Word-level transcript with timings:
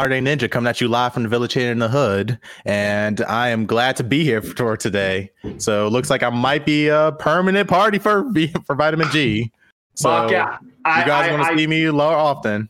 Saturday 0.00 0.20
Ninja 0.20 0.48
coming 0.48 0.68
at 0.68 0.80
you 0.80 0.86
live 0.86 1.12
from 1.12 1.24
the 1.24 1.28
Village 1.28 1.54
here 1.54 1.72
in 1.72 1.80
the 1.80 1.88
Hood, 1.88 2.38
and 2.64 3.20
I 3.22 3.48
am 3.48 3.66
glad 3.66 3.96
to 3.96 4.04
be 4.04 4.22
here 4.22 4.40
for 4.40 4.76
today. 4.76 5.28
So 5.56 5.88
it 5.88 5.90
looks 5.90 6.08
like 6.08 6.22
I 6.22 6.30
might 6.30 6.64
be 6.64 6.86
a 6.86 7.10
permanent 7.18 7.68
party 7.68 7.98
for 7.98 8.24
for 8.64 8.76
Vitamin 8.76 9.08
G. 9.10 9.50
So 9.94 10.08
Fuck 10.08 10.30
yeah. 10.30 10.58
I, 10.84 11.00
you 11.00 11.06
guys 11.06 11.32
want 11.32 11.42
to 11.48 11.58
see 11.58 11.66
me 11.66 11.90
more 11.90 12.14
often, 12.14 12.68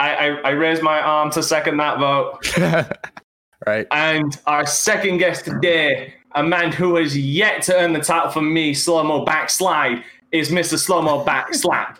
I, 0.00 0.14
I, 0.14 0.26
I 0.26 0.50
raise 0.50 0.82
my 0.82 1.00
arm 1.00 1.30
to 1.30 1.44
second 1.44 1.76
that 1.76 2.00
vote. 2.00 2.40
right? 3.66 3.86
And 3.92 4.36
our 4.46 4.66
second 4.66 5.18
guest 5.18 5.44
today, 5.44 6.12
a 6.34 6.42
man 6.42 6.72
who 6.72 6.96
has 6.96 7.16
yet 7.16 7.62
to 7.62 7.76
earn 7.76 7.92
the 7.92 8.00
title 8.00 8.32
from 8.32 8.52
me, 8.52 8.74
Slow 8.74 9.04
Mo 9.04 9.24
Backslide, 9.24 10.02
is 10.32 10.50
Mr. 10.50 10.76
Slow 10.76 11.02
Mo 11.02 11.24
Backslap. 11.24 11.98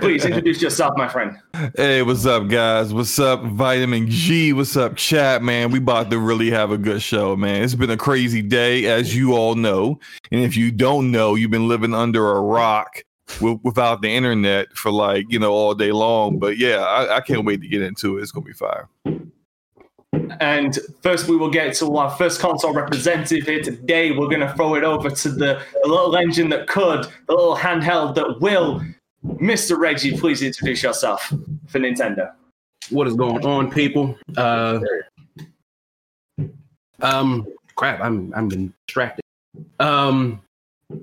Please 0.00 0.24
introduce 0.24 0.62
yourself, 0.62 0.96
my 0.96 1.08
friend. 1.08 1.36
Hey, 1.76 2.02
what's 2.02 2.24
up, 2.24 2.48
guys? 2.48 2.94
What's 2.94 3.18
up, 3.18 3.42
Vitamin 3.44 4.08
G? 4.08 4.54
What's 4.54 4.76
up, 4.78 4.96
chat, 4.96 5.42
man? 5.42 5.70
We 5.70 5.78
about 5.78 6.10
to 6.10 6.18
really 6.18 6.50
have 6.50 6.70
a 6.70 6.78
good 6.78 7.02
show, 7.02 7.36
man. 7.36 7.62
It's 7.62 7.74
been 7.74 7.90
a 7.90 7.96
crazy 7.96 8.40
day, 8.40 8.86
as 8.86 9.14
you 9.14 9.34
all 9.34 9.54
know. 9.54 10.00
And 10.32 10.40
if 10.40 10.56
you 10.56 10.70
don't 10.70 11.10
know, 11.10 11.34
you've 11.34 11.50
been 11.50 11.68
living 11.68 11.92
under 11.92 12.32
a 12.32 12.40
rock 12.40 13.04
wi- 13.40 13.60
without 13.62 14.00
the 14.00 14.08
internet 14.08 14.74
for 14.74 14.90
like, 14.90 15.26
you 15.28 15.38
know, 15.38 15.52
all 15.52 15.74
day 15.74 15.92
long. 15.92 16.38
But 16.38 16.56
yeah, 16.56 16.78
I, 16.78 17.16
I 17.16 17.20
can't 17.20 17.44
wait 17.44 17.60
to 17.60 17.68
get 17.68 17.82
into 17.82 18.16
it. 18.16 18.22
It's 18.22 18.30
going 18.30 18.44
to 18.44 18.48
be 18.48 18.54
fire. 18.54 18.88
And 20.40 20.78
first, 21.02 21.28
we 21.28 21.36
will 21.36 21.50
get 21.50 21.74
to 21.76 21.96
our 21.96 22.10
first 22.10 22.40
console 22.40 22.72
representative 22.72 23.46
here 23.46 23.62
today. 23.62 24.12
We're 24.12 24.28
going 24.28 24.40
to 24.40 24.52
throw 24.54 24.76
it 24.76 24.84
over 24.84 25.10
to 25.10 25.28
the, 25.28 25.60
the 25.82 25.88
little 25.88 26.16
engine 26.16 26.48
that 26.50 26.68
could, 26.68 27.04
the 27.26 27.34
little 27.34 27.56
handheld 27.56 28.14
that 28.14 28.40
will. 28.40 28.82
Mr. 29.24 29.78
Reggie, 29.78 30.16
please 30.16 30.42
introduce 30.42 30.82
yourself 30.82 31.32
for 31.66 31.78
Nintendo. 31.78 32.32
What 32.90 33.06
is 33.06 33.14
going 33.14 33.44
on, 33.44 33.70
people? 33.70 34.16
Uh, 34.36 34.80
um, 37.00 37.46
crap, 37.76 38.00
I'm 38.00 38.32
I'm 38.34 38.48
been 38.48 38.72
distracted. 38.86 39.22
Um, 39.80 40.42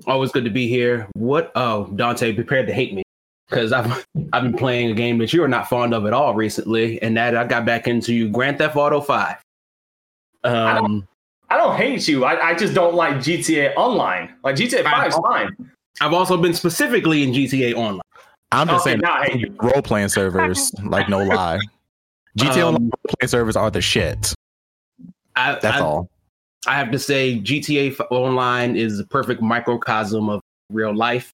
always 0.06 0.30
good 0.30 0.44
to 0.44 0.50
be 0.50 0.68
here. 0.68 1.08
What? 1.14 1.50
Oh, 1.54 1.86
Dante, 1.96 2.32
prepared 2.32 2.66
to 2.68 2.72
hate 2.72 2.94
me 2.94 3.02
because 3.48 3.72
I've 3.72 4.06
I've 4.32 4.44
been 4.44 4.56
playing 4.56 4.90
a 4.90 4.94
game 4.94 5.18
that 5.18 5.32
you 5.32 5.42
are 5.42 5.48
not 5.48 5.68
fond 5.68 5.92
of 5.92 6.06
at 6.06 6.12
all 6.12 6.34
recently, 6.34 7.02
and 7.02 7.16
that 7.16 7.36
I 7.36 7.44
got 7.44 7.64
back 7.64 7.88
into 7.88 8.14
you 8.14 8.28
Grand 8.28 8.58
Theft 8.58 8.76
Auto 8.76 9.00
Five. 9.00 9.36
Um, 10.44 11.06
I 11.50 11.56
don't 11.56 11.76
hate 11.76 12.08
you. 12.08 12.24
I, 12.24 12.50
I 12.50 12.54
just 12.54 12.74
don't 12.74 12.94
like 12.94 13.16
GTA 13.16 13.74
Online. 13.76 14.34
Like 14.42 14.56
GTA 14.56 14.84
5 14.84 15.08
is 15.08 15.14
fine. 15.16 15.70
I've 16.00 16.14
also 16.14 16.36
been 16.36 16.54
specifically 16.54 17.22
in 17.22 17.30
GTA 17.32 17.74
Online. 17.74 18.00
I'm 18.52 18.68
just 18.68 18.86
Okay, 18.86 19.00
saying 19.00 19.04
I 19.04 19.44
role 19.60 19.82
playing 19.82 20.08
servers, 20.08 20.72
like 20.84 21.08
no 21.08 21.22
lie. 21.22 21.58
GTA 22.38 22.62
Um, 22.62 22.74
Online 22.74 22.82
role 22.82 23.14
playing 23.18 23.28
servers 23.28 23.56
are 23.56 23.70
the 23.70 23.80
shit. 23.80 24.34
I, 25.34 25.58
That's 25.60 25.78
I, 25.78 25.80
all. 25.80 26.10
I 26.66 26.74
have 26.76 26.90
to 26.92 26.98
say, 26.98 27.40
GTA 27.40 27.98
Online 28.10 28.76
is 28.76 29.00
a 29.00 29.04
perfect 29.04 29.42
microcosm 29.42 30.28
of 30.28 30.40
real 30.70 30.94
life. 30.94 31.32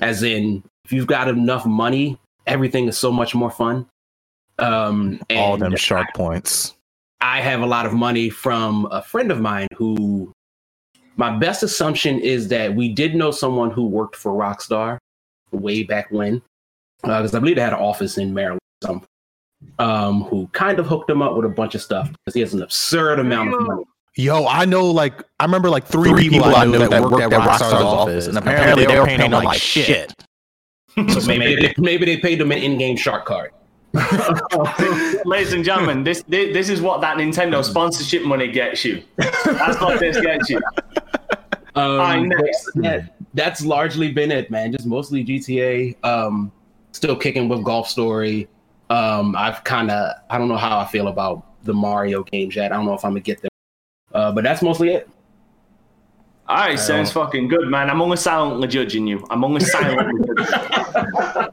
As 0.00 0.22
in, 0.22 0.62
if 0.84 0.92
you've 0.92 1.06
got 1.06 1.28
enough 1.28 1.66
money, 1.66 2.18
everything 2.46 2.88
is 2.88 2.96
so 2.96 3.12
much 3.12 3.34
more 3.34 3.50
fun. 3.50 3.86
Um, 4.58 5.20
and 5.28 5.38
All 5.38 5.56
them 5.56 5.76
shark 5.76 6.14
points. 6.14 6.74
I 7.20 7.40
have 7.40 7.60
a 7.60 7.66
lot 7.66 7.86
of 7.86 7.92
money 7.92 8.30
from 8.30 8.86
a 8.90 9.02
friend 9.02 9.30
of 9.30 9.40
mine 9.40 9.68
who. 9.76 10.32
My 11.16 11.36
best 11.36 11.62
assumption 11.62 12.18
is 12.20 12.48
that 12.48 12.74
we 12.74 12.88
did 12.88 13.14
know 13.14 13.30
someone 13.30 13.70
who 13.70 13.86
worked 13.86 14.16
for 14.16 14.32
Rockstar 14.32 14.96
way 15.50 15.82
back 15.82 16.10
when, 16.10 16.40
because 17.02 17.34
I 17.34 17.38
believe 17.38 17.56
they 17.56 17.62
had 17.62 17.72
an 17.72 17.78
office 17.80 18.18
in 18.18 18.32
Maryland. 18.32 18.60
or 18.82 18.86
something, 18.86 19.08
Um, 19.78 20.22
who 20.24 20.48
kind 20.52 20.78
of 20.78 20.86
hooked 20.86 21.08
him 21.10 21.22
up 21.22 21.36
with 21.36 21.44
a 21.44 21.48
bunch 21.48 21.74
of 21.74 21.82
stuff 21.82 22.10
because 22.10 22.34
he 22.34 22.40
has 22.40 22.54
an 22.54 22.62
absurd 22.62 23.18
amount 23.18 23.54
of 23.54 23.60
money. 23.62 23.84
Yo, 24.16 24.46
I 24.46 24.64
know 24.66 24.90
like 24.90 25.22
I 25.40 25.44
remember 25.44 25.70
like 25.70 25.86
three, 25.86 26.12
people, 26.28 26.54
I 26.54 26.64
know 26.66 26.86
that, 26.86 27.02
worked 27.02 27.22
at 27.22 27.30
Rockstar's 27.30 27.72
office, 27.72 28.26
and 28.26 28.36
apparently 28.36 28.84
they 28.86 28.98
were 28.98 29.06
paying 29.06 29.18
them 29.30 29.30
like 29.44 29.58
shit. 29.58 30.12
So 31.08 31.26
maybe 31.26 31.56
they, 31.56 31.74
maybe 31.78 32.04
they 32.04 32.18
paid 32.18 32.38
him 32.40 32.52
an 32.52 32.58
in-game 32.58 32.96
shark 32.98 33.24
card. 33.24 33.52
Ladies 35.24 35.52
and 35.54 35.64
gentlemen, 35.64 36.04
this, 36.04 36.22
this 36.28 36.52
this 36.52 36.68
is 36.68 36.80
what 36.82 37.00
that 37.00 37.16
Nintendo 37.16 37.64
sponsorship 37.64 38.22
money 38.24 38.48
gets 38.50 38.84
you. 38.84 39.02
That's 39.16 39.80
what 39.80 39.98
this 40.00 40.20
gets 40.20 40.50
you. 40.50 40.60
Um, 41.74 41.92
Alright, 41.92 42.22
next. 42.26 42.70
that- 42.74 43.14
that's 43.32 43.64
largely 43.64 44.12
been 44.12 44.30
it, 44.30 44.50
man. 44.50 44.72
Just 44.72 44.84
mostly 44.84 45.24
GTA. 45.24 45.96
Um, 46.04 46.52
still 46.92 47.16
kicking 47.16 47.48
with 47.48 47.64
Golf 47.64 47.88
Story. 47.88 48.48
Um, 48.90 49.34
I've 49.36 49.64
kind 49.64 49.90
of 49.90 50.16
I 50.30 50.38
don't 50.38 50.48
know 50.48 50.56
how 50.56 50.78
I 50.78 50.86
feel 50.86 51.08
about 51.08 51.64
the 51.64 51.74
Mario 51.74 52.22
games 52.22 52.56
yet. 52.56 52.72
I 52.72 52.76
don't 52.76 52.86
know 52.86 52.94
if 52.94 53.04
I'm 53.04 53.12
gonna 53.12 53.20
get 53.20 53.42
them, 53.42 53.50
uh, 54.12 54.32
but 54.32 54.44
that's 54.44 54.62
mostly 54.62 54.90
it. 54.90 55.08
All 56.48 56.56
right, 56.56 56.78
sounds 56.78 57.10
fucking 57.12 57.48
good, 57.48 57.68
man. 57.68 57.88
I'm 57.88 58.02
only 58.02 58.16
silently 58.16 58.68
judging 58.68 59.06
you. 59.06 59.24
I'm 59.30 59.44
only 59.44 59.60
silently 59.60 60.26
judging 60.26 60.44
you. 60.44 61.24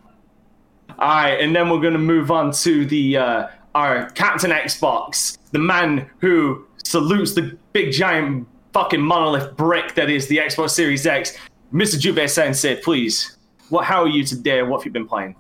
All 1.00 1.08
right, 1.08 1.40
and 1.40 1.56
then 1.56 1.70
we're 1.70 1.80
gonna 1.80 1.98
move 1.98 2.32
on 2.32 2.52
to 2.52 2.86
the 2.86 3.18
uh, 3.18 3.48
our 3.76 4.10
Captain 4.12 4.52
Xbox, 4.52 5.38
the 5.52 5.60
man 5.60 6.10
who 6.20 6.66
salutes 6.84 7.34
the 7.34 7.58
big 7.72 7.92
giant 7.92 8.48
fucking 8.74 9.02
monolith 9.02 9.56
brick 9.56 9.96
that 9.96 10.10
is 10.10 10.28
the 10.28 10.38
Xbox 10.38 10.72
Series 10.72 11.06
X. 11.06 11.38
Mr. 11.74 12.00
Jube 12.00 12.28
Sensei, 12.28 12.76
please. 12.82 13.38
What? 13.70 13.86
How 13.86 14.04
are 14.04 14.08
you 14.08 14.24
today? 14.24 14.62
What 14.64 14.80
have 14.80 14.86
you 14.86 14.92
been 14.92 15.08
playing? 15.08 15.36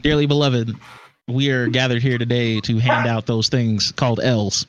Dearly 0.00 0.26
beloved, 0.26 0.74
we 1.28 1.50
are 1.50 1.68
gathered 1.68 2.02
here 2.02 2.18
today 2.18 2.60
to 2.60 2.78
hand 2.78 3.06
out 3.06 3.26
those 3.26 3.48
things 3.48 3.92
called 3.92 4.20
L's. 4.20 4.66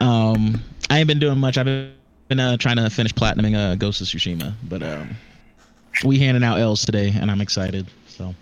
Um, 0.00 0.60
I 0.90 0.98
ain't 0.98 1.08
been 1.08 1.18
doing 1.18 1.38
much. 1.38 1.56
I've 1.56 1.64
been, 1.64 2.40
uh, 2.40 2.56
trying 2.58 2.76
to 2.76 2.90
finish 2.90 3.12
platinuming 3.12 3.56
uh, 3.56 3.74
Ghost 3.76 4.00
of 4.00 4.06
Tsushima, 4.06 4.52
but 4.68 4.82
um, 4.82 5.16
we 6.04 6.18
handing 6.18 6.44
out 6.44 6.58
L's 6.58 6.84
today, 6.84 7.12
and 7.14 7.30
I'm 7.30 7.40
excited. 7.40 7.86
So, 8.08 8.34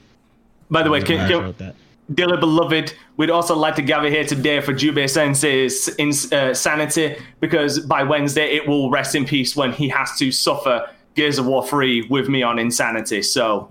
By 0.71 0.83
the 0.83 0.91
way, 0.91 1.01
can, 1.01 1.19
can, 1.19 1.29
show 1.29 1.45
it 1.45 1.59
that. 1.59 1.77
Dearly 2.15 2.37
beloved, 2.37 2.95
we'd 3.17 3.31
also 3.31 3.57
like 3.57 3.77
to 3.77 3.83
gather 3.83 4.09
here 4.09 4.25
today 4.25 4.61
for 4.61 4.73
Jube 4.73 5.09
Sensei's 5.09 5.89
insanity 5.97 7.17
because 7.41 7.81
by 7.81 8.03
Wednesday 8.03 8.55
it 8.57 8.67
will 8.67 8.91
rest 8.91 9.15
in 9.15 9.25
peace 9.25 9.57
when 9.57 9.73
he 9.73 9.89
has 9.89 10.17
to 10.19 10.31
suffer 10.33 10.89
Gears 11.15 11.39
of 11.39 11.47
War 11.47 11.67
3 11.67 12.09
with 12.09 12.29
me 12.29 12.43
on 12.43 12.59
insanity. 12.59 13.23
So, 13.23 13.71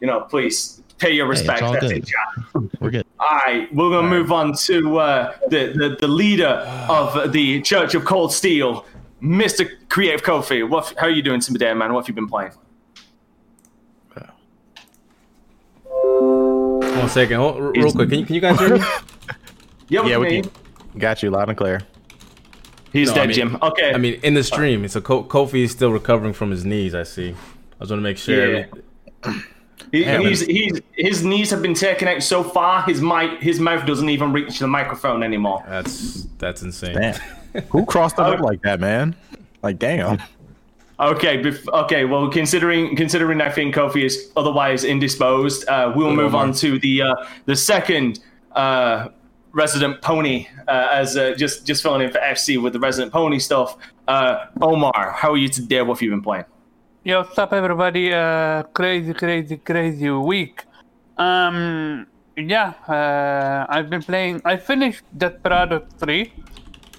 you 0.00 0.06
know, 0.06 0.20
please 0.20 0.82
pay 0.98 1.12
your 1.12 1.26
respect. 1.26 1.62
all 1.62 1.72
That's 1.72 1.86
good. 1.86 1.98
it, 1.98 2.06
chat. 2.06 2.62
We're 2.80 2.90
good. 2.90 3.06
All 3.18 3.36
right, 3.36 3.74
we're 3.74 3.88
going 3.88 4.04
to 4.04 4.10
move 4.10 4.30
on 4.30 4.54
to 4.64 4.98
uh, 4.98 5.36
the, 5.48 5.72
the, 5.74 5.96
the 6.00 6.08
leader 6.08 6.46
of 6.88 7.32
the 7.32 7.62
Church 7.62 7.94
of 7.94 8.04
Cold 8.04 8.32
Steel, 8.32 8.84
Mr. 9.22 9.68
Creative 9.88 10.22
Kofi. 10.22 10.68
What, 10.68 10.94
how 10.98 11.06
are 11.06 11.10
you 11.10 11.22
doing 11.22 11.40
today, 11.40 11.72
man? 11.72 11.94
What 11.94 12.02
have 12.02 12.08
you 12.08 12.14
been 12.14 12.28
playing? 12.28 12.52
One 16.98 17.08
second, 17.08 17.36
hold, 17.38 17.56
r- 17.56 17.72
real 17.72 17.92
quick. 17.92 18.08
Can 18.10 18.18
you, 18.20 18.26
can 18.26 18.34
you 18.34 18.40
guys 18.40 18.58
hear 18.58 18.76
me? 18.78 18.84
Yeah, 19.88 20.04
Yeah, 20.04 20.18
we 20.18 20.42
can. 20.42 20.50
Got 20.98 21.22
you 21.22 21.30
loud 21.30 21.48
and 21.48 21.56
clear. 21.56 21.80
He's 22.92 23.08
No, 23.08 23.14
dead, 23.14 23.22
I 23.22 23.26
mean- 23.26 23.34
Jim. 23.34 23.58
Okay. 23.62 23.92
I 23.94 23.98
mean, 23.98 24.18
in 24.24 24.34
the 24.34 24.42
stream, 24.42 24.86
so 24.88 25.00
Ko- 25.00 25.22
Kofi 25.24 25.62
is 25.64 25.70
still 25.70 25.92
recovering 25.92 26.32
from 26.32 26.50
his 26.50 26.64
knees. 26.64 26.94
I 26.94 27.04
see. 27.04 27.28
I 27.30 27.80
just 27.80 27.90
want 27.90 27.90
to 27.90 27.96
make 27.98 28.18
sure. 28.18 28.56
Yeah. 28.56 28.66
He, 29.92 30.02
he's, 30.04 30.40
he's, 30.40 30.80
his 30.92 31.24
knees 31.24 31.50
have 31.50 31.62
been 31.62 31.74
taken 31.74 32.08
out 32.08 32.22
so 32.22 32.42
far. 32.42 32.82
His 32.82 33.00
mic, 33.00 33.40
his 33.40 33.60
mouth 33.60 33.86
doesn't 33.86 34.08
even 34.08 34.32
reach 34.32 34.58
the 34.58 34.66
microphone 34.66 35.22
anymore. 35.22 35.62
That's 35.68 36.24
that's 36.38 36.62
insane. 36.62 36.94
Damn. 36.94 37.62
Who 37.70 37.86
crossed 37.86 38.16
oh. 38.18 38.32
it 38.32 38.34
up 38.34 38.40
like 38.40 38.62
that, 38.62 38.80
man? 38.80 39.14
Like 39.62 39.78
damn. 39.78 40.20
Okay, 40.98 41.42
bef- 41.42 41.68
okay. 41.84 42.06
Well, 42.06 42.30
considering 42.30 42.96
considering 42.96 43.40
I 43.42 43.50
think 43.50 43.74
Kofi 43.74 44.04
is 44.04 44.32
otherwise 44.34 44.82
indisposed, 44.84 45.68
uh, 45.68 45.92
we'll 45.94 46.14
move 46.14 46.34
on 46.34 46.52
to 46.54 46.78
the 46.78 47.02
uh, 47.02 47.14
the 47.44 47.54
second 47.54 48.20
uh, 48.52 49.08
resident 49.52 50.00
pony 50.00 50.48
uh, 50.68 50.88
as 50.92 51.16
uh, 51.18 51.34
just 51.36 51.66
just 51.66 51.82
filling 51.82 52.00
in 52.00 52.10
for 52.10 52.18
FC 52.18 52.60
with 52.62 52.72
the 52.72 52.80
resident 52.80 53.12
pony 53.12 53.38
stuff. 53.38 53.76
Uh, 54.08 54.46
Omar, 54.62 55.12
how 55.12 55.32
are 55.32 55.36
you 55.36 55.50
today? 55.50 55.82
What 55.82 55.98
have 55.98 56.02
you 56.02 56.10
been 56.10 56.22
playing? 56.22 56.46
Yo, 57.04 57.20
what's 57.20 57.38
up, 57.38 57.52
everybody? 57.52 58.12
Uh, 58.12 58.62
crazy, 58.72 59.12
crazy, 59.12 59.58
crazy 59.58 60.10
week. 60.10 60.64
Um, 61.18 62.06
yeah, 62.36 62.72
uh, 62.88 63.66
I've 63.68 63.90
been 63.90 64.02
playing. 64.02 64.40
I 64.44 64.56
finished 64.56 65.04
Desperado 65.16 65.86
3. 65.98 66.32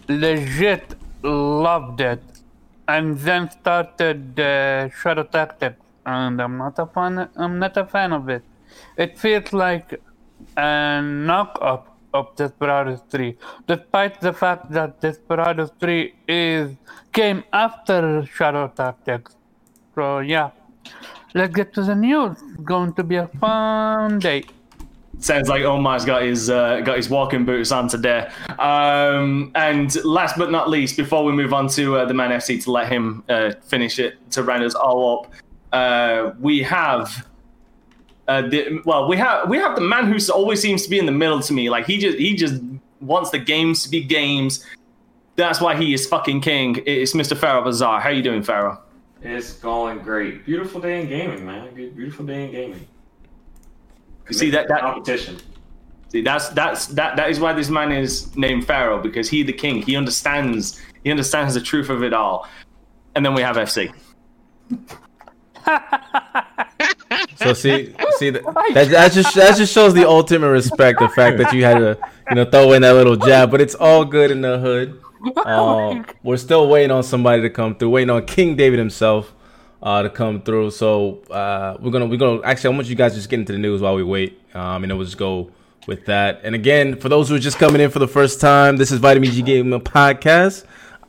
Legit 0.07 0.95
loved 1.23 2.01
it. 2.01 2.21
And 2.87 3.17
then 3.19 3.49
started 3.51 4.39
uh, 4.39 4.89
Shadow 4.89 5.23
Tactics. 5.23 5.81
And 6.05 6.41
I'm 6.41 6.57
not 6.57 6.79
a 6.79 6.85
fan. 6.85 7.29
I'm 7.35 7.59
not 7.59 7.75
a 7.77 7.85
fan 7.85 8.13
of 8.13 8.29
it. 8.29 8.43
It 8.97 9.17
feels 9.19 9.51
like 9.53 9.99
a 10.55 11.01
knockoff 11.01 11.83
of 12.13 12.35
Desperados 12.35 13.01
3, 13.09 13.37
despite 13.67 14.21
the 14.21 14.33
fact 14.33 14.71
that 14.71 15.01
Desperados 15.01 15.71
3 15.79 16.13
is 16.27 16.71
came 17.11 17.43
after 17.51 18.25
Shadow 18.25 18.67
Tactics. 18.69 19.35
So 19.95 20.19
yeah, 20.19 20.51
let's 21.33 21.53
get 21.53 21.73
to 21.73 21.83
the 21.83 21.95
news. 21.95 22.37
It's 22.41 22.63
going 22.63 22.93
to 22.93 23.03
be 23.03 23.15
a 23.15 23.27
fun 23.27 24.19
day. 24.19 24.43
Sounds 25.19 25.49
like 25.49 25.63
Omar's 25.63 26.05
got 26.05 26.21
his 26.21 26.49
uh, 26.49 26.81
got 26.81 26.97
his 26.97 27.09
walking 27.09 27.43
boots 27.43 27.71
on 27.71 27.87
today. 27.87 28.29
Um, 28.59 29.51
and 29.55 29.93
last 30.05 30.37
but 30.37 30.51
not 30.51 30.69
least, 30.69 30.95
before 30.95 31.23
we 31.23 31.31
move 31.31 31.53
on 31.53 31.67
to 31.69 31.97
uh, 31.97 32.05
the 32.05 32.13
Man 32.13 32.29
FC 32.29 32.63
to 32.63 32.71
let 32.71 32.91
him 32.91 33.23
uh, 33.27 33.53
finish 33.63 33.97
it 33.97 34.17
to 34.31 34.43
round 34.43 34.63
us 34.63 34.75
all 34.75 35.23
up, 35.23 35.33
uh, 35.73 36.33
we 36.39 36.61
have. 36.61 37.27
Uh, 38.27 38.41
the, 38.41 38.81
well, 38.85 39.07
we 39.07 39.15
have 39.17 39.49
we 39.49 39.57
have 39.57 39.75
the 39.75 39.81
man 39.81 40.11
who 40.11 40.19
always 40.31 40.61
seems 40.61 40.83
to 40.83 40.89
be 40.89 40.99
in 40.99 41.05
the 41.05 41.11
middle 41.11 41.39
to 41.39 41.53
me. 41.53 41.69
Like 41.69 41.87
he 41.87 41.97
just 41.97 42.17
he 42.17 42.35
just 42.35 42.61
wants 43.01 43.31
the 43.31 43.39
games 43.39 43.83
to 43.83 43.89
be 43.89 44.03
games. 44.03 44.65
That's 45.35 45.61
why 45.61 45.75
he 45.75 45.93
is 45.93 46.05
fucking 46.05 46.41
king. 46.41 46.83
It's 46.85 47.13
Mr. 47.13 47.37
Pharaoh 47.37 47.63
Bazaar. 47.63 48.01
How 48.01 48.09
you 48.09 48.21
doing, 48.21 48.43
Pharaoh? 48.43 48.81
It's 49.21 49.53
going 49.53 49.99
great. 49.99 50.45
Beautiful 50.45 50.81
day 50.81 51.01
in 51.01 51.07
gaming, 51.07 51.45
man. 51.45 51.73
Beautiful 51.73 52.25
day 52.25 52.45
in 52.45 52.51
gaming. 52.51 52.87
You 54.29 54.35
see 54.35 54.49
that 54.51 54.67
that 54.67 54.81
competition. 54.81 55.37
See, 56.09 56.21
that's 56.21 56.49
that's 56.49 56.87
that 56.87 57.15
that 57.15 57.29
is 57.29 57.39
why 57.39 57.53
this 57.53 57.69
man 57.69 57.91
is 57.91 58.35
named 58.35 58.65
Pharaoh 58.65 59.01
because 59.01 59.29
he 59.29 59.43
the 59.43 59.53
king. 59.53 59.81
He 59.81 59.95
understands 59.95 60.79
he 61.03 61.11
understands 61.11 61.53
the 61.53 61.61
truth 61.61 61.89
of 61.89 62.03
it 62.03 62.13
all. 62.13 62.47
And 63.15 63.25
then 63.25 63.33
we 63.33 63.41
have 63.41 63.55
FC. 63.55 63.93
So 67.37 67.53
see, 67.53 67.93
see 68.17 68.31
that, 68.31 68.43
that 68.73 68.89
that 68.89 69.11
just 69.11 69.35
that 69.35 69.55
just 69.57 69.71
shows 69.71 69.93
the 69.93 70.07
ultimate 70.07 70.49
respect. 70.49 70.99
The 70.99 71.09
fact 71.09 71.37
that 71.37 71.53
you 71.53 71.63
had 71.63 71.77
to, 71.77 71.97
you 72.29 72.35
know, 72.35 72.45
throw 72.45 72.73
in 72.73 72.81
that 72.81 72.93
little 72.93 73.15
jab, 73.15 73.51
but 73.51 73.61
it's 73.61 73.75
all 73.75 74.03
good 74.03 74.31
in 74.31 74.41
the 74.41 74.59
hood. 74.59 75.01
Um, 75.45 76.05
we're 76.21 76.37
still 76.37 76.69
waiting 76.69 76.91
on 76.91 77.01
somebody 77.01 77.41
to 77.41 77.49
come 77.49 77.75
through. 77.75 77.89
Waiting 77.89 78.11
on 78.11 78.25
King 78.27 78.55
David 78.55 78.77
himself 78.77 79.33
uh, 79.87 80.01
to 80.01 80.09
come 80.09 80.41
through. 80.41 80.69
So 80.71 81.19
uh, 81.31 81.77
we're 81.79 81.91
gonna 81.91 82.07
we're 82.07 82.17
gonna 82.17 82.41
actually. 82.43 82.73
I 82.73 82.75
want 82.75 82.87
you 82.87 82.95
guys 82.95 83.13
to 83.13 83.19
just 83.19 83.29
get 83.29 83.39
into 83.39 83.53
the 83.53 83.57
news 83.57 83.79
while 83.79 83.95
we 83.95 84.03
wait, 84.03 84.37
um, 84.53 84.83
and 84.83 84.91
then 84.91 84.97
we'll 84.97 85.05
just 85.05 85.17
go 85.17 85.49
with 85.87 86.05
that. 86.07 86.41
And 86.43 86.53
again, 86.53 86.99
for 86.99 87.07
those 87.07 87.29
who 87.29 87.35
are 87.35 87.39
just 87.39 87.57
coming 87.57 87.79
in 87.79 87.89
for 87.89 87.99
the 87.99 88.07
first 88.07 88.41
time, 88.41 88.75
this 88.75 88.91
is 88.91 88.99
Vitamin 88.99 89.31
G 89.31 89.41
Gaming 89.41 89.79
Podcast. 89.79 90.65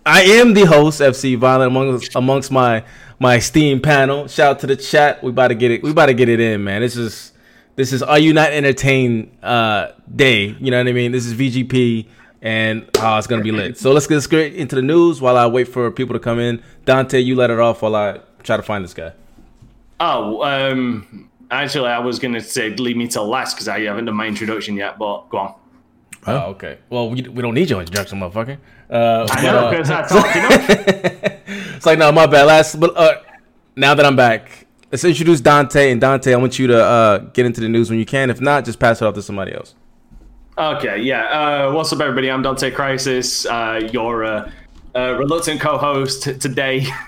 I 0.06 0.22
am 0.22 0.54
the 0.54 0.64
host, 0.64 1.00
FC 1.00 1.36
Violent, 1.36 1.72
amongst 1.72 2.14
amongst 2.14 2.52
my 2.52 2.84
my 3.18 3.36
esteemed 3.38 3.82
panel. 3.82 4.28
Shout 4.28 4.50
out 4.52 4.58
to 4.60 4.68
the 4.68 4.76
chat. 4.76 5.24
We 5.24 5.30
about 5.30 5.48
to 5.48 5.56
get 5.56 5.72
it. 5.72 5.82
We 5.82 5.90
about 5.90 6.06
to 6.06 6.14
get 6.14 6.28
it 6.28 6.38
in, 6.38 6.62
man. 6.62 6.80
This 6.80 6.96
is 6.96 7.32
this 7.74 7.92
is 7.92 8.00
Are 8.00 8.18
You 8.18 8.32
Not 8.32 8.52
Entertained 8.52 9.36
uh, 9.42 9.88
Day. 10.14 10.56
You 10.60 10.70
know 10.70 10.78
what 10.78 10.86
I 10.86 10.92
mean? 10.92 11.10
This 11.10 11.26
is 11.26 11.34
VGP, 11.34 12.06
and 12.42 12.84
uh, 12.96 13.16
it's 13.18 13.26
gonna 13.26 13.42
be 13.42 13.50
lit. 13.50 13.76
So 13.76 13.90
let's 13.90 14.06
get 14.06 14.20
straight 14.20 14.54
into 14.54 14.76
the 14.76 14.82
news 14.82 15.20
while 15.20 15.36
I 15.36 15.48
wait 15.48 15.66
for 15.66 15.90
people 15.90 16.12
to 16.12 16.20
come 16.20 16.38
in. 16.38 16.62
Dante, 16.84 17.18
you 17.18 17.34
let 17.34 17.50
it 17.50 17.58
off 17.58 17.82
while 17.82 17.96
I 17.96 18.20
try 18.42 18.56
to 18.56 18.62
find 18.62 18.84
this 18.84 18.94
guy. 18.94 19.12
Oh, 20.00 20.42
um 20.42 21.30
actually 21.50 21.88
I 21.88 21.98
was 21.98 22.18
gonna 22.18 22.40
say 22.40 22.70
leave 22.70 22.96
me 22.96 23.08
till 23.08 23.26
last 23.26 23.54
because 23.54 23.68
I 23.68 23.80
haven't 23.80 24.06
done 24.06 24.16
my 24.16 24.26
introduction 24.26 24.76
yet, 24.76 24.98
but 24.98 25.28
go 25.28 25.38
on. 25.38 25.54
Oh, 26.26 26.50
okay. 26.50 26.78
Well, 26.90 27.10
we, 27.10 27.22
we 27.22 27.42
don't 27.42 27.54
need 27.54 27.70
your 27.70 27.80
introduction, 27.80 28.18
motherfucker. 28.20 28.58
Uh, 28.90 29.26
I 29.30 29.34
but, 29.34 29.42
know 29.42 29.66
uh, 29.68 29.70
I 29.70 30.02
talked 30.08 30.36
enough. 30.36 31.44
it's 31.76 31.86
like 31.86 31.98
no, 31.98 32.10
my 32.12 32.26
bad. 32.26 32.44
Last, 32.44 32.78
but 32.78 32.96
uh, 32.96 33.22
now 33.76 33.94
that 33.94 34.04
I'm 34.04 34.16
back, 34.16 34.66
let's 34.90 35.04
introduce 35.04 35.40
Dante. 35.40 35.90
And 35.90 36.00
Dante, 36.00 36.32
I 36.32 36.36
want 36.36 36.58
you 36.58 36.66
to 36.66 36.84
uh, 36.84 37.18
get 37.18 37.46
into 37.46 37.60
the 37.60 37.68
news 37.68 37.88
when 37.88 37.98
you 37.98 38.04
can. 38.04 38.30
If 38.30 38.40
not, 38.40 38.64
just 38.64 38.78
pass 38.78 39.00
it 39.00 39.06
off 39.06 39.14
to 39.14 39.22
somebody 39.22 39.54
else. 39.54 39.74
Okay, 40.58 41.00
yeah. 41.02 41.24
Uh, 41.68 41.72
what's 41.72 41.92
up, 41.92 42.00
everybody? 42.00 42.30
I'm 42.30 42.42
Dante 42.42 42.70
Crisis, 42.72 43.46
uh, 43.46 43.88
your 43.92 44.24
uh, 44.24 44.50
uh, 44.94 45.12
reluctant 45.12 45.60
co-host 45.60 46.24
today. 46.40 46.86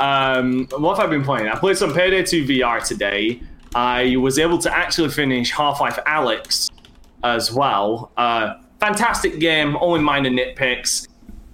um, 0.00 0.66
what 0.78 0.98
have 0.98 1.06
I 1.06 1.10
been 1.10 1.22
playing? 1.22 1.48
I 1.48 1.56
played 1.58 1.76
some 1.76 1.92
Payday 1.92 2.22
2 2.22 2.46
VR 2.46 2.82
today. 2.86 3.42
I 3.74 4.16
was 4.16 4.38
able 4.38 4.56
to 4.58 4.74
actually 4.74 5.10
finish 5.10 5.50
Half-Life 5.50 5.98
Alyx 6.06 6.70
as 7.22 7.52
well. 7.52 8.10
Uh, 8.16 8.54
fantastic 8.80 9.38
game, 9.38 9.76
only 9.80 10.00
minor 10.00 10.30
nitpicks. 10.30 11.06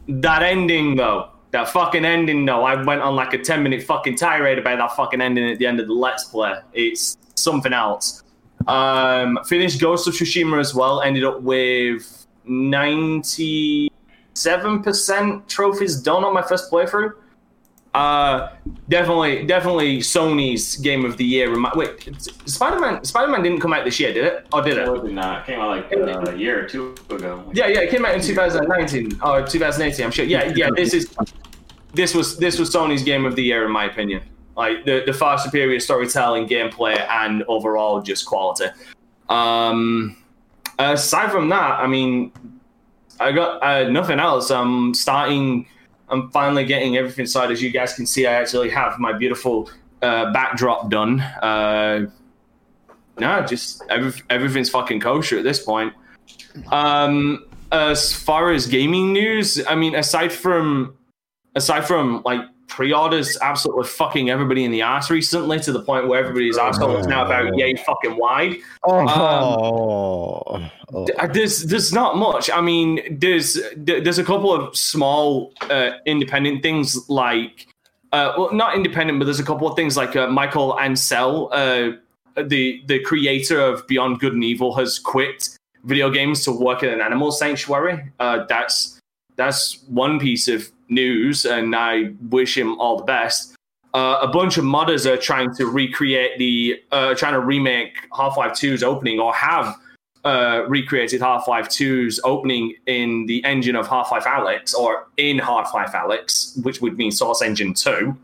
That 0.09 0.45
ending, 0.45 0.95
though, 0.95 1.31
that 1.51 1.69
fucking 1.69 2.05
ending, 2.05 2.45
though, 2.47 2.63
I 2.63 2.81
went 2.81 3.03
on 3.03 3.17
like 3.17 3.35
a 3.35 3.39
10-minute 3.39 3.83
fucking 3.83 4.17
tirade 4.17 4.59
about 4.59 4.79
that 4.79 4.95
fucking 4.95 5.21
ending 5.21 5.51
at 5.51 5.59
the 5.59 5.67
end 5.67 5.81
of 5.81 5.89
the 5.89 5.95
Let's 5.95 6.25
Play. 6.25 6.55
It's 6.73 7.19
something 7.35 7.73
else. 7.73 8.23
Um, 8.69 9.41
finished 9.47 9.81
Ghost 9.81 10.07
of 10.07 10.15
Tsushima 10.15 10.61
as 10.61 10.73
well. 10.75 11.03
Ended 11.03 11.25
up 11.25 11.43
with 11.43 12.27
ninety-seven 12.47 13.91
percent 14.83 15.49
trophies 15.49 16.01
done 16.01 16.25
on 16.25 16.33
my 16.35 16.43
first 16.43 16.71
playthrough. 16.71 17.13
Uh, 17.97 18.51
definitely, 18.91 19.47
definitely 19.47 20.01
Sony's 20.01 20.77
game 20.77 21.07
of 21.07 21.17
the 21.17 21.25
year. 21.25 21.51
Remi- 21.51 21.71
Wait, 21.75 22.11
Spider-Man. 22.45 23.03
Spider-Man 23.03 23.43
didn't 23.43 23.61
come 23.61 23.73
out 23.73 23.87
this 23.87 23.99
year, 23.99 24.13
did 24.13 24.25
it? 24.25 24.47
Or 24.53 24.61
did 24.61 24.77
it? 24.77 24.81
Absolutely 24.81 25.15
not. 25.15 25.47
Came 25.47 25.61
out 25.61 25.69
like 25.69 25.91
uh, 25.91 26.31
a 26.31 26.37
year 26.37 26.63
or 26.63 26.69
two 26.69 26.95
ago. 27.09 27.51
Yeah, 27.55 27.69
yeah, 27.69 27.81
it 27.81 27.91
came 27.91 28.05
out 28.05 28.15
in 28.15 28.21
2019 28.21 29.19
or 29.23 29.47
2018. 29.47 30.05
I'm 30.05 30.11
sure. 30.11 30.27
Yeah, 30.27 30.53
yeah. 30.57 30.69
This 30.77 30.93
is 30.93 31.09
this 31.95 32.15
was 32.15 32.37
this 32.37 32.59
was 32.59 32.69
Sony's 32.69 33.03
game 33.03 33.25
of 33.25 33.35
the 33.35 33.43
year 33.43 33.65
in 33.65 33.73
my 33.73 33.87
opinion. 33.87 34.21
Like 34.59 34.85
the 34.85 35.03
the 35.07 35.15
far 35.15 35.39
superior 35.39 35.81
storytelling, 35.81 36.47
gameplay, 36.49 37.01
and 37.09 37.45
overall 37.45 38.03
just 38.03 38.27
quality. 38.27 38.67
Um, 39.31 40.23
aside 40.79 41.33
from 41.33 41.49
that, 41.49 41.81
I 41.81 41.87
mean, 41.87 42.31
I 43.19 43.33
got 43.33 43.63
uh, 43.63 43.89
nothing 43.89 44.21
else. 44.21 44.51
I'm 44.51 44.93
starting. 44.93 45.67
I'm 46.09 46.31
finally 46.31 46.65
getting 46.65 46.97
everything 46.97 47.27
started. 47.27 47.53
As 47.53 47.63
you 47.63 47.71
guys 47.71 47.95
can 47.95 48.07
see, 48.07 48.27
I 48.27 48.35
actually 48.35 48.71
have 48.71 48.99
my 48.99 49.13
beautiful 49.13 49.71
uh, 50.03 50.33
backdrop 50.33 50.91
done. 50.91 51.21
Uh, 51.21 52.07
no, 53.19 53.45
just 53.47 53.83
every, 53.89 54.13
everything's 54.31 54.71
fucking 54.71 55.01
kosher 55.01 55.39
at 55.39 55.45
this 55.45 55.63
point. 55.63 55.93
Um, 56.71 57.47
as 57.73 58.13
far 58.13 58.53
as 58.53 58.67
gaming 58.67 59.13
news, 59.13 59.65
I 59.67 59.75
mean, 59.75 59.95
aside 59.95 60.33
from 60.33 60.97
aside 61.55 61.87
from 61.87 62.23
like 62.25 62.41
pre-orders 62.69 63.39
absolutely 63.41 63.85
fucking 63.85 64.31
everybody 64.31 64.65
in 64.65 64.71
the 64.71 64.83
ass 64.83 65.11
recently 65.11 65.59
to 65.61 65.73
the 65.73 65.83
point 65.83 66.09
where 66.09 66.21
everybody's 66.21 66.59
asshole 66.59 66.97
is 66.97 67.07
now 67.07 67.25
about 67.25 67.57
yay 67.57 67.75
fucking 67.75 68.17
wide. 68.17 68.57
Oh, 68.85 70.59
D- 71.07 71.13
uh, 71.19 71.27
There's 71.27 71.65
there's 71.65 71.93
not 71.93 72.17
much. 72.17 72.51
I 72.51 72.61
mean, 72.61 73.19
there's 73.19 73.59
there's 73.77 74.19
a 74.19 74.25
couple 74.25 74.53
of 74.53 74.77
small 74.77 75.53
uh, 75.71 75.93
independent 76.07 76.63
things 76.63 77.09
like 77.09 77.67
uh, 78.13 78.33
well, 78.37 78.53
not 78.53 78.75
independent, 78.75 79.19
but 79.19 79.25
there's 79.25 79.41
a 79.41 79.45
couple 79.45 79.69
of 79.69 79.77
things 79.77 79.97
like 79.97 80.15
uh, 80.17 80.29
Michael 80.29 80.77
Ancel, 80.81 81.49
uh, 81.53 81.97
the 82.43 82.83
the 82.87 83.01
creator 83.01 83.61
of 83.61 83.87
Beyond 83.87 84.21
Good 84.21 84.35
and 84.35 84.45
Evil, 84.45 84.75
has 84.75 84.99
quit 84.99 85.57
video 85.85 86.11
games 86.11 86.45
to 86.45 86.53
work 86.53 86.83
at 86.83 86.93
an 86.93 87.01
animal 87.01 87.33
sanctuary. 87.33 88.13
Uh, 88.21 88.45
that's 88.49 89.01
that's 89.37 89.83
one 89.89 90.19
piece 90.19 90.49
of 90.49 90.71
news, 90.89 91.45
and 91.47 91.75
I 91.75 92.13
wish 92.31 92.57
him 92.57 92.79
all 92.81 92.97
the 92.97 93.05
best. 93.05 93.55
Uh, 93.95 94.19
a 94.21 94.29
bunch 94.29 94.59
of 94.59 94.65
modders 94.65 95.07
are 95.07 95.17
trying 95.17 95.55
to 95.55 95.67
recreate 95.67 96.39
the, 96.39 96.83
uh, 96.93 97.15
trying 97.15 97.33
to 97.33 97.41
remake 97.41 97.97
Half 98.15 98.37
Life 98.37 98.53
2's 98.53 98.83
opening, 98.83 99.19
or 99.21 99.33
have 99.35 99.75
uh, 100.25 100.65
recreated 100.69 101.21
Half 101.21 101.49
Life 101.49 101.69
2's 101.69 102.21
opening 102.25 102.75
in 102.87 103.27
the 103.27 103.43
engine 103.45 103.77
of 103.77 103.87
Half 103.87 104.11
Life 104.11 104.25
Alyx, 104.25 104.75
or 104.75 105.07
in 105.17 105.39
Half 105.39 105.73
Life 105.73 105.93
Alyx, 105.93 106.63
which 106.63 106.81
would 106.81 106.99
mean 106.99 107.11
Source 107.11 107.43
Engine 107.43 107.73
2. 107.73 108.15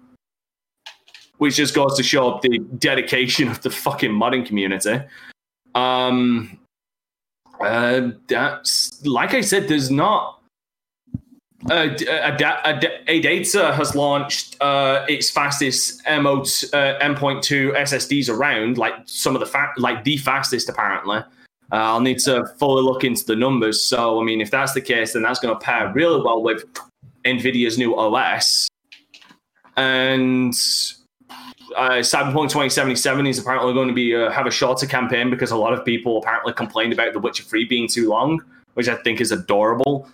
Which 1.38 1.56
just 1.56 1.74
goes 1.74 1.96
to 1.96 2.02
show 2.02 2.38
the 2.42 2.58
dedication 2.78 3.48
of 3.48 3.62
the 3.62 3.70
fucking 3.70 4.10
modding 4.10 4.44
community. 4.44 5.00
Um, 5.74 6.58
uh, 7.60 8.10
that's 8.28 9.04
like 9.06 9.34
I 9.34 9.40
said, 9.40 9.68
there's 9.68 9.90
not 9.90 10.41
uh, 11.70 11.88
Adata 13.08 13.74
has 13.74 13.94
launched 13.94 14.56
uh, 14.60 15.04
its 15.08 15.30
fastest 15.30 16.02
MO 16.06 16.40
uh, 16.72 16.98
M.2 17.00 17.76
SSDs 17.76 18.28
around, 18.28 18.78
like 18.78 18.94
some 19.04 19.36
of 19.36 19.40
the 19.40 19.46
fa- 19.46 19.72
like 19.76 20.02
the 20.04 20.16
fastest 20.16 20.68
apparently. 20.68 21.18
Uh, 21.18 21.76
I'll 21.76 22.00
need 22.00 22.18
to 22.20 22.46
fully 22.58 22.82
look 22.82 23.04
into 23.04 23.24
the 23.24 23.36
numbers. 23.36 23.80
So, 23.80 24.20
I 24.20 24.24
mean, 24.24 24.40
if 24.40 24.50
that's 24.50 24.74
the 24.74 24.80
case, 24.80 25.14
then 25.14 25.22
that's 25.22 25.40
going 25.40 25.54
to 25.54 25.60
pair 25.60 25.90
really 25.92 26.20
well 26.22 26.42
with 26.42 26.64
NVIDIA's 27.24 27.78
new 27.78 27.96
OS. 27.96 28.68
And 29.76 30.52
uh, 31.76 32.02
Cyberpunk 32.02 32.50
2077 32.50 33.26
is 33.26 33.38
apparently 33.38 33.72
going 33.72 33.88
to 33.88 33.94
be 33.94 34.14
uh, 34.14 34.30
have 34.30 34.46
a 34.46 34.50
shorter 34.50 34.86
campaign 34.86 35.30
because 35.30 35.50
a 35.50 35.56
lot 35.56 35.72
of 35.72 35.84
people 35.84 36.18
apparently 36.18 36.52
complained 36.52 36.92
about 36.92 37.14
The 37.14 37.20
Witcher 37.20 37.44
3 37.44 37.64
being 37.64 37.88
too 37.88 38.08
long, 38.08 38.42
which 38.74 38.88
I 38.88 38.96
think 38.96 39.20
is 39.20 39.32
adorable. 39.32 40.08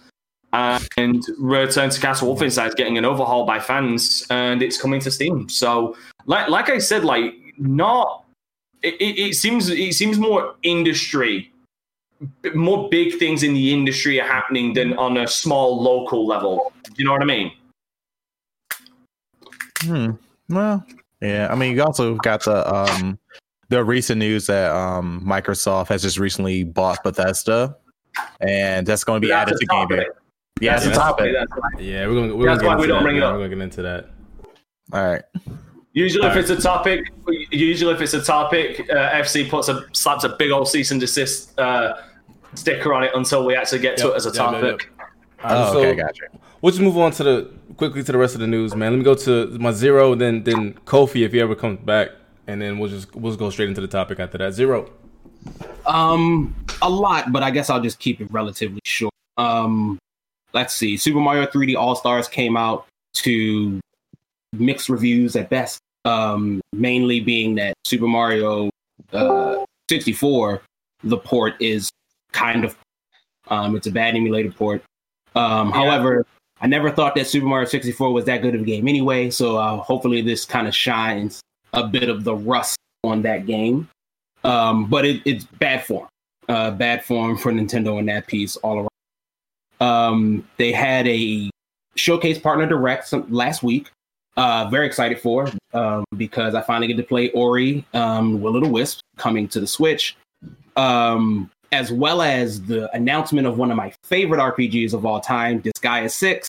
And 0.52 1.22
Return 1.38 1.90
to 1.90 2.00
Castle 2.00 2.34
Wolfenstein 2.34 2.68
is 2.68 2.74
getting 2.74 2.96
an 2.96 3.04
overhaul 3.04 3.44
by 3.44 3.60
fans, 3.60 4.26
and 4.30 4.62
it's 4.62 4.80
coming 4.80 5.00
to 5.00 5.10
Steam. 5.10 5.48
So, 5.48 5.96
like, 6.26 6.48
like 6.48 6.70
I 6.70 6.78
said, 6.78 7.04
like 7.04 7.34
not 7.58 8.24
it, 8.82 8.94
it, 8.94 9.18
it 9.18 9.34
seems 9.34 9.68
it 9.68 9.94
seems 9.94 10.18
more 10.18 10.54
industry, 10.62 11.52
more 12.54 12.88
big 12.88 13.18
things 13.18 13.42
in 13.42 13.54
the 13.54 13.72
industry 13.72 14.20
are 14.20 14.26
happening 14.26 14.72
than 14.72 14.96
on 14.98 15.16
a 15.16 15.26
small 15.26 15.82
local 15.82 16.26
level. 16.26 16.72
Do 16.84 16.92
you 16.96 17.04
know 17.04 17.12
what 17.12 17.22
I 17.22 17.26
mean? 17.26 17.52
Hmm. 19.80 20.10
Well, 20.48 20.84
yeah. 21.20 21.48
I 21.50 21.54
mean, 21.54 21.74
you 21.74 21.82
also 21.82 22.14
got 22.16 22.44
the 22.44 22.74
um 22.74 23.18
the 23.68 23.84
recent 23.84 24.18
news 24.18 24.46
that 24.46 24.70
um, 24.72 25.22
Microsoft 25.26 25.88
has 25.88 26.02
just 26.02 26.18
recently 26.18 26.64
bought 26.64 27.02
Bethesda, 27.02 27.76
and 28.40 28.86
that's 28.86 29.04
going 29.04 29.20
to 29.20 29.26
be 29.26 29.30
That's 29.30 29.52
added 29.52 29.58
to 29.60 29.66
Game. 29.66 29.88
Pass. 29.88 30.06
Yeah, 30.60 30.74
That's 30.74 30.86
it's 30.86 30.96
a 30.96 31.00
a 31.00 31.02
topic. 31.02 31.32
That's 31.32 31.52
right. 31.52 31.82
Yeah, 31.82 32.06
we're 32.06 32.14
gonna. 32.14 32.36
We're 32.36 32.46
That's 32.46 32.62
gonna 32.62 32.76
why 32.76 32.80
we 32.80 32.86
don't 32.86 32.98
that, 32.98 33.02
bring 33.04 33.16
it 33.16 33.22
up. 33.22 33.32
We're 33.34 33.48
gonna 33.48 33.56
get 33.56 33.62
into 33.62 33.82
that. 33.82 34.10
All 34.92 35.04
right. 35.06 35.22
Usually, 35.92 36.26
if 36.26 36.30
Alright. 36.30 36.50
it's 36.50 36.50
a 36.50 36.62
topic, 36.62 37.12
usually 37.50 37.94
if 37.94 38.00
it's 38.00 38.14
a 38.14 38.22
topic, 38.22 38.80
uh, 38.90 39.10
FC 39.10 39.48
puts 39.48 39.68
a 39.68 39.84
slaps 39.92 40.24
a 40.24 40.30
big 40.30 40.50
old 40.50 40.68
cease 40.68 40.90
and 40.90 41.00
desist 41.00 41.58
uh, 41.58 41.94
sticker 42.54 42.94
on 42.94 43.02
it 43.04 43.10
until 43.14 43.44
we 43.44 43.56
actually 43.56 43.80
get 43.80 43.96
to 43.98 44.12
it 44.12 44.16
as 44.16 44.26
a 44.26 44.28
yep, 44.28 44.36
yep, 44.36 44.60
topic. 44.60 44.90
All 45.42 45.50
right, 45.50 45.68
Oh, 45.68 45.72
so 45.72 45.78
okay, 45.80 45.94
gotcha. 45.96 46.24
We'll 46.60 46.70
just 46.72 46.82
move 46.82 46.96
on 46.98 47.12
to 47.12 47.24
the 47.24 47.50
quickly 47.76 48.02
to 48.02 48.12
the 48.12 48.18
rest 48.18 48.34
of 48.34 48.40
the 48.40 48.46
news, 48.46 48.74
man. 48.76 48.92
Let 48.92 48.98
me 48.98 49.04
go 49.04 49.14
to 49.14 49.46
my 49.58 49.72
zero, 49.72 50.14
then 50.14 50.44
then 50.44 50.74
Kofi 50.84 51.24
if 51.24 51.32
he 51.32 51.40
ever 51.40 51.54
comes 51.54 51.80
back, 51.80 52.10
and 52.46 52.60
then 52.60 52.78
we'll 52.78 52.90
just 52.90 53.14
we'll 53.14 53.32
just 53.32 53.38
go 53.38 53.50
straight 53.50 53.68
into 53.68 53.80
the 53.80 53.88
topic 53.88 54.20
after 54.20 54.38
that. 54.38 54.52
Zero. 54.52 54.90
Um, 55.86 56.54
a 56.82 56.88
lot, 56.90 57.32
but 57.32 57.42
I 57.42 57.50
guess 57.50 57.70
I'll 57.70 57.80
just 57.80 57.98
keep 57.98 58.20
it 58.20 58.30
relatively 58.30 58.80
short. 58.84 59.14
Um, 59.36 59.98
let's 60.52 60.74
see. 60.74 60.96
Super 60.96 61.20
Mario 61.20 61.46
3D 61.46 61.76
All 61.76 61.94
Stars 61.94 62.28
came 62.28 62.56
out 62.56 62.86
to 63.14 63.80
mixed 64.52 64.88
reviews 64.88 65.36
at 65.36 65.50
best. 65.50 65.78
Um, 66.04 66.60
mainly 66.72 67.20
being 67.20 67.56
that 67.56 67.74
Super 67.84 68.06
Mario 68.06 68.70
uh, 69.12 69.64
64, 69.90 70.62
the 71.04 71.18
port 71.18 71.54
is 71.60 71.90
kind 72.32 72.64
of 72.64 72.76
um, 73.48 73.76
it's 73.76 73.86
a 73.86 73.90
bad 73.92 74.14
emulated 74.14 74.54
port. 74.54 74.82
Um, 75.34 75.70
However, 75.70 76.26
I 76.60 76.66
never 76.66 76.90
thought 76.90 77.14
that 77.14 77.26
Super 77.26 77.46
Mario 77.46 77.66
64 77.66 78.12
was 78.12 78.24
that 78.26 78.42
good 78.42 78.54
of 78.54 78.62
a 78.62 78.64
game 78.64 78.88
anyway. 78.88 79.30
So 79.30 79.56
uh, 79.56 79.76
hopefully, 79.78 80.22
this 80.22 80.44
kind 80.44 80.66
of 80.66 80.74
shines 80.74 81.40
a 81.72 81.86
bit 81.86 82.08
of 82.08 82.24
the 82.24 82.34
rust 82.34 82.78
on 83.04 83.22
that 83.22 83.46
game. 83.46 83.88
Um, 84.44 84.86
but 84.86 85.04
it, 85.04 85.22
it's 85.24 85.44
bad 85.44 85.84
form, 85.84 86.08
uh, 86.48 86.70
bad 86.72 87.04
form 87.04 87.36
for 87.36 87.52
Nintendo 87.52 87.98
in 87.98 88.06
that 88.06 88.26
piece 88.26 88.56
all 88.56 88.78
around. 88.78 88.88
Um, 89.80 90.46
they 90.56 90.72
had 90.72 91.06
a 91.06 91.50
showcase 91.94 92.38
partner 92.38 92.66
direct 92.66 93.08
some, 93.08 93.30
last 93.32 93.62
week. 93.62 93.90
Uh, 94.36 94.68
very 94.70 94.86
excited 94.86 95.18
for 95.20 95.50
um, 95.74 96.04
because 96.16 96.54
I 96.54 96.60
finally 96.60 96.86
get 96.86 96.96
to 96.98 97.02
play 97.02 97.30
Ori, 97.30 97.84
um, 97.92 98.40
Will 98.40 98.54
of 98.54 98.62
the 98.62 98.68
Wisp, 98.68 99.00
coming 99.16 99.48
to 99.48 99.58
the 99.58 99.66
Switch, 99.66 100.16
um, 100.76 101.50
as 101.72 101.90
well 101.90 102.22
as 102.22 102.62
the 102.62 102.94
announcement 102.94 103.48
of 103.48 103.58
one 103.58 103.72
of 103.72 103.76
my 103.76 103.92
favorite 104.04 104.38
RPGs 104.38 104.94
of 104.94 105.04
all 105.04 105.20
time, 105.20 105.60
Disgaea 105.60 106.08
Six, 106.08 106.46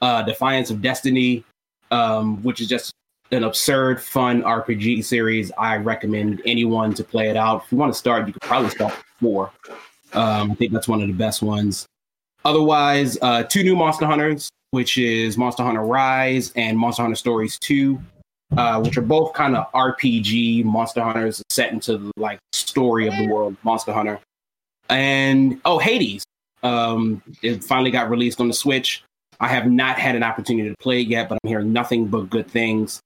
uh, 0.00 0.22
Defiance 0.22 0.70
of 0.70 0.80
Destiny, 0.80 1.44
um, 1.90 2.42
which 2.42 2.62
is 2.62 2.66
just 2.66 2.92
an 3.30 3.44
absurd, 3.44 4.00
fun 4.02 4.42
RPG 4.42 5.04
series. 5.04 5.52
I 5.58 5.76
recommend 5.76 6.40
anyone 6.46 6.94
to 6.94 7.04
play 7.04 7.28
it 7.28 7.36
out. 7.36 7.64
If 7.64 7.72
you 7.72 7.78
want 7.78 7.92
to 7.92 7.98
start, 7.98 8.26
you 8.26 8.32
could 8.32 8.42
probably 8.42 8.70
start 8.70 8.94
with 8.96 9.04
four. 9.20 9.52
Um, 10.14 10.52
I 10.52 10.54
think 10.54 10.72
that's 10.72 10.88
one 10.88 11.02
of 11.02 11.08
the 11.08 11.14
best 11.14 11.42
ones. 11.42 11.86
Otherwise, 12.44 13.18
uh, 13.22 13.42
two 13.44 13.62
new 13.62 13.76
Monster 13.76 14.06
Hunters, 14.06 14.48
which 14.70 14.98
is 14.98 15.36
Monster 15.36 15.62
Hunter 15.62 15.82
Rise 15.82 16.52
and 16.56 16.78
Monster 16.78 17.02
Hunter 17.02 17.16
Stories 17.16 17.58
2, 17.58 18.00
uh, 18.56 18.80
which 18.80 18.96
are 18.96 19.02
both 19.02 19.32
kind 19.32 19.56
of 19.56 19.70
RPG 19.72 20.64
Monster 20.64 21.02
Hunters 21.02 21.42
set 21.50 21.72
into 21.72 21.98
the 21.98 22.12
like 22.16 22.38
story 22.52 23.06
of 23.06 23.16
the 23.16 23.28
world 23.28 23.56
Monster 23.62 23.92
Hunter. 23.92 24.20
And 24.88 25.60
oh, 25.64 25.78
Hades. 25.78 26.24
Um, 26.62 27.22
it 27.42 27.62
finally 27.62 27.90
got 27.90 28.10
released 28.10 28.40
on 28.40 28.48
the 28.48 28.54
Switch. 28.54 29.04
I 29.40 29.48
have 29.48 29.70
not 29.70 29.98
had 29.98 30.16
an 30.16 30.22
opportunity 30.22 30.68
to 30.68 30.74
play 30.80 31.00
yet, 31.00 31.28
but 31.28 31.38
I'm 31.42 31.48
hearing 31.48 31.72
nothing 31.72 32.06
but 32.06 32.28
good 32.30 32.48
things. 32.50 33.00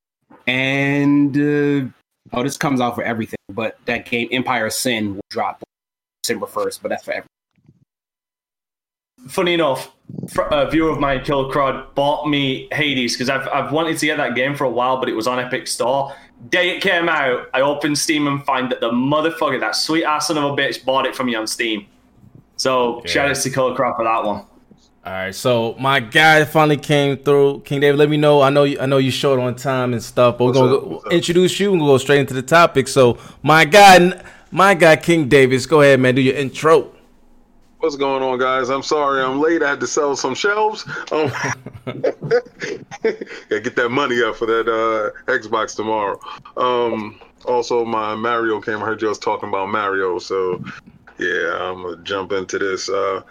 And 0.47 1.37
uh, 1.37 1.91
oh, 2.33 2.43
this 2.43 2.57
comes 2.57 2.81
out 2.81 2.95
for 2.95 3.03
everything, 3.03 3.39
but 3.53 3.79
that 3.85 4.07
game 4.07 4.29
Empire 4.33 4.71
Sin 4.71 5.15
will 5.15 5.21
drop 5.31 5.63
December 6.23 6.47
1st, 6.47 6.81
but 6.83 6.89
that's 6.89 7.05
for. 7.05 7.23
Funny 9.29 9.55
enough, 9.55 9.93
a 10.51 10.71
viewer 10.71 10.91
of 10.91 10.99
mine, 10.99 11.23
Kill 11.25 11.51
Crowd, 11.51 11.95
bought 11.95 12.29
me 12.29 12.69
Hades 12.73 13.15
because 13.15 13.29
I've, 13.29 13.49
I've 13.49 13.73
wanted 13.73 13.99
to 13.99 14.07
get 14.07 14.19
that 14.19 14.35
game 14.35 14.55
for 14.55 14.65
a 14.65 14.71
while, 14.71 14.99
but 14.99 15.09
it 15.09 15.15
was 15.15 15.27
on 15.27 15.39
Epic 15.39 15.67
Store. 15.67 16.15
Day 16.51 16.77
it 16.77 16.83
came 16.83 17.09
out, 17.09 17.49
I 17.55 17.61
opened 17.61 17.97
Steam 17.99 18.27
and 18.27 18.45
find 18.45 18.71
that 18.71 18.81
the 18.81 18.91
motherfucker, 18.91 19.61
that 19.61 19.77
sweet 19.77 20.05
ass 20.05 20.27
son 20.27 20.39
of 20.39 20.45
a 20.45 20.57
bitch, 20.57 20.85
bought 20.85 21.07
it 21.07 21.15
from 21.15 21.27
me 21.27 21.35
on 21.35 21.47
Steam. 21.47 21.87
So 22.57 23.03
shout 23.07 23.29
out 23.29 23.37
to 23.37 23.51
Kill 23.51 23.75
Crowd 23.75 23.97
for 23.97 24.05
that 24.05 24.25
one. 24.25 24.47
All 25.05 25.13
right, 25.13 25.35
so 25.35 25.75
my 25.81 25.99
guy 25.99 26.45
finally 26.45 26.77
came 26.77 27.17
through. 27.17 27.63
King 27.63 27.81
David, 27.81 27.99
let 27.99 28.09
me 28.09 28.17
know. 28.17 28.41
I 28.41 28.51
know 28.51 28.63
you, 28.63 28.79
I 28.79 28.87
know 28.87 28.99
you 28.99 29.11
short 29.11 29.41
on 29.41 29.57
time 29.57 29.93
and 29.93 30.03
stuff, 30.03 30.39
but 30.39 30.45
we're 30.45 30.53
gonna 30.53 30.71
go, 30.71 31.03
introduce 31.11 31.59
you 31.59 31.73
and 31.73 31.81
we'll 31.81 31.95
go 31.95 31.99
straight 31.99 32.21
into 32.21 32.35
the 32.35 32.43
topic. 32.43 32.87
So 32.87 33.19
my 33.43 33.65
guy, 33.65 34.23
my 34.53 34.75
guy, 34.75 34.95
King 34.95 35.29
Davis, 35.29 35.67
go 35.67 35.81
ahead, 35.81 35.99
man. 35.99 36.15
Do 36.15 36.21
your 36.21 36.37
intro. 36.37 36.92
What's 37.83 37.97
going 37.97 38.23
on, 38.23 38.39
guys? 38.39 38.71
I'm 38.71 38.85
sorry 38.85 39.21
I'm 39.21 39.41
late. 39.41 39.61
I 39.61 39.71
had 39.71 39.81
to 39.81 39.89
sell 39.89 40.15
some 40.15 40.37
shelves. 40.37 40.85
Um, 41.11 41.33
gotta 41.85 43.61
get 43.61 43.75
that 43.75 43.89
money 43.91 44.23
up 44.23 44.37
for 44.37 44.47
that 44.47 44.69
uh, 44.69 45.11
Xbox 45.29 45.75
tomorrow. 45.75 46.21
Um, 46.57 47.19
also, 47.45 47.85
my 47.85 48.15
Mario 48.15 48.61
came. 48.61 48.81
I 48.81 48.87
heard 48.87 49.03
you 49.03 49.09
was 49.09 49.19
talking 49.19 49.49
about 49.49 49.69
Mario, 49.69 50.21
so 50.21 50.63
yeah, 51.19 51.57
I'm 51.59 51.83
gonna 51.83 51.97
jump 52.05 52.31
into 52.31 52.57
this. 52.57 52.89
Uh, 52.89 53.23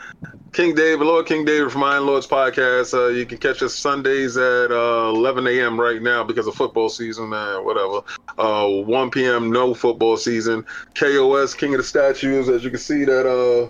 King 0.52 0.76
David, 0.76 1.08
Lord 1.08 1.28
King 1.28 1.46
David 1.46 1.72
from 1.72 1.84
Iron 1.84 2.06
Lords 2.06 2.28
podcast. 2.28 2.94
Uh, 2.94 3.08
you 3.08 3.26
can 3.26 3.38
catch 3.38 3.64
us 3.64 3.74
Sundays 3.74 4.36
at 4.36 4.70
uh, 4.70 5.14
11 5.16 5.48
a.m. 5.48 5.80
right 5.80 6.02
now 6.02 6.26
because 6.26 6.46
of 6.46 6.56
football 6.56 6.90
season 6.90 7.32
and 7.32 7.66
whatever. 7.66 8.02
Uh, 8.38 8.68
1 8.68 9.12
p.m. 9.12 9.50
no 9.50 9.74
football 9.74 10.18
season. 10.18 10.66
KOS 10.96 11.54
King 11.54 11.74
of 11.74 11.78
the 11.78 11.86
Statues. 11.86 12.50
As 12.50 12.66
you 12.66 12.70
can 12.70 12.80
see 12.80 13.06
that 13.06 13.26
uh, 13.26 13.70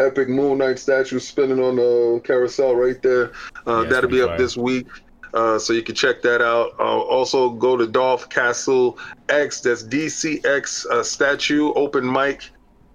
epic 0.00 0.28
Moon 0.28 0.58
Knight 0.58 0.78
statue 0.78 1.18
spinning 1.18 1.60
on 1.62 1.76
the 1.76 2.20
carousel 2.24 2.74
right 2.74 3.00
there. 3.02 3.32
Uh, 3.66 3.82
Yeah, 3.82 3.88
that'll 3.90 4.10
be 4.10 4.22
up 4.22 4.30
fire. 4.30 4.38
this 4.38 4.56
week. 4.56 4.86
Uh, 5.34 5.58
so 5.58 5.72
you 5.72 5.82
can 5.82 5.94
check 5.94 6.20
that 6.22 6.42
out. 6.42 6.72
Uh, 6.78 6.82
also, 6.82 7.50
go 7.50 7.76
to 7.76 7.86
Dolph 7.86 8.28
Castle 8.28 8.98
X. 9.30 9.60
That's 9.60 9.82
DCX 9.82 10.86
uh, 10.86 11.02
statue 11.02 11.72
open 11.74 12.10
mic 12.10 12.50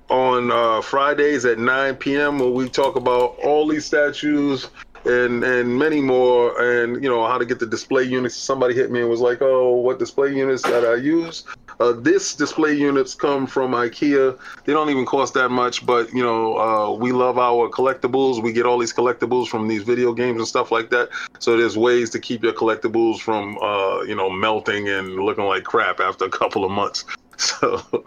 on 0.09 0.51
uh, 0.51 0.81
Fridays 0.81 1.45
at 1.45 1.57
9 1.57 1.95
p.m. 1.95 2.39
where 2.39 2.49
we 2.49 2.69
talk 2.69 2.95
about 2.95 3.37
all 3.43 3.67
these 3.67 3.85
statues 3.85 4.69
and 5.07 5.43
and 5.43 5.77
many 5.77 6.01
more, 6.01 6.59
and 6.61 7.01
you 7.01 7.09
know 7.09 7.25
how 7.25 7.37
to 7.37 7.45
get 7.45 7.59
the 7.59 7.65
display 7.65 8.03
units. 8.03 8.35
Somebody 8.35 8.73
hit 8.73 8.91
me 8.91 9.01
and 9.01 9.09
was 9.09 9.21
like, 9.21 9.41
"Oh, 9.41 9.75
what 9.75 9.99
display 9.99 10.35
units 10.35 10.63
that 10.63 10.85
I 10.85 10.95
use?" 10.95 11.45
Uh, 11.79 11.91
this 11.91 12.33
display 12.33 12.73
units 12.73 13.13
come 13.13 13.45
from 13.45 13.71
IKEA. 13.71 14.37
They 14.65 14.73
don't 14.73 14.89
even 14.89 15.05
cost 15.05 15.33
that 15.35 15.49
much, 15.49 15.85
but 15.85 16.11
you 16.13 16.23
know 16.23 16.57
uh, 16.57 16.91
we 16.91 17.11
love 17.11 17.37
our 17.37 17.69
collectibles. 17.69 18.41
We 18.41 18.51
get 18.51 18.65
all 18.65 18.79
these 18.79 18.93
collectibles 18.93 19.47
from 19.47 19.67
these 19.67 19.83
video 19.83 20.13
games 20.13 20.37
and 20.39 20.47
stuff 20.47 20.71
like 20.71 20.89
that. 20.89 21.09
So 21.39 21.55
there's 21.57 21.77
ways 21.77 22.09
to 22.11 22.19
keep 22.19 22.43
your 22.43 22.53
collectibles 22.53 23.19
from 23.19 23.57
uh, 23.59 24.01
you 24.01 24.15
know 24.15 24.29
melting 24.29 24.89
and 24.89 25.15
looking 25.15 25.45
like 25.45 25.63
crap 25.63 25.99
after 25.99 26.25
a 26.25 26.29
couple 26.29 26.65
of 26.65 26.71
months. 26.71 27.05
So 27.39 28.03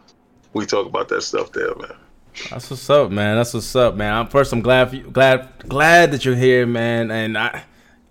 we 0.55 0.67
talk 0.67 0.87
about 0.87 1.09
that 1.11 1.23
stuff 1.23 1.53
there, 1.53 1.73
man. 1.77 1.95
That's 2.51 2.71
what's 2.71 2.89
up, 2.91 3.11
man. 3.11 3.37
That's 3.37 3.55
what's 3.55 3.75
up, 3.77 3.95
man. 3.95 4.15
I'm 4.15 4.29
first. 4.29 4.53
I'm 4.53 4.63
glad, 4.63 4.93
you, 4.93 5.03
glad, 5.03 5.49
glad 5.69 6.13
that 6.13 6.25
you're 6.25 6.37
here, 6.37 6.67
man. 6.67 7.11
And 7.11 7.37
I, 7.37 7.65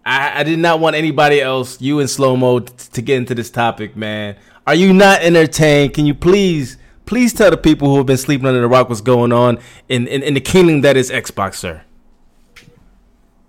I, 0.06 0.40
I 0.40 0.44
did 0.44 0.60
not 0.60 0.80
want 0.80 0.96
anybody 0.96 1.42
else, 1.42 1.82
you 1.82 2.00
and 2.00 2.10
slow 2.10 2.36
mo, 2.36 2.60
t- 2.60 2.74
to 2.94 3.02
get 3.02 3.18
into 3.18 3.36
this 3.36 3.50
topic, 3.50 3.96
man. 3.96 4.36
Are 4.68 4.76
you 4.76 4.94
not 4.94 5.22
entertained? 5.22 5.94
Can 5.94 6.06
you 6.06 6.14
please, 6.14 6.78
please 7.06 7.34
tell 7.34 7.50
the 7.50 7.58
people 7.58 7.90
who 7.90 7.98
have 7.98 8.06
been 8.06 8.18
sleeping 8.18 8.46
under 8.46 8.62
the 8.62 8.68
rock 8.68 8.90
what's 8.90 9.02
going 9.02 9.32
on 9.32 9.60
in 9.88 10.08
in, 10.08 10.22
in 10.22 10.34
the 10.34 10.42
kingdom 10.42 10.82
that 10.82 10.96
is 10.96 11.10
Xbox, 11.10 11.56
sir? 11.56 11.82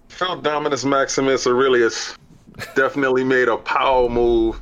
Count 0.08 0.42
Dominus 0.42 0.84
Maximus 0.84 1.46
Aurelius 1.46 2.16
definitely 2.74 3.24
made 3.24 3.48
a 3.48 3.56
power 3.56 4.08
move. 4.08 4.60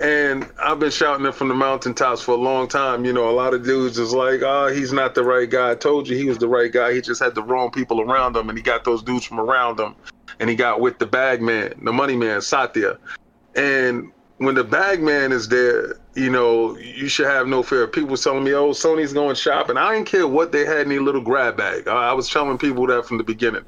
And 0.00 0.50
I've 0.60 0.80
been 0.80 0.90
shouting 0.90 1.24
it 1.24 1.34
from 1.34 1.48
the 1.48 1.54
mountaintops 1.54 2.20
for 2.20 2.32
a 2.32 2.36
long 2.36 2.66
time. 2.66 3.04
You 3.04 3.12
know, 3.12 3.30
a 3.30 3.32
lot 3.32 3.54
of 3.54 3.62
dudes 3.62 3.98
is 3.98 4.12
like, 4.12 4.42
oh, 4.42 4.66
he's 4.66 4.92
not 4.92 5.14
the 5.14 5.22
right 5.22 5.48
guy. 5.48 5.70
I 5.70 5.74
told 5.76 6.08
you 6.08 6.16
he 6.16 6.24
was 6.24 6.38
the 6.38 6.48
right 6.48 6.72
guy. 6.72 6.92
He 6.94 7.00
just 7.00 7.22
had 7.22 7.34
the 7.34 7.42
wrong 7.42 7.70
people 7.70 8.00
around 8.00 8.36
him, 8.36 8.48
and 8.48 8.58
he 8.58 8.62
got 8.62 8.84
those 8.84 9.02
dudes 9.02 9.24
from 9.24 9.38
around 9.38 9.78
him. 9.78 9.94
And 10.40 10.50
he 10.50 10.56
got 10.56 10.80
with 10.80 10.98
the 10.98 11.06
bag 11.06 11.40
man, 11.40 11.74
the 11.82 11.92
money 11.92 12.16
man, 12.16 12.40
Satya. 12.40 12.98
And 13.54 14.10
when 14.38 14.56
the 14.56 14.64
bag 14.64 15.00
man 15.00 15.30
is 15.30 15.48
there, 15.48 15.96
you 16.16 16.28
know, 16.28 16.76
you 16.78 17.08
should 17.08 17.26
have 17.26 17.46
no 17.46 17.62
fear. 17.62 17.86
People 17.86 18.16
telling 18.16 18.42
me, 18.42 18.52
oh, 18.52 18.70
Sony's 18.70 19.12
going 19.12 19.36
shopping. 19.36 19.76
I 19.76 19.94
didn't 19.94 20.08
care 20.08 20.26
what 20.26 20.50
they 20.50 20.64
had 20.64 20.80
in 20.80 20.88
their 20.88 21.02
little 21.02 21.20
grab 21.20 21.56
bag. 21.56 21.86
I 21.86 22.12
was 22.12 22.28
telling 22.28 22.58
people 22.58 22.86
that 22.88 23.06
from 23.06 23.18
the 23.18 23.24
beginning. 23.24 23.64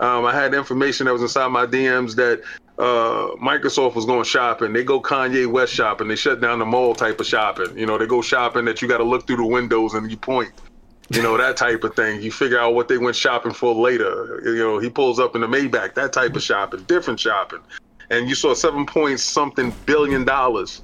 Um, 0.00 0.24
I 0.24 0.34
had 0.34 0.54
information 0.54 1.06
that 1.06 1.12
was 1.12 1.22
inside 1.22 1.48
my 1.48 1.66
DMs 1.66 2.14
that 2.16 2.42
uh, 2.78 3.28
Microsoft 3.42 3.94
was 3.94 4.04
going 4.06 4.24
shopping. 4.24 4.72
They 4.72 4.84
go 4.84 5.00
Kanye 5.00 5.46
West 5.46 5.72
shopping. 5.72 6.08
They 6.08 6.16
shut 6.16 6.40
down 6.40 6.58
the 6.58 6.66
mall 6.66 6.94
type 6.94 7.20
of 7.20 7.26
shopping. 7.26 7.78
You 7.78 7.86
know, 7.86 7.98
they 7.98 8.06
go 8.06 8.22
shopping 8.22 8.64
that 8.66 8.82
you 8.82 8.88
got 8.88 8.98
to 8.98 9.04
look 9.04 9.26
through 9.26 9.36
the 9.38 9.46
windows 9.46 9.94
and 9.94 10.10
you 10.10 10.16
point. 10.16 10.52
You 11.10 11.22
know, 11.22 11.36
that 11.36 11.56
type 11.56 11.84
of 11.84 11.94
thing. 11.96 12.22
You 12.22 12.32
figure 12.32 12.58
out 12.58 12.74
what 12.74 12.88
they 12.88 12.98
went 12.98 13.16
shopping 13.16 13.52
for 13.52 13.74
later. 13.74 14.40
You 14.44 14.56
know, 14.58 14.78
he 14.78 14.90
pulls 14.90 15.20
up 15.20 15.34
in 15.34 15.42
the 15.42 15.46
Maybach, 15.46 15.94
that 15.94 16.12
type 16.12 16.36
of 16.36 16.42
shopping, 16.42 16.82
different 16.84 17.20
shopping. 17.20 17.60
And 18.10 18.28
you 18.28 18.34
saw 18.34 18.54
seven 18.54 18.86
point 18.86 19.20
something 19.20 19.72
billion 19.86 20.24
dollars 20.24 20.82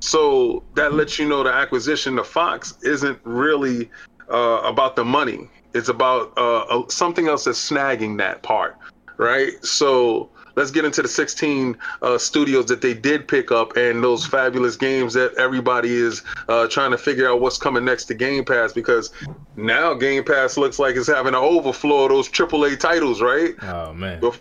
So 0.00 0.62
that 0.74 0.94
lets 0.94 1.18
you 1.18 1.28
know 1.28 1.42
the 1.44 1.52
acquisition 1.52 2.18
of 2.18 2.26
Fox 2.26 2.78
isn't 2.82 3.18
really 3.24 3.90
uh, 4.30 4.62
about 4.64 4.96
the 4.96 5.04
money. 5.04 5.48
It's 5.74 5.88
about 5.88 6.32
uh, 6.38 6.84
something 6.88 7.28
else 7.28 7.44
that's 7.44 7.70
snagging 7.70 8.18
that 8.18 8.42
part, 8.42 8.76
right? 9.18 9.52
So 9.64 10.30
let's 10.58 10.72
get 10.72 10.84
into 10.84 11.00
the 11.00 11.08
16 11.08 11.76
uh, 12.02 12.18
studios 12.18 12.66
that 12.66 12.80
they 12.80 12.92
did 12.92 13.28
pick 13.28 13.52
up 13.52 13.76
and 13.76 14.02
those 14.02 14.26
fabulous 14.26 14.76
games 14.76 15.14
that 15.14 15.32
everybody 15.34 15.94
is 15.94 16.24
uh, 16.48 16.66
trying 16.66 16.90
to 16.90 16.98
figure 16.98 17.30
out 17.30 17.40
what's 17.40 17.56
coming 17.56 17.84
next 17.84 18.06
to 18.06 18.14
Game 18.14 18.44
Pass 18.44 18.72
because 18.72 19.12
now 19.54 19.94
Game 19.94 20.24
Pass 20.24 20.56
looks 20.56 20.80
like 20.80 20.96
it's 20.96 21.06
having 21.06 21.34
an 21.34 21.40
overflow 21.40 22.04
of 22.04 22.08
those 22.10 22.28
AAA 22.28 22.80
titles, 22.80 23.22
right? 23.22 23.54
Oh 23.62 23.94
man. 23.94 24.20
But, 24.20 24.40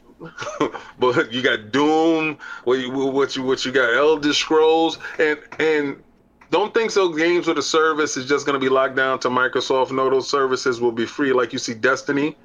but 0.99 1.31
you 1.31 1.43
got 1.43 1.71
Doom, 1.71 2.39
what 2.63 2.79
you 2.79 2.91
what 2.91 3.35
you 3.35 3.43
what 3.43 3.63
you 3.63 3.71
got 3.71 3.93
Elder 3.93 4.33
Scrolls, 4.33 4.97
and 5.19 5.37
and 5.59 6.01
don't 6.49 6.73
think 6.73 6.89
so. 6.89 7.09
Games 7.09 7.45
with 7.45 7.59
a 7.59 7.61
service 7.61 8.17
is 8.17 8.25
just 8.25 8.47
going 8.47 8.59
to 8.59 8.63
be 8.63 8.69
locked 8.69 8.95
down 8.95 9.19
to 9.19 9.29
Microsoft. 9.29 9.91
No, 9.91 10.09
those 10.09 10.27
services 10.27 10.81
will 10.81 10.91
be 10.91 11.05
free, 11.05 11.31
like 11.31 11.53
you 11.53 11.59
see 11.59 11.75
Destiny, 11.75 12.35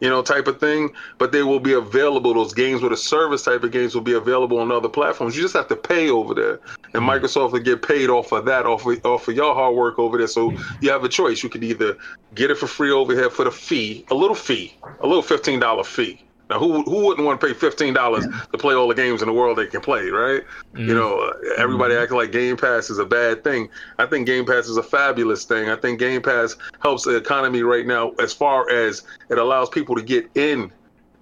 you 0.00 0.08
know, 0.08 0.22
type 0.22 0.46
of 0.46 0.60
thing. 0.60 0.92
But 1.18 1.32
they 1.32 1.42
will 1.42 1.60
be 1.60 1.72
available. 1.72 2.34
Those 2.34 2.54
games 2.54 2.82
with 2.82 2.92
a 2.92 2.96
service 2.96 3.42
type 3.42 3.64
of 3.64 3.72
games 3.72 3.94
will 3.94 4.02
be 4.02 4.14
available 4.14 4.58
on 4.58 4.70
other 4.70 4.88
platforms. 4.88 5.36
You 5.36 5.42
just 5.42 5.54
have 5.54 5.68
to 5.68 5.76
pay 5.76 6.10
over 6.10 6.34
there, 6.34 6.60
and 6.94 7.02
mm-hmm. 7.02 7.10
Microsoft 7.10 7.52
will 7.52 7.60
get 7.60 7.82
paid 7.82 8.10
off 8.10 8.32
of 8.32 8.44
that, 8.46 8.66
off 8.66 8.86
of, 8.86 9.04
off 9.04 9.28
of 9.28 9.34
your 9.34 9.54
hard 9.54 9.74
work 9.74 9.98
over 9.98 10.18
there. 10.18 10.26
So 10.26 10.52
you 10.80 10.90
have 10.90 11.04
a 11.04 11.08
choice. 11.08 11.42
You 11.42 11.48
could 11.48 11.64
either 11.64 11.96
get 12.34 12.50
it 12.50 12.58
for 12.58 12.66
free 12.66 12.90
over 12.90 13.14
here 13.14 13.30
for 13.30 13.44
the 13.44 13.50
fee, 13.50 14.04
a 14.10 14.14
little 14.14 14.36
fee, 14.36 14.76
a 15.00 15.06
little 15.06 15.22
fifteen 15.22 15.60
dollar 15.60 15.84
fee. 15.84 16.22
Now, 16.50 16.58
who 16.58 16.82
who 16.82 17.04
wouldn't 17.04 17.26
want 17.26 17.40
to 17.40 17.46
pay 17.46 17.52
fifteen 17.52 17.92
dollars 17.92 18.26
to 18.26 18.58
play 18.58 18.74
all 18.74 18.88
the 18.88 18.94
games 18.94 19.20
in 19.20 19.28
the 19.28 19.34
world 19.34 19.58
they 19.58 19.66
can 19.66 19.82
play, 19.82 20.08
right? 20.08 20.42
You 20.74 20.94
know, 20.94 21.18
uh, 21.20 21.32
everybody 21.58 21.94
acting 21.94 22.16
like 22.16 22.32
Game 22.32 22.56
Pass 22.56 22.88
is 22.88 22.98
a 22.98 23.04
bad 23.04 23.44
thing. 23.44 23.68
I 23.98 24.06
think 24.06 24.26
Game 24.26 24.46
Pass 24.46 24.66
is 24.66 24.78
a 24.78 24.82
fabulous 24.82 25.44
thing. 25.44 25.68
I 25.68 25.76
think 25.76 25.98
Game 25.98 26.22
Pass 26.22 26.56
helps 26.80 27.04
the 27.04 27.16
economy 27.16 27.62
right 27.62 27.86
now 27.86 28.12
as 28.12 28.32
far 28.32 28.70
as 28.70 29.02
it 29.28 29.38
allows 29.38 29.68
people 29.68 29.94
to 29.96 30.02
get 30.02 30.30
in. 30.36 30.72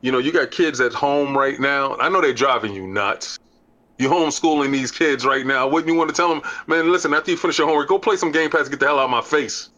You 0.00 0.12
know, 0.12 0.18
you 0.18 0.32
got 0.32 0.52
kids 0.52 0.80
at 0.80 0.92
home 0.92 1.36
right 1.36 1.58
now. 1.58 1.96
I 1.96 2.08
know 2.08 2.20
they're 2.20 2.32
driving 2.32 2.72
you 2.72 2.86
nuts. 2.86 3.40
You're 3.98 4.12
homeschooling 4.12 4.70
these 4.70 4.92
kids 4.92 5.24
right 5.24 5.46
now. 5.46 5.66
Wouldn't 5.66 5.90
you 5.90 5.98
want 5.98 6.10
to 6.10 6.14
tell 6.14 6.28
them, 6.28 6.42
man, 6.66 6.92
listen, 6.92 7.14
after 7.14 7.30
you 7.30 7.36
finish 7.36 7.58
your 7.58 7.66
homework, 7.66 7.88
go 7.88 7.98
play 7.98 8.16
some 8.16 8.30
Game 8.30 8.50
Pass, 8.50 8.68
get 8.68 8.78
the 8.78 8.86
hell 8.86 8.98
out 8.98 9.06
of 9.06 9.10
my 9.10 9.22
face. 9.22 9.70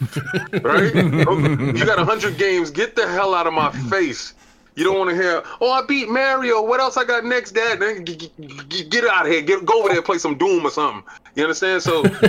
right? 0.62 0.94
you 0.94 1.84
got 1.84 1.98
100 1.98 2.38
games, 2.38 2.70
get 2.70 2.96
the 2.96 3.06
hell 3.06 3.34
out 3.34 3.46
of 3.46 3.52
my 3.52 3.70
face. 3.90 4.34
You 4.76 4.84
don't 4.84 4.98
want 4.98 5.10
to 5.10 5.16
hear, 5.16 5.42
oh, 5.62 5.72
I 5.72 5.84
beat 5.86 6.08
Mario. 6.08 6.62
What 6.62 6.80
else 6.80 6.98
I 6.98 7.04
got 7.04 7.24
next, 7.24 7.52
Dad? 7.52 7.80
Then 7.80 8.04
get 8.04 9.04
out 9.04 9.24
of 9.24 9.32
here. 9.32 9.40
Get 9.40 9.64
go 9.64 9.80
over 9.80 9.88
there, 9.88 9.96
and 9.96 10.04
play 10.04 10.18
some 10.18 10.36
Doom 10.36 10.66
or 10.66 10.70
something. 10.70 11.02
You 11.34 11.44
understand? 11.44 11.82
So 11.82 12.04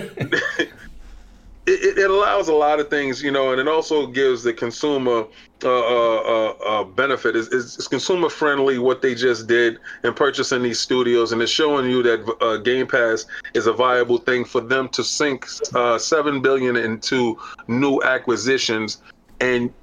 it, 1.68 1.98
it, 1.98 2.10
allows 2.10 2.48
a 2.48 2.54
lot 2.54 2.80
of 2.80 2.90
things, 2.90 3.22
you 3.22 3.32
know, 3.32 3.52
and 3.52 3.60
it 3.60 3.68
also 3.68 4.08
gives 4.08 4.44
the 4.44 4.54
consumer 4.54 5.26
uh, 5.64 5.68
uh, 5.68 6.22
uh, 6.22 6.50
uh, 6.66 6.84
benefit. 6.86 7.36
It's, 7.36 7.50
it's 7.52 7.88
consumer 7.88 8.30
friendly 8.30 8.80
what 8.80 9.02
they 9.02 9.14
just 9.14 9.48
did 9.48 9.78
in 10.06 10.14
purchasing 10.14 10.64
these 10.64 10.80
studios, 10.80 11.34
and 11.34 11.42
it's 11.42 11.52
showing 11.52 11.90
you 11.90 12.02
that 12.04 12.38
uh, 12.42 12.58
Game 12.58 12.88
Pass 12.88 13.26
is 13.54 13.68
a 13.68 13.74
viable 13.74 14.20
thing 14.20 14.46
for 14.46 14.62
them 14.62 14.88
to 14.90 15.04
sink 15.04 15.46
uh, 15.76 15.98
seven 15.98 16.42
billion 16.42 16.78
into 16.78 17.38
new 17.68 18.02
acquisitions, 18.04 19.02
and 19.42 19.74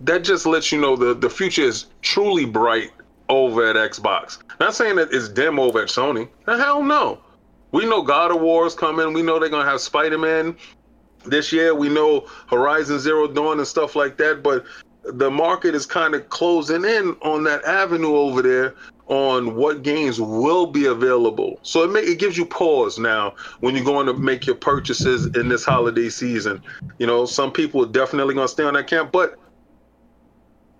that 0.00 0.24
just 0.24 0.46
lets 0.46 0.72
you 0.72 0.80
know 0.80 0.96
the 0.96 1.14
the 1.14 1.30
future 1.30 1.62
is 1.62 1.86
truly 2.02 2.44
bright 2.44 2.90
over 3.28 3.66
at 3.66 3.76
Xbox. 3.76 4.38
Not 4.60 4.74
saying 4.74 4.96
that 4.96 5.12
it's 5.12 5.28
dim 5.28 5.58
over 5.58 5.82
at 5.82 5.88
Sony. 5.88 6.28
The 6.46 6.56
hell 6.56 6.82
no. 6.82 7.20
We 7.72 7.86
know 7.86 8.02
God 8.02 8.30
of 8.30 8.40
War 8.40 8.66
is 8.66 8.74
coming. 8.74 9.12
We 9.12 9.22
know 9.22 9.38
they're 9.38 9.48
gonna 9.48 9.68
have 9.68 9.80
Spider 9.80 10.18
Man 10.18 10.56
this 11.24 11.52
year. 11.52 11.74
We 11.74 11.88
know 11.88 12.26
Horizon 12.48 12.98
Zero 12.98 13.26
Dawn 13.26 13.58
and 13.58 13.66
stuff 13.66 13.96
like 13.96 14.16
that. 14.18 14.42
But 14.42 14.64
the 15.04 15.30
market 15.30 15.74
is 15.74 15.86
kind 15.86 16.14
of 16.14 16.28
closing 16.28 16.84
in 16.84 17.16
on 17.22 17.44
that 17.44 17.64
avenue 17.64 18.14
over 18.14 18.42
there 18.42 18.74
on 19.06 19.54
what 19.54 19.82
games 19.82 20.18
will 20.20 20.66
be 20.66 20.86
available. 20.86 21.58
So 21.62 21.82
it 21.82 21.90
may, 21.90 22.00
it 22.00 22.18
gives 22.18 22.38
you 22.38 22.46
pause 22.46 22.98
now 22.98 23.34
when 23.60 23.74
you're 23.74 23.84
going 23.84 24.06
to 24.06 24.14
make 24.14 24.46
your 24.46 24.56
purchases 24.56 25.26
in 25.36 25.48
this 25.48 25.62
holiday 25.64 26.08
season. 26.08 26.62
You 26.98 27.06
know, 27.06 27.26
some 27.26 27.52
people 27.52 27.82
are 27.82 27.88
definitely 27.88 28.34
going 28.34 28.46
to 28.46 28.52
stay 28.52 28.64
on 28.64 28.74
that 28.74 28.86
camp, 28.86 29.12
but 29.12 29.38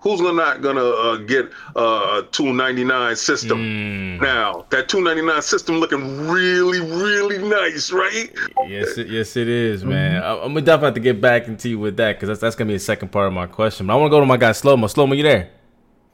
who's 0.05 0.21
not 0.21 0.62
going 0.62 0.77
to 0.77 0.95
uh, 0.95 1.17
get 1.17 1.47
uh, 1.75 2.23
a 2.23 2.29
299 2.31 3.17
system 3.17 4.19
now? 4.19 4.64
That 4.71 4.88
299 4.88 5.43
system 5.43 5.79
looking 5.79 6.29
really, 6.29 6.81
really 6.81 7.38
nice, 7.38 7.90
right? 7.90 8.31
Yes, 8.69 8.97
it, 8.99 9.09
yes, 9.09 9.37
it 9.37 9.49
is, 9.49 9.85
man. 9.85 10.23
I, 10.23 10.35
I'm 10.35 10.49
gonna 10.55 10.61
definitely 10.61 10.87
have 10.87 10.95
to 10.95 11.01
get 11.01 11.21
back 11.21 11.49
into 11.49 11.71
you 11.71 11.79
with 11.81 11.97
that 11.97 12.17
because 12.17 12.29
that's 12.29 12.40
that's 12.40 12.55
gonna 12.55 12.69
be 12.69 12.75
the 12.75 12.79
second 12.81 13.09
part 13.11 13.27
of 13.27 13.33
my 13.33 13.47
question. 13.47 13.87
But 13.88 13.95
I 13.95 13.97
want 13.97 14.11
to 14.11 14.14
go 14.14 14.21
to 14.21 14.27
my 14.27 14.37
guy 14.37 14.53
slow 14.53 14.77
mo 14.77 14.87
Slomo. 14.87 15.09
Slomo, 15.09 15.17
you 15.17 15.25
there? 15.25 15.51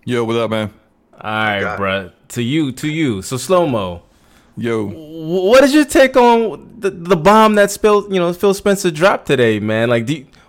Yo, 0.04 0.24
what 0.24 0.36
up, 0.36 0.50
man? 0.50 0.72
All 1.20 1.20
right, 1.30 1.78
bruh. 1.78 2.12
To 2.28 2.42
you, 2.42 2.72
to 2.72 2.88
you. 2.88 3.20
So 3.20 3.36
slow 3.36 3.66
mo 3.66 4.02
Yo, 4.56 4.86
wh- 4.86 5.46
what 5.46 5.64
is 5.64 5.72
your 5.72 5.84
take 5.84 6.16
on 6.16 6.74
the 6.78 6.90
the 6.90 7.16
bomb 7.16 7.54
that 7.54 7.70
spilled? 7.70 8.12
You 8.12 8.20
know, 8.20 8.32
Phil 8.32 8.52
Spencer 8.54 8.90
dropped 8.90 9.26
today, 9.26 9.58
man. 9.60 9.88
Like, 9.88 10.06
do 10.06 10.14
you, 10.14 10.24
wh- 10.24 10.39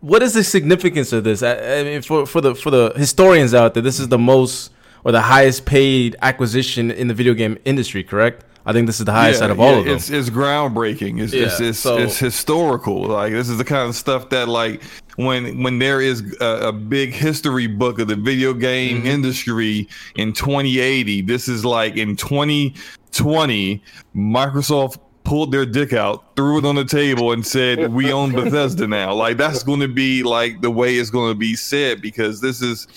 what 0.00 0.22
is 0.22 0.32
the 0.34 0.42
significance 0.44 1.12
of 1.12 1.24
this? 1.24 1.42
I, 1.42 1.80
I 1.80 1.82
mean, 1.84 2.02
for 2.02 2.24
for 2.26 2.40
the 2.40 2.54
for 2.54 2.70
the 2.70 2.92
historians 2.96 3.52
out 3.54 3.74
there, 3.74 3.82
this 3.82 4.00
is 4.00 4.08
the 4.08 4.18
most 4.18 4.72
or 5.04 5.12
the 5.12 5.20
highest 5.22 5.66
paid 5.66 6.16
acquisition 6.22 6.90
in 6.90 7.08
the 7.08 7.14
video 7.14 7.34
game 7.34 7.58
industry. 7.64 8.02
Correct? 8.02 8.44
I 8.66 8.72
think 8.74 8.86
this 8.86 8.98
is 9.00 9.06
the 9.06 9.12
highest 9.12 9.40
out 9.40 9.50
of 9.50 9.58
all 9.60 9.78
of 9.78 9.84
them. 9.86 9.94
It's 9.96 10.10
it's 10.10 10.28
groundbreaking. 10.30 11.20
It's 11.22 11.32
it's, 11.32 11.58
it's, 11.60 11.78
so- 11.78 11.96
it's 11.98 12.18
historical. 12.18 13.02
Like 13.02 13.32
this 13.32 13.48
is 13.48 13.56
the 13.58 13.64
kind 13.64 13.88
of 13.88 13.94
stuff 13.94 14.28
that 14.30 14.48
like 14.48 14.82
when 15.16 15.62
when 15.62 15.78
there 15.78 16.00
is 16.02 16.36
a, 16.40 16.68
a 16.68 16.72
big 16.72 17.12
history 17.12 17.66
book 17.66 17.98
of 17.98 18.08
the 18.08 18.16
video 18.16 18.52
game 18.52 18.98
Mm-hmm. 18.98 19.06
industry 19.06 19.88
in 20.16 20.32
2080, 20.34 21.22
this 21.22 21.48
is 21.48 21.64
like 21.64 21.96
in 21.96 22.14
2020, 22.16 23.82
Microsoft 24.14 24.98
pulled 25.28 25.52
their 25.52 25.66
dick 25.66 25.92
out, 25.92 26.24
threw 26.36 26.58
it 26.58 26.64
on 26.64 26.74
the 26.74 26.84
table, 26.84 27.32
and 27.32 27.46
said, 27.46 27.92
"We 27.92 28.10
own 28.12 28.32
Bethesda 28.32 28.86
now." 28.86 29.12
Like 29.14 29.36
that's 29.36 29.62
going 29.62 29.80
to 29.80 29.88
be 29.88 30.22
like 30.22 30.62
the 30.62 30.70
way 30.70 30.96
it's 30.96 31.10
going 31.10 31.30
to 31.30 31.38
be 31.38 31.54
said 31.54 32.00
because 32.00 32.40
this 32.40 32.62
is 32.62 32.88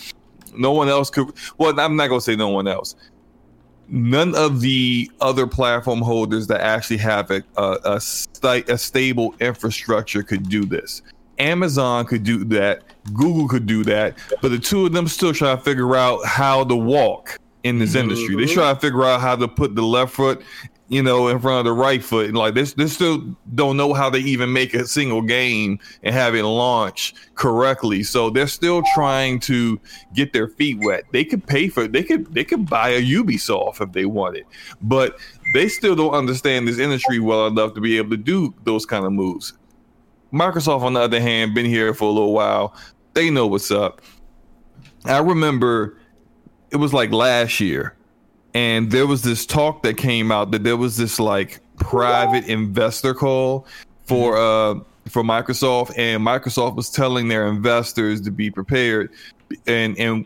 no 0.56 0.72
one 0.72 0.88
else 0.88 1.10
could. 1.10 1.34
Well, 1.58 1.78
I'm 1.80 1.96
not 1.96 2.08
going 2.08 2.20
to 2.20 2.24
say 2.24 2.36
no 2.36 2.50
one 2.50 2.68
else 2.68 2.96
none 3.94 4.34
of 4.36 4.62
the 4.62 5.12
other 5.20 5.46
platform 5.46 6.02
holders 6.02 6.48
that 6.48 6.62
actually 6.62 6.96
have 6.96 7.30
a 7.30 7.44
a, 7.58 8.00
a, 8.44 8.64
a 8.70 8.78
stable 8.78 9.36
infrastructure 9.42 10.24
could 10.24 10.48
do 10.48 10.64
this. 10.64 11.02
Amazon 11.40 12.06
could 12.06 12.24
do 12.24 12.46
that, 12.46 12.84
Google 13.14 13.48
could 13.48 13.66
do 13.66 13.84
that, 13.84 14.18
but 14.42 14.50
the 14.50 14.60
two 14.60 14.86
of 14.86 14.94
them 14.94 15.08
still 15.08 15.34
trying 15.34 15.58
to 15.58 15.64
figure 15.64 15.96
out 15.96 16.26
how 16.26 16.64
to 16.64 16.76
walk 16.76 17.38
in 17.64 17.80
this 17.80 17.96
industry. 17.96 18.36
They 18.36 18.44
mm-hmm. 18.44 18.54
try 18.54 18.74
to 18.74 18.80
figure 18.80 19.04
out 19.04 19.22
how 19.22 19.36
to 19.36 19.48
put 19.48 19.76
the 19.76 19.82
left 19.82 20.14
foot, 20.14 20.42
you 20.92 21.02
know, 21.02 21.30
in 21.30 21.40
front 21.40 21.60
of 21.60 21.64
the 21.64 21.72
right 21.72 22.04
foot, 22.04 22.26
and 22.26 22.38
like 22.38 22.54
this, 22.54 22.74
they 22.74 22.86
still 22.88 23.24
don't 23.56 23.78
know 23.78 23.94
how 23.94 24.10
they 24.10 24.20
even 24.20 24.52
make 24.52 24.74
a 24.74 24.86
single 24.86 25.22
game 25.22 25.80
and 26.04 26.14
have 26.14 26.36
it 26.36 26.44
launch 26.44 27.14
correctly. 27.36 28.04
So 28.04 28.30
they're 28.30 28.46
still 28.46 28.84
trying 28.94 29.40
to 29.42 29.80
get 30.14 30.34
their 30.34 30.50
feet 30.50 30.80
wet. 30.82 31.06
They 31.14 31.24
could 31.24 31.48
pay 31.48 31.70
for 31.70 31.88
they 31.88 32.04
could 32.04 32.34
they 32.34 32.44
could 32.44 32.70
buy 32.70 32.90
a 32.90 33.02
Ubisoft 33.02 33.80
if 33.80 33.94
they 33.94 34.04
wanted, 34.04 34.44
but 34.82 35.18
they 35.54 35.70
still 35.70 35.96
don't 35.96 36.14
understand 36.14 36.68
this 36.68 36.78
industry 36.78 37.20
well 37.20 37.48
enough 37.48 37.74
to 37.76 37.82
be 37.82 37.98
able 37.98 38.10
to 38.10 38.18
do 38.18 38.54
those 38.66 38.86
kind 38.86 39.06
of 39.06 39.14
moves. 39.14 39.54
Microsoft, 40.34 40.82
on 40.82 40.92
the 40.94 41.00
other 41.00 41.22
hand, 41.22 41.56
been 41.56 41.66
here 41.66 41.94
for 41.94 42.10
a 42.10 42.12
little 42.12 42.34
while. 42.34 42.76
They 43.14 43.30
know 43.30 43.48
what's 43.48 43.72
up. 43.72 44.02
I 45.06 45.20
remember 45.20 45.98
it 46.70 46.78
was 46.78 46.94
like 46.94 47.14
last 47.14 47.62
year, 47.62 47.96
and 48.54 48.92
there 48.92 49.08
was 49.08 49.22
this 49.22 49.46
talk 49.46 49.84
that 49.84 49.98
came 49.98 50.32
out 50.32 50.52
that 50.52 50.64
there 50.64 50.78
was 50.78 50.98
this 50.98 51.20
like 51.20 51.60
private 51.78 52.46
investor 52.46 53.14
call 53.14 53.66
for 54.06 54.38
uh 54.38 54.76
for 55.08 55.24
Microsoft, 55.24 55.94
and 55.98 56.26
Microsoft 56.26 56.76
was 56.76 56.90
telling 56.90 57.28
their 57.28 57.48
investors 57.48 58.22
to 58.22 58.32
be 58.32 58.52
prepared, 58.52 59.12
and 59.68 59.98
and 59.98 60.26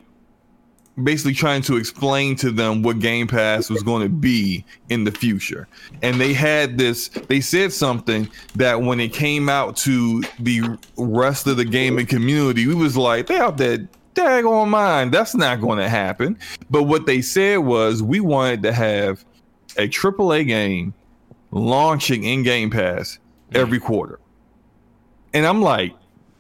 basically 1.04 1.34
trying 1.34 1.62
to 1.62 1.76
explain 1.76 2.36
to 2.38 2.52
them 2.52 2.82
what 2.82 3.00
Game 3.00 3.28
Pass 3.28 3.70
was 3.70 3.84
going 3.84 4.04
to 4.04 4.10
be 4.10 4.64
in 4.90 5.04
the 5.04 5.12
future. 5.12 5.68
And 6.02 6.22
they 6.22 6.34
had 6.34 6.78
this, 6.78 7.10
they 7.10 7.42
said 7.42 7.74
something 7.74 8.30
that 8.56 8.82
when 8.82 9.00
it 9.00 9.12
came 9.12 9.50
out 9.50 9.76
to 9.78 10.24
the 10.40 10.78
rest 10.98 11.48
of 11.48 11.58
the 11.58 11.66
gaming 11.66 12.06
community, 12.06 12.66
we 12.68 12.76
was 12.76 12.96
like, 12.96 13.28
they 13.28 13.38
out 13.38 13.58
there 13.58 13.88
daggone 14.16 14.70
mine. 14.70 15.12
That's 15.12 15.36
not 15.36 15.62
going 15.62 15.78
to 15.80 15.90
happen. 15.90 16.38
But 16.70 16.84
what 16.84 17.06
they 17.06 17.22
said 17.22 17.60
was 17.60 18.02
we 18.02 18.20
wanted 18.20 18.64
to 18.64 18.74
have 18.74 19.24
a 19.78 19.88
AAA 19.88 20.48
game 20.48 20.94
launching 21.52 22.24
in 22.24 22.44
Game 22.44 22.70
Pass 22.70 23.20
mm. 23.52 23.58
every 23.58 23.80
quarter. 23.80 24.20
And 25.34 25.46
I'm 25.46 25.62
like, 25.62 25.94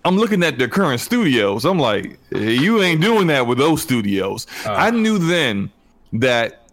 I'm 0.05 0.17
looking 0.17 0.43
at 0.43 0.57
their 0.57 0.67
current 0.67 1.01
studios. 1.01 1.65
I'm 1.65 1.79
like, 1.79 2.19
you 2.31 2.81
ain't 2.81 3.01
doing 3.01 3.27
that 3.27 3.47
with 3.47 3.57
those 3.57 3.81
studios. 3.81 4.45
Uh. 4.65 4.73
I 4.73 4.91
knew 4.91 5.17
then 5.17 5.71
that 6.13 6.67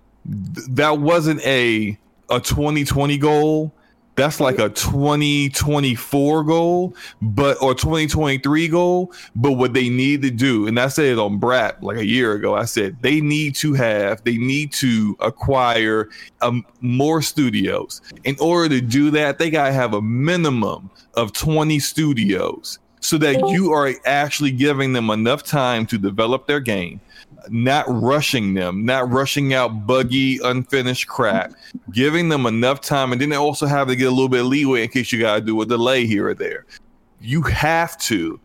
th- 0.54 0.66
that 0.70 0.98
wasn't 0.98 1.40
a 1.46 1.98
a 2.28 2.40
2020 2.40 3.18
goal. 3.18 3.72
That's 4.14 4.40
like 4.40 4.58
a 4.58 4.68
2024 4.68 6.44
goal, 6.44 6.94
but 7.22 7.60
or 7.62 7.74
2023 7.74 8.68
goal. 8.68 9.12
But 9.34 9.52
what 9.52 9.72
they 9.72 9.88
need 9.88 10.20
to 10.22 10.30
do, 10.30 10.66
and 10.66 10.78
I 10.78 10.88
said 10.88 11.06
it 11.06 11.18
on 11.18 11.38
Brat 11.38 11.82
like 11.82 11.96
a 11.96 12.04
year 12.04 12.34
ago, 12.34 12.54
I 12.54 12.66
said 12.66 12.96
they 13.00 13.20
need 13.22 13.54
to 13.56 13.72
have, 13.72 14.22
they 14.24 14.36
need 14.36 14.72
to 14.74 15.16
acquire 15.20 16.10
um, 16.42 16.64
more 16.80 17.22
studios. 17.22 18.02
In 18.24 18.36
order 18.38 18.68
to 18.68 18.80
do 18.82 19.10
that, 19.12 19.38
they 19.38 19.48
gotta 19.48 19.72
have 19.72 19.94
a 19.94 20.02
minimum 20.02 20.90
of 21.14 21.32
20 21.32 21.78
studios 21.78 22.78
so 23.00 23.18
that 23.18 23.48
you 23.48 23.72
are 23.72 23.92
actually 24.04 24.52
giving 24.52 24.92
them 24.92 25.10
enough 25.10 25.42
time 25.42 25.86
to 25.86 25.98
develop 25.98 26.46
their 26.46 26.60
game 26.60 27.00
not 27.48 27.84
rushing 27.88 28.54
them, 28.54 28.84
not 28.84 29.10
rushing 29.10 29.54
out 29.54 29.86
buggy, 29.86 30.38
unfinished 30.42 31.08
crap, 31.08 31.52
giving 31.90 32.28
them 32.28 32.46
enough 32.46 32.80
time, 32.80 33.12
and 33.12 33.20
then 33.20 33.28
they 33.28 33.36
also 33.36 33.66
have 33.66 33.88
to 33.88 33.96
get 33.96 34.06
a 34.06 34.10
little 34.10 34.28
bit 34.28 34.40
of 34.40 34.46
leeway 34.46 34.82
in 34.82 34.88
case 34.88 35.12
you 35.12 35.20
got 35.20 35.36
to 35.36 35.40
do 35.40 35.60
a 35.60 35.66
delay 35.66 36.06
here 36.06 36.28
or 36.28 36.34
there. 36.34 36.66
You 37.20 37.42
have 37.42 37.98
to 37.98 38.40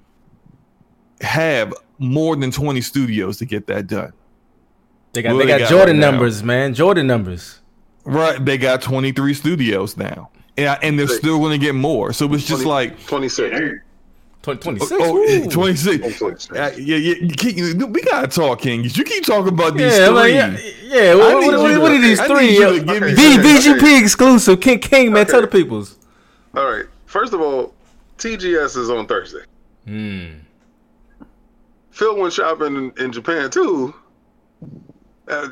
have 1.22 1.74
more 2.00 2.36
than 2.36 2.52
20 2.52 2.82
studios 2.82 3.38
to 3.38 3.46
get 3.46 3.68
that 3.68 3.88
done. 3.88 4.14
They 5.14 5.22
got 5.22 5.34
What 5.34 5.40
they 5.40 5.48
got, 5.48 5.58
they 5.58 5.64
got 5.64 5.70
Jordan 5.70 5.96
right 5.96 6.02
now? 6.02 6.12
numbers, 6.12 6.44
man. 6.44 6.74
Jordan 6.74 7.08
numbers. 7.08 7.62
Right. 8.06 8.44
They 8.44 8.58
got 8.58 8.82
23 8.82 9.34
studios 9.34 9.98
now. 9.98 10.30
And, 10.58 10.78
and 10.82 11.00
they're 11.00 11.08
still 11.08 11.40
going 11.40 11.60
to 11.60 11.64
get 11.64 11.76
more. 11.76 12.14
So 12.14 12.32
it's 12.34 12.46
just 12.46 12.64
20 12.64 12.66
like 12.66 13.06
26. 13.08 13.82
26. 14.56 14.92
Oh, 14.94 15.18
Ooh. 15.18 15.50
26. 15.50 16.22
Uh, 16.52 16.56
yeah, 16.56 16.96
yeah. 16.96 17.16
You 17.22 17.30
keep, 17.30 17.56
we 17.92 18.02
gotta 18.04 18.28
talk, 18.28 18.62
King. 18.62 18.84
You 18.84 19.04
keep 19.04 19.24
talking 19.26 19.54
about 19.54 19.74
these 19.76 19.98
Yeah, 19.98 20.06
three. 20.08 20.16
like, 20.16 20.34
yeah, 20.34 20.58
yeah. 20.84 21.12
I 21.12 21.16
What, 21.16 21.36
what, 21.36 21.60
what, 21.60 21.72
to- 21.74 21.80
what 21.82 21.92
are 21.92 22.02
these 22.02 22.20
I 22.20 22.28
three? 22.28 22.54
you 22.58 22.80
to 22.80 22.86
give 22.86 23.02
me 23.04 23.14
V 23.14 23.38
VGP 23.38 24.02
exclusive. 24.02 24.60
King 24.62 24.80
King, 24.80 25.12
man. 25.14 25.26
Tell 25.26 25.42
the 25.42 25.48
peoples. 25.48 25.98
All 26.56 26.66
right. 26.70 26.86
First 27.06 27.34
of 27.34 27.42
all, 27.42 27.74
TGS 28.18 28.78
is 28.78 28.90
on 28.90 29.06
Thursday. 29.08 29.44
Hmm. 29.86 30.26
Phil 31.92 32.18
went 32.18 32.34
shopping 32.34 32.76
in, 32.76 32.94
in 33.04 33.12
Japan 33.12 33.50
too. 33.50 33.94
Uh, 35.28 35.50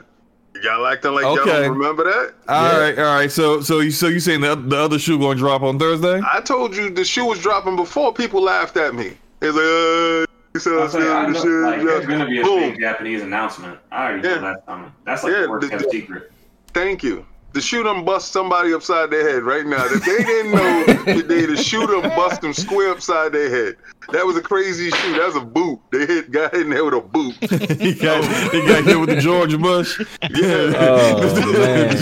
y'all 0.66 0.86
acting 0.88 1.14
like 1.14 1.24
y'all 1.24 1.36
don't 1.46 1.72
remember 1.78 2.04
that? 2.04 2.34
All 2.50 2.80
right, 2.80 2.98
all 2.98 3.16
right. 3.16 3.32
So, 3.32 3.62
so 3.62 3.80
you, 3.80 3.92
so 3.92 4.08
you 4.08 4.20
saying 4.20 4.42
the, 4.42 4.56
the 4.56 4.78
other 4.78 5.00
shoe 5.00 5.18
going 5.18 5.38
to 5.38 5.42
drop 5.42 5.62
on 5.62 5.80
Thursday? 5.80 6.22
I 6.32 6.42
told 6.42 6.76
you 6.76 6.90
the 6.90 7.06
shoe 7.06 7.26
was 7.26 7.40
dropping 7.40 7.76
before 7.76 8.14
people 8.14 8.42
laughed 8.42 8.76
at 8.78 8.94
me. 8.96 9.14
It's 9.42 9.56
like, 9.56 9.64
uh, 9.64 10.26
he 10.54 10.60
said, 10.60 10.74
I'll 10.74 11.28
the 11.28 11.32
know, 11.34 11.42
shoe 11.42 11.66
like, 11.66 11.82
there's 11.84 12.06
gonna 12.06 12.26
be 12.26 12.40
a 12.40 12.44
Boom. 12.44 12.60
big 12.72 12.80
Japanese 12.80 13.22
announcement. 13.22 13.78
I 13.92 14.06
already 14.08 14.28
Yeah. 14.28 14.36
know 14.36 14.42
that's 14.42 14.66
coming. 14.66 14.92
That's 15.06 15.24
like 15.24 15.34
Yeah, 15.34 15.42
the 15.42 15.50
worst 15.50 15.70
the- 15.70 15.78
kept 15.78 15.92
secret. 15.92 16.32
Thank 16.74 17.04
you. 17.04 17.26
The 17.56 17.62
shoe 17.62 17.84
done 17.84 18.04
bust 18.04 18.34
somebody 18.34 18.74
upside 18.74 19.12
their 19.12 19.32
head 19.32 19.44
right 19.44 19.66
now. 19.66 19.86
If 19.86 20.04
they 20.04 20.26
didn't 20.26 20.52
know, 20.52 21.22
they 21.22 21.46
the 21.46 21.56
shoe 21.56 21.88
done 21.88 22.02
bust 22.10 22.42
them 22.42 22.52
square 22.52 22.90
upside 22.92 23.32
their 23.32 23.50
head. 23.50 23.78
That 24.12 24.26
was 24.26 24.36
a 24.36 24.42
crazy 24.42 24.90
shoot. 24.90 25.14
That 25.16 25.28
was 25.28 25.38
a 25.38 25.46
boot. 25.46 25.80
They 25.90 26.06
hit 26.06 26.32
got 26.32 26.54
hit 26.54 26.64
in 26.64 26.70
there 26.72 26.84
with 26.84 26.96
a 26.96 27.00
boot. 27.00 27.34
he 27.80 27.94
got 27.94 28.26
he 28.52 28.68
got 28.68 28.84
hit 28.84 29.00
with 29.00 29.08
the 29.08 29.22
George 29.22 29.54
W. 29.54 29.58
Bush. 29.58 30.02
Yeah. 30.36 30.74
Oh 30.78 31.54
man. 31.54 31.96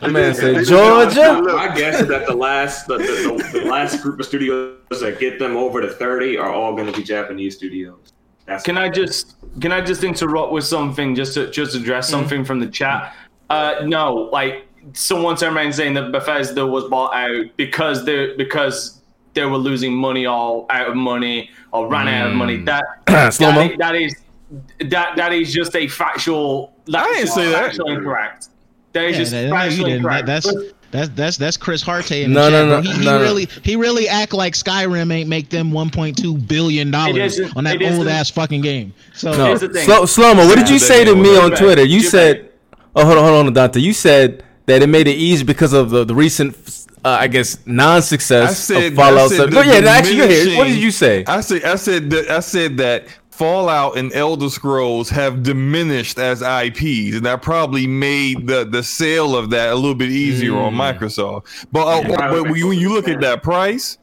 The 0.00 0.08
man 0.10 0.34
said 0.34 0.56
They- 0.56 0.64
Georgia. 0.64 1.42
My 1.42 1.76
guess 1.76 2.00
is 2.00 2.08
that 2.08 2.24
the 2.26 2.34
last 2.34 2.86
the, 2.86 2.96
the, 2.96 3.04
the, 3.04 3.58
the 3.58 3.64
last 3.66 4.02
group 4.02 4.18
of 4.18 4.24
studios 4.24 4.78
that 4.88 5.20
get 5.20 5.38
them 5.38 5.54
over 5.58 5.82
to 5.82 5.88
30 5.90 6.38
are 6.38 6.50
all 6.50 6.74
going 6.74 6.90
to 6.90 6.96
be 6.96 7.04
Japanese 7.04 7.56
studios. 7.56 8.14
That's 8.46 8.62
Can 8.62 8.78
I 8.78 8.88
just 8.88 9.36
can 9.60 9.72
I 9.72 9.82
just 9.82 10.02
interrupt 10.02 10.52
with 10.52 10.64
something 10.64 11.14
just 11.14 11.34
to 11.34 11.50
just 11.50 11.74
address 11.74 12.06
mm. 12.06 12.12
something 12.12 12.44
from 12.44 12.60
the 12.60 12.68
chat? 12.68 13.14
Uh, 13.50 13.76
no, 13.84 14.14
like 14.32 14.66
someone 14.92 15.36
turned 15.36 15.56
around 15.56 15.72
saying 15.74 15.94
that 15.94 16.12
Bethesda 16.12 16.66
was 16.66 16.84
bought 16.84 17.14
out 17.14 17.46
because 17.56 18.04
they 18.04 18.34
because 18.36 19.00
they 19.34 19.44
were 19.44 19.56
losing 19.58 19.92
money 19.92 20.26
all 20.26 20.66
out 20.70 20.88
of 20.88 20.96
money 20.96 21.50
or 21.72 21.88
ran 21.88 22.08
out 22.08 22.28
of 22.28 22.34
money. 22.34 22.56
That 22.58 22.84
Slow-mo. 23.34 23.60
that, 23.60 23.70
is, 23.70 23.78
that 23.78 23.94
is 23.94 24.90
that 24.90 25.16
that 25.16 25.32
is 25.32 25.52
just 25.52 25.74
a 25.76 25.86
factual. 25.88 26.72
That 26.86 27.06
I 27.06 27.12
didn't 27.14 27.28
say 27.28 27.50
that. 27.50 27.72
Factually 27.74 27.96
incorrect. 27.98 28.48
That 28.92 29.04
is 29.04 29.12
Yeah, 29.12 29.18
just 29.18 29.30
that- 29.32 29.48
no, 29.48 29.62
you 29.64 29.70
factually 29.82 29.84
didn't. 29.86 30.02
That- 30.04 30.26
that's 30.26 30.52
But- 30.52 30.72
that's 30.92 31.08
that's 31.10 31.36
that's 31.36 31.56
Chris 31.56 31.82
Harte 31.82 32.12
in 32.12 32.32
No, 32.32 32.44
the 32.44 32.50
chat, 32.50 32.66
no, 32.68 32.68
bro. 32.68 32.80
no, 32.80 32.90
He, 32.92 32.98
he 33.00 33.04
no, 33.04 33.18
no. 33.18 33.22
really 33.24 33.48
he 33.64 33.74
really 33.76 34.08
act 34.08 34.32
like 34.32 34.54
Skyrim 34.54 35.12
ain't 35.12 35.28
make 35.28 35.50
them 35.50 35.72
1.2 35.72 36.46
billion 36.46 36.92
dollars 36.92 37.40
on 37.56 37.64
that 37.64 37.82
old 37.82 38.06
ass 38.06 38.30
fucking 38.30 38.60
game. 38.60 38.94
So 39.12 39.32
No, 39.36 39.46
Here's 39.46 39.60
the 39.62 39.68
thing. 39.68 39.84
Slow 39.84 40.06
slow 40.06 40.32
mo. 40.34 40.46
What 40.46 40.56
did 40.56 40.70
you 40.70 40.78
say 40.78 41.04
to 41.04 41.14
me 41.16 41.36
on 41.36 41.50
Twitter? 41.50 41.84
You 41.84 42.00
they- 42.02 42.06
said, 42.08 42.50
"Oh, 42.96 43.04
hold 43.04 43.18
on, 43.18 43.24
hold 43.24 43.46
on, 43.46 43.52
Dante." 43.52 43.78
You 43.80 43.92
said 43.92 44.42
that 44.66 44.82
it 44.82 44.88
made 44.88 45.06
it 45.06 45.16
easy 45.16 45.44
because 45.44 45.72
of 45.72 45.90
the, 45.90 46.04
the 46.04 46.14
recent, 46.14 46.56
uh, 47.04 47.18
I 47.20 47.28
guess, 47.28 47.58
non-success 47.66 48.58
said 48.58 48.92
of 48.92 48.94
Fallout 48.94 49.30
7. 49.30 49.50
the 49.54 49.58
Oh, 49.60 49.62
yeah, 49.62 49.88
actually, 49.88 50.16
you're 50.16 50.26
here. 50.26 50.58
What 50.58 50.66
did 50.66 50.78
you 50.78 50.90
say? 50.90 51.24
I 51.26 51.40
said 51.40 51.62
I 51.64 51.76
said 51.76 52.10
that 52.10 52.28
I 52.30 52.40
said 52.40 52.76
that 52.78 53.06
Fallout 53.30 53.98
and 53.98 54.12
Elder 54.14 54.48
Scrolls 54.48 55.10
have 55.10 55.42
diminished 55.42 56.18
as 56.18 56.40
IPs, 56.42 57.16
and 57.16 57.26
that 57.26 57.42
probably 57.42 57.86
made 57.86 58.46
the 58.46 58.64
the 58.64 58.82
sale 58.82 59.36
of 59.36 59.50
that 59.50 59.70
a 59.70 59.74
little 59.74 59.94
bit 59.94 60.10
easier 60.10 60.56
on 60.56 60.72
Mm. 60.74 60.98
Microsoft. 60.98 61.66
But 61.70 61.86
uh, 61.86 62.08
Yeah, 62.08 62.30
but 62.30 62.42
when 62.44 62.54
you, 62.56 62.68
when 62.68 62.78
you 62.78 62.92
look 62.92 63.08
at 63.08 63.20
that 63.20 63.42
price. 63.42 63.98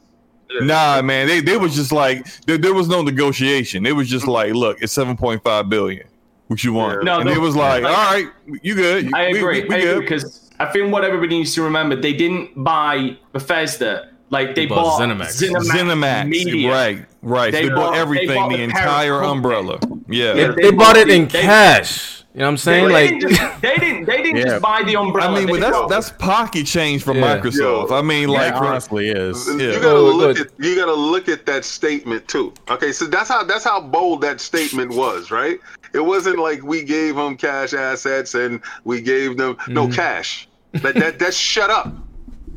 Nah, 0.61 1.01
man, 1.01 1.25
they, 1.25 1.39
they 1.39 1.57
was 1.57 1.73
just 1.73 1.91
like 1.91 2.27
there, 2.45 2.59
there 2.59 2.75
was 2.75 2.87
no 2.87 3.01
negotiation. 3.01 3.87
It 3.87 3.93
was 3.95 4.07
just 4.07 4.27
like, 4.27 4.53
look, 4.53 4.83
it's 4.83 4.93
seven 4.93 5.17
point 5.17 5.43
five 5.43 5.67
billion. 5.67 6.05
What 6.47 6.63
you 6.63 6.73
want? 6.73 7.03
No, 7.03 7.17
and 7.19 7.25
no, 7.25 7.31
it 7.31 7.39
was 7.39 7.55
like, 7.55 7.83
like- 7.83 7.97
all 7.97 8.13
right, 8.13 8.27
you 8.61 8.75
good? 8.75 9.13
I 9.13 9.23
agree. 9.23 9.61
we- 9.63 9.67
we 9.69 9.75
I 9.75 9.77
agree 9.79 10.01
because 10.01 10.49
I 10.59 10.65
think 10.65 10.91
what 10.91 11.03
everybody 11.03 11.37
needs 11.39 11.53
to 11.55 11.61
remember, 11.63 11.95
they 11.95 12.13
didn't 12.13 12.63
buy 12.63 13.17
Bethesda. 13.31 14.09
Like 14.29 14.55
they 14.55 14.63
They 14.63 14.67
bought 14.67 14.97
bought 14.97 15.01
ZeniMax. 15.01 15.41
ZeniMax, 15.41 15.69
Zenimax, 15.69 16.27
Media. 16.27 16.71
right, 16.71 17.05
right. 17.21 17.51
They 17.51 17.63
They, 17.63 17.69
bought, 17.69 17.75
bought- 17.75 17.93
they 17.93 17.99
everything, 17.99 18.35
bought 18.35 18.49
the 18.49 18.57
the 18.57 18.63
entire 18.63 19.21
umbrella. 19.23 19.79
Yeah. 20.07 20.33
They, 20.33 20.47
they 20.47 20.61
they 20.63 20.71
bought 20.71 20.97
it 20.97 21.09
in 21.09 21.27
they- 21.27 21.41
cash. 21.41 22.09
You 22.33 22.39
know 22.39 22.45
what 22.45 22.49
I'm 22.53 22.57
saying? 22.57 22.87
they 22.87 22.93
Like, 22.93 23.09
didn't 23.19 23.29
just, 23.29 23.61
they 23.61 23.75
didn't. 23.75 24.05
They 24.05 24.17
didn't 24.23 24.37
Yeah. 24.37 24.43
just 24.45 24.61
buy 24.63 24.81
the 24.81 24.95
umbrella. 24.95 25.31
I 25.31 25.35
mean, 25.37 25.45
They 25.45 25.51
but 25.51 25.61
that's 25.61 25.77
bought- 25.77 25.89
that's 25.89 26.09
pocket 26.09 26.65
change 26.65 27.03
from 27.03 27.17
Yeah. 27.17 27.37
Microsoft. 27.37 27.89
Yo. 27.91 27.95
I 27.95 28.01
mean, 28.01 28.27
like 28.29 28.53
like, 28.53 28.61
honestly 28.63 29.09
is. 29.09 29.45
You 29.47 29.59
gotta 29.73 29.79
Go- 29.81 30.11
look 30.15 30.37
go- 30.37 30.41
at 30.41 30.47
you 30.57 30.75
gotta 30.75 30.95
look 30.95 31.29
at 31.29 31.45
that 31.45 31.63
statement 31.63 32.27
too. 32.27 32.51
Okay, 32.71 32.91
so 32.91 33.05
that's 33.05 33.29
how 33.29 33.43
that's 33.43 33.63
how 33.63 33.79
bold 33.79 34.21
that 34.21 34.41
statement 34.41 34.93
was, 34.95 35.29
right? 35.29 35.59
It 35.93 36.03
wasn't 36.03 36.39
like 36.39 36.63
we 36.63 36.83
gave 36.83 37.15
them 37.15 37.37
cash 37.37 37.73
assets 37.73 38.33
and 38.33 38.61
we 38.83 39.01
gave 39.01 39.37
them 39.37 39.57
no 39.67 39.85
mm-hmm. 39.85 39.93
cash. 39.93 40.47
That 40.73 40.95
that 40.95 41.19
that's 41.19 41.37
shut 41.37 41.69
up. 41.69 41.93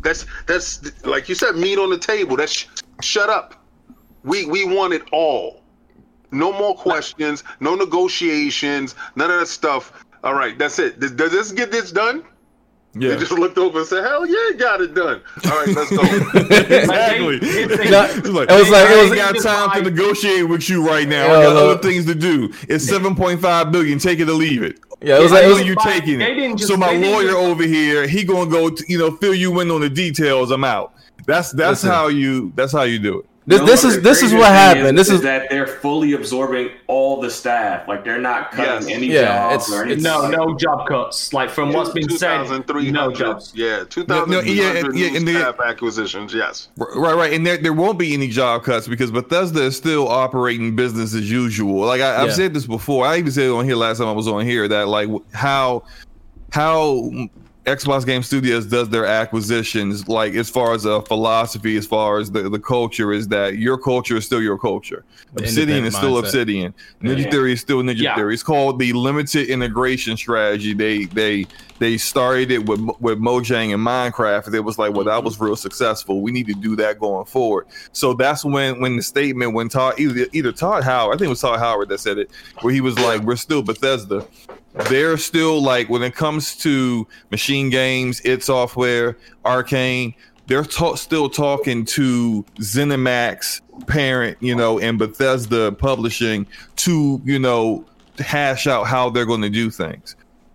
That's 0.03 0.27
that's 0.47 1.05
like 1.05 1.29
you 1.29 1.35
said, 1.35 1.57
meat 1.57 1.79
on 1.79 1.91
the 1.91 1.99
table. 1.99 2.37
That's 2.37 2.53
sh- 2.53 2.67
shut 3.03 3.29
up. 3.29 3.63
We 4.25 4.47
we 4.47 4.65
want 4.65 4.95
it 4.95 5.03
all. 5.13 5.63
No 6.33 6.53
more 6.53 6.75
questions. 6.75 7.45
No 7.61 7.75
negotiations. 7.75 8.95
None 9.15 9.31
of 9.31 9.41
that 9.41 9.47
stuff. 9.49 10.05
All 10.25 10.35
right, 10.35 10.59
that's 10.59 10.79
it. 10.79 10.99
Does, 10.99 11.13
does 11.13 11.31
this 11.31 11.53
get 11.53 11.71
this 11.71 11.93
done? 11.93 12.25
They 12.99 13.09
yeah, 13.09 13.17
just 13.17 13.33
looked 13.33 13.59
over 13.59 13.81
and 13.81 13.87
said, 13.87 14.03
"Hell 14.05 14.25
yeah, 14.27 14.57
got 14.57 14.81
it 14.81 14.95
done." 14.95 15.21
All 15.45 15.51
right, 15.51 15.69
let's 15.69 15.91
go. 15.91 16.03
exactly. 16.77 17.39
No, 17.91 18.05
It's 18.05 18.29
like, 18.31 18.49
it 18.51 18.59
was 18.59 18.71
like- 18.71 18.87
I 18.89 18.93
it 18.93 18.99
ain't 19.03 19.11
was- 19.11 19.45
got 19.45 19.71
time 19.71 19.85
to 19.85 19.91
negotiate 19.91 20.49
with 20.49 20.69
you 20.69 20.87
right 20.87 21.07
now. 21.09 21.27
Yeah, 21.27 21.33
I 21.39 21.43
got 21.43 21.55
look. 21.55 21.79
other 21.79 21.89
things 21.89 22.07
to 22.07 22.15
do. 22.15 22.53
It's 22.69 22.87
seven 22.87 23.15
point 23.15 23.41
five 23.41 23.71
billion. 23.73 23.99
Take 23.99 24.21
it 24.21 24.29
or 24.29 24.33
leave 24.33 24.63
it. 24.63 24.79
yeah, 25.03 25.19
it 25.19 25.23
was 25.23 25.33
I 25.33 25.37
like, 25.37 25.45
it 25.45 25.49
was, 25.49 25.65
you 25.67 25.77
taking 25.83 26.19
they 26.19 26.33
it. 26.33 26.35
didn't 26.35 26.57
just- 26.59 26.71
so 26.71 26.77
my 26.77 26.93
lawyer 26.93 27.25
just- 27.29 27.37
over 27.37 27.63
here, 27.65 28.07
he 28.07 28.25
gonna 28.25 28.51
go, 28.51 28.71
to, 28.71 28.85
you 28.89 28.99
know, 28.99 29.11
fill 29.17 29.35
you 29.35 29.61
in 29.61 29.71
on 29.71 29.81
the 29.81 29.91
details. 29.91 30.51
I'm 30.51 30.65
out. 30.65 30.95
That's 31.27 31.51
that's 31.53 31.83
Listen. 31.83 31.91
how 31.91 32.09
you 32.09 32.53
that's 32.55 32.73
how 32.73 32.83
you 32.83 32.99
do 32.99 33.19
it. 33.21 33.27
This, 33.49 33.61
No, 33.61 33.67
this 33.67 33.85
is 33.85 34.03
this 34.03 34.23
is 34.23 34.33
what 34.33 34.43
thing 34.47 34.53
happened. 34.55 34.99
This 34.99 35.09
is 35.09 35.21
that 35.23 35.49
they're 35.51 35.69
fully 35.69 36.15
absorbing 36.15 36.71
all 36.89 37.21
the 37.21 37.31
staff. 37.31 37.87
Like 37.87 38.05
they're 38.05 38.19
not 38.21 38.51
cutting 38.51 38.89
Yes. 38.89 38.97
any 38.97 39.07
Yeah, 39.07 39.51
jobs 39.51 39.69
it's- 39.69 39.73
or 39.79 39.85
anything. 39.85 40.03
no, 40.03 40.29
no 40.29 40.57
job 40.57 40.89
cuts. 40.89 41.33
Like 41.33 41.51
from 41.51 41.73
what's 41.73 41.91
been 41.91 42.09
said, 42.11 42.39
2,300 42.47 42.93
no 42.93 43.13
jobs. 43.13 43.53
Yeah, 43.55 43.85
two 43.89 44.05
No, 44.09 44.25
no, 44.25 44.41
three 44.41 44.53
yeah, 44.53 44.73
yeah, 44.73 44.83
new 44.89 45.17
and 45.17 45.29
they- 45.29 45.35
staff 45.35 45.61
acquisitions. 45.65 46.35
Yes. 46.35 46.69
Right, 46.77 47.15
right, 47.15 47.33
and 47.33 47.47
there 47.47 47.57
there 47.59 47.73
won't 47.73 47.99
be 48.01 48.15
any 48.15 48.27
job 48.29 48.65
cuts 48.65 48.89
because 48.89 49.13
Bethesda 49.13 49.63
is 49.63 49.77
still 49.77 50.09
operating 50.09 50.75
business 50.75 51.15
as 51.15 51.31
usual. 51.31 51.87
Like 51.87 52.01
I, 52.01 52.23
I've 52.23 52.29
Yeah. 52.29 52.35
said 52.35 52.55
this 52.55 52.67
before, 52.67 53.07
I 53.07 53.19
even 53.19 53.31
said 53.31 53.45
it 53.45 53.51
on 53.53 53.65
here 53.65 53.77
last 53.77 53.99
time 53.99 54.09
I 54.09 54.13
was 54.13 54.27
on 54.27 54.45
here 54.45 54.67
that 54.67 54.89
like 54.89 55.09
how 55.33 55.85
how 56.53 57.11
Xbox 57.67 58.07
Game 58.07 58.23
Studios 58.23 58.65
does 58.65 58.89
their 58.91 59.05
acquisitions, 59.05 60.07
like 60.09 60.35
as 60.35 60.49
far 60.49 60.73
as 60.73 60.85
a 60.85 61.03
philosophy, 61.03 61.77
as 61.77 61.85
far 61.85 62.19
as 62.19 62.31
the, 62.31 62.49
the 62.49 62.61
culture, 62.61 63.13
is 63.13 63.27
that 63.29 63.59
your 63.59 63.77
culture 63.77 64.17
is 64.17 64.25
still 64.25 64.41
your 64.41 64.57
culture. 64.57 65.05
The 65.35 65.43
Obsidian 65.43 65.85
is 65.85 65.97
still 65.97 66.15
mindset. 66.15 66.21
Obsidian. 66.21 66.75
Ninja 67.03 67.25
Yeah. 67.25 67.31
Theory 67.31 67.53
is 67.55 67.61
still 67.61 67.83
Ninja 67.83 67.99
Yeah. 67.99 68.15
Theory. 68.15 68.35
It's 68.35 68.45
called 68.45 68.79
the 68.79 68.93
limited 68.93 69.49
integration 69.49 70.17
strategy. 70.17 70.75
They 70.75 71.07
they 71.07 71.47
they 71.81 71.99
started 71.99 72.53
it 72.53 72.67
with 72.67 72.81
with 73.01 73.19
Mojang 73.19 73.75
and 73.75 73.85
Minecraft. 73.85 74.47
And 74.47 74.55
it 74.55 74.61
was 74.61 74.79
like, 74.79 74.93
well, 74.95 75.05
that 75.05 75.11
mm-hmm. 75.11 75.25
was 75.25 75.41
real 75.41 75.57
successful. 75.57 76.23
We 76.23 76.31
need 76.31 76.47
to 76.47 76.55
do 76.55 76.77
that 76.77 77.01
going 77.01 77.27
forward. 77.27 77.67
So 77.91 78.15
that's 78.15 78.45
when 78.45 78.81
when 78.81 78.95
the 78.95 79.03
statement 79.03 79.55
when 79.55 79.69
Todd 79.69 79.99
either 79.99 80.27
either 80.33 80.53
Todd 80.53 80.85
Howard, 80.85 81.17
I 81.17 81.19
think 81.19 81.27
it 81.27 81.31
was 81.31 81.41
Todd 81.41 81.59
Howard 81.59 81.89
that 81.89 81.99
said 81.99 82.19
it, 82.19 82.31
where 82.61 82.73
he 82.73 82.81
was 82.81 82.97
like, 82.97 83.23
we're 83.23 83.35
still 83.35 83.63
Bethesda. 83.63 84.25
They're 84.89 85.17
still 85.17 85.63
like 85.63 85.89
when 85.89 86.03
it 86.03 86.15
comes 86.15 86.55
to 86.59 87.07
MachineGames, 87.33 88.25
id 88.25 88.43
Software, 88.43 89.17
Arcane, 89.45 90.15
they're 90.47 90.65
ta- 90.65 90.95
still 90.95 91.29
talking 91.29 91.85
to 91.87 92.45
ZeniMax 92.61 93.63
parent, 93.87 94.37
you 94.41 94.55
know, 94.55 94.79
and 94.79 94.99
Bethesda 94.99 95.73
Publishing 95.73 96.47
to, 96.77 97.21
you 97.25 97.39
know, 97.39 97.85
hash 98.19 98.67
out 98.67 98.87
how 98.87 99.11
they're 99.11 99.27
going 99.27 99.43
to 99.43 99.51
do 99.51 99.71
things. 99.71 100.15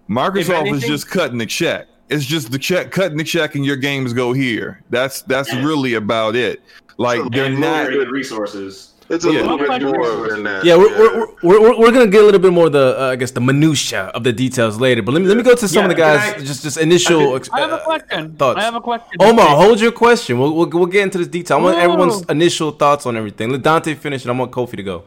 Microsoft 0.09 0.71
is 0.73 0.83
just 0.83 1.09
cutting 1.09 1.37
the 1.37 1.45
check. 1.45 1.87
It's 2.09 2.25
just 2.25 2.51
the 2.51 2.59
check, 2.59 2.91
cutting 2.91 3.17
the 3.17 3.23
check, 3.23 3.55
and 3.55 3.65
your 3.65 3.77
games 3.77 4.11
go 4.13 4.33
here. 4.33 4.83
That's 4.89 5.21
that's 5.23 5.51
Yeah. 5.53 5.63
really 5.65 5.93
about 5.93 6.35
it. 6.35 6.61
Like 6.97 7.21
they're 7.31 7.45
and 7.45 7.59
not. 7.59 7.85
limited 7.85 8.09
resources. 8.11 8.90
It's 9.13 9.25
a 9.25 9.31
Yeah. 9.31 9.41
little 9.41 9.57
bit 9.57 9.81
more 9.83 10.29
than 10.29 10.43
that. 10.43 10.63
Yeah, 10.63 10.77
we're, 10.77 10.89
we're, 10.97 11.27
we're, 11.43 11.61
we're, 11.61 11.79
we're 11.79 11.91
gonna 11.91 12.07
get 12.07 12.21
a 12.21 12.25
little 12.25 12.39
bit 12.39 12.53
more 12.53 12.67
of 12.67 12.71
the 12.71 12.87
uh, 12.99 13.05
I 13.13 13.15
guess 13.17 13.31
the 13.31 13.41
minutia 13.41 14.03
of 14.17 14.23
the 14.23 14.33
details 14.33 14.79
later. 14.79 15.01
But 15.01 15.11
let 15.13 15.21
me 15.21 15.27
let 15.27 15.37
me 15.37 15.43
go 15.43 15.53
to 15.55 15.67
some 15.67 15.75
Yeah, 15.77 15.83
of 15.85 15.89
the 15.89 15.95
guys 15.95 16.19
I- 16.35 16.39
just 16.39 16.63
just 16.63 16.77
initial. 16.77 17.37
I 17.51 17.59
have 17.59 17.71
a 17.71 17.75
uh, 17.75 17.83
question. 17.83 18.35
thoughts. 18.35 18.59
I 18.59 18.63
have 18.63 18.75
a 18.75 18.81
question. 18.81 19.11
Omar, 19.19 19.47
hold 19.63 19.79
your 19.81 19.91
question. 19.91 20.39
We'll, 20.39 20.53
we'll 20.55 20.69
we'll 20.69 20.85
get 20.97 21.03
into 21.03 21.17
this 21.17 21.27
detail. 21.27 21.57
I 21.57 21.61
want 21.61 21.77
Ooh. 21.77 21.81
everyone's 21.81 22.21
initial 22.29 22.71
thoughts 22.71 23.05
on 23.05 23.17
everything. 23.17 23.49
Let 23.51 23.61
Dante 23.63 23.93
finish, 23.95 24.23
and 24.23 24.31
I 24.31 24.35
want 24.39 24.51
Kofi 24.51 24.77
to 24.77 24.83
go. 24.83 25.03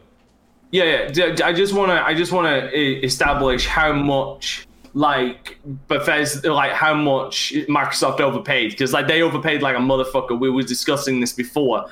Yeah, 0.71 0.83
yeah. 0.83 1.07
d- 1.07 1.33
d- 1.35 1.43
I 1.43 1.53
just 1.53 1.73
want 1.73 1.89
to. 1.91 2.05
I 2.05 2.13
just 2.13 2.31
want 2.31 2.47
to 2.47 3.05
establish 3.05 3.65
how 3.67 3.91
much 3.93 4.67
like 4.93 5.57
Bethesda, 5.87 6.53
like 6.53 6.71
how 6.71 6.93
much 6.93 7.53
Microsoft 7.67 8.19
overpaid 8.21 8.71
because 8.71 8.93
like 8.93 9.07
they 9.07 9.21
overpaid 9.21 9.61
like 9.61 9.75
a 9.75 9.79
motherfucker. 9.79 10.39
We 10.39 10.49
were 10.49 10.63
discussing 10.63 11.19
this 11.19 11.33
before. 11.33 11.85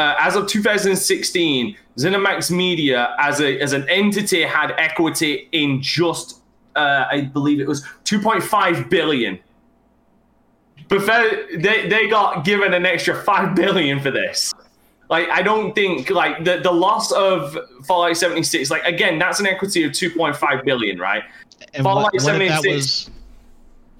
Uh, 0.00 0.16
as 0.18 0.34
of 0.34 0.46
2016, 0.46 1.76
ZeniMax 1.98 2.50
Media 2.50 3.14
as 3.18 3.42
a 3.42 3.60
as 3.60 3.74
an 3.74 3.86
entity 3.90 4.40
had 4.40 4.70
equity 4.78 5.46
in 5.52 5.82
just 5.82 6.40
uh, 6.74 7.04
I 7.10 7.20
believe 7.20 7.60
it 7.60 7.68
was 7.68 7.84
2.5 8.06 8.88
billion. 8.88 9.38
Bethesda, 10.88 11.58
they 11.58 11.86
they 11.86 12.08
got 12.08 12.46
given 12.46 12.72
an 12.72 12.86
extra 12.86 13.14
five 13.14 13.54
billion 13.54 14.00
for 14.00 14.10
this. 14.10 14.54
Like 15.10 15.28
I 15.28 15.42
don't 15.42 15.74
think 15.74 16.08
like 16.08 16.44
the 16.44 16.60
the 16.60 16.72
loss 16.72 17.12
of 17.12 17.58
Fallout 17.84 18.16
76. 18.16 18.70
Like 18.70 18.84
again, 18.84 19.18
that's 19.18 19.38
an 19.38 19.46
equity 19.46 19.84
of 19.84 19.92
2.5 19.92 20.64
billion, 20.64 20.98
right? 20.98 21.24
And 21.74 21.84
Fallout 21.84 22.14
what, 22.14 22.22
what 22.22 22.40
if 22.40 22.48
that 22.48 22.62
76 22.62 22.74
was? 22.74 23.10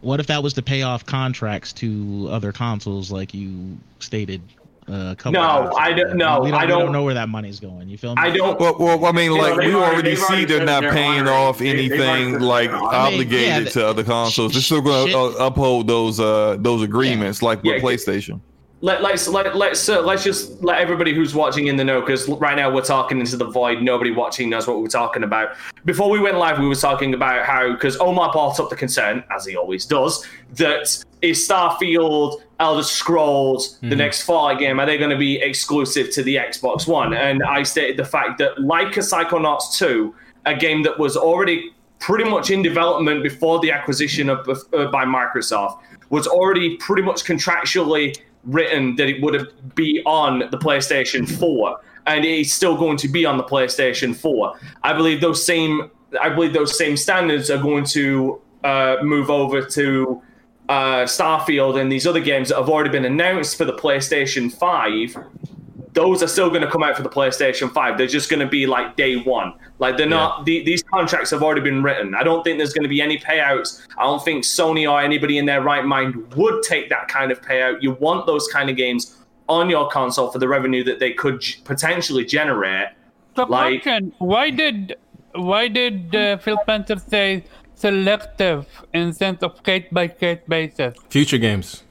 What 0.00 0.18
if 0.18 0.28
that 0.28 0.42
was 0.42 0.54
to 0.54 0.62
pay 0.62 0.80
off 0.80 1.04
contracts 1.04 1.74
to 1.74 2.26
other 2.30 2.52
consoles, 2.52 3.12
like 3.12 3.34
you 3.34 3.76
stated? 3.98 4.40
Uh, 4.90 5.14
couple 5.14 5.32
No, 5.32 5.72
I 5.78 5.92
don't- 5.92 6.16
no, 6.16 6.40
we 6.40 6.50
don't, 6.50 6.58
I 6.58 6.64
we 6.64 6.68
don't- 6.68 6.80
don't 6.80 6.92
know 6.92 7.04
where 7.04 7.14
that 7.14 7.28
money's 7.28 7.60
going. 7.60 7.88
You 7.88 7.96
feel 7.96 8.16
me? 8.16 8.22
I 8.22 8.30
don't. 8.30 8.58
Well, 8.58 8.74
well, 8.78 9.04
I 9.06 9.12
mean, 9.12 9.30
You 9.30 9.36
know, 9.38 9.42
like 9.44 9.56
they've 9.60 9.68
we 9.68 9.74
already- 9.74 10.16
already 10.16 10.16
see 10.16 10.44
they're 10.46 10.64
not 10.64 10.82
they're 10.82 10.92
paying 10.92 11.20
honoring- 11.20 11.28
off 11.28 11.58
they- 11.58 11.72
they've 11.72 11.92
anything 12.00 12.40
like 12.40 12.70
they're 12.70 12.78
I 12.82 13.10
mean, 13.10 13.14
obligated 13.20 13.64
yeah, 13.66 13.70
to 13.70 13.86
other 13.86 14.02
consoles. 14.02 14.52
They're 14.52 14.62
still 14.62 14.80
going 14.80 15.10
to 15.12 15.18
uh, 15.18 15.46
uphold 15.46 15.86
those 15.86 16.18
uh 16.18 16.56
those 16.58 16.82
agreements, 16.82 17.40
like 17.40 17.62
with 17.62 17.74
Yeah. 17.76 17.80
PlayStation. 17.80 18.40
Let, 18.82 19.02
let's 19.02 19.28
let, 19.28 19.54
let's 19.56 19.88
uh, 19.88 20.00
let's 20.00 20.24
just 20.24 20.62
let 20.62 20.78
everybody 20.78 21.14
who's 21.14 21.34
watching 21.34 21.66
in 21.66 21.76
the 21.76 21.84
know 21.84 22.00
because 22.00 22.28
right 22.28 22.56
now 22.56 22.72
we're 22.72 22.80
talking 22.82 23.20
into 23.20 23.36
the 23.36 23.44
void. 23.44 23.82
Nobody 23.82 24.10
watching 24.10 24.48
knows 24.48 24.66
what 24.66 24.80
we're 24.80 24.88
talking 24.88 25.22
about. 25.22 25.50
Before 25.84 26.08
we 26.08 26.18
went 26.18 26.38
live, 26.38 26.58
we 26.58 26.66
were 26.66 26.74
talking 26.74 27.12
about 27.12 27.44
how 27.44 27.72
because 27.72 27.98
Omar 27.98 28.32
brought 28.32 28.58
up 28.58 28.70
the 28.70 28.76
concern, 28.76 29.22
as 29.30 29.44
he 29.44 29.56
always 29.56 29.84
does, 29.84 30.26
that 30.54 31.04
is 31.20 31.46
Starfield, 31.46 32.40
Elder 32.58 32.82
Scrolls, 32.82 33.78
the 33.80 33.96
next 33.96 34.22
Fallout 34.22 34.58
game, 34.58 34.80
are 34.80 34.86
they 34.86 34.96
going 34.96 35.10
to 35.10 35.18
be 35.18 35.36
exclusive 35.40 36.10
to 36.12 36.22
the 36.22 36.36
Xbox 36.36 36.86
One? 36.86 37.12
And 37.12 37.42
I 37.42 37.62
stated 37.62 37.98
the 37.98 38.04
fact 38.04 38.38
that 38.38 38.60
like 38.62 38.96
a 38.96 39.00
Psychonauts 39.00 39.76
2, 39.76 40.14
a 40.46 40.54
game 40.54 40.82
that 40.84 40.98
was 40.98 41.16
already 41.16 41.72
pretty 41.98 42.24
much 42.24 42.50
in 42.50 42.62
development 42.62 43.22
before 43.22 43.60
the 43.60 43.70
acquisition 43.70 44.30
of 44.30 44.48
uh, 44.48 44.86
by 44.86 45.04
Microsoft 45.04 45.80
was 46.08 46.26
already 46.26 46.76
pretty 46.78 47.02
much 47.02 47.24
contractually 47.24 48.16
written 48.44 48.96
that 48.96 49.08
it 49.08 49.22
would 49.22 49.34
have 49.34 49.74
be 49.74 50.02
on 50.06 50.40
the 50.50 50.58
PlayStation 50.58 51.28
4 51.38 51.80
and 52.06 52.24
it's 52.24 52.52
still 52.52 52.76
going 52.76 52.96
to 52.96 53.08
be 53.08 53.26
on 53.26 53.36
the 53.36 53.44
PlayStation 53.44 54.16
4. 54.16 54.58
I 54.82 54.92
believe 54.92 55.20
those 55.20 55.44
same 55.44 55.90
I 56.20 56.28
believe 56.28 56.52
those 56.52 56.76
same 56.76 56.96
standards 56.96 57.50
are 57.50 57.62
going 57.62 57.84
to 57.84 58.40
uh, 58.64 58.96
move 59.02 59.30
over 59.30 59.62
to 59.62 60.22
uh, 60.68 61.02
Starfield 61.04 61.80
and 61.80 61.90
these 61.90 62.06
other 62.06 62.20
games 62.20 62.48
that 62.48 62.56
have 62.56 62.68
already 62.68 62.90
been 62.90 63.04
announced 63.04 63.56
for 63.56 63.64
the 63.64 63.72
PlayStation 63.72 64.52
5 64.52 65.16
those 65.92 66.22
are 66.22 66.28
still 66.28 66.48
going 66.50 66.62
to 66.62 66.70
come 66.70 66.82
out 66.82 66.96
for 66.96 67.02
the 67.02 67.08
PlayStation 67.08 67.72
5. 67.72 67.98
They're 67.98 68.06
just 68.06 68.30
going 68.30 68.40
to 68.40 68.46
be 68.46 68.66
like 68.66 68.96
day 68.96 69.16
one. 69.16 69.54
Like 69.78 69.96
they're 69.96 70.08
not, 70.08 70.44
the, 70.44 70.62
these 70.64 70.82
contracts 70.82 71.30
have 71.30 71.42
already 71.42 71.62
been 71.62 71.82
written. 71.82 72.14
I 72.14 72.22
don't 72.22 72.44
think 72.44 72.58
there's 72.58 72.72
going 72.72 72.84
to 72.84 72.88
be 72.88 73.02
any 73.02 73.18
payouts. 73.18 73.86
I 73.98 74.04
don't 74.04 74.22
think 74.24 74.44
Sony 74.44 74.90
or 74.90 75.00
anybody 75.00 75.38
in 75.38 75.46
their 75.46 75.62
right 75.62 75.84
mind 75.84 76.32
would 76.34 76.62
take 76.62 76.90
that 76.90 77.08
kind 77.08 77.32
of 77.32 77.40
payout. 77.42 77.82
You 77.82 77.92
want 77.92 78.26
those 78.26 78.46
kind 78.48 78.70
of 78.70 78.76
games 78.76 79.16
on 79.48 79.68
your 79.68 79.88
console 79.88 80.30
for 80.30 80.38
the 80.38 80.46
revenue 80.46 80.84
that 80.84 81.00
they 81.00 81.12
could 81.12 81.40
g- 81.40 81.56
potentially 81.64 82.24
generate. 82.24 82.88
So 83.36 83.44
Like- 83.46 83.82
question: 83.82 84.12
Why 84.18 84.50
did 84.50 84.96
why 85.34 85.68
did 85.68 86.14
uh, 86.14 86.36
Phil 86.38 86.58
Spencer 86.62 86.98
say 86.98 87.44
selective 87.74 88.66
in 88.92 89.12
sense 89.12 89.42
of 89.42 89.62
case 89.64 89.86
by 89.90 90.06
case 90.08 90.38
basis? 90.48 90.96
Future 91.08 91.38
games. 91.38 91.82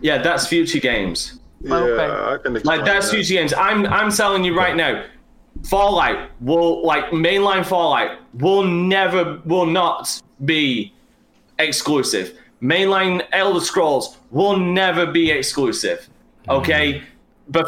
Yeah, 0.00 0.18
that's 0.22 0.46
future 0.46 0.78
games. 0.78 1.37
Yeah, 1.60 1.74
Okay. 1.74 2.34
I 2.34 2.38
can 2.42 2.54
Like 2.64 2.84
that's 2.84 3.06
that. 3.10 3.16
future 3.16 3.34
games. 3.34 3.52
I'm 3.54 3.86
I'm 3.86 4.10
telling 4.12 4.44
you 4.44 4.56
right 4.56 4.76
now, 4.76 5.04
Fallout 5.64 6.30
will 6.40 6.84
like 6.86 7.06
mainline 7.10 7.64
Fallout 7.66 8.18
will 8.34 8.64
never 8.64 9.40
will 9.44 9.66
not 9.66 10.20
be 10.44 10.92
exclusive. 11.58 12.38
Mainline 12.62 13.22
Elder 13.32 13.60
Scrolls 13.60 14.18
will 14.30 14.56
never 14.58 15.06
be 15.06 15.30
exclusive. 15.30 16.08
Okay, 16.48 17.02
but 17.48 17.66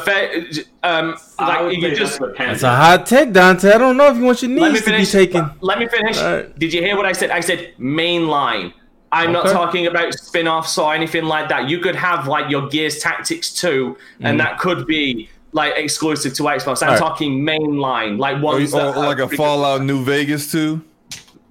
um, 0.83 1.17
I 1.39 1.63
would 1.63 1.73
like 1.73 1.81
say 1.83 1.89
you 1.91 1.97
just 1.97 2.19
dependent. 2.21 2.55
It's 2.55 2.63
a 2.63 2.75
hot 2.75 3.07
take, 3.07 3.33
Dante. 3.33 3.73
I 3.73 3.79
don't 3.79 3.97
know 3.97 4.09
if 4.11 4.17
you 4.17 4.25
want 4.25 4.41
your 4.43 4.51
knees 4.51 4.69
to 4.69 4.73
be 4.73 4.81
finish. 4.81 5.11
taken. 5.13 5.51
Let 5.61 5.79
me 5.79 5.87
finish. 5.89 6.19
Alright. 6.19 6.59
Did 6.59 6.73
you 6.73 6.81
hear 6.81 6.97
what 6.97 7.07
I 7.07 7.13
said? 7.13 7.31
I 7.31 7.41
said 7.41 7.75
mainline. 7.79 8.73
I'm 9.13 9.33
not 9.33 9.47
talking 9.47 9.87
about 9.87 10.15
spin-offs 10.15 10.79
or 10.79 10.95
anything 10.95 11.25
like 11.25 11.49
that. 11.49 11.69
You 11.69 11.81
could 11.81 11.97
have 11.97 12.29
like 12.29 12.49
your 12.51 12.69
Gears 12.69 13.01
Tactics 13.01 13.53
2, 13.55 13.97
and 14.21 14.39
mm. 14.39 14.43
that 14.43 14.59
could 14.59 14.87
be 14.87 15.29
like 15.53 15.75
exclusive 15.77 16.35
to 16.35 16.43
Xbox. 16.45 16.83
I'm 16.83 16.91
Alright. 16.91 16.99
talking 17.01 17.43
mainline, 17.43 18.19
like 18.19 18.37
Or, 18.37 18.41
ones 18.43 18.75
or 18.75 18.95
like 18.95 19.19
a 19.19 19.29
Fallout 19.29 19.83
New 19.83 20.05
Vegas 20.05 20.51
too. 20.53 20.83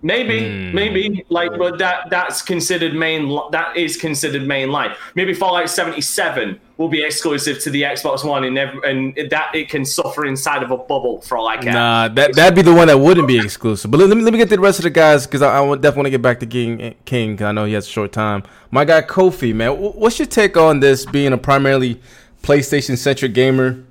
Maybe, 0.01 0.69
hmm. 0.69 0.73
maybe 0.73 1.25
like, 1.27 1.57
but 1.57 1.77
that 1.79 2.09
that's 2.09 2.41
considered 2.41 2.93
main. 2.93 3.37
That 3.51 3.75
is 3.75 3.97
considered 3.97 4.43
mainline. 4.43 4.95
Maybe 5.15 5.33
Fallout 5.33 5.69
77 5.69 6.57
will 6.77 6.87
be 6.87 7.03
exclusive 7.03 7.59
to 7.63 7.69
the 7.69 7.81
Xbox 7.81 8.23
One, 8.23 8.45
and 8.45 8.57
ev- 8.57 8.81
and 8.85 9.13
that 9.29 9.53
it 9.53 9.67
can 9.67 9.83
suffer 9.83 10.25
inside 10.25 10.63
of 10.63 10.71
a 10.71 10.77
bubble 10.77 11.19
for 11.21 11.37
all 11.37 11.49
I 11.49 11.57
care. 11.57 11.73
Nah, 11.73 12.07
that 12.07 12.33
that'd 12.33 12.55
be 12.55 12.61
the 12.61 12.73
one 12.73 12.87
that 12.87 12.97
wouldn't 12.97 13.27
be 13.27 13.37
exclusive. 13.39 13.91
But 13.91 13.97
let, 13.99 14.07
let 14.07 14.17
me 14.17 14.23
let 14.23 14.31
me 14.31 14.39
get 14.39 14.47
to 14.49 14.55
the 14.55 14.61
rest 14.61 14.79
of 14.79 14.83
the 14.83 14.89
guys 14.89 15.27
because 15.27 15.41
I, 15.41 15.59
I 15.59 15.75
definitely 15.75 15.97
want 15.97 16.05
to 16.05 16.11
get 16.11 16.21
back 16.21 16.39
to 16.39 16.45
King. 16.45 16.95
King, 17.03 17.35
'cause 17.35 17.45
I 17.45 17.51
know 17.51 17.65
he 17.65 17.73
has 17.73 17.85
a 17.85 17.89
short 17.89 18.13
time. 18.13 18.43
My 18.71 18.85
guy 18.85 19.01
Kofi, 19.01 19.53
man, 19.53 19.71
what's 19.73 20.17
your 20.17 20.27
take 20.27 20.55
on 20.55 20.79
this 20.79 21.05
being 21.05 21.33
a 21.33 21.37
primarily 21.37 21.99
PlayStation 22.41 22.97
centric 22.97 23.33
gamer? 23.33 23.83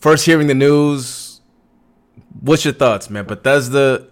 First 0.00 0.26
hearing 0.26 0.48
the 0.48 0.54
news, 0.54 1.40
what's 2.40 2.64
your 2.64 2.74
thoughts, 2.74 3.08
man? 3.08 3.24
Bethesda 3.24 4.06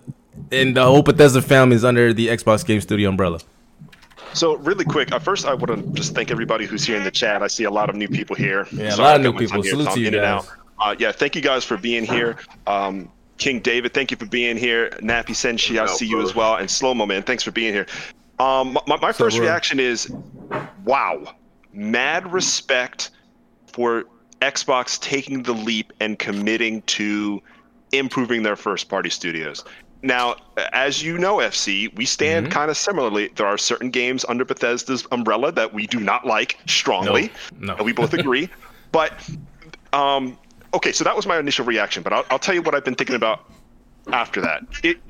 and 0.52 0.76
the 0.76 0.84
whole 0.84 1.02
Bethesda 1.02 1.42
family 1.42 1.76
is 1.76 1.84
under 1.84 2.12
the 2.12 2.28
Xbox 2.28 2.64
Game 2.64 2.80
Studio 2.80 3.08
umbrella. 3.08 3.40
So 4.32 4.56
really 4.56 4.84
quick, 4.84 5.12
uh, 5.12 5.18
first 5.18 5.46
I 5.46 5.54
want 5.54 5.68
to 5.68 5.92
just 5.92 6.14
thank 6.14 6.30
everybody 6.30 6.66
who's 6.66 6.84
here 6.84 6.96
in 6.96 7.04
the 7.04 7.10
chat. 7.10 7.42
I 7.42 7.46
see 7.46 7.64
a 7.64 7.70
lot 7.70 7.88
of 7.88 7.96
new 7.96 8.08
people 8.08 8.36
here. 8.36 8.66
Yeah, 8.70 8.94
a 8.94 8.96
lot 8.96 9.16
of 9.16 9.22
new 9.22 9.32
people. 9.32 9.62
Salute 9.62 9.90
to 9.92 10.00
you 10.00 10.10
guys. 10.10 10.46
Uh, 10.78 10.94
yeah, 10.98 11.10
thank 11.10 11.34
you 11.34 11.40
guys 11.40 11.64
for 11.64 11.78
being 11.78 12.04
here. 12.04 12.36
Um, 12.66 13.10
King 13.38 13.60
David, 13.60 13.94
thank 13.94 14.10
you 14.10 14.16
for 14.16 14.26
being 14.26 14.56
here. 14.56 14.90
Nappy 15.00 15.30
Senshi, 15.30 15.80
I 15.80 15.86
No 15.86 15.92
see 15.92 16.06
you 16.06 16.22
as 16.22 16.34
well. 16.34 16.56
And 16.56 16.70
Slow 16.70 16.94
Mo 16.94 17.06
Man, 17.06 17.22
thanks 17.22 17.42
for 17.42 17.50
being 17.50 17.72
here. 17.72 17.86
Um, 18.38 18.78
my, 18.86 18.96
my 19.00 19.12
first 19.12 19.36
bro? 19.36 19.46
reaction 19.46 19.80
is, 19.80 20.12
wow, 20.84 21.34
mad 21.72 22.30
respect 22.30 23.10
for 23.72 24.04
Xbox 24.42 25.00
taking 25.00 25.42
the 25.42 25.52
leap 25.54 25.92
and 26.00 26.18
committing 26.18 26.82
to 26.82 27.42
improving 27.92 28.42
their 28.42 28.56
first 28.56 28.88
party 28.88 29.10
studios. 29.10 29.64
Now, 30.02 30.36
as 30.72 31.02
you 31.02 31.18
know, 31.18 31.36
FC, 31.38 31.94
we 31.96 32.04
stand 32.04 32.50
kind 32.50 32.70
of 32.70 32.76
similarly. 32.76 33.30
There 33.34 33.46
are 33.46 33.58
certain 33.58 33.90
games 33.90 34.24
under 34.28 34.44
Bethesda's 34.44 35.06
umbrella 35.10 35.52
that 35.52 35.72
we 35.72 35.86
do 35.86 35.98
not 35.98 36.26
like 36.26 36.58
strongly. 36.66 37.32
No, 37.58 37.68
no. 37.68 37.76
and 37.76 37.84
we 37.84 37.92
both 37.92 38.14
agree. 38.14 38.48
but 38.92 39.12
um, 39.92 40.38
okay, 40.74 40.92
so 40.92 41.02
that 41.04 41.16
was 41.16 41.26
my 41.26 41.38
initial 41.38 41.64
reaction. 41.64 42.02
But 42.02 42.12
I'll, 42.12 42.24
I'll 42.30 42.38
tell 42.38 42.54
you 42.54 42.62
what 42.62 42.74
I've 42.74 42.84
been 42.84 42.94
thinking 42.94 43.16
about 43.16 43.50
after 44.12 44.40
that. 44.42 44.62
It 44.82 45.00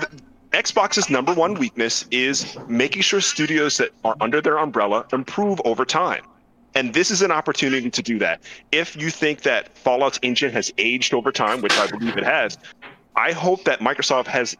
the, 0.00 0.08
Xbox's 0.52 1.10
number 1.10 1.34
one 1.34 1.54
weakness 1.54 2.06
is 2.12 2.56
making 2.68 3.02
sure 3.02 3.20
studios 3.20 3.76
that 3.78 3.90
are 4.04 4.16
under 4.20 4.40
their 4.40 4.58
umbrella 4.58 5.04
improve 5.12 5.60
over 5.64 5.84
time. 5.84 6.24
And 6.76 6.94
this 6.94 7.10
is 7.10 7.22
an 7.22 7.32
opportunity 7.32 7.90
to 7.90 8.02
do 8.02 8.18
that. 8.20 8.40
If 8.70 8.96
you 8.96 9.10
think 9.10 9.42
that 9.42 9.76
Fallout's 9.76 10.18
engine 10.22 10.52
has 10.52 10.72
aged 10.78 11.12
over 11.14 11.32
time, 11.32 11.60
which 11.60 11.76
I 11.76 11.88
believe 11.88 12.16
it 12.16 12.24
has, 12.24 12.58
I 13.16 13.32
hope 13.32 13.64
that 13.64 13.80
Microsoft 13.80 14.26
has 14.26 14.56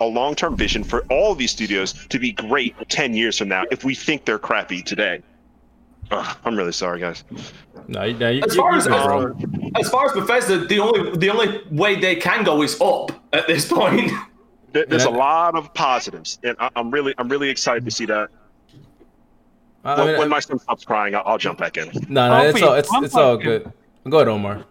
a 0.00 0.04
long-term 0.06 0.56
vision 0.56 0.82
for 0.84 1.04
all 1.10 1.32
of 1.32 1.38
these 1.38 1.50
studios 1.50 1.92
to 2.08 2.18
be 2.18 2.32
great 2.32 2.74
10 2.88 3.14
years 3.14 3.38
from 3.38 3.48
now 3.48 3.64
if 3.70 3.84
we 3.84 3.94
think 3.94 4.24
they're 4.24 4.38
crappy 4.38 4.82
today. 4.82 5.20
Ugh, 6.10 6.36
I'm 6.44 6.56
really 6.56 6.72
sorry, 6.72 7.00
guys. 7.00 7.24
No, 7.88 8.10
no, 8.12 8.28
you, 8.28 8.42
As 8.44 8.54
you- 8.54 8.60
far 8.60 8.74
as, 8.74 8.86
good, 8.86 9.36
as, 9.76 9.86
as 9.86 9.90
far 9.90 10.06
as 10.06 10.12
Bethesda, 10.12 10.66
the 10.66 10.78
only 10.78 11.16
the 11.16 11.30
only 11.30 11.62
way 11.70 11.98
they 11.98 12.16
can 12.16 12.44
go 12.44 12.62
is 12.62 12.80
up 12.80 13.12
at 13.32 13.46
this 13.46 13.68
point. 13.70 14.10
There- 14.72 14.86
There's 14.86 15.04
a 15.04 15.10
lot 15.10 15.54
of 15.54 15.72
positives, 15.74 16.38
and 16.42 16.56
I- 16.58 16.70
I'm 16.76 16.90
really, 16.90 17.14
I'm 17.18 17.28
really 17.28 17.50
excited 17.50 17.84
to 17.84 17.90
see 17.90 18.06
that. 18.06 18.30
I 19.84 19.98
When, 19.98 20.06
mean, 20.06 20.18
when 20.18 20.28
my 20.30 20.40
son 20.40 20.58
stops 20.58 20.84
crying, 20.84 21.14
I'll, 21.14 21.22
I'll 21.26 21.38
jump 21.38 21.58
back 21.58 21.76
in. 21.76 21.90
no, 22.08 22.28
no, 22.28 22.48
it's 22.48 22.62
all 22.62 22.74
it's 22.74 22.88
it's 22.94 23.14
all 23.14 23.36
good. 23.36 23.70
Go 24.08 24.16
ahead, 24.18 24.28
Omar. 24.28 24.64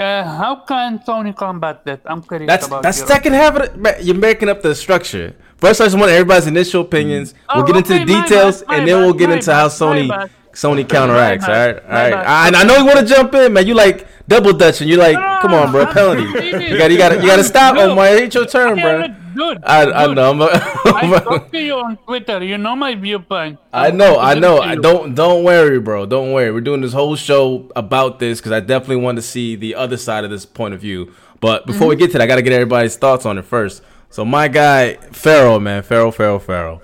Uh, 0.00 0.24
how 0.24 0.56
can 0.56 0.98
Sony 1.00 1.34
combat 1.36 1.84
that? 1.84 2.00
I'm 2.06 2.20
curious 2.22 2.48
That's 2.48 2.66
about 2.66 2.82
that's 2.82 2.98
your- 2.98 3.06
second 3.06 3.34
half 3.34 3.54
of 3.56 3.62
it. 3.62 3.76
man, 3.76 3.94
You're 4.00 4.16
making 4.16 4.48
up 4.48 4.60
the 4.60 4.74
structure. 4.74 5.34
First, 5.56 5.80
I 5.80 5.84
just 5.84 5.96
want 5.96 6.10
everybody's 6.10 6.48
initial 6.48 6.82
opinions. 6.82 7.32
Oh, 7.48 7.58
we'll 7.58 7.66
get 7.66 7.76
into 7.76 7.94
okay, 7.94 8.04
the 8.04 8.22
details, 8.22 8.62
bad, 8.64 8.78
and 8.80 8.88
then 8.88 8.96
we'll 8.98 9.14
get 9.14 9.30
into 9.30 9.54
how 9.54 9.68
bad, 9.68 9.78
my 10.08 10.26
Sony. 10.26 10.30
Sony 10.52 10.88
counteracts. 10.88 11.44
All 11.46 11.54
My 11.54 11.66
right, 11.66 11.74
bad, 11.76 11.82
all 11.84 11.88
my 11.90 12.02
right. 12.02 12.10
bad. 12.12 12.26
I, 12.26 12.46
and 12.48 12.56
I 12.56 12.64
know 12.64 12.76
you 12.76 12.86
want 12.86 12.98
to 13.06 13.14
jump 13.14 13.34
in, 13.34 13.52
man. 13.52 13.66
You 13.66 13.74
like 13.74 14.06
double 14.28 14.52
dutching. 14.52 14.88
You're 14.88 14.98
like, 14.98 15.14
No, 15.14 15.38
come 15.42 15.54
on, 15.54 15.70
bro, 15.70 15.84
I'm 15.84 15.92
penalty. 15.92 16.24
You 16.64 16.78
got, 16.78 16.90
you 16.90 16.98
got, 16.98 17.20
you 17.20 17.26
got 17.26 17.36
to 17.36 17.44
stop, 17.44 17.74
No. 17.76 17.92
Omar. 17.92 18.08
It 18.08 18.22
ain't 18.22 18.34
your 18.34 18.46
turn, 18.46 18.80
bro. 18.80 19.08
Dude, 19.34 19.64
I, 19.64 19.90
I 19.90 20.06
dude, 20.06 20.16
know. 20.16 20.30
I'm 20.30 20.42
I 21.12 21.16
a, 21.16 21.20
talked 21.20 21.52
to 21.52 21.60
you 21.60 21.74
on 21.74 21.96
Twitter. 21.98 22.42
You 22.44 22.56
know 22.56 22.76
my 22.76 22.94
viewpoint. 22.94 23.58
I 23.72 23.90
know, 23.90 24.18
I 24.18 24.34
know. 24.34 24.60
I 24.60 24.76
don't 24.76 25.14
don't 25.14 25.42
worry, 25.42 25.80
bro. 25.80 26.06
Don't 26.06 26.32
worry. 26.32 26.52
We're 26.52 26.60
doing 26.60 26.80
this 26.80 26.92
whole 26.92 27.16
show 27.16 27.70
about 27.74 28.20
this 28.20 28.38
because 28.38 28.52
I 28.52 28.60
definitely 28.60 29.02
want 29.02 29.16
to 29.16 29.22
see 29.22 29.56
the 29.56 29.74
other 29.74 29.96
side 29.96 30.24
of 30.24 30.30
this 30.30 30.46
point 30.46 30.74
of 30.74 30.80
view. 30.80 31.12
But 31.40 31.66
before 31.66 31.88
we 31.88 31.94
mm-hmm. 31.94 32.00
get 32.00 32.12
to 32.12 32.18
that, 32.18 32.24
I 32.24 32.26
gotta 32.26 32.42
get 32.42 32.52
everybody's 32.52 32.96
thoughts 32.96 33.26
on 33.26 33.36
it 33.38 33.44
first. 33.44 33.82
So 34.08 34.24
my 34.24 34.46
guy, 34.46 34.94
Farrell, 35.10 35.58
man, 35.58 35.82
Farrell, 35.82 36.12
Farrell, 36.12 36.38
Farrell. 36.38 36.82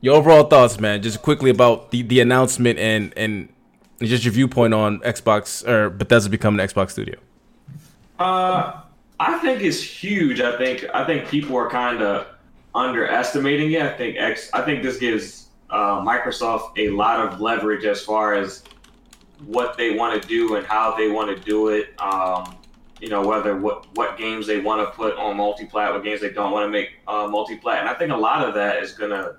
Your 0.00 0.14
overall 0.14 0.44
thoughts, 0.44 0.78
man, 0.78 1.02
just 1.02 1.20
quickly 1.22 1.50
about 1.50 1.90
the, 1.90 2.02
the 2.02 2.20
announcement 2.20 2.78
and 2.78 3.12
and 3.16 3.48
just 4.00 4.24
your 4.24 4.32
viewpoint 4.32 4.74
on 4.74 5.00
Xbox 5.00 5.66
or 5.66 5.90
Bethesda 5.90 6.30
becoming 6.30 6.60
an 6.60 6.68
Xbox 6.68 6.90
studio. 6.90 7.18
Uh, 8.18 8.80
I 9.20 9.38
think 9.38 9.62
it's 9.62 9.82
huge. 9.82 10.40
I 10.40 10.56
think 10.56 10.86
I 10.94 11.04
think 11.04 11.28
people 11.28 11.56
are 11.56 11.68
kind 11.68 12.02
of 12.02 12.26
underestimating 12.74 13.72
it. 13.72 13.82
I 13.82 13.96
think 13.96 14.16
X. 14.18 14.50
I 14.52 14.62
think 14.62 14.82
this 14.82 14.98
gives 14.98 15.48
uh, 15.70 16.00
Microsoft 16.00 16.78
a 16.78 16.90
lot 16.90 17.20
of 17.20 17.40
leverage 17.40 17.84
as 17.84 18.02
far 18.02 18.34
as 18.34 18.62
what 19.46 19.76
they 19.76 19.96
want 19.96 20.20
to 20.20 20.28
do 20.28 20.56
and 20.56 20.66
how 20.66 20.96
they 20.96 21.08
want 21.08 21.36
to 21.36 21.42
do 21.44 21.68
it. 21.68 22.00
Um, 22.00 22.56
you 23.00 23.08
know, 23.08 23.26
whether 23.26 23.56
what 23.56 23.86
what 23.96 24.16
games 24.18 24.46
they 24.46 24.60
want 24.60 24.86
to 24.86 24.96
put 24.96 25.16
on 25.16 25.36
multi-plat, 25.36 25.92
what 25.92 26.04
games 26.04 26.20
they 26.20 26.30
don't 26.30 26.52
want 26.52 26.66
to 26.66 26.70
make 26.70 26.90
uh, 27.06 27.28
multi-plat, 27.28 27.80
and 27.80 27.88
I 27.88 27.94
think 27.94 28.12
a 28.12 28.16
lot 28.16 28.46
of 28.46 28.54
that 28.54 28.82
is 28.82 28.92
gonna 28.92 29.36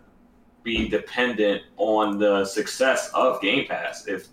be 0.63 0.87
dependent 0.87 1.63
on 1.77 2.17
the 2.17 2.45
success 2.45 3.09
of 3.13 3.41
Game 3.41 3.67
Pass. 3.67 4.07
If 4.07 4.27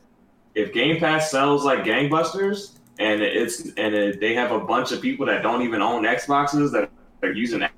if 0.56 0.72
Game 0.72 0.98
Pass 0.98 1.30
sells 1.30 1.64
like 1.64 1.84
gangbusters, 1.84 2.72
and 2.98 3.20
it's 3.20 3.60
and 3.76 3.94
it, 3.94 4.20
they 4.20 4.34
have 4.34 4.50
a 4.50 4.58
bunch 4.58 4.90
of 4.90 5.00
people 5.02 5.26
that 5.26 5.42
don't 5.42 5.62
even 5.62 5.82
own 5.82 6.04
Xboxes 6.04 6.72
that 6.72 6.90
are 7.22 7.30
using 7.30 7.62
it. 7.62 7.70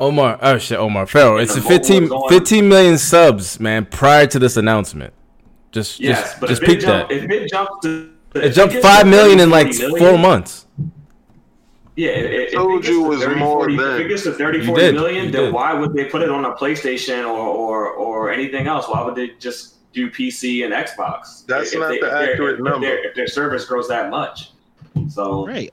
Omar, 0.00 0.38
oh 0.40 0.58
shit, 0.58 0.78
Omar 0.78 1.06
Farrell. 1.06 1.38
It's 1.38 1.56
a 1.56 1.60
15, 1.60 2.08
15 2.28 2.68
million 2.68 2.96
subs, 2.98 3.60
man, 3.60 3.84
prior 3.84 4.26
to 4.28 4.38
this 4.38 4.56
announcement. 4.56 5.12
Just 5.70 6.00
Yes, 6.00 6.20
just 6.20 6.40
but 6.40 6.48
just 6.48 6.62
if 6.62 6.68
peep 6.68 6.80
jump, 6.80 7.08
that. 7.08 7.14
if 7.14 7.30
it 7.30 7.50
jumps 7.50 7.72
to 7.82 8.10
It 8.34 8.50
jumped 8.50 8.76
five 8.76 9.06
million 9.06 9.38
in 9.40 9.50
like 9.50 9.72
four 9.74 10.16
months. 10.16 10.66
Yeah, 11.96 12.10
if, 12.10 12.48
if 12.48 12.54
Told 12.54 12.86
you 12.86 13.04
it 13.04 13.08
was 13.08 13.22
30, 13.24 13.40
more 13.40 13.58
40, 13.58 13.76
than. 13.76 13.94
If 13.96 14.00
it 14.02 14.08
gets 14.08 14.22
to 14.22 14.32
30, 14.32 14.58
You 14.58 14.64
40 14.66 14.80
did, 14.80 14.94
million, 14.94 15.24
you 15.26 15.30
then 15.32 15.52
why 15.52 15.74
would 15.74 15.92
they 15.94 16.04
put 16.04 16.22
it 16.22 16.30
on 16.30 16.44
a 16.44 16.54
PlayStation 16.54 17.24
or, 17.28 17.36
or, 17.36 17.90
or 17.90 18.30
anything 18.30 18.68
else? 18.68 18.88
Why 18.88 19.04
would 19.04 19.16
they 19.16 19.30
just 19.40 19.77
do 19.98 20.10
PC 20.10 20.64
and 20.64 20.72
Xbox? 20.72 21.44
That's 21.46 21.72
If 21.72 21.80
not 21.80 21.88
they- 21.88 21.98
the 22.00 22.06
if 22.06 22.12
their- 22.12 22.32
accurate 22.32 22.54
if 22.58 22.64
number. 22.64 22.86
their- 22.86 23.04
If 23.08 23.14
their 23.14 23.26
service 23.26 23.64
grows 23.64 23.88
that 23.88 24.10
much. 24.10 24.50
So 25.08 25.46
Right. 25.46 25.72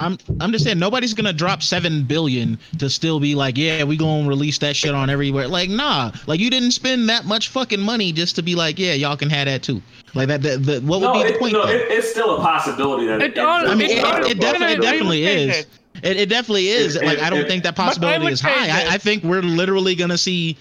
I'm 0.00 0.18
I'm 0.40 0.50
just 0.50 0.64
saying 0.64 0.78
nobody's 0.80 1.14
gonna 1.14 1.32
drop 1.32 1.62
seven 1.62 2.02
billion 2.02 2.58
to 2.78 2.90
still 2.90 3.20
be 3.20 3.34
like, 3.36 3.56
yeah, 3.56 3.84
we 3.84 3.96
gonna 3.96 4.28
release 4.28 4.58
that 4.58 4.74
shit 4.74 4.94
on 4.94 5.08
everywhere. 5.10 5.46
Like, 5.46 5.70
nah. 5.70 6.10
Like 6.26 6.40
you 6.40 6.50
didn't 6.50 6.72
spend 6.72 7.08
that 7.08 7.24
much 7.24 7.48
fucking 7.48 7.80
money 7.80 8.10
just 8.12 8.34
to 8.36 8.42
be 8.42 8.54
like, 8.56 8.78
yeah, 8.78 8.94
y'all 8.94 9.16
can 9.16 9.30
have 9.30 9.46
that 9.46 9.62
too. 9.62 9.80
Like 10.14 10.26
that. 10.28 10.42
that, 10.42 10.64
that 10.64 10.82
what 10.82 11.00
would 11.00 11.06
no, 11.06 11.12
be 11.14 11.22
the 11.28 11.34
it, 11.34 11.38
point? 11.40 11.52
no 11.52 11.62
it, 11.66 11.86
it's 11.88 12.10
still 12.10 12.36
a 12.36 12.40
possibility 12.40 13.06
that 13.06 13.22
It 13.22 13.32
it, 13.32 13.38
all- 13.38 13.68
I 13.68 13.74
mean, 13.74 13.90
it, 13.90 13.98
it, 13.98 14.30
it 14.32 14.40
definitely, 14.40 14.74
it 14.74 14.82
definitely 14.82 15.24
is. 15.24 15.66
It, 16.02 16.16
it 16.16 16.28
definitely 16.28 16.68
is. 16.68 16.96
If- 16.96 17.02
like, 17.02 17.18
if- 17.18 17.24
I 17.24 17.30
don't 17.30 17.40
if- 17.40 17.48
think 17.48 17.62
that 17.62 17.76
possibility 17.76 18.26
is 18.32 18.40
high. 18.40 18.68
I, 18.70 18.94
I 18.94 18.98
think 18.98 19.22
we're 19.22 19.42
literally 19.42 19.94
gonna 19.94 20.18
see, 20.18 20.56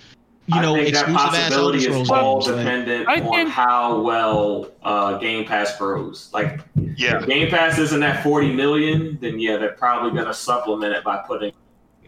you 0.47 0.57
I 0.57 0.61
know, 0.61 0.75
think 0.75 0.93
that 0.93 1.03
exclusive 1.09 1.15
ass 1.15 1.51
Elder 1.51 1.77
possibility 1.77 1.79
Scrolls 1.81 2.01
is 2.01 2.09
all 2.11 2.41
dependent 2.57 3.07
I 3.07 3.21
on 3.21 3.29
think- 3.31 3.49
how 3.49 4.01
well 4.01 4.67
uh, 4.83 5.17
Game 5.17 5.45
Pass 5.45 5.77
grows. 5.77 6.29
Like, 6.33 6.59
Yeah. 6.97 7.19
if 7.19 7.27
Game 7.27 7.49
Pass 7.49 7.77
isn't 7.79 8.03
at 8.03 8.21
40 8.23 8.53
million, 8.53 9.17
then 9.21 9.39
yeah, 9.39 9.57
they're 9.57 9.69
probably 9.73 10.11
going 10.11 10.25
to 10.25 10.33
supplement 10.33 10.93
it 10.93 11.03
by 11.03 11.17
putting 11.17 11.53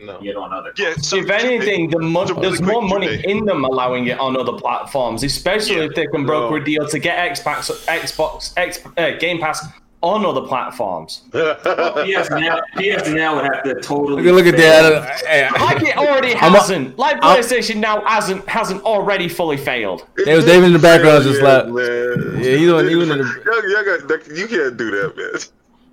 No. 0.03 0.19
it 0.21 0.35
on 0.35 0.51
other. 0.51 0.73
Yeah. 0.77 0.95
So 0.97 1.15
if 1.17 1.29
anything, 1.29 1.89
the 1.89 1.99
mo- 1.99 2.25
really 2.25 2.41
there's 2.41 2.57
quick, 2.57 2.69
more 2.69 2.81
money 2.81 3.07
Janae. 3.07 3.23
in 3.23 3.45
them 3.45 3.63
allowing 3.63 4.07
it 4.07 4.19
on 4.19 4.35
other 4.35 4.51
platforms, 4.53 5.23
especially 5.23 5.77
Yeah. 5.77 5.83
if 5.83 5.95
they 5.95 6.05
can 6.07 6.25
broker 6.25 6.57
No. 6.57 6.61
a 6.61 6.65
deal 6.65 6.85
to 6.87 6.99
get 6.99 7.17
Xbox, 7.31 7.71
Xbox, 7.85 8.51
X, 8.57 8.79
uh, 8.97 9.11
Game 9.19 9.39
Pass 9.39 9.65
on 10.01 10.25
other 10.25 10.41
platforms. 10.41 11.23
PS 11.31 12.29
now, 12.29 12.59
PS 12.77 13.09
now 13.09 13.35
would 13.35 13.45
have 13.45 13.63
to 13.63 13.75
totally. 13.81 14.23
Look 14.23 14.45
at 14.45 14.53
look 14.53 14.57
that. 14.57 15.21
Hey, 15.25 15.49
Like 15.59 15.81
it 15.81 15.97
already 15.97 16.35
I'm 16.35 16.53
a- 16.53 16.59
hasn't. 16.59 16.97
like 16.99 17.17
I'm- 17.23 17.41
PlayStation 17.41 17.77
now 17.77 18.01
hasn't 18.05 18.47
hasn't 18.47 18.83
already 18.83 19.27
fully 19.27 19.57
failed. 19.57 20.05
There 20.15 20.35
was 20.35 20.45
David 20.45 20.67
in 20.67 20.73
the 20.73 20.79
background 20.79 21.23
just 21.23 21.41
yeah, 21.41 21.47
like- 21.57 21.67
man. 21.69 22.43
Yeah, 22.43 22.57
he 22.57 22.65
doing- 22.65 22.85
he 22.87 22.93
doing 22.93 23.09
the- 23.09 23.15
Y'all- 23.45 23.69
y'all 23.71 23.97
got- 23.97 24.07
that- 24.07 24.37
you 24.37 24.47
can't 24.47 24.77
do 24.77 24.91
that, 24.91 25.17
man. 25.17 25.41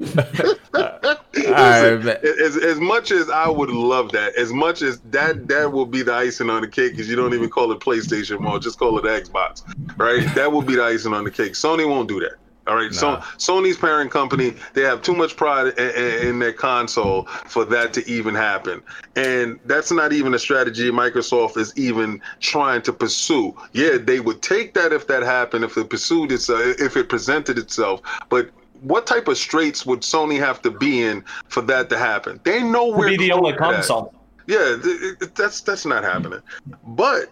Listen, 1.34 2.04
man. 2.04 2.16
as, 2.42 2.56
as 2.56 2.80
much 2.80 3.10
as 3.12 3.30
I 3.30 3.48
would 3.48 3.70
love 3.70 4.10
that, 4.12 4.34
as 4.36 4.52
much 4.52 4.82
as 4.82 4.98
that 5.10 5.46
that 5.48 5.70
will 5.70 5.86
be 5.86 6.02
the 6.02 6.12
icing 6.14 6.50
on 6.50 6.62
the 6.62 6.68
cake, 6.68 6.92
because 6.92 7.08
you 7.08 7.16
don't 7.16 7.34
even 7.34 7.48
call 7.48 7.70
it 7.72 7.78
PlayStation 7.80 8.40
more, 8.40 8.58
just 8.58 8.78
call 8.78 8.98
it 8.98 9.04
Xbox, 9.04 9.62
right? 9.96 10.26
That 10.34 10.50
will 10.50 10.62
be 10.62 10.74
the 10.76 10.82
icing 10.84 11.12
on 11.14 11.24
the 11.24 11.30
cake. 11.30 11.52
Sony 11.52 11.88
won't 11.88 12.08
do 12.08 12.20
that. 12.20 12.32
All 12.66 12.76
right, 12.76 12.92
Nah. 12.92 12.96
so 12.98 13.16
Sony's 13.38 13.76
parent 13.76 14.10
company, 14.12 14.54
they 14.74 14.82
have 14.82 15.02
too 15.02 15.14
much 15.14 15.36
pride 15.36 15.68
in, 15.78 15.90
in, 15.90 16.28
in 16.28 16.38
their 16.38 16.52
console 16.52 17.24
for 17.46 17.64
that 17.64 17.92
to 17.94 18.08
even 18.08 18.34
happen, 18.34 18.82
and 19.16 19.58
that's 19.64 19.90
not 19.90 20.12
even 20.12 20.32
a 20.34 20.38
strategy 20.38 20.88
Microsoft 20.90 21.56
is 21.56 21.76
even 21.76 22.20
trying 22.38 22.80
to 22.82 22.92
pursue. 22.92 23.52
Yeah, 23.72 23.98
they 23.98 24.20
would 24.20 24.42
take 24.42 24.74
that 24.74 24.92
if 24.92 25.08
that 25.08 25.24
happened, 25.24 25.64
if 25.64 25.76
it 25.76 25.90
pursued 25.90 26.30
itself, 26.30 26.60
if 26.78 26.96
it 26.96 27.08
presented 27.08 27.58
itself, 27.58 28.00
but 28.28 28.50
what 28.82 29.06
type 29.06 29.28
of 29.28 29.38
straits 29.38 29.84
would 29.86 30.00
Sony 30.00 30.38
have 30.38 30.60
to 30.62 30.70
be 30.70 31.02
in 31.02 31.24
for 31.48 31.62
that 31.62 31.88
to 31.90 31.98
happen? 31.98 32.40
They 32.44 32.62
know 32.62 32.86
Would 32.88 32.96
we're 32.98 33.08
be 33.10 33.16
the 33.16 33.32
only 33.32 33.54
console. 33.54 34.14
Yeah, 34.46 34.76
th- 34.82 35.18
th- 35.20 35.34
that's 35.34 35.60
that's 35.60 35.86
not 35.86 36.02
happening. 36.04 36.42
But 36.84 37.30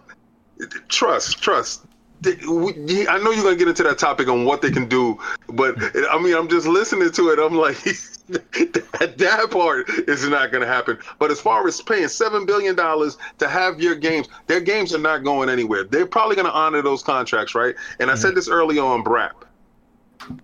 trust, 0.87 1.41
trust. 1.41 1.85
I 2.23 3.19
know 3.23 3.31
you're 3.31 3.43
gonna 3.43 3.55
get 3.55 3.67
into 3.67 3.83
that 3.83 3.97
topic 3.97 4.27
on 4.27 4.45
what 4.45 4.61
they 4.61 4.69
can 4.69 4.87
do, 4.87 5.19
but 5.47 5.75
I 6.09 6.21
mean, 6.21 6.35
I'm 6.35 6.47
just 6.47 6.67
listening 6.67 7.11
to 7.11 7.29
it. 7.29 7.39
I'm 7.39 7.55
like, 7.55 7.77
that, 8.27 9.47
part 9.49 9.89
is 10.07 10.27
not 10.27 10.51
gonna 10.51 10.67
happen. 10.67 10.99
But 11.17 11.31
as 11.31 11.41
far 11.41 11.67
as 11.67 11.81
paying 11.81 12.07
seven 12.07 12.45
billion 12.45 12.75
dollars 12.75 13.17
to 13.39 13.47
have 13.47 13.81
your 13.81 13.95
games, 13.95 14.27
their 14.47 14.61
games 14.61 14.93
are 14.93 14.99
not 14.99 15.23
going 15.23 15.49
anywhere. 15.49 15.83
They're 15.83 16.05
probably 16.05 16.35
gonna 16.35 16.49
honor 16.49 16.81
those 16.81 17.01
contracts, 17.01 17.55
right? 17.55 17.75
And 17.99 18.11
I 18.11 18.15
said 18.15 18.29
mm-hmm. 18.29 18.35
this 18.35 18.49
early 18.49 18.77
on, 18.77 19.03
Brap. 19.03 19.33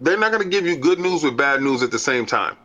They're 0.02 0.18
not 0.18 0.32
gonna 0.32 0.46
give 0.46 0.66
you 0.66 0.78
good 0.78 1.00
news 1.00 1.24
with 1.24 1.38
bad 1.38 1.62
news 1.62 1.84
at 1.84 1.92
the 1.92 2.00
same 2.00 2.26
time. 2.26 2.58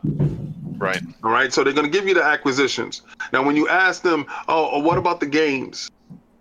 right. 0.77 1.01
All 1.23 1.31
right, 1.31 1.53
so 1.53 1.63
they're 1.63 1.73
going 1.73 1.85
to 1.85 1.91
give 1.91 2.07
you 2.07 2.13
the 2.13 2.23
acquisitions. 2.23 3.03
Now, 3.31 3.43
when 3.43 3.55
you 3.55 3.69
ask 3.69 4.01
them, 4.01 4.25
oh, 4.49 4.69
oh, 4.73 4.79
what 4.79 4.97
about 4.97 5.19
the 5.19 5.25
games? 5.25 5.89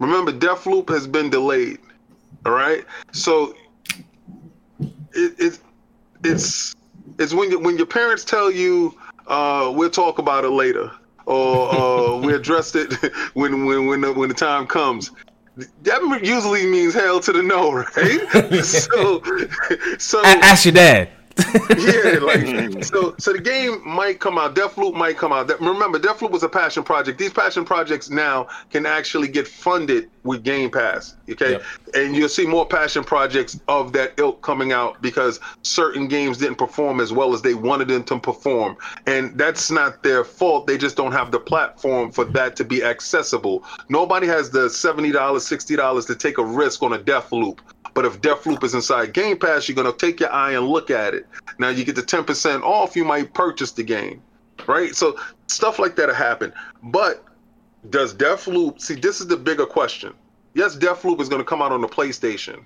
Remember, 0.00 0.32
Deathloop 0.32 0.88
has 0.88 1.06
been 1.06 1.30
delayed. 1.30 1.78
All 2.44 2.52
right, 2.52 2.84
so 3.12 3.54
it, 5.12 5.34
it 5.38 5.58
it's 6.24 6.74
it's 7.18 7.32
when 7.32 7.50
you, 7.50 7.58
when 7.58 7.76
your 7.76 7.86
parents 7.86 8.24
tell 8.24 8.50
you, 8.50 8.96
uh, 9.26 9.72
we'll 9.74 9.90
talk 9.90 10.18
about 10.18 10.44
it 10.44 10.50
later, 10.50 10.90
or 11.26 11.74
uh, 11.74 12.16
we 12.24 12.34
addressed 12.34 12.74
it 12.76 12.92
when 13.34 13.64
when 13.64 13.86
when 13.86 14.00
the, 14.00 14.12
when 14.12 14.28
the 14.28 14.34
time 14.34 14.66
comes. 14.66 15.12
That 15.82 16.20
usually 16.22 16.66
means 16.66 16.94
hell 16.94 17.20
to 17.20 17.32
the 17.32 17.42
no, 17.42 17.72
right? 17.74 18.64
so, 18.64 19.22
so 19.98 20.22
ask 20.24 20.64
your 20.64 20.72
dad. 20.72 21.10
yeah, 21.78 22.18
like 22.20 22.84
so. 22.84 23.14
So 23.18 23.32
the 23.32 23.40
game 23.40 23.86
might 23.86 24.20
come 24.20 24.38
out. 24.38 24.54
Deathloop 24.54 24.94
might 24.94 25.16
come 25.16 25.32
out. 25.32 25.48
Remember, 25.60 25.98
Deathloop 25.98 26.30
was 26.30 26.42
a 26.42 26.48
passion 26.48 26.82
project. 26.82 27.18
These 27.18 27.32
passion 27.32 27.64
projects 27.64 28.10
now 28.10 28.48
can 28.70 28.86
actually 28.86 29.28
get 29.28 29.46
funded 29.48 30.10
with 30.24 30.42
Game 30.44 30.70
Pass. 30.70 31.16
Okay, 31.30 31.52
Yep. 31.52 31.62
and 31.94 32.16
you'll 32.16 32.28
see 32.28 32.46
more 32.46 32.66
passion 32.66 33.02
projects 33.04 33.58
of 33.68 33.92
that 33.94 34.12
ilk 34.18 34.42
coming 34.42 34.72
out 34.72 35.00
because 35.02 35.40
certain 35.62 36.06
games 36.08 36.38
didn't 36.38 36.56
perform 36.58 37.00
as 37.00 37.12
well 37.12 37.32
as 37.34 37.42
they 37.42 37.54
wanted 37.54 37.88
them 37.88 38.04
to 38.04 38.18
perform, 38.18 38.76
and 39.06 39.36
that's 39.38 39.70
not 39.70 40.02
their 40.02 40.24
fault. 40.24 40.66
They 40.66 40.78
just 40.78 40.96
don't 40.96 41.12
have 41.12 41.30
the 41.32 41.40
platform 41.40 42.12
for 42.12 42.24
that 42.26 42.56
to 42.56 42.64
be 42.64 42.82
accessible. 42.84 43.64
Nobody 43.88 44.26
has 44.26 44.50
the 44.50 44.68
seventy 44.70 45.12
dollars, 45.12 45.46
sixty 45.46 45.76
dollars 45.76 46.06
to 46.06 46.14
take 46.14 46.38
a 46.38 46.44
risk 46.44 46.82
on 46.82 46.92
a 46.92 46.98
Deathloop 46.98 47.58
But 47.94 48.04
if 48.06 48.20
Deathloop 48.20 48.62
is 48.64 48.74
inside 48.74 49.12
Game 49.12 49.38
Pass, 49.38 49.68
you're 49.68 49.76
gonna 49.76 49.92
take 49.92 50.20
your 50.20 50.32
eye 50.32 50.52
and 50.52 50.68
look 50.68 50.90
at 50.90 51.14
it. 51.14 51.26
Now 51.58 51.68
you 51.68 51.84
get 51.84 51.96
the 51.96 52.02
10% 52.02 52.62
off, 52.62 52.96
you 52.96 53.04
might 53.04 53.34
purchase 53.34 53.72
the 53.72 53.82
game. 53.82 54.22
Right? 54.66 54.94
So 54.94 55.18
stuff 55.46 55.78
like 55.78 55.96
that'll 55.96 56.14
happen. 56.14 56.52
But 56.82 57.24
does 57.90 58.14
Deathloop 58.14 58.80
see 58.80 58.94
this 58.94 59.20
is 59.20 59.26
the 59.26 59.36
bigger 59.36 59.66
question. 59.66 60.14
Yes, 60.54 60.76
Deathloop 60.76 61.20
is 61.20 61.28
gonna 61.28 61.44
come 61.44 61.62
out 61.62 61.72
on 61.72 61.80
the 61.80 61.88
PlayStation 61.88 62.64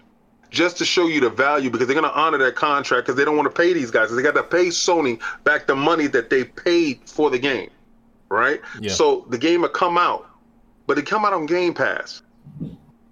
just 0.50 0.78
to 0.78 0.84
show 0.84 1.06
you 1.06 1.20
the 1.20 1.30
value 1.30 1.70
because 1.70 1.86
they're 1.86 2.00
going 2.00 2.10
to 2.10 2.18
honor 2.18 2.38
that 2.38 2.54
contract 2.56 3.06
because 3.06 3.16
they 3.16 3.24
don't 3.24 3.36
want 3.36 3.52
to 3.52 3.62
pay 3.62 3.72
these 3.72 3.90
guys. 3.90 4.14
They 4.14 4.22
got 4.22 4.34
to 4.34 4.42
pay 4.42 4.66
Sony 4.66 5.20
back 5.44 5.66
the 5.66 5.76
money 5.76 6.06
that 6.08 6.30
they 6.30 6.44
paid 6.44 7.00
for 7.06 7.30
the 7.30 7.38
game, 7.38 7.70
right? 8.28 8.60
Yeah. 8.80 8.92
So 8.92 9.26
the 9.28 9.38
game 9.38 9.62
will 9.62 9.68
come 9.68 9.98
out, 9.98 10.28
but 10.86 10.98
it 10.98 11.06
come 11.06 11.24
out 11.24 11.32
on 11.32 11.46
Game 11.46 11.74
Pass. 11.74 12.22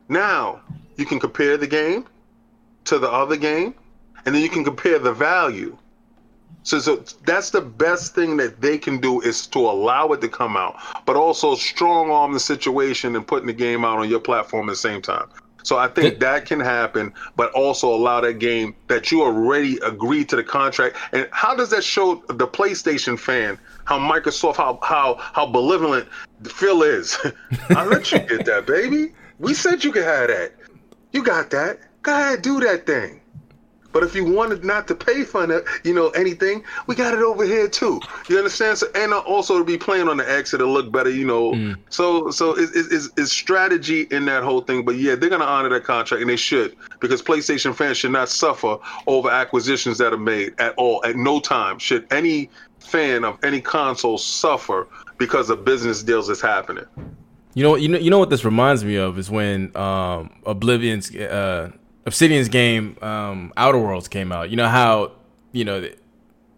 Now 0.08 0.60
you 0.96 1.06
can 1.06 1.20
compare 1.20 1.56
the 1.56 1.66
game 1.66 2.06
to 2.84 2.98
the 2.98 3.10
other 3.10 3.36
game, 3.36 3.74
and 4.24 4.34
then 4.34 4.42
you 4.42 4.48
can 4.48 4.64
compare 4.64 4.98
the 4.98 5.12
value. 5.12 5.76
So, 6.62 6.78
so 6.78 7.04
that's 7.26 7.50
the 7.50 7.60
best 7.60 8.14
thing 8.14 8.36
that 8.38 8.60
they 8.60 8.78
can 8.78 8.98
do 8.98 9.20
is 9.20 9.46
to 9.48 9.58
allow 9.58 10.08
it 10.12 10.20
to 10.22 10.28
come 10.28 10.56
out, 10.56 10.76
but 11.04 11.14
also 11.14 11.54
strong 11.54 12.10
arm 12.10 12.32
the 12.32 12.40
situation 12.40 13.16
and 13.16 13.26
putting 13.26 13.46
the 13.46 13.52
game 13.52 13.84
out 13.84 13.98
on 13.98 14.08
your 14.08 14.20
platform 14.20 14.68
at 14.68 14.72
the 14.72 14.76
same 14.76 15.02
time. 15.02 15.28
So 15.64 15.78
I 15.78 15.88
think 15.88 16.20
that 16.20 16.44
can 16.44 16.60
happen, 16.60 17.12
but 17.36 17.50
also 17.52 17.92
allow 17.92 18.20
that 18.20 18.34
game 18.34 18.74
that 18.88 19.10
you 19.10 19.22
already 19.22 19.78
agreed 19.78 20.28
to 20.28 20.36
the 20.36 20.44
contract. 20.44 20.96
And 21.12 21.26
how 21.32 21.54
does 21.56 21.70
that 21.70 21.82
show 21.82 22.16
the 22.28 22.46
PlayStation 22.46 23.18
fan 23.18 23.58
how 23.84 23.98
Microsoft 23.98 24.56
how 24.56 24.78
how 24.82 25.16
how 25.18 25.46
benevolent 25.46 26.06
Phil 26.44 26.82
is? 26.82 27.18
I 27.70 27.84
let 27.84 28.12
you 28.12 28.18
get 28.20 28.44
that, 28.44 28.66
baby. 28.66 29.14
We 29.38 29.54
said 29.54 29.82
you 29.82 29.90
could 29.90 30.04
have 30.04 30.28
that. 30.28 30.52
You 31.14 31.22
got 31.22 31.50
that. 31.50 31.78
Go 32.02 32.12
ahead, 32.12 32.42
do 32.42 32.60
that 32.60 32.86
thing. 32.86 33.20
But 33.92 34.02
if 34.02 34.16
you 34.16 34.24
wanted 34.24 34.64
not 34.64 34.88
to 34.88 34.94
pay 34.96 35.22
for 35.22 35.48
it, 35.48 35.64
you 35.84 35.94
know 35.94 36.08
anything, 36.08 36.64
we 36.88 36.96
got 36.96 37.14
it 37.14 37.20
over 37.20 37.44
here 37.44 37.68
too. 37.68 38.00
You 38.28 38.38
understand? 38.38 38.78
So, 38.78 38.88
and 38.96 39.14
also 39.14 39.56
to 39.56 39.64
be 39.64 39.78
playing 39.78 40.08
on 40.08 40.16
the 40.16 40.28
exit 40.28 40.60
it'll 40.60 40.72
look 40.72 40.90
better. 40.90 41.10
You 41.10 41.24
know. 41.24 41.52
Mm. 41.52 41.76
So 41.90 42.32
so 42.32 42.58
it's, 42.58 42.72
it's, 42.74 43.10
it's 43.16 43.30
strategy 43.30 44.08
in 44.10 44.24
that 44.24 44.42
whole 44.42 44.62
thing. 44.62 44.84
But 44.84 44.96
yeah, 44.96 45.14
they're 45.14 45.30
gonna 45.30 45.44
honor 45.44 45.68
that 45.68 45.84
contract, 45.84 46.20
and 46.20 46.28
they 46.28 46.34
should 46.34 46.74
because 46.98 47.22
PlayStation 47.22 47.72
fans 47.72 47.96
should 47.96 48.10
not 48.10 48.28
suffer 48.28 48.78
over 49.06 49.30
acquisitions 49.30 49.98
that 49.98 50.12
are 50.12 50.18
made 50.18 50.54
at 50.58 50.74
all. 50.74 51.00
At 51.04 51.14
no 51.14 51.38
time 51.38 51.78
should 51.78 52.12
any 52.12 52.50
fan 52.80 53.24
of 53.24 53.38
any 53.44 53.60
console 53.60 54.18
suffer 54.18 54.88
because 55.18 55.50
of 55.50 55.64
business 55.64 56.02
deals 56.02 56.26
that's 56.26 56.40
happening. 56.40 56.86
You 57.54 57.62
know, 57.62 57.76
you 57.76 57.88
know, 57.88 57.98
you 57.98 58.10
know 58.10 58.18
what 58.18 58.30
this 58.30 58.44
reminds 58.44 58.84
me 58.84 58.96
of 58.96 59.18
is 59.18 59.30
when 59.30 59.76
um, 59.76 60.30
Oblivion's 60.44 61.14
uh, 61.14 61.70
Obsidian's 62.04 62.48
game 62.48 62.96
um, 63.00 63.52
Outer 63.56 63.78
Worlds 63.78 64.08
came 64.08 64.32
out. 64.32 64.50
You 64.50 64.56
know 64.56 64.68
how 64.68 65.12
you 65.52 65.64
know 65.64 65.80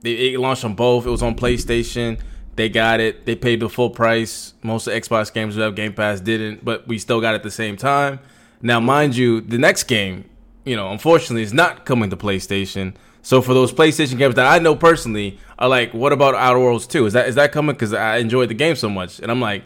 they, 0.00 0.32
it 0.32 0.40
launched 0.40 0.64
on 0.64 0.74
both. 0.74 1.06
It 1.06 1.10
was 1.10 1.22
on 1.22 1.34
PlayStation. 1.34 2.18
They 2.56 2.70
got 2.70 3.00
it. 3.00 3.26
They 3.26 3.36
paid 3.36 3.60
the 3.60 3.68
full 3.68 3.90
price. 3.90 4.54
Most 4.62 4.86
of 4.86 4.94
Xbox 4.94 5.32
games 5.32 5.54
who 5.54 5.60
have 5.60 5.74
Game 5.74 5.92
Pass 5.92 6.20
didn't, 6.20 6.64
but 6.64 6.88
we 6.88 6.98
still 6.98 7.20
got 7.20 7.34
it 7.34 7.36
at 7.36 7.42
the 7.42 7.50
same 7.50 7.76
time. 7.76 8.18
Now, 8.62 8.80
mind 8.80 9.14
you, 9.14 9.42
the 9.42 9.58
next 9.58 9.84
game, 9.84 10.24
you 10.64 10.74
know, 10.74 10.90
unfortunately, 10.90 11.42
is 11.42 11.52
not 11.52 11.84
coming 11.84 12.08
to 12.08 12.16
PlayStation. 12.16 12.94
So 13.20 13.42
for 13.42 13.52
those 13.52 13.72
PlayStation 13.72 14.16
games 14.16 14.36
that 14.36 14.46
I 14.46 14.58
know 14.58 14.74
personally 14.74 15.38
are 15.58 15.68
like, 15.68 15.92
what 15.92 16.12
about 16.12 16.34
Outer 16.34 16.60
Worlds 16.60 16.86
2? 16.86 17.06
Is 17.06 17.12
that 17.12 17.28
is 17.28 17.34
that 17.34 17.52
coming? 17.52 17.74
Because 17.74 17.92
I 17.92 18.16
enjoyed 18.16 18.48
the 18.48 18.54
game 18.54 18.76
so 18.76 18.88
much, 18.88 19.18
and 19.18 19.30
I'm 19.30 19.40
like, 19.40 19.64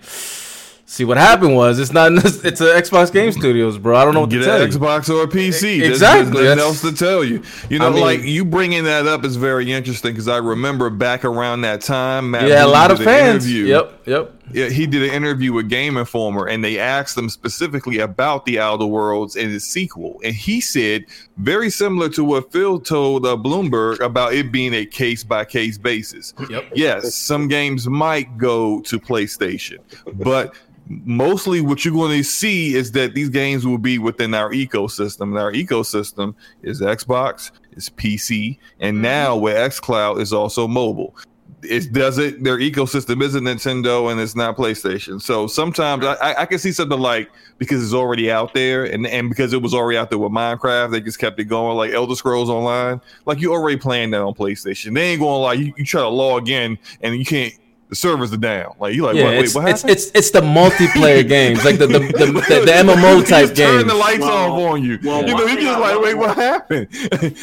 see 0.91 1.05
what 1.05 1.17
happened 1.17 1.55
was 1.55 1.79
it's 1.79 1.93
not 1.93 2.11
it's 2.45 2.61
a 2.61 2.65
Xbox 2.75 3.13
Game 3.13 3.31
Studios, 3.31 3.79
bro. 3.79 3.97
I 3.97 4.05
don't 4.05 4.13
know 4.13 4.23
what 4.23 4.31
Get 4.31 4.39
to 4.41 4.45
tell 4.45 4.61
an 4.61 4.71
you. 4.71 4.77
Xbox 4.79 5.09
or 5.09 5.23
a 5.23 5.29
PC. 5.29 5.83
Exactly. 5.83 6.43
There's 6.43 6.57
nothing 6.57 6.59
else 6.59 6.81
to 6.83 6.93
tell 6.93 7.23
you. 7.23 7.43
You 7.69 7.79
know, 7.79 7.87
I 7.87 7.91
mean- 7.91 8.01
like 8.01 8.23
you 8.23 8.45
bringing 8.45 8.85
that 8.85 9.07
up 9.07 9.25
is 9.25 9.37
very 9.37 9.73
interesting 9.73 10.13
because 10.13 10.27
I 10.29 10.39
remember 10.39 10.91
back 10.91 11.25
around 11.25 11.61
that 11.63 11.81
time, 11.81 12.33
Matt 12.33 12.49
Yeah, 12.49 12.65
a 12.65 12.67
lot 12.67 12.91
of 12.91 12.99
an 12.99 13.05
fans. 13.05 13.47
interview. 13.47 13.67
Yep, 13.67 14.01
yep. 14.07 14.35
Yeah, 14.53 14.69
he 14.69 14.85
did 14.89 15.05
an 15.05 15.11
interview 15.15 15.53
with 15.53 15.69
Game 15.69 15.97
Informer, 15.97 16.49
and 16.49 16.65
they 16.65 16.77
asked 16.77 17.17
him 17.17 17.29
specifically 17.29 18.01
about 18.01 18.45
the 18.47 18.59
Outer 18.59 18.85
Worlds 18.85 19.37
and 19.37 19.53
its 19.55 19.65
sequel, 19.65 20.21
and 20.25 20.35
he 20.35 20.61
said 20.61 21.05
very 21.37 21.71
similar 21.71 22.09
to 22.09 22.25
what 22.25 22.51
Phil 22.51 22.81
told 22.81 23.25
uh, 23.25 23.37
Bloomberg 23.37 24.01
about 24.01 24.33
it 24.35 24.51
being 24.51 24.75
a 24.75 24.85
case 24.85 25.23
by 25.23 25.45
case 25.45 25.79
basis. 25.79 26.35
Yep. 26.51 26.65
Yes, 26.75 27.15
some 27.15 27.47
games 27.47 27.87
might 27.87 28.37
go 28.39 28.81
to 28.81 28.99
PlayStation, 28.99 29.79
but 30.15 30.53
mostly 30.91 31.61
what 31.61 31.85
you're 31.85 31.95
going 31.95 32.17
to 32.17 32.25
see 32.25 32.75
is 32.75 32.93
that 32.93 33.15
these 33.15 33.29
games 33.29 33.67
will 33.67 33.79
be 33.79 33.99
within 33.99 34.35
our 34.35 34.51
ecosystem. 34.51 35.23
And 35.23 35.39
our 35.39 35.53
ecosystem 35.53 36.35
is 36.63 36.81
Xbox, 36.81 37.53
is 37.73 37.89
PC, 37.91 38.59
and 38.81 38.97
mm-hmm. 38.97 39.03
now 39.03 39.37
with 39.37 39.57
XCloud 39.57 40.21
is 40.21 40.33
also 40.33 40.67
mobile. 40.67 41.17
It 41.63 41.93
does 41.93 42.17
it. 42.17 42.43
Their 42.43 42.59
ecosystem 42.59 43.23
isn't 43.23 43.45
Nintendo 43.45 44.11
and 44.11 44.19
it's 44.19 44.35
not 44.35 44.57
PlayStation. 44.57 45.21
So 45.21 45.47
sometimes 45.47 46.07
I, 46.07 46.15
I- 46.15 46.43
I 46.43 46.47
can 46.47 46.59
see 46.59 46.73
something 46.73 46.99
like 46.99 47.31
because 47.59 47.85
it's 47.85 47.93
already 47.93 48.31
out 48.31 48.55
there, 48.55 48.85
and 48.85 49.07
and 49.07 49.29
because 49.29 49.53
it 49.53 49.61
was 49.61 49.75
already 49.75 49.99
out 49.99 50.09
there 50.09 50.19
with 50.19 50.33
Minecraft, 50.33 50.91
they 50.91 51.03
just 51.03 51.19
kept 51.19 51.39
it 51.39 51.45
going. 51.45 51.77
Like 51.77 51.93
Elder 51.93 52.15
Scrolls 52.15 52.49
Online, 52.49 52.99
like 53.27 53.41
you 53.41 53.53
already 53.53 53.77
playing 53.77 54.11
that 54.13 54.23
on 54.23 54.33
PlayStation. 54.33 54.95
They 54.95 55.11
ain't 55.11 55.21
going 55.21 55.43
like 55.43 55.59
you, 55.59 55.75
you 55.77 55.85
try 55.85 56.01
to 56.01 56.09
log 56.09 56.49
in 56.49 56.79
and 57.03 57.15
you 57.15 57.27
can't. 57.27 57.53
The 57.91 57.97
servers 57.97 58.33
are 58.33 58.37
down. 58.37 58.75
Like 58.79 58.95
you're 58.95 59.07
like 59.07 59.17
yeah, 59.17 59.25
what, 59.25 59.31
wait, 59.33 59.45
it's, 59.45 59.55
what 59.55 59.69
it's, 59.69 59.83
happened? 59.83 59.97
it's 59.99 60.11
it's 60.15 60.31
the 60.31 60.41
multiplayer 60.41 61.27
games, 61.37 61.65
like 61.65 61.79
the 61.79 61.89
the, 61.89 61.99
the, 61.99 62.27
the, 62.49 62.63
the 62.65 62.73
MMO 62.73 63.27
type 63.29 63.49
just 63.49 63.57
turn 63.57 63.87
the 63.89 63.95
lights 63.95 64.21
Well, 64.21 64.53
off 64.53 64.73
on 64.73 64.85
you. 64.85 64.99
well, 65.03 65.21
you 65.23 65.27
know, 65.29 65.35
one 65.35 65.43
you 65.49 65.55
thing 65.57 65.65
just 65.65 65.81
like, 65.81 66.01
wait, 66.01 66.15
what 66.15 66.37
happened? 66.37 66.87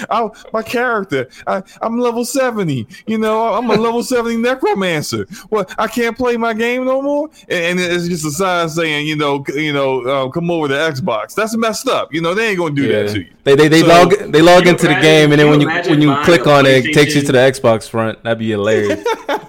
I, 0.10 0.30
my 0.54 0.64
character, 0.64 1.28
I, 1.46 1.62
I'm 1.82 2.00
level 2.00 2.24
70. 2.26 2.88
You 3.08 3.18
know, 3.18 3.54
I'm 3.54 3.70
a 3.70 3.76
level 3.76 4.02
70 4.04 4.38
necromancer. 4.38 5.26
What? 5.50 5.74
I 5.78 5.88
can't 5.88 6.16
play 6.18 6.38
my 6.38 6.54
game 6.54 6.86
no 6.86 7.02
more. 7.02 7.30
And, 7.50 7.78
and 7.78 7.80
it's 7.80 8.08
just 8.08 8.26
a 8.26 8.32
sign 8.32 8.70
saying, 8.70 9.06
you 9.08 9.18
know, 9.18 9.44
you 9.54 9.74
know, 9.74 10.02
uh, 10.02 10.30
come 10.30 10.50
over 10.50 10.70
to 10.70 10.74
Xbox. 10.74 11.36
That's 11.36 11.56
messed 11.58 11.90
up. 11.90 12.14
You 12.14 12.22
know, 12.22 12.34
they 12.34 12.50
ain't 12.50 12.58
gonna 12.58 12.74
do 12.74 12.84
Yeah. 12.84 13.04
that 13.04 13.12
to 13.14 13.20
you. 13.20 13.32
They 13.44 13.56
they, 13.56 13.68
they 13.68 13.82
So- 13.82 13.88
log 13.88 14.14
they 14.32 14.42
log 14.42 14.64
You 14.66 14.72
into 14.72 14.88
the 14.88 14.96
game, 14.96 15.32
and 15.32 15.40
then 15.42 15.50
when 15.50 15.60
you 15.62 15.68
when 15.70 16.02
you 16.02 16.16
click 16.24 16.48
on 16.48 16.66
it, 16.66 16.86
it 16.86 16.94
takes 16.94 17.16
you 17.16 17.22
to 17.22 17.32
the 17.34 17.38
Xbox 17.38 17.90
front. 17.90 18.24
That'd 18.24 18.40
be 18.40 18.50
hilarious. 18.50 19.04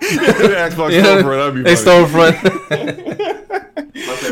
Xbox 0.09 0.88
You 0.93 1.03
know, 1.03 1.23
storefront, 1.23 1.55
that'd 1.55 1.55
be 1.55 1.63
they 1.63 1.77
funny. 1.77 2.07
storefront. 2.07 3.35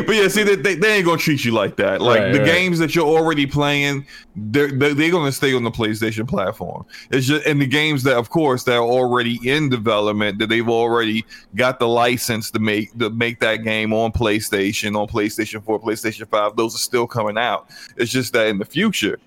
But 0.05 0.15
yeah, 0.15 0.27
see, 0.27 0.43
they, 0.43 0.55
they, 0.55 0.75
they 0.75 0.95
ain't 0.97 1.05
gonna 1.05 1.17
treat 1.17 1.43
you 1.43 1.51
like 1.51 1.75
that. 1.77 2.01
Like 2.01 2.19
Right, 2.19 2.31
the 2.31 2.39
right. 2.39 2.45
games 2.45 2.79
that 2.79 2.95
you're 2.95 3.05
already 3.07 3.45
playing, 3.45 4.05
they're, 4.35 4.71
they're 4.71 4.93
they're 4.93 5.11
gonna 5.11 5.31
stay 5.31 5.53
on 5.53 5.63
the 5.63 5.71
PlayStation 5.71 6.27
platform. 6.27 6.85
It's 7.11 7.27
just 7.27 7.45
and 7.45 7.59
the 7.61 7.65
games 7.65 8.03
that, 8.03 8.15
of 8.15 8.29
course, 8.29 8.63
that 8.65 8.75
are 8.75 8.81
already 8.81 9.39
in 9.43 9.69
development 9.69 10.39
that 10.39 10.47
they've 10.47 10.67
already 10.69 11.25
got 11.55 11.79
the 11.79 11.87
license 11.87 12.51
to 12.51 12.59
make 12.59 12.97
to 12.99 13.09
make 13.09 13.39
that 13.39 13.57
game 13.57 13.91
on 13.93 14.11
PlayStation, 14.11 14.95
on 14.95 15.07
PlayStation 15.07 15.63
Four, 15.63 15.81
PlayStation 15.81 16.27
Five. 16.29 16.55
Those 16.55 16.75
are 16.75 16.79
still 16.79 17.07
coming 17.07 17.37
out. 17.37 17.69
It's 17.97 18.11
just 18.11 18.33
that 18.33 18.47
in 18.47 18.59
the 18.59 18.65
future. 18.65 19.19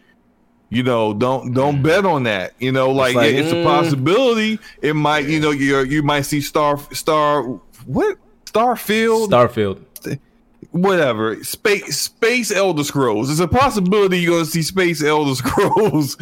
You 0.70 0.84
know, 0.84 1.12
don't 1.12 1.52
don't 1.52 1.82
bet 1.82 2.06
on 2.06 2.22
that. 2.22 2.54
You 2.60 2.70
know, 2.70 2.92
like, 2.92 3.16
like, 3.16 3.34
it's 3.34 3.50
a 3.50 3.56
mm. 3.56 3.64
possibility. 3.64 4.60
It 4.82 4.94
might, 4.94 5.26
you 5.26 5.40
know, 5.40 5.50
you 5.50 5.80
you 5.80 6.02
might 6.04 6.22
see 6.22 6.40
Star 6.40 6.78
Star 6.92 7.42
what 7.86 8.16
Starfield 8.46 9.28
Starfield. 9.28 10.18
whatever 10.70 11.42
space 11.42 11.98
space 11.98 12.50
elder 12.50 12.84
scrolls 12.84 13.28
there's 13.28 13.40
a 13.40 13.48
possibility 13.48 14.18
you're 14.18 14.32
going 14.32 14.44
to 14.44 14.50
see 14.50 14.62
space 14.62 15.02
elder 15.02 15.34
scrolls 15.34 16.16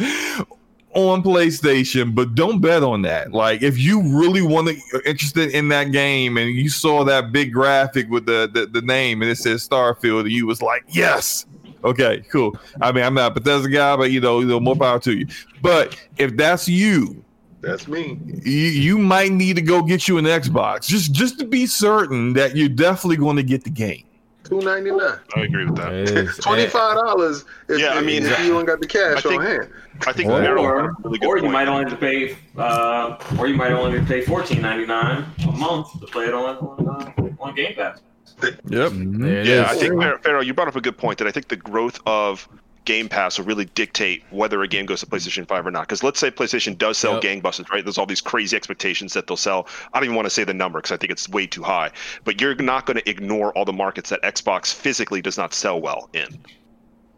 on 0.93 1.21
playstation 1.21 2.15
but 2.15 2.33
don't 2.35 2.61
bet 2.61 2.81
on 2.81 3.01
that 3.03 3.31
like 3.31 3.61
if 3.61 3.77
you 3.77 4.01
really 4.17 4.41
want 4.41 4.67
to 4.67 5.01
interested 5.05 5.51
in 5.51 5.67
that 5.69 5.91
game 5.91 6.37
and 6.37 6.51
you 6.51 6.69
saw 6.69 7.03
that 7.03 7.31
big 7.31 7.53
graphic 7.53 8.09
with 8.09 8.25
the 8.25 8.49
the, 8.53 8.65
the 8.65 8.81
name 8.81 9.21
and 9.21 9.29
it 9.29 9.37
says 9.37 9.67
starfield 9.67 10.21
and 10.21 10.31
you 10.31 10.47
was 10.47 10.61
like 10.61 10.83
yes 10.87 11.45
okay 11.83 12.21
cool 12.31 12.55
i 12.81 12.91
mean 12.91 13.03
i'm 13.03 13.13
not 13.13 13.31
a 13.31 13.33
bethesda 13.39 13.69
guy 13.69 13.95
but 13.95 14.11
you 14.11 14.19
know, 14.19 14.39
you 14.39 14.45
know 14.47 14.59
more 14.59 14.75
power 14.75 14.99
to 14.99 15.17
you 15.17 15.25
but 15.61 15.95
if 16.17 16.35
that's 16.37 16.67
you 16.67 17.23
That's 17.61 17.87
me. 17.87 18.19
you, 18.43 18.51
you 18.51 18.97
might 18.97 19.31
need 19.31 19.55
to 19.55 19.61
go 19.61 19.81
get 19.81 20.07
you 20.07 20.17
an 20.17 20.25
xbox 20.25 20.87
just 20.87 21.11
just 21.13 21.39
to 21.39 21.45
be 21.45 21.65
certain 21.65 22.33
that 22.33 22.55
you're 22.55 22.69
definitely 22.69 23.17
going 23.17 23.35
to 23.37 23.43
get 23.43 23.63
the 23.63 23.69
game 23.69 24.03
Two 24.45 24.61
ninety 24.61 24.89
nine. 24.89 25.19
I 25.35 25.41
agree 25.41 25.65
with 25.65 25.75
that. 25.75 25.93
It 25.93 26.09
is. 26.09 26.37
Twenty 26.37 26.65
five 26.65 26.95
dollars. 26.95 27.45
Yeah, 27.69 27.89
I 27.89 28.01
mean, 28.01 28.25
if 28.25 28.39
you 28.39 28.47
don't 28.47 28.65
got 28.65 28.79
the 28.81 28.87
cash 28.87 29.21
think- 29.21 29.39
on 29.41 29.45
hand. 29.45 29.69
I 30.07 30.11
think 30.13 30.29
Or- 30.31 30.57
Or, 30.57 30.95
really 31.03 31.19
good 31.19 31.27
or 31.27 31.35
you 31.35 31.41
point. 31.43 31.53
might 31.53 31.67
only 31.67 31.83
have 31.83 31.91
to 31.91 31.97
pay, 31.97 32.35
uh, 32.57 33.17
or 33.37 33.45
you 33.47 33.53
might 33.53 33.71
only 33.73 33.99
have 33.99 34.07
to 34.07 34.11
pay 34.11 34.21
fourteen 34.21 34.61
ninety 34.63 34.87
nine 34.87 35.23
a 35.47 35.51
month 35.51 35.91
to 35.99 36.07
play 36.07 36.25
it 36.25 36.33
on 36.33 36.55
on, 36.57 36.87
uh, 36.87 37.43
on 37.43 37.53
Game 37.53 37.75
Pass. 37.75 37.99
Yep 38.41 38.91
mm-hmm. 38.91 39.21
There 39.21 39.45
Yeah, 39.45 39.65
I 39.67 39.75
think 39.75 39.99
Pharaoh, 39.99 40.17
Pharaoh, 40.19 40.41
you 40.41 40.53
brought 40.53 40.67
up 40.67 40.75
a 40.75 40.81
good 40.81 40.97
point 40.97 41.17
that 41.19 41.27
I 41.27 41.31
think 41.31 41.47
the 41.47 41.55
growth 41.55 41.99
of 42.05 42.47
Game 42.89 43.07
Pass 43.07 43.37
will 43.37 43.45
really 43.45 43.65
dictate 43.65 44.23
whether 44.31 44.63
a 44.63 44.67
game 44.67 44.87
goes 44.87 45.01
to 45.01 45.05
PlayStation 45.05 45.47
5 45.47 45.67
or 45.67 45.69
not. 45.69 45.81
Because 45.81 46.01
let's 46.01 46.19
say 46.19 46.31
PlayStation 46.31 46.75
does 46.75 46.97
sell 46.97 47.19
Yep. 47.21 47.21
gangbusters, 47.21 47.69
right? 47.69 47.85
There's 47.85 47.99
all 47.99 48.07
these 48.07 48.19
crazy 48.19 48.57
expectations 48.57 49.13
that 49.13 49.27
they'll 49.27 49.37
sell. 49.37 49.67
I 49.93 49.99
don't 49.99 50.05
even 50.05 50.15
want 50.15 50.25
to 50.25 50.31
say 50.31 50.43
the 50.43 50.55
number 50.55 50.79
because 50.79 50.91
I 50.91 50.97
think 50.97 51.11
it's 51.11 51.29
way 51.29 51.45
too 51.45 51.61
high. 51.61 51.91
But 52.23 52.41
you're 52.41 52.55
not 52.55 52.87
going 52.87 52.97
to 52.97 53.07
ignore 53.07 53.55
all 53.55 53.63
the 53.63 53.73
markets 53.73 54.09
that 54.09 54.23
Xbox 54.23 54.73
physically 54.73 55.21
does 55.21 55.37
not 55.37 55.53
sell 55.53 55.79
well 55.79 56.09
in. 56.13 56.39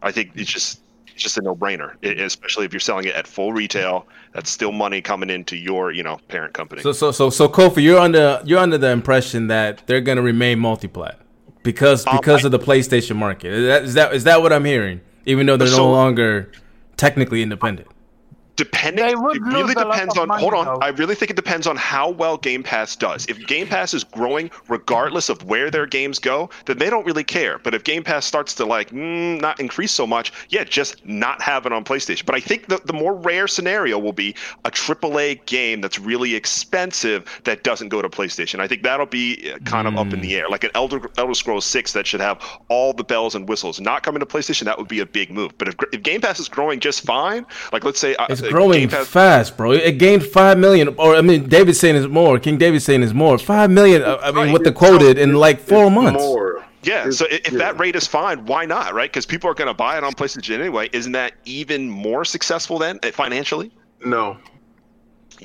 I 0.02 0.12
think 0.12 0.32
it's 0.34 0.52
just 0.52 0.81
it's 1.14 1.22
just 1.22 1.38
a 1.38 1.42
no-brainer, 1.42 1.94
I- 2.02 2.22
especially 2.22 2.64
if 2.64 2.72
you're 2.72 2.80
selling 2.80 3.06
it 3.06 3.14
at 3.14 3.26
full 3.26 3.52
retail. 3.52 4.06
That's 4.32 4.50
still 4.50 4.72
money 4.72 5.00
coming 5.00 5.28
into 5.30 5.56
your, 5.56 5.92
you 5.92 6.02
know, 6.02 6.18
parent 6.28 6.54
company. 6.54 6.82
So 6.82 6.92
so 6.92 7.10
so 7.12 7.28
so 7.30 7.48
Kofi, 7.48 7.82
you're 7.82 7.98
under 7.98 8.40
you're 8.44 8.58
under 8.58 8.78
the 8.78 8.90
impression 8.90 9.48
that 9.48 9.82
they're 9.86 10.00
gonna 10.00 10.22
remain 10.22 10.58
multi-plat 10.58 11.18
because 11.62 12.06
Um, 12.06 12.16
because 12.16 12.44
I- 12.44 12.46
of 12.48 12.52
the 12.52 12.58
PlayStation 12.58 13.16
market. 13.16 13.52
Is 13.52 13.66
that 13.66 13.82
is 13.84 13.94
that 13.94 14.14
is 14.14 14.24
that 14.24 14.40
what 14.42 14.52
I'm 14.52 14.64
hearing? 14.64 15.00
Even 15.26 15.46
though 15.46 15.56
they're 15.56 15.68
So- 15.68 15.78
no 15.78 15.90
longer 15.90 16.50
technically 16.96 17.42
independent. 17.42 17.88
Depending, 18.56 19.06
it 19.06 19.16
really 19.16 19.38
lose 19.38 19.74
a 19.74 19.84
lot 19.84 19.92
depends 19.92 20.18
on. 20.18 20.28
money, 20.28 20.42
hold 20.42 20.52
on, 20.54 20.66
though. 20.66 20.78
I 20.82 20.88
really 20.88 21.14
think 21.14 21.30
it 21.30 21.36
depends 21.36 21.66
on 21.66 21.76
how 21.76 22.10
well 22.10 22.36
Game 22.36 22.62
Pass 22.62 22.94
does. 22.94 23.24
If 23.26 23.46
Game 23.46 23.66
Pass 23.66 23.94
is 23.94 24.04
growing 24.04 24.50
regardless 24.68 25.30
of 25.30 25.42
where 25.44 25.70
their 25.70 25.86
games 25.86 26.18
go, 26.18 26.50
then 26.66 26.76
they 26.76 26.90
don't 26.90 27.06
really 27.06 27.24
care. 27.24 27.58
But 27.58 27.74
if 27.74 27.84
Game 27.84 28.04
Pass 28.04 28.26
starts 28.26 28.54
to 28.56 28.66
like 28.66 28.90
mm, 28.90 29.40
not 29.40 29.58
increase 29.58 29.90
so 29.92 30.06
much, 30.06 30.32
yeah, 30.50 30.64
just 30.64 31.04
not 31.06 31.40
have 31.40 31.64
it 31.64 31.72
on 31.72 31.82
PlayStation. 31.82 32.26
But 32.26 32.34
I 32.34 32.40
think 32.40 32.68
the 32.68 32.80
the 32.84 32.92
more 32.92 33.14
rare 33.14 33.48
scenario 33.48 33.98
will 33.98 34.12
be 34.12 34.34
a 34.66 34.70
AAA 34.70 35.44
game 35.46 35.80
that's 35.80 35.98
really 35.98 36.34
expensive 36.34 37.40
that 37.44 37.64
doesn't 37.64 37.88
go 37.88 38.02
to 38.02 38.08
PlayStation. 38.10 38.60
I 38.60 38.68
think 38.68 38.82
that'll 38.82 39.06
be 39.06 39.50
uh, 39.50 39.58
kind 39.60 39.88
of 39.88 39.96
up 39.96 40.12
in 40.12 40.20
the 40.20 40.36
air, 40.36 40.48
like 40.50 40.64
an 40.64 40.70
Elder 40.74 41.10
Elder 41.16 41.34
Scrolls 41.34 41.64
Six 41.64 41.94
that 41.94 42.06
should 42.06 42.20
have 42.20 42.42
all 42.68 42.92
the 42.92 43.04
bells 43.04 43.34
and 43.34 43.48
whistles. 43.48 43.80
Not 43.80 44.02
coming 44.02 44.20
to 44.20 44.26
PlayStation, 44.26 44.64
that 44.64 44.76
would 44.76 44.88
be 44.88 45.00
a 45.00 45.06
big 45.06 45.30
move. 45.30 45.56
But 45.56 45.68
if, 45.68 45.76
if 45.92 46.02
Game 46.02 46.20
Pass 46.20 46.38
is 46.38 46.48
growing 46.50 46.80
just 46.80 47.02
fine, 47.02 47.46
like 47.72 47.84
let's 47.84 47.98
say 47.98 48.14
uh, 48.16 48.26
It's 48.42 48.52
growing 48.52 48.80
Game 48.80 48.88
Pass, 48.90 49.06
fast, 49.08 49.56
bro. 49.56 49.72
It 49.72 49.98
gained 49.98 50.24
five 50.24 50.58
million, 50.58 50.88
or 50.98 51.16
I 51.16 51.20
mean, 51.22 51.48
David's 51.48 51.78
saying 51.80 51.96
is 51.96 52.08
more. 52.08 52.38
King 52.38 52.58
David's 52.58 52.84
saying 52.84 53.02
is 53.02 53.14
more. 53.14 53.38
Five 53.38 53.70
million. 53.70 54.02
uh, 54.02 54.18
I 54.22 54.30
mean, 54.32 54.52
what 54.52 54.64
the 54.64 54.72
quoted 54.72 55.18
in 55.18 55.34
like 55.34 55.60
four 55.60 55.90
months. 55.90 56.20
More. 56.20 56.64
Yeah, 56.84 57.00
It's- 57.02 57.18
so 57.18 57.26
i- 57.26 57.40
if 57.44 57.52
yeah. 57.52 57.58
that 57.58 57.78
rate 57.78 57.94
is 57.94 58.08
fine, 58.08 58.44
why 58.44 58.64
not, 58.64 58.92
right? 58.92 59.08
Because 59.08 59.24
people 59.24 59.48
are 59.48 59.54
going 59.54 59.68
to 59.68 59.74
buy 59.74 59.96
it 59.98 60.02
on 60.04 60.14
PlayStation 60.14 60.58
anyway. 60.58 60.88
Isn't 60.92 61.12
that 61.12 61.34
even 61.44 61.88
more 61.88 62.24
successful 62.24 62.76
then 62.78 62.98
uh, 63.04 63.12
financially? 63.12 63.70
No. 64.04 64.36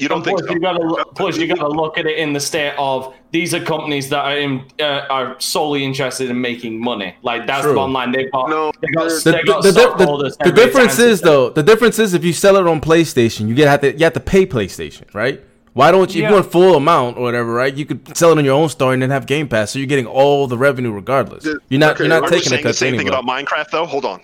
You 0.02 0.08
don't 0.08 0.24
think 0.24 0.38
plus, 0.39 0.48
so? 0.48 0.54
you 0.54 0.60
gotta 0.60 0.84
look, 0.84 1.16
plus 1.16 1.38
you 1.38 1.48
got 1.48 1.56
to 1.60 1.68
look 1.68 1.98
at 1.98 2.06
it 2.06 2.18
in 2.18 2.34
the 2.34 2.39
state 2.39 2.74
of 2.78 3.14
these 3.32 3.54
are 3.54 3.60
companies 3.64 4.10
that 4.10 4.24
are 4.26 4.38
in, 4.38 4.64
uh, 4.80 5.06
are 5.10 5.39
solely 5.39 5.84
interested 5.84 6.30
in 6.30 6.39
making 6.39 6.80
money. 6.82 7.16
Like 7.22 7.45
that's 7.48 7.62
True. 7.62 7.72
the 7.72 7.76
bottom 7.76 7.93
line. 7.93 8.12
They've 8.12 8.32
got 8.32 8.50
No, 8.50 8.72
they 8.82 8.88
got, 8.89 9.10
The, 9.10 9.32
they 9.32 9.43
got 9.43 9.64
the, 9.64 9.72
the, 9.72 10.36
the, 10.39 10.50
the 10.50 10.52
difference 10.52 11.00
is 11.00 11.22
though 11.22 11.50
the 11.50 11.64
difference 11.64 12.00
is 12.00 12.14
if 12.14 12.24
you 12.24 12.34
sell 12.34 12.56
it 12.58 12.68
on 12.68 12.80
PlayStation, 12.82 13.48
you 13.48 13.56
get 13.56 13.68
have 13.68 13.82
to 13.82 13.91
you 13.98 14.04
have 14.04 14.14
to 14.14 14.20
pay 14.20 14.45
PlayStation, 14.45 15.14
right? 15.14 15.41
Why 15.74 15.91
don't 15.91 16.14
you 16.16 16.22
if 16.22 16.24
Yeah. 16.24 16.30
you 16.30 16.34
want 16.36 16.52
full 16.52 16.76
amount 16.76 17.18
or 17.18 17.22
whatever, 17.24 17.54
right? 17.54 17.72
You 17.74 17.86
could 17.86 18.18
sell 18.18 18.32
it 18.32 18.38
on 18.39 18.45
your 18.45 18.56
own 18.56 18.68
store 18.70 18.93
and 18.93 19.02
then 19.02 19.12
have 19.12 19.28
Game 19.28 19.48
Pass, 19.48 19.72
so 19.72 19.80
you're 19.80 19.88
getting 19.88 20.08
all 20.08 20.48
the 20.48 20.58
revenue 20.58 20.91
regardless. 20.91 21.45
You're 21.45 21.80
not 21.80 21.93
okay, 21.95 22.06
you're 22.06 22.10
not 22.10 22.24
I'm 22.24 22.30
taking 22.30 22.48
a 22.48 22.50
saying 22.56 22.64
the 22.64 22.74
same 22.74 22.88
anyway. 22.95 23.04
thing 23.04 23.14
about 23.14 23.26
Minecraft 23.26 23.70
though? 23.72 23.86
Hold 23.86 24.06
on. 24.06 24.22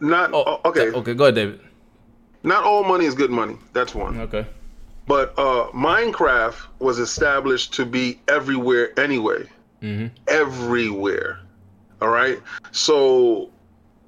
Not 0.00 0.30
Oh, 0.34 0.60
okay. 0.64 0.90
okay, 0.90 1.14
go 1.14 1.24
ahead, 1.24 1.36
David. 1.36 1.60
Not 2.42 2.64
all 2.64 2.82
money 2.84 3.04
is 3.06 3.14
good 3.14 3.30
money. 3.30 3.56
That's 3.72 3.94
one. 3.94 4.18
Okay. 4.20 4.46
But 5.06 5.34
uh, 5.38 5.68
Minecraft 5.72 6.56
was 6.78 6.98
established 6.98 7.72
to 7.74 7.86
be 7.86 8.20
everywhere 8.28 8.98
anyway. 8.98 9.46
Mhm. 9.82 10.10
Everywhere. 10.26 11.40
All 12.00 12.08
right. 12.08 12.40
So 12.72 13.50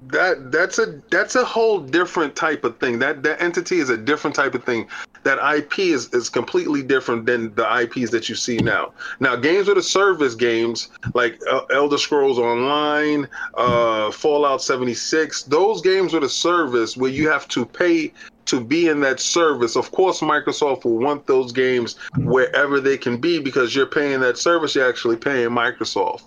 that 0.07 0.51
that's 0.51 0.79
a 0.79 1.01
that's 1.11 1.35
a 1.35 1.43
whole 1.43 1.79
different 1.79 2.35
type 2.35 2.63
of 2.63 2.77
thing. 2.79 2.99
That 2.99 3.23
that 3.23 3.41
entity 3.41 3.79
is 3.79 3.89
a 3.89 3.97
different 3.97 4.35
type 4.35 4.55
of 4.55 4.63
thing. 4.63 4.87
That 5.23 5.37
IP 5.57 5.79
is, 5.79 6.13
is 6.13 6.29
completely 6.29 6.81
different 6.81 7.25
than 7.25 7.53
the 7.55 7.81
IPs 7.81 8.09
that 8.11 8.29
you 8.29 8.35
see 8.35 8.57
now. 8.57 8.93
Now, 9.19 9.35
games 9.35 9.67
with 9.67 9.77
a 9.77 9.83
service 9.83 10.33
games 10.33 10.89
like 11.13 11.41
uh, 11.51 11.65
Elder 11.71 11.97
Scrolls 11.97 12.39
Online, 12.39 13.27
uh, 13.55 14.11
Fallout 14.11 14.61
76, 14.61 15.43
those 15.43 15.81
games 15.81 16.13
with 16.13 16.23
a 16.23 16.29
service 16.29 16.95
where 16.95 17.11
you 17.11 17.27
have 17.27 17.49
to 17.49 17.65
pay 17.65 18.13
to 18.49 18.59
be 18.61 18.87
in 18.87 18.99
that 19.01 19.19
service. 19.19 19.75
Of 19.75 19.91
course, 19.91 20.21
Microsoft 20.21 20.83
will 20.85 20.97
want 20.97 21.25
those 21.27 21.51
games 21.51 21.95
wherever 22.17 22.79
they 22.79 22.97
can 22.97 23.17
be 23.17 23.39
because 23.39 23.75
you're 23.75 23.85
paying 23.85 24.19
that 24.21 24.37
service. 24.37 24.75
You're 24.75 24.87
actually 24.89 25.17
paying 25.17 25.49
Microsoft. 25.49 26.23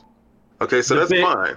Okay, 0.61 0.83
so 0.83 0.95
The 0.95 1.01
that's 1.01 1.11
big- 1.13 1.25
fine. 1.25 1.57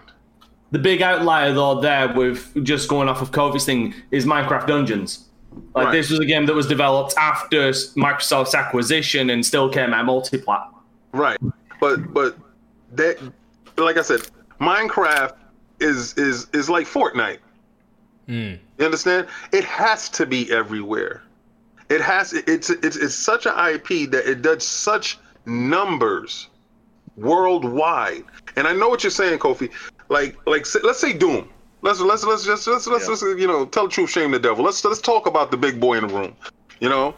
The 0.72 0.80
big 0.80 1.02
outlier 1.02 1.54
though 1.54 1.80
there 1.80 2.12
with 2.14 2.64
just 2.66 2.90
going 2.90 3.08
off 3.08 3.22
of 3.22 3.32
Kofi's 3.32 3.66
thing 3.66 3.94
is 4.12 4.26
Minecraft 4.26 4.68
Dungeons. 4.68 5.30
Like 5.74 5.86
Right. 5.86 5.92
this 5.94 6.10
was 6.10 6.20
a 6.20 6.26
game 6.26 6.46
that 6.48 6.54
was 6.56 6.68
developed 6.68 7.14
after 7.18 7.70
Microsoft's 7.70 8.54
acquisition 8.56 9.30
and 9.30 9.46
still 9.46 9.70
came 9.70 9.94
out 9.94 10.06
multi-plat. 10.06 10.68
Right. 11.14 11.38
But 11.80 12.14
but 12.14 12.36
that 12.94 13.20
like 13.78 13.98
I 13.98 14.02
said, 14.02 14.22
Minecraft 14.60 15.34
is 15.80 16.14
is 16.18 16.48
is 16.54 16.70
like 16.70 16.88
Fortnite. 16.88 17.38
Mm. 18.28 18.58
You 18.78 18.86
understand? 18.86 19.28
It 19.52 19.64
has 19.64 20.10
to 20.10 20.26
be 20.26 20.52
everywhere. 20.52 21.24
It 21.90 22.02
has 22.02 22.34
it's 22.34 22.70
it's 22.70 22.96
it's 22.96 23.16
such 23.16 23.46
an 23.46 23.54
IP 23.54 24.12
that 24.12 24.30
it 24.30 24.42
does 24.42 24.68
such 24.68 25.20
numbers 25.46 26.50
worldwide. 27.16 28.24
And 28.56 28.68
I 28.68 28.74
know 28.74 28.90
what 28.90 29.04
you're 29.04 29.12
saying, 29.12 29.40
Kofi. 29.40 29.72
Like 30.10 30.38
like 30.48 30.66
let's 30.84 31.00
say 31.00 31.14
Doom. 31.14 31.50
Let's 31.82 32.00
let's 32.00 32.24
let's 32.24 32.46
just 32.46 32.68
let's 32.68 32.88
let's, 32.88 33.08
let's 33.08 33.22
you 33.22 33.48
know 33.48 33.66
tell 33.66 33.86
the 33.86 33.92
truth, 33.92 34.10
shame 34.10 34.32
the 34.32 34.40
devil. 34.40 34.66
Let's 34.66 34.84
let's 34.84 35.00
talk 35.00 35.28
about 35.28 35.52
the 35.52 35.58
big 35.58 35.80
boy 35.80 35.98
in 35.98 36.08
the 36.08 36.14
room. 36.14 36.36
You 36.80 36.90
know, 36.90 37.14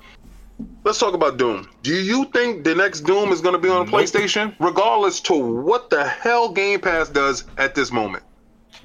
let's 0.84 1.00
talk 1.00 1.14
about 1.14 1.38
Doom. 1.38 1.70
Do 1.84 1.96
you 1.96 2.26
think 2.26 2.66
the 2.66 2.76
next 2.76 3.02
Doom 3.02 3.32
is 3.32 3.40
going 3.40 3.54
to 3.54 3.60
be 3.60 3.70
on 3.70 3.88
PlayStation, 3.88 4.54
regardless 4.60 5.22
to 5.22 5.34
what 5.34 5.90
the 5.90 6.06
hell 6.06 6.52
Game 6.52 6.82
Pass 6.82 7.10
does 7.10 7.46
at 7.58 7.76
this 7.76 7.92
moment? 7.92 8.24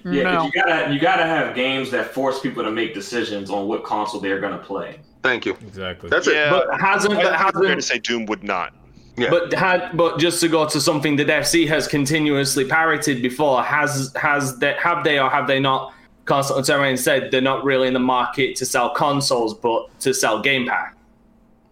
Yeah, 0.04 0.22
'cause 0.24 0.34
No. 0.34 0.44
you 0.44 0.52
gotta 0.62 0.92
you 0.94 1.00
gotta 1.00 1.24
have 1.24 1.54
games 1.54 1.90
that 1.90 2.12
force 2.12 2.40
people 2.40 2.62
to 2.64 2.70
make 2.70 2.94
decisions 2.94 3.50
on 3.50 3.68
what 3.68 3.84
console 3.84 4.20
they're 4.20 4.40
gonna 4.40 4.58
play. 4.58 4.98
Thank 5.22 5.46
you. 5.46 5.56
Exactly. 5.66 6.08
That's 6.10 6.26
it. 6.26 6.34
Yeah, 6.34 6.50
But 6.50 6.80
hasn't 6.80 7.14
I 7.14 7.16
but 7.22 7.22
think 7.22 7.48
it's 7.56 7.66
fair 7.66 7.76
to 7.76 7.82
say 7.82 7.98
Doom 7.98 8.26
would 8.26 8.42
not. 8.42 8.72
Yeah. 9.16 9.28
but 9.30 9.52
had 9.52 9.90
but 9.96 10.18
just 10.18 10.40
to 10.40 10.48
go 10.48 10.66
to 10.66 10.80
something 10.80 11.16
that 11.16 11.28
FC 11.28 11.66
has 11.68 11.86
continuously 11.86 12.64
parroted 12.64 13.20
before, 13.22 13.62
has 13.62 14.12
has 14.16 14.58
that 14.58 14.78
have 14.78 15.04
they 15.04 15.18
or 15.18 15.28
have 15.30 15.46
they 15.46 15.60
not 15.60 15.92
constantly 16.24 16.64
turned 16.64 16.80
around 16.80 16.90
and 16.90 17.00
said 17.00 17.30
they're 17.30 17.40
not 17.40 17.62
really 17.64 17.86
in 17.88 17.92
the 17.94 18.00
market 18.00 18.56
to 18.56 18.64
sell 18.64 18.90
consoles 18.94 19.54
but 19.54 19.86
to 20.00 20.14
sell 20.14 20.40
Game 20.40 20.66
Pass. 20.66 20.92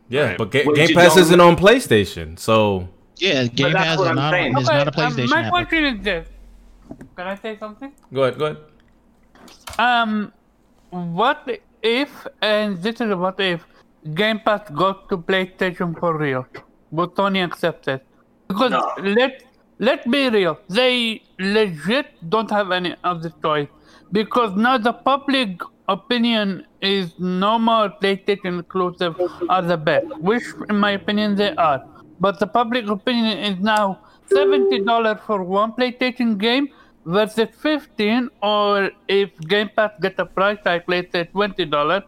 Yeah, 0.09 0.23
Right. 0.31 0.39
but 0.39 0.51
Ga- 0.51 0.65
Game 0.75 0.95
Pass 0.95 1.17
isn't 1.17 1.41
on 1.41 1.57
PlayStation, 1.57 2.39
so 2.39 2.89
Yeah, 3.17 3.45
Game 3.47 3.73
Pass 3.73 3.97
what 3.99 4.05
is 4.05 4.11
I'm 4.11 4.17
not, 4.17 4.33
saying. 4.33 4.59
is 4.59 4.67
not 4.67 4.87
a 4.89 4.91
Okay, 4.91 5.03
um, 5.03 5.13
PlayStation 5.13 5.31
my 5.31 5.43
app. 5.43 5.51
question 5.53 5.85
is 5.85 6.05
this. 6.05 6.27
Can 7.21 7.29
I 7.29 7.35
say 7.35 7.59
something? 7.59 7.93
go 8.15 8.23
ahead, 8.23 8.39
go 8.39 8.47
ahead. 8.47 8.61
Um, 9.79 10.33
what 10.89 11.47
if, 11.83 12.27
and 12.41 12.83
this 12.83 13.03
is 13.03 13.15
what 13.15 13.39
if, 13.39 13.67
Game 14.15 14.41
Pass 14.41 14.71
goes 14.71 14.97
to 15.11 15.19
PlayStation 15.19 15.99
for 16.01 16.17
real? 16.17 16.47
Would 16.93 17.15
Tony 17.17 17.43
accept 17.43 17.89
it? 17.89 18.07
Because 18.49 18.71
No. 18.71 18.81
let 19.19 19.43
let's 19.79 20.07
be 20.07 20.31
real, 20.31 20.57
they 20.71 21.23
legit 21.39 22.07
don't 22.31 22.51
have 22.51 22.71
any 22.71 22.97
other 23.05 23.31
choice. 23.43 23.69
Because 24.13 24.57
now 24.57 24.79
the 24.79 24.95
public 24.95 25.61
opinion 25.91 26.67
is 26.81 27.13
no 27.19 27.59
more 27.59 27.91
PlayStation 28.03 28.61
exclusive 28.61 29.15
are 29.51 29.61
the 29.61 29.77
best, 29.77 30.07
which 30.31 30.45
in 30.71 30.77
my 30.89 30.93
opinion 30.93 31.37
they 31.37 31.55
are. 31.69 31.85
But 32.19 32.39
the 32.39 32.47
public 32.47 32.89
opinion 32.89 33.37
is 33.53 33.59
now 33.61 33.99
seventy 34.35 34.83
dollars 34.93 35.19
for 35.27 35.43
one 35.43 35.73
PlayStation 35.73 36.39
game 36.39 36.71
versus 37.05 37.49
fifteen, 37.61 38.29
or 38.43 38.91
if 39.09 39.31
Game 39.41 39.71
Pass 39.75 39.93
get 40.01 40.19
a 40.19 40.27
price 40.27 40.59
tag, 40.65 40.83
let's 40.87 41.13
say 41.13 41.25
twenty 41.25 41.65
dollars, 41.65 42.03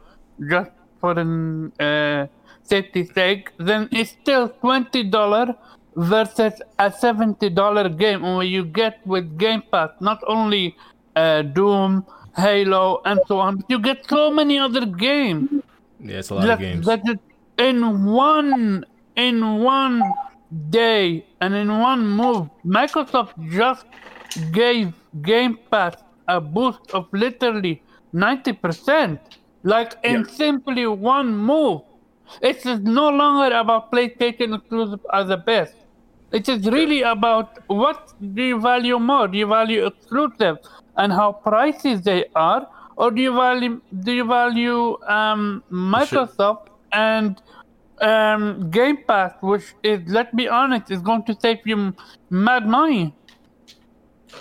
just 0.49 0.71
for 1.01 1.13
an 1.19 1.73
uh, 1.81 2.27
safety 2.63 3.05
sake, 3.05 3.51
then 3.59 3.89
it's 3.93 4.11
still 4.11 4.49
twenty 4.49 5.03
dollars 5.05 5.51
versus 5.97 6.61
a 6.79 6.91
seventy 6.91 7.51
dollar 7.51 7.89
game 7.89 8.23
where 8.23 8.43
you 8.45 8.65
get 8.65 9.05
with 9.07 9.39
Game 9.39 9.63
Pass 9.71 9.91
not 10.01 10.21
only 10.27 10.77
uh, 11.17 11.43
Doom, 11.43 12.07
Halo, 12.37 13.01
and 13.05 13.21
so 13.27 13.39
on, 13.39 13.57
but 13.57 13.67
you 13.71 13.79
get 13.79 14.09
so 14.09 14.31
many 14.31 14.59
other 14.59 14.87
games. 14.87 15.51
Yeah, 16.01 16.19
it's 16.19 16.31
a 16.31 16.35
lot 16.35 16.49
of 16.55 16.59
games. 16.61 16.87
that 16.87 17.01
it- 17.09 17.21
in 17.59 18.07
one 18.07 18.85
in 19.17 19.59
one 19.63 20.03
day 20.71 21.25
and 21.43 21.53
in 21.55 21.69
one 21.81 22.09
move, 22.09 22.49
Microsoft 22.65 23.33
just 23.51 23.85
gave 24.53 24.93
Game 25.23 25.59
Pass 25.71 25.97
a 26.29 26.41
boost 26.41 26.91
of 26.93 27.07
literally 27.13 27.83
ninety 28.13 28.53
percent, 28.53 29.21
like 29.63 29.95
in 30.03 30.25
simply 30.29 30.87
one 30.87 31.37
move. 31.37 31.83
It 32.41 32.65
is 32.65 32.81
no 32.81 33.09
longer 33.11 33.55
about 33.57 33.93
PlayStation 33.93 34.57
exclusive 34.57 35.05
as 35.13 35.29
the 35.29 35.37
best. 35.37 35.75
It 36.33 36.49
is 36.49 36.67
really 36.67 37.03
about 37.03 37.59
what 37.67 38.15
do 38.35 38.43
you 38.43 38.59
value 38.61 38.99
more? 38.99 39.29
Do 39.29 39.37
you 39.37 39.47
value 39.47 39.87
exclusive 39.87 40.59
and 40.97 41.13
how 41.13 41.41
pricey 41.45 42.03
they 42.03 42.25
are, 42.35 42.67
or 42.97 43.11
do 43.11 43.21
you 43.21 43.35
value 43.35 43.81
do 44.01 44.13
you 44.13 44.25
value 44.25 44.97
um, 45.03 45.63
Microsoft 45.71 46.69
and 46.93 47.43
um, 48.01 48.71
Game 48.71 48.99
Pass, 49.07 49.35
which 49.43 49.75
is 49.83 50.01
let's 50.07 50.35
be 50.35 50.49
honest, 50.49 50.91
is 50.91 51.03
going 51.03 51.25
to 51.25 51.37
save 51.39 51.59
you 51.67 51.95
mad 52.31 52.67
money. 52.67 53.15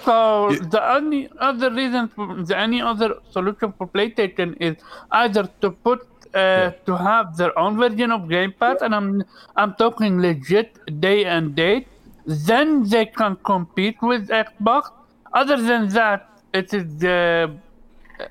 So 0.06 0.52
the 0.76 0.82
only 0.96 1.30
other 1.40 1.70
reason, 1.72 2.08
for, 2.10 2.44
the 2.44 2.58
any 2.58 2.82
other 2.82 3.16
solution 3.30 3.74
for 3.78 3.88
PlayStation 3.88 4.58
is 4.60 4.78
either 5.12 5.50
to 5.62 5.72
put 5.72 6.08
uh, 6.34 6.72
to 6.86 6.96
have 6.96 7.36
their 7.38 7.58
own 7.60 7.78
version 7.78 8.12
of 8.12 8.30
Game 8.30 8.54
Pass, 8.58 8.82
and 8.82 8.96
I'm 8.96 9.24
I'm 9.56 9.76
talking 9.76 10.22
legit 10.22 10.80
day 11.00 11.26
and 11.26 11.56
date. 11.56 11.88
Then 12.26 12.88
they 12.88 13.06
can 13.06 13.36
compete 13.44 14.02
with 14.02 14.30
Xbox. 14.30 14.92
Other 15.34 15.58
than 15.58 15.90
that, 15.90 16.30
it 16.54 16.74
is 16.74 17.04
uh, 17.04 17.48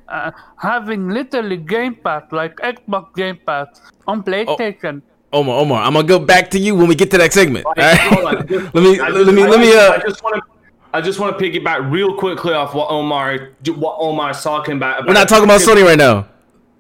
uh, 0.08 0.30
having 0.56 1.08
literally 1.08 1.56
Game 1.56 1.94
Pass 1.94 2.24
like 2.32 2.56
Xbox 2.56 3.14
Game 3.14 3.38
Pass 3.46 3.68
on 4.06 4.22
PlayStation. 4.22 5.02
Omar, 5.32 5.60
Omar, 5.60 5.82
I'm 5.82 5.94
gonna 5.94 6.06
go 6.06 6.18
back 6.18 6.50
to 6.50 6.58
you 6.58 6.74
when 6.74 6.88
we 6.88 6.94
get 6.96 7.10
to 7.12 7.18
that 7.18 7.32
segment. 7.32 7.64
all 7.64 7.74
Right, 7.76 7.98
right? 8.24 8.50
let 8.74 8.82
me, 8.82 8.98
I 8.98 9.08
let 9.10 9.34
me, 9.34 9.42
I 9.42 9.46
let 9.46 9.60
me. 9.60 9.76
Uh, 9.76 9.92
I 9.92 9.98
just 9.98 10.22
want 10.24 10.36
to. 10.36 10.49
I 10.92 11.00
just 11.00 11.18
want 11.20 11.38
to 11.38 11.44
piggyback 11.44 11.90
real 11.90 12.16
quickly 12.16 12.52
off 12.52 12.74
what 12.74 12.90
Omar, 12.90 13.50
what 13.76 13.96
Omar's 14.00 14.42
talking 14.42 14.76
about. 14.76 15.06
we're 15.06 15.12
not 15.12 15.28
talking 15.28 15.44
about 15.44 15.60
Sony 15.60 15.84
right 15.84 15.98
now. 15.98 16.26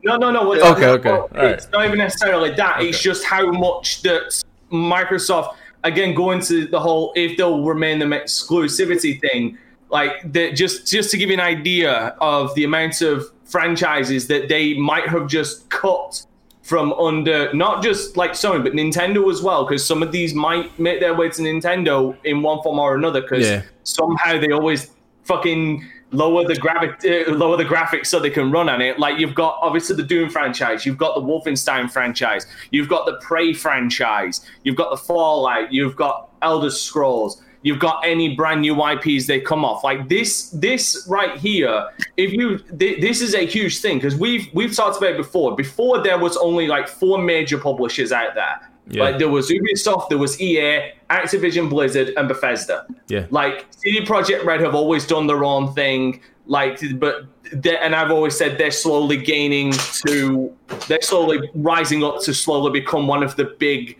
No, 0.02 0.16
no, 0.16 0.30
no. 0.30 0.44
what- 0.44 0.60
Okay, 0.60 0.86
okay, 0.86 1.10
right. 1.10 1.50
It's 1.52 1.68
not 1.70 1.84
even 1.84 1.98
necessarily 1.98 2.54
that. 2.54 2.82
It's 2.82 3.00
just 3.00 3.24
how 3.24 3.50
much 3.52 4.02
that 4.02 4.42
Microsoft, 4.72 5.54
again, 5.84 6.14
going 6.14 6.40
to 6.42 6.66
the 6.66 6.80
whole 6.80 7.12
if 7.16 7.36
they'll 7.36 7.62
remain 7.62 7.98
the 7.98 8.06
exclusivity 8.06 9.20
thing, 9.20 9.58
like 9.90 10.32
that. 10.32 10.56
Just 10.56 10.90
just 10.90 11.10
to 11.10 11.16
give 11.16 11.28
you 11.28 11.34
an 11.34 11.40
idea 11.40 12.16
of 12.20 12.54
the 12.54 12.64
amount 12.64 13.02
of 13.02 13.26
franchises 13.44 14.26
that 14.28 14.48
they 14.48 14.74
might 14.74 15.06
have 15.08 15.26
just 15.26 15.68
cut 15.70 16.24
from 16.70 16.92
under 16.92 17.52
not 17.52 17.82
just 17.82 18.16
like 18.16 18.30
Sony 18.30 18.62
but 18.62 18.74
Nintendo 18.74 19.28
as 19.28 19.42
well 19.42 19.64
because 19.64 19.84
some 19.84 20.04
of 20.04 20.12
these 20.12 20.34
might 20.34 20.66
make 20.78 21.00
their 21.00 21.14
way 21.14 21.28
to 21.28 21.42
Nintendo 21.42 22.16
in 22.22 22.42
one 22.42 22.62
form 22.62 22.78
or 22.78 22.94
another 22.94 23.20
because 23.22 23.44
Yeah. 23.50 23.62
somehow 23.82 24.38
they 24.38 24.52
always 24.52 24.88
fucking 25.24 25.84
lower 26.12 26.44
the 26.46 26.54
gravi- 26.54 27.24
uh, 27.26 27.32
lower 27.34 27.56
the 27.56 27.64
graphics 27.64 28.06
so 28.06 28.20
they 28.20 28.30
can 28.30 28.52
run 28.52 28.68
on 28.68 28.80
it. 28.80 29.00
Like 29.00 29.18
you've 29.18 29.34
got 29.34 29.58
obviously 29.60 29.96
the 29.96 30.04
Doom 30.04 30.30
franchise, 30.30 30.86
you've 30.86 30.96
got 30.96 31.16
the 31.16 31.22
Wolfenstein 31.22 31.90
franchise, 31.90 32.46
you've 32.70 32.88
got 32.88 33.04
the 33.04 33.14
Prey 33.20 33.52
franchise, 33.52 34.46
you've 34.62 34.76
got 34.76 34.90
the 34.92 34.96
Fallout, 34.96 35.72
you've 35.72 35.96
got 35.96 36.28
Elder 36.40 36.70
Scrolls, 36.70 37.42
you've 37.62 37.78
got 37.78 38.04
any 38.04 38.34
brand 38.34 38.60
new 38.62 38.84
IPs 38.86 39.26
they 39.26 39.40
come 39.40 39.64
off. 39.64 39.84
Like 39.84 40.08
this, 40.08 40.50
this 40.50 41.06
right 41.08 41.36
here, 41.38 41.88
if 42.16 42.32
you 42.32 42.58
th- 42.58 43.00
this 43.00 43.20
is 43.20 43.34
a 43.34 43.46
huge 43.46 43.80
thing 43.80 43.98
because 43.98 44.16
we've 44.16 44.48
we've 44.54 44.74
talked 44.74 44.98
about 44.98 45.10
it 45.10 45.16
before. 45.16 45.54
Before 45.56 46.02
there 46.02 46.18
was 46.18 46.36
only 46.36 46.66
like 46.66 46.88
four 46.88 47.18
major 47.18 47.58
publishers 47.58 48.12
out 48.12 48.34
there. 48.34 48.70
Yeah. 48.88 49.04
Like 49.04 49.18
there 49.18 49.28
was 49.28 49.48
Ubisoft, 49.50 50.08
there 50.08 50.18
was 50.18 50.40
EA, 50.40 50.92
Activision 51.10 51.70
Blizzard, 51.70 52.12
and 52.16 52.26
Bethesda 52.26 52.86
Yeah. 53.08 53.26
like 53.30 53.66
CD 53.70 54.04
Projekt 54.04 54.44
Red 54.44 54.60
have 54.60 54.74
always 54.74 55.06
done 55.06 55.26
their 55.28 55.44
own 55.44 55.72
thing. 55.74 56.20
Like, 56.46 56.80
but 56.98 57.26
and 57.52 57.94
I've 57.94 58.10
always 58.10 58.36
said 58.36 58.58
they're 58.58 58.72
slowly 58.72 59.16
gaining 59.16 59.72
to, 60.06 60.52
they're 60.88 61.02
slowly 61.02 61.48
rising 61.54 62.02
up 62.02 62.20
to 62.22 62.34
slowly 62.34 62.72
become 62.80 63.06
one 63.06 63.22
of 63.22 63.36
the 63.36 63.44
big 63.58 63.96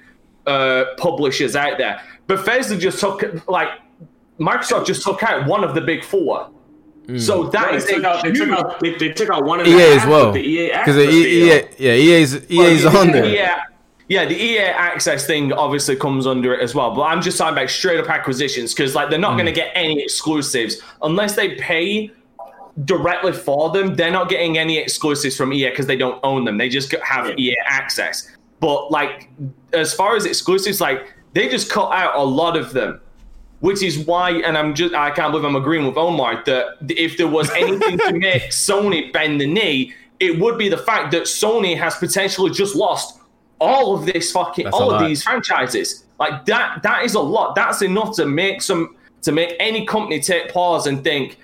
uh, 0.51 0.95
publishers 0.97 1.55
out 1.57 1.79
there. 1.79 2.01
Bethesda 2.27 2.77
just 2.77 2.99
took 3.01 3.23
like 3.49 3.69
Microsoft 4.39 4.87
just 4.87 5.03
took 5.03 5.23
out 5.23 5.47
one 5.47 5.63
of 5.65 5.75
the 5.75 5.81
big 5.81 6.05
four. 6.05 6.51
So 7.17 7.49
that 7.51 7.65
Right, 7.67 7.75
is 7.75 7.87
they 7.87 7.95
took 7.95 8.05
out, 8.05 8.23
they 8.23 8.31
took 8.33 8.49
out, 8.51 8.79
they, 8.81 8.95
they 8.95 9.09
took 9.13 9.31
out 9.31 9.45
one 9.45 9.59
of 9.59 9.67
the 9.67 9.73
EA 9.73 9.97
as 9.97 10.07
well. 10.07 10.29
of 10.29 10.35
the 10.35 10.41
EA 10.43 10.69
Because 10.69 10.97
EA, 10.97 11.23
deal. 11.25 11.69
yeah, 11.79 11.93
EA's 11.95 12.51
EA's 12.51 12.87
on 12.87 13.11
there. 13.11 13.25
Yeah, 13.27 13.63
yeah, 14.09 14.27
the 14.27 14.37
EA 14.41 14.59
access 14.61 15.27
thing 15.27 15.53
obviously 15.53 15.97
comes 15.97 16.25
under 16.25 16.55
it 16.55 16.61
as 16.63 16.73
well. 16.73 16.95
But 16.95 17.03
I'm 17.03 17.21
just 17.21 17.37
talking 17.37 17.55
about 17.59 17.69
straight 17.69 17.99
up 17.99 18.09
acquisitions 18.09 18.73
because 18.75 18.95
like 18.95 19.11
they're 19.11 19.19
not 19.19 19.33
going 19.33 19.47
to 19.47 19.53
get 19.53 19.73
any 19.75 20.01
exclusives 20.01 20.81
unless 21.03 21.35
they 21.35 21.57
pay 21.57 22.13
directly 22.85 23.33
for 23.33 23.71
them. 23.71 23.97
They're 23.97 24.13
not 24.13 24.29
getting 24.29 24.57
any 24.57 24.79
exclusives 24.79 25.37
from 25.37 25.53
EA 25.53 25.71
because 25.71 25.87
they 25.87 25.97
don't 25.97 26.21
own 26.23 26.45
them. 26.45 26.59
They 26.59 26.69
just 26.69 26.91
get- 26.91 27.03
have 27.03 27.37
EA 27.37 27.57
access. 27.67 28.31
But 28.61 28.91
like 28.91 29.31
as 29.73 29.95
far 29.95 30.17
as 30.17 30.27
exclusives, 30.27 30.81
like 30.81 31.15
they 31.33 31.49
just 31.49 31.71
cut 31.71 31.91
out 31.93 32.17
a 32.17 32.23
lot 32.25 32.57
of 32.57 32.73
them. 32.73 33.01
Which 33.61 33.83
is 33.83 33.99
why, 33.99 34.31
and 34.31 34.57
I'm 34.57 34.75
just, 34.75 34.95
I 34.95 35.11
can't 35.11 35.33
believe 35.33 35.45
I'm 35.45 35.55
agreeing 35.55 35.87
with 35.87 35.99
Omar 35.99 36.43
that 36.47 36.79
if 36.89 37.19
there 37.19 37.29
was 37.29 37.51
anything 37.51 37.99
to 37.99 38.13
make 38.19 38.45
Sony 38.45 39.13
bend 39.13 39.39
the 39.39 39.47
knee, 39.47 39.93
it 40.19 40.39
would 40.39 40.57
be 40.57 40.71
the 40.71 40.79
fact 40.79 41.11
that 41.13 41.25
Sony 41.25 41.77
has 41.77 41.97
potentially 41.97 42.51
just 42.51 42.75
lost 42.75 43.21
all 43.59 43.95
of 43.95 44.07
this 44.07 44.33
fucking, 44.33 44.65
That's 44.65 44.77
all 44.77 44.91
of 44.91 45.07
these 45.07 45.23
franchises. 45.23 46.05
Like 46.19 46.47
that, 46.47 46.83
that 46.83 47.05
is 47.05 47.15
a 47.15 47.21
lot. 47.21 47.55
That's 47.55 47.83
enough 47.83 48.17
to 48.17 48.25
make 48.25 48.63
some, 48.63 48.97
to 49.23 49.33
make 49.33 49.55
any 49.61 49.85
company 49.85 50.21
take 50.21 50.51
pause 50.51 50.87
and 50.87 51.05
think, 51.05 51.39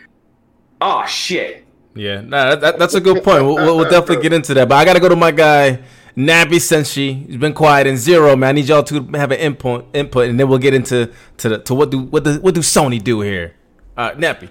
oh 0.81 1.05
shit. 1.07 1.67
Yeah, 1.95 2.21
nah, 2.23 2.51
that, 2.51 2.61
that, 2.61 2.79
that's 2.79 2.95
a 2.95 3.01
good 3.01 3.23
point. 3.25 3.45
We'll, 3.45 3.57
we'll, 3.57 3.77
we'll 3.77 3.91
definitely 3.91 4.23
get 4.23 4.33
into 4.33 4.55
that. 4.55 4.69
But 4.69 4.77
I 4.77 4.85
got 4.85 4.95
to 4.95 5.01
go 5.01 5.09
to 5.09 5.17
my 5.17 5.31
guy, 5.31 5.83
Nappy 6.17 6.57
Senshi. 6.57 7.27
He's 7.27 7.37
been 7.37 7.53
quiet 7.53 7.87
in 7.87 7.97
zero, 7.97 8.37
man. 8.37 8.49
I 8.49 8.53
need 8.53 8.69
y'all 8.69 8.83
to 8.85 9.03
have 9.15 9.31
an 9.33 9.39
input, 9.39 9.87
input, 9.95 10.29
and 10.29 10.41
then 10.41 10.49
we'll 10.49 10.59
get 10.59 10.73
into 10.75 11.13
to 11.39 11.49
the, 11.49 11.59
to 11.59 11.75
what 11.75 11.91
do 11.91 12.01
what 12.01 12.25
do 12.25 12.41
what 12.41 12.55
do 12.55 12.61
Sony 12.61 13.03
do 13.03 13.21
here? 13.21 13.55
Uh, 13.97 14.13
Nappy. 14.13 14.49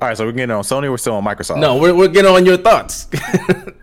All 0.00 0.08
right, 0.08 0.16
so 0.16 0.24
we're 0.26 0.32
getting 0.32 0.54
on 0.54 0.62
Sony. 0.62 0.90
We're 0.90 0.98
still 0.98 1.14
on 1.14 1.24
Microsoft. 1.24 1.58
No, 1.58 1.76
we're 1.76 1.94
we're 1.94 2.08
getting 2.08 2.30
on 2.30 2.44
your 2.44 2.56
thoughts. 2.56 3.08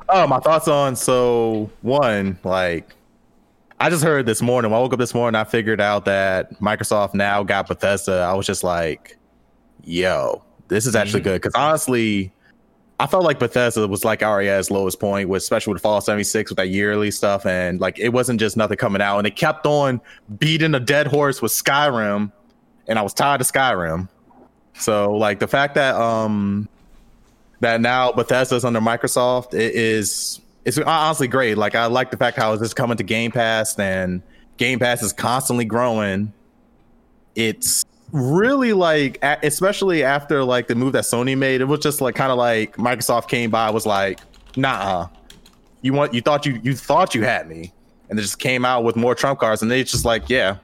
Oh, 0.07 0.27
my 0.27 0.39
thoughts 0.39 0.67
on 0.67 0.95
so 0.95 1.69
one, 1.81 2.37
like 2.43 2.95
I 3.79 3.89
just 3.89 4.03
heard 4.03 4.25
this 4.25 4.41
morning. 4.41 4.71
When 4.71 4.77
I 4.77 4.81
woke 4.81 4.93
up 4.93 4.99
this 4.99 5.15
morning, 5.15 5.39
I 5.39 5.43
figured 5.43 5.81
out 5.81 6.05
that 6.05 6.59
Microsoft 6.59 7.13
now 7.13 7.43
got 7.43 7.67
Bethesda. 7.67 8.19
I 8.19 8.33
was 8.33 8.45
just 8.45 8.63
like, 8.63 9.17
yo, 9.83 10.43
this 10.67 10.85
is 10.85 10.95
actually 10.95 11.21
good. 11.21 11.41
Because 11.41 11.55
honestly, 11.55 12.31
I 12.99 13.07
felt 13.07 13.25
like 13.25 13.39
Bethesda 13.39 13.87
was 13.87 14.05
like 14.05 14.21
at 14.21 14.71
lowest 14.71 14.99
point, 14.99 15.27
with 15.27 15.41
especially 15.41 15.73
with 15.73 15.81
Fallout 15.81 16.05
76 16.05 16.51
with 16.51 16.57
that 16.57 16.69
yearly 16.69 17.11
stuff, 17.11 17.45
and 17.45 17.79
like 17.81 17.99
it 17.99 18.09
wasn't 18.09 18.39
just 18.39 18.55
nothing 18.55 18.77
coming 18.77 19.01
out, 19.01 19.17
and 19.17 19.27
it 19.27 19.35
kept 19.35 19.65
on 19.65 19.99
beating 20.39 20.73
a 20.75 20.79
dead 20.79 21.07
horse 21.07 21.41
with 21.41 21.51
Skyrim, 21.51 22.31
and 22.87 22.97
I 22.97 23.01
was 23.01 23.13
tired 23.13 23.41
of 23.41 23.47
Skyrim. 23.47 24.07
So 24.75 25.13
like 25.13 25.39
the 25.39 25.47
fact 25.47 25.75
that 25.75 25.95
um 25.95 26.69
that 27.59 27.81
now 27.81 28.11
Bethesda's 28.11 28.65
under 28.65 28.79
Microsoft 28.79 29.53
it 29.53 29.73
is 29.73 30.39
it's 30.63 30.77
honestly 30.79 31.27
great. 31.27 31.57
Like 31.57 31.75
I 31.75 31.85
like 31.87 32.11
the 32.11 32.17
fact 32.17 32.37
how 32.37 32.53
it's 32.53 32.61
just 32.61 32.75
coming 32.75 32.97
to 32.97 33.03
Game 33.03 33.31
Pass 33.31 33.77
and 33.77 34.21
Game 34.57 34.79
Pass 34.79 35.01
is 35.01 35.13
constantly 35.13 35.65
growing. 35.65 36.33
It's 37.35 37.85
really 38.11 38.73
like 38.73 39.19
especially 39.43 40.03
after 40.03 40.43
like 40.43 40.67
the 40.67 40.75
move 40.75 40.93
that 40.93 41.03
Sony 41.03 41.37
made, 41.37 41.61
it 41.61 41.65
was 41.65 41.79
just 41.79 42.01
like 42.01 42.15
kind 42.15 42.31
of 42.31 42.37
like 42.37 42.77
Microsoft 42.77 43.27
came 43.27 43.49
by 43.49 43.69
was 43.69 43.85
like, 43.85 44.19
nah, 44.55 45.07
you 45.81 45.93
want 45.93 46.13
you 46.13 46.21
thought 46.21 46.45
you 46.45 46.59
you 46.63 46.75
thought 46.75 47.15
you 47.15 47.23
had 47.23 47.47
me, 47.47 47.71
and 48.09 48.17
they 48.17 48.21
just 48.23 48.39
came 48.39 48.65
out 48.65 48.83
with 48.83 48.95
more 48.95 49.15
trump 49.15 49.39
cards, 49.39 49.61
and 49.61 49.69
they 49.69 49.83
just 49.83 50.05
like, 50.05 50.29
yeah. 50.29 50.57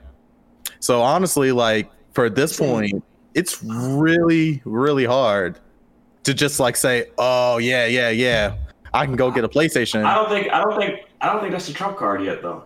So 0.79 1.01
honestly, 1.01 1.51
like 1.51 1.91
for 2.13 2.29
this 2.29 2.57
point, 2.57 3.03
it's 3.33 3.63
really 3.63 4.61
really 4.65 5.05
hard 5.05 5.59
to 6.23 6.33
just 6.33 6.59
like 6.59 6.75
say, 6.75 7.07
oh 7.17 7.57
yeah 7.57 7.85
yeah 7.85 8.09
yeah, 8.09 8.55
I 8.93 9.05
can 9.05 9.15
go 9.15 9.31
get 9.31 9.43
a 9.43 9.49
PlayStation. 9.49 10.03
I 10.03 10.15
don't 10.15 10.29
think 10.29 10.51
I 10.51 10.61
don't 10.61 10.77
think 10.79 11.01
I 11.21 11.27
don't 11.27 11.41
think 11.41 11.51
that's 11.51 11.69
a 11.69 11.73
trump 11.73 11.97
card 11.97 12.23
yet 12.23 12.41
though. 12.41 12.63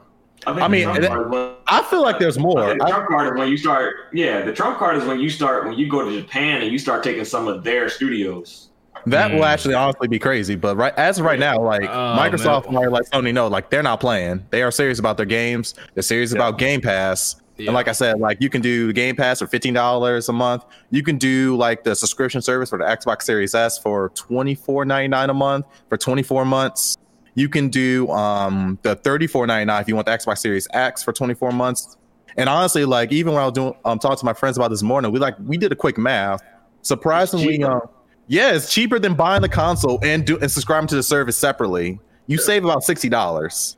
I, 0.48 0.52
I 0.52 0.68
mean, 0.68 0.88
it- 0.90 1.10
when- 1.30 1.52
I 1.68 1.82
feel 1.84 2.02
like 2.02 2.20
there's 2.20 2.38
more. 2.38 2.68
think 2.68 2.80
the 2.80 2.86
I- 2.86 2.90
trump 2.92 3.08
card 3.08 3.34
is 3.34 3.40
when 3.40 3.50
you 3.50 3.58
start. 3.58 3.96
Yeah, 4.14 4.44
the 4.44 4.54
trump 4.54 4.78
card 4.78 4.98
is 4.98 5.06
when 5.06 5.20
you 5.20 5.30
start 5.30 5.66
when 5.66 5.74
you 5.78 5.90
go 5.90 6.04
to 6.08 6.22
Japan 6.22 6.62
and 6.62 6.72
you 6.72 6.78
start 6.78 7.04
taking 7.04 7.26
some 7.26 7.48
of 7.48 7.64
their 7.64 7.90
studios. 7.90 8.70
That 9.08 9.30
Hmm. 9.32 9.38
will 9.38 9.46
actually 9.46 9.76
honestly 9.76 10.08
be 10.08 10.18
crazy. 10.20 10.56
But 10.56 10.78
right 10.78 10.94
as 10.98 11.20
of 11.20 11.26
right 11.26 11.40
now, 11.40 11.60
like 11.62 11.84
Oh, 11.84 12.16
Microsoft 12.20 12.66
man. 12.66 12.74
might 12.76 12.92
let 12.92 13.10
Sony 13.12 13.34
know, 13.34 13.48
like 13.48 13.70
they're 13.70 13.84
not 13.84 14.00
playing. 14.00 14.46
They 14.50 14.64
are 14.64 14.72
serious 14.72 15.00
about 15.00 15.18
their 15.18 15.26
games. 15.28 15.76
They're 15.94 16.02
serious 16.04 16.32
about 16.34 16.58
Game 16.58 16.82
Pass. 16.82 17.36
Yeah. 17.58 17.68
And 17.68 17.74
like 17.76 17.88
I 17.88 17.94
said, 17.94 18.20
like 18.20 18.38
you 18.42 18.50
can 18.50 18.62
do 18.62 18.92
Game 18.94 19.16
Pass 19.16 19.40
for 19.40 19.48
fifteen 19.48 19.74
dollars 19.74 20.28
a 20.28 20.34
month. 20.34 20.66
You 20.90 21.04
can 21.04 21.18
do 21.18 21.56
like 21.56 21.84
the 21.84 21.96
subscription 21.96 22.42
service 22.42 22.70
for 22.70 22.78
the 22.80 22.84
Xbox 22.84 23.22
Series 23.24 23.56
S 23.56 23.78
for 23.78 24.10
twenty 24.16 24.56
four 24.56 24.84
ninety 24.86 25.08
nine 25.08 25.30
a 25.30 25.34
month 25.34 25.66
for 25.88 25.98
twenty 25.98 26.22
four 26.24 26.44
months. 26.44 26.95
You 27.36 27.50
can 27.50 27.70
do 27.70 28.10
um 28.12 28.80
the 28.82 28.96
thirty 28.96 29.28
four 29.28 29.46
ninety 29.46 29.66
nine 29.66 29.82
if 29.82 29.88
you 29.88 29.96
want 29.96 30.08
the 30.08 30.12
Xbox 30.14 30.40
Series 30.40 30.68
X 30.74 31.04
for 31.04 31.12
twenty 31.14 31.34
four 31.34 31.52
months. 31.52 31.98
And 32.38 32.50
honestly, 32.50 32.84
like 32.86 33.12
even 33.12 33.34
when 33.34 33.42
I 33.42 33.46
was 33.46 33.54
doing 33.54 33.74
um 33.86 34.00
talking 34.00 34.18
to 34.18 34.26
my 34.26 34.34
friends 34.34 34.58
about 34.58 34.70
this 34.70 34.82
morning, 34.84 35.12
we 35.12 35.20
like 35.20 35.36
we 35.40 35.58
did 35.58 35.72
a 35.72 35.76
quick 35.76 35.98
math. 35.98 36.42
Surprisingly, 36.82 37.58
cheaper. 37.58 37.72
um, 37.72 37.82
yeah, 38.28 38.54
it's 38.54 38.74
cheaper 38.74 39.00
than 39.00 39.14
buying 39.16 39.42
the 39.42 39.50
console 39.50 40.00
and 40.04 40.26
do 40.26 40.38
and 40.40 40.50
subscribing 40.52 40.88
to 40.88 40.96
the 40.96 41.04
service 41.04 41.38
separately. 41.38 42.00
You 42.28 42.38
save 42.38 42.64
about 42.64 42.84
sixty 42.84 43.10
dollars, 43.10 43.76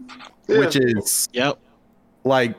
Yeah. 0.48 0.60
which 0.60 0.76
is 0.76 1.28
Yep. 1.34 1.58
like 2.24 2.56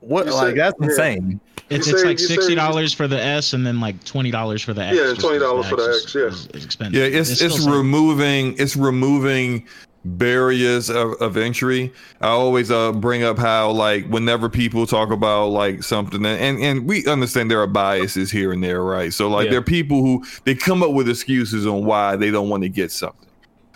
what 0.00 0.26
You 0.26 0.34
like 0.34 0.46
save- 0.48 0.56
that's 0.56 0.76
yeah. 0.80 0.86
insane. 0.88 1.40
It's 1.68 1.86
You 1.86 1.92
it's 1.92 2.00
save- 2.02 2.08
like 2.08 2.18
sixty 2.18 2.54
dollars 2.54 2.92
for 2.92 3.06
the 3.06 3.22
S 3.22 3.52
and 3.52 3.64
then 3.66 3.80
like 3.80 4.02
twenty 4.04 4.30
dollars 4.30 4.62
for 4.62 4.74
the 4.74 4.82
X. 4.82 4.96
Yeah, 4.96 5.02
and 5.10 5.14
just 5.16 5.20
'cause 5.26 5.38
$20 5.40 5.68
for 5.68 5.76
the 5.76 5.90
is- 5.90 6.02
X, 6.04 6.14
yeah. 6.14 6.22
is- 6.22 6.48
is 6.54 6.64
expensive. 6.64 6.94
Yeah, 6.94 7.20
it's 7.20 7.30
still 7.34 7.46
it's 7.54 7.62
some- 7.64 7.72
removing 7.72 8.54
it's 8.58 8.76
removing 8.76 9.66
barriers 10.04 10.88
of, 10.90 11.12
of 11.20 11.36
entry. 11.36 11.92
I 12.22 12.28
always 12.28 12.70
uh, 12.70 12.92
bring 12.92 13.22
up 13.22 13.38
how 13.38 13.70
like 13.70 14.06
whenever 14.08 14.48
people 14.48 14.86
talk 14.86 15.10
about 15.10 15.48
like 15.48 15.82
something 15.82 16.24
and 16.24 16.58
and 16.58 16.86
we 16.88 17.06
understand 17.06 17.50
there 17.50 17.60
are 17.60 17.66
biases 17.66 18.30
here 18.30 18.52
and 18.52 18.64
there, 18.64 18.82
right? 18.82 19.12
So 19.12 19.28
like 19.28 19.44
Yeah. 19.44 19.50
there 19.52 19.58
are 19.60 19.62
people 19.62 20.00
who 20.02 20.24
they 20.44 20.54
come 20.54 20.82
up 20.82 20.92
with 20.92 21.08
excuses 21.08 21.66
on 21.66 21.84
why 21.84 22.16
they 22.16 22.30
don't 22.30 22.48
want 22.48 22.62
to 22.62 22.68
get 22.68 22.90
something. 22.90 23.28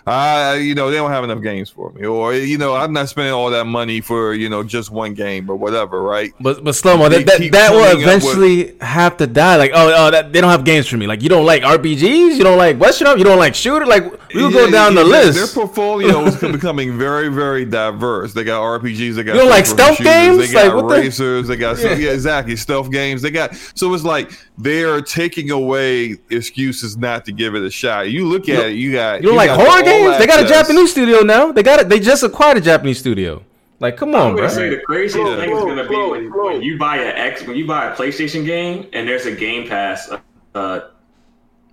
I, 0.06 0.56
you 0.56 0.74
know, 0.74 0.90
they 0.90 0.96
don't 0.96 1.10
have 1.10 1.24
enough 1.24 1.42
games 1.42 1.70
for 1.70 1.90
me, 1.92 2.04
or 2.04 2.34
you 2.34 2.58
know, 2.58 2.74
I'm 2.74 2.92
not 2.92 3.08
spending 3.08 3.32
all 3.32 3.50
that 3.50 3.64
money 3.64 4.02
for 4.02 4.34
you 4.34 4.50
know 4.50 4.62
just 4.62 4.90
one 4.90 5.14
game 5.14 5.48
or 5.48 5.56
whatever, 5.56 6.02
right? 6.02 6.32
But 6.40 6.62
but 6.62 6.74
slow 6.74 6.98
mo, 6.98 7.08
that 7.08 7.24
that, 7.24 7.52
that 7.52 7.72
will 7.72 7.84
up 7.84 7.96
with- 7.96 8.02
eventually 8.02 8.76
have 8.80 9.16
to 9.16 9.26
die. 9.26 9.56
Like 9.56 9.70
oh 9.74 9.92
oh, 9.96 10.10
that, 10.10 10.32
they 10.32 10.42
don't 10.42 10.50
have 10.50 10.64
games 10.64 10.86
for 10.86 10.98
me. 10.98 11.06
Like 11.06 11.22
you 11.22 11.30
don't 11.30 11.46
like 11.46 11.62
RPGs, 11.62 12.36
you 12.36 12.44
don't 12.44 12.58
like 12.58 12.78
Western 12.78 13.16
you 13.16 13.24
don't 13.24 13.38
like 13.38 13.54
shooter. 13.54 13.86
Like 13.86 14.04
we'll 14.34 14.50
go 14.50 14.70
down 14.70 14.94
yeah, 14.94 15.02
the 15.02 15.08
their- 15.08 15.24
list. 15.24 15.38
Their 15.54 15.64
portfolio 15.64 16.24
is 16.26 16.36
becoming 16.36 16.96
very, 16.98 17.28
very 17.28 17.64
diverse. 17.64 18.32
They 18.34 18.44
got 18.44 18.60
RPGs, 18.60 19.14
they 19.16 19.22
got 19.22 19.34
You 19.34 19.40
don't 19.40 19.48
like 19.50 19.64
first-person 19.66 19.94
stealth 19.96 19.98
games? 19.98 20.38
They 20.38 20.52
got 20.52 20.66
Like, 20.74 20.82
what 20.82 20.88
the- 20.88 21.00
racers, 21.02 21.48
they 21.48 21.56
got 21.56 21.78
Yeah. 21.78 21.94
yeah. 21.94 22.10
exactly 22.10 22.56
stealth 22.56 22.90
games. 22.90 23.22
They 23.22 23.30
got 23.30 23.54
so 23.74 23.92
it's 23.94 24.04
like 24.04 24.30
they're 24.58 25.00
taking 25.00 25.50
away 25.50 26.16
excuses 26.30 26.96
not 26.96 27.24
to 27.26 27.32
give 27.32 27.54
it 27.54 27.62
a 27.62 27.70
shot. 27.70 28.10
You 28.10 28.26
look 28.26 28.48
at 28.48 28.66
it, 28.66 28.72
you 28.76 28.92
got 28.92 29.22
you 29.22 29.28
don't 29.28 29.36
like 29.36 29.50
horror 29.50 29.78
the 29.78 29.84
games? 29.84 30.18
They 30.18 30.26
got 30.26 30.44
a 30.44 30.48
Japanese 30.48 30.90
studio 30.90 31.20
now. 31.22 31.52
They 31.52 31.62
got 31.62 31.80
it. 31.80 31.88
They 31.88 32.00
just 32.00 32.22
acquired 32.22 32.58
a 32.58 32.60
Japanese 32.60 32.98
studio. 32.98 33.42
Like 33.80 33.96
come 33.96 34.10
I'm 34.14 34.20
on, 34.20 34.28
gonna 34.36 34.46
bro. 34.46 34.48
say 34.48 34.68
the 34.70 34.80
craziest 34.80 35.16
Bro, 35.16 35.36
thing 35.36 35.50
is 35.50 35.58
gonna 35.64 35.88
be 35.88 35.96
when, 35.96 36.32
when 36.32 36.62
you 36.62 36.78
buy 36.78 36.98
a 36.98 37.08
X 37.08 37.44
when 37.46 37.56
you 37.56 37.66
buy 37.66 37.86
a 37.92 37.94
PlayStation 37.96 38.46
game 38.46 38.86
and 38.92 39.06
there's 39.06 39.26
a 39.26 39.32
Game 39.34 39.68
Pass 39.68 40.08
uh, 40.10 40.18
uh 40.54 40.80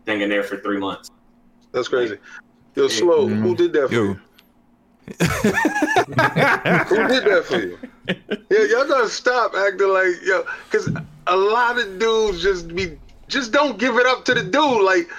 thing 0.05 0.21
in 0.21 0.29
there 0.29 0.43
for 0.43 0.57
three 0.57 0.79
months. 0.79 1.11
That's 1.71 1.87
crazy. 1.87 2.17
Yo, 2.75 2.87
slow. 2.87 3.27
Mm-hmm. 3.27 3.41
Who 3.43 3.55
did 3.55 3.73
that 3.73 3.87
for 3.89 3.93
Yo. 3.93 4.03
you? 4.03 4.19
Who 6.89 7.07
did 7.07 7.25
that 7.25 7.43
for 7.45 7.57
you? 7.59 7.77
Yeah, 8.49 8.63
y'all 8.69 8.87
gotta 8.87 9.09
stop 9.09 9.53
acting 9.55 9.87
like 9.89 10.15
yo, 10.23 10.45
because 10.69 10.89
a 11.27 11.35
lot 11.35 11.77
of 11.79 11.99
dudes 11.99 12.41
just 12.41 12.73
be 12.75 12.97
just 13.27 13.51
don't 13.51 13.77
give 13.77 13.97
it 13.97 14.05
up 14.05 14.25
to 14.25 14.33
the 14.33 14.43
dude. 14.43 14.83
Like, 14.83 15.09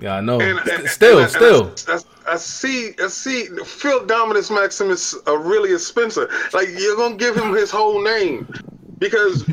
Yeah, 0.00 0.16
I 0.16 0.20
know. 0.20 0.40
and, 0.40 0.58
and- 0.68 0.88
still, 0.88 1.18
and 1.18 1.26
I- 1.26 1.30
still. 1.30 1.66
and 1.68 1.84
I, 1.88 1.94
I, 2.30 2.34
I 2.34 2.36
see, 2.36 2.92
I 3.02 3.08
see. 3.08 3.46
Phil 3.64 4.04
Dominus 4.06 4.50
Maximus 4.50 5.14
uh, 5.26 5.32
Aurelius 5.32 5.86
Spencer. 5.86 6.28
Like, 6.52 6.68
you're 6.76 6.96
gonna 6.96 7.16
give 7.16 7.36
him 7.36 7.52
his 7.54 7.70
whole 7.70 8.02
name 8.02 8.46
because 9.02 9.46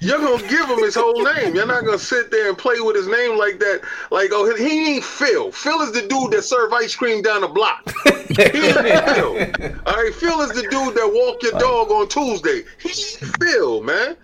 you're 0.00 0.18
gonna 0.18 0.48
give 0.48 0.66
him 0.66 0.78
his 0.78 0.94
whole 0.94 1.22
name. 1.22 1.54
You're 1.54 1.66
not 1.66 1.84
gonna 1.84 1.98
sit 1.98 2.30
there 2.30 2.48
and 2.48 2.56
play 2.56 2.80
with 2.80 2.96
his 2.96 3.06
name 3.06 3.38
like 3.38 3.58
that. 3.60 3.82
Like, 4.10 4.30
oh, 4.32 4.54
he 4.56 4.94
ain't 4.94 5.04
Phil. 5.04 5.52
Phil 5.52 5.80
is 5.82 5.92
the 5.92 6.02
dude 6.08 6.32
that 6.32 6.42
serve 6.42 6.72
ice 6.72 6.96
cream 6.96 7.22
down 7.22 7.42
the 7.42 7.48
block. 7.48 7.92
He 8.04 8.42
ain't 8.42 8.78
Phil. 9.14 9.80
All 9.86 9.94
right, 9.94 10.14
Phil 10.14 10.40
is 10.40 10.50
the 10.50 10.62
dude 10.62 10.94
that 10.94 11.10
walk 11.12 11.42
your 11.42 11.52
dog 11.52 11.90
on 11.90 12.08
Tuesday. 12.08 12.62
He 12.80 12.88
Phil, 12.88 13.82
man. 13.82 14.16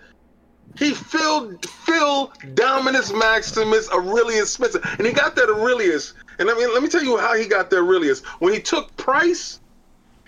He 0.77 0.91
Phil 0.91 1.57
Phil 1.59 2.33
Dominus 2.55 3.13
Maximus 3.13 3.89
Aurelius 3.91 4.53
Spencer, 4.53 4.81
and 4.97 5.05
he 5.05 5.13
got 5.13 5.35
that 5.35 5.49
Aurelius. 5.49 6.13
And 6.39 6.49
I 6.49 6.55
mean, 6.55 6.73
let 6.73 6.83
me 6.83 6.89
tell 6.89 7.03
you 7.03 7.17
how 7.17 7.35
he 7.35 7.45
got 7.45 7.69
the 7.69 7.77
Aurelius. 7.77 8.21
When 8.39 8.51
he 8.53 8.59
took 8.59 8.95
Price, 8.97 9.59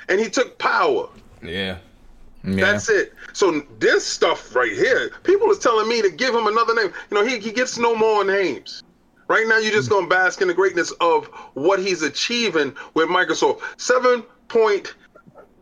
and 0.09 0.19
he 0.19 0.29
took 0.29 0.57
Power. 0.57 1.09
Yeah. 1.41 1.79
Yeah. 2.43 2.71
That's 2.71 2.89
it. 2.89 3.13
So 3.33 3.61
this 3.79 4.05
stuff 4.05 4.55
right 4.55 4.71
here, 4.71 5.11
people 5.23 5.49
is 5.51 5.59
telling 5.59 5.89
me 5.89 6.01
to 6.01 6.09
give 6.09 6.33
him 6.33 6.47
another 6.47 6.73
name. 6.73 6.93
You 7.11 7.17
know, 7.17 7.25
he, 7.25 7.39
he 7.39 7.51
gets 7.51 7.77
no 7.77 7.95
more 7.95 8.23
names. 8.23 8.83
Right 9.27 9.45
now, 9.47 9.57
you're 9.57 9.73
just 9.73 9.89
gonna 9.89 10.07
bask 10.07 10.41
in 10.41 10.47
the 10.47 10.53
greatness 10.53 10.91
of 11.01 11.25
what 11.53 11.79
he's 11.79 12.01
achieving 12.01 12.73
with 12.93 13.09
Microsoft. 13.09 13.61
Seven 13.77 14.23
point 14.47 14.95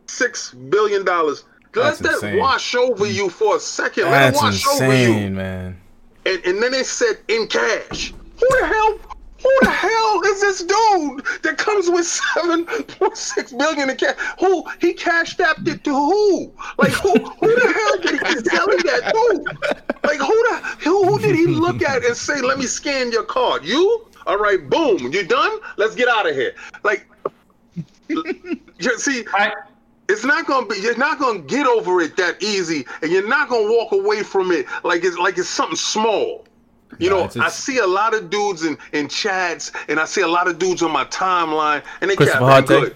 six 0.06 0.54
billion 0.54 1.04
dollars. 1.04 1.46
Let 1.74 1.98
that 2.00 2.14
insane. 2.14 2.38
wash 2.38 2.76
over 2.76 3.06
you 3.08 3.30
for 3.30 3.58
a 3.58 3.60
second. 3.60 4.06
Let 4.06 4.30
it 4.30 4.40
That's 4.40 4.42
wash 4.42 4.68
over 4.68 4.86
you. 4.86 5.08
insane, 5.14 5.36
man. 5.36 5.82
And, 6.26 6.46
and 6.46 6.62
then 6.64 6.72
they 6.72 6.84
said 6.84 7.18
in 7.28 7.48
cash. 7.48 8.14
Who 8.40 8.60
the 8.62 8.68
hell? 8.68 9.00
Who 9.46 9.60
the 9.62 9.70
hell 9.70 10.22
is 10.26 10.42
this 10.42 10.60
dude 10.62 11.24
that 11.44 11.60
comes 11.60 11.88
with 11.88 12.08
seven 12.08 12.66
point 12.66 13.16
six 13.16 13.54
billion 13.54 13.92
in 13.92 13.96
cash? 13.96 14.16
Who 14.40 14.66
he 14.82 14.92
cashed 14.92 15.38
apped 15.38 15.68
it 15.68 15.84
to 15.84 15.94
who? 15.94 16.52
Like 16.80 16.94
who? 16.94 17.14
Who 17.14 17.56
the 17.56 17.72
hell 17.72 17.98
did 18.02 18.28
he 18.28 18.50
sell 18.50 18.68
it 18.70 18.84
that 18.86 19.14
to? 19.14 19.86
Like 20.04 20.18
who 20.18 20.34
the 20.50 20.56
who, 20.80 21.06
who 21.06 21.20
did 21.20 21.36
he 21.36 21.46
look 21.46 21.84
at 21.84 22.04
and 22.04 22.18
say, 22.18 22.42
"Let 22.42 22.58
me 22.58 22.66
scan 22.66 23.12
your 23.12 23.22
card"? 23.22 23.64
You? 23.64 24.08
All 24.26 24.40
right, 24.40 24.68
boom. 24.68 25.14
You 25.14 25.24
done? 25.24 25.60
Let's 25.78 25.94
get 25.94 26.08
out 26.08 26.28
of 26.28 26.36
here. 26.36 26.56
Like, 26.84 27.08
you 28.08 28.98
see, 28.98 29.26
I, 29.32 29.54
it's 30.10 30.24
not 30.24 30.48
gonna 30.48 30.66
be 30.66 30.78
you're 30.80 30.98
not 30.98 31.20
gonna 31.20 31.40
get 31.40 31.68
over 31.68 32.02
it 32.02 32.18
that 32.18 32.42
easy 32.42 32.84
and 33.04 33.12
you're 33.12 33.28
not 33.28 33.50
gonna 33.50 33.72
walk 33.72 33.92
away 33.92 34.24
from 34.24 34.52
it 34.52 34.66
like 34.84 35.04
it's 35.04 35.20
like 35.20 35.38
it's 35.38 35.50
something 35.50 35.76
small 35.76 36.46
you 37.00 37.10
know 37.10 37.26
it's- 37.26 37.38
i 37.38 37.50
see 37.50 37.78
a 37.80 37.88
lot 37.88 38.14
of 38.14 38.30
dudes 38.30 38.64
in 38.64 38.78
in 38.94 39.08
chats 39.08 39.72
and 39.90 40.00
i 40.00 40.06
see 40.06 40.22
a 40.22 40.28
lot 40.28 40.48
of 40.48 40.60
dudes 40.60 40.82
on 40.82 40.92
my 40.92 41.06
timeline 41.06 41.84
and 42.02 42.10
they 42.10 42.16
cap 42.32 42.42
good. 42.68 42.96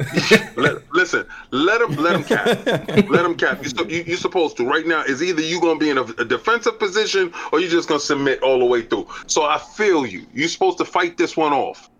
Let, 0.56 0.94
listen 0.94 1.26
let 1.50 1.80
them 1.80 1.94
let 1.96 2.12
them 2.14 2.24
cap 2.24 2.66
let 3.10 3.22
them 3.22 3.34
cap 3.34 3.62
You, 3.62 3.70
you 3.86 4.04
you're 4.06 4.16
supposed 4.16 4.56
to. 4.56 4.64
Right 4.66 4.86
now 4.86 5.02
is 5.02 5.22
either 5.22 5.42
you 5.42 5.60
gonna 5.60 5.78
be 5.78 5.90
in 5.90 5.98
a, 5.98 6.02
a 6.02 6.24
defensive 6.24 6.78
position 6.78 7.34
or 7.52 7.60
you're 7.60 7.68
just 7.70 7.86
gonna 7.86 8.00
submit 8.00 8.42
all 8.42 8.58
the 8.58 8.64
way 8.64 8.80
through. 8.80 9.06
So 9.26 9.44
i 9.44 9.58
feel 9.58 10.06
you. 10.06 10.24
You're 10.32 10.48
supposed 10.48 10.78
to 10.78 10.86
fight 10.86 11.18
this 11.18 11.36
one 11.36 11.52
off. 11.52 11.90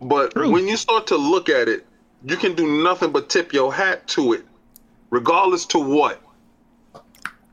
But 0.00 0.34
when 0.34 0.66
you 0.66 0.78
start 0.78 1.06
to 1.08 1.16
look 1.16 1.50
at 1.50 1.68
it, 1.68 1.86
you 2.24 2.36
can 2.36 2.54
do 2.54 2.82
nothing 2.82 3.12
but 3.12 3.28
tip 3.28 3.52
your 3.52 3.74
hat 3.74 4.06
to 4.08 4.32
it, 4.32 4.46
regardless 5.10 5.66
to 5.66 5.78
what. 5.78 6.22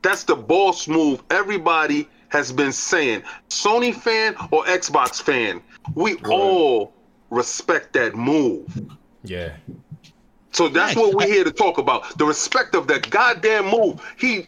That's 0.02 0.24
the 0.24 0.36
boss 0.36 0.88
move. 0.88 1.22
Everybody 1.30 2.08
has 2.34 2.52
been 2.52 2.72
saying. 2.72 3.22
Sony 3.48 3.94
fan 3.94 4.34
or 4.50 4.64
Xbox 4.64 5.22
fan, 5.22 5.62
we 5.94 6.16
all 6.28 6.92
respect 7.30 7.92
that 7.94 8.14
move. 8.16 8.66
Yeah. 9.22 9.52
So 10.50 10.68
that's 10.68 10.96
what 10.96 11.14
we're 11.14 11.26
here 11.28 11.44
to 11.44 11.52
talk 11.52 11.78
about. 11.78 12.18
The 12.18 12.24
respect 12.26 12.74
of 12.74 12.86
that 12.88 13.08
goddamn 13.10 13.70
move. 13.70 14.00
He 14.18 14.46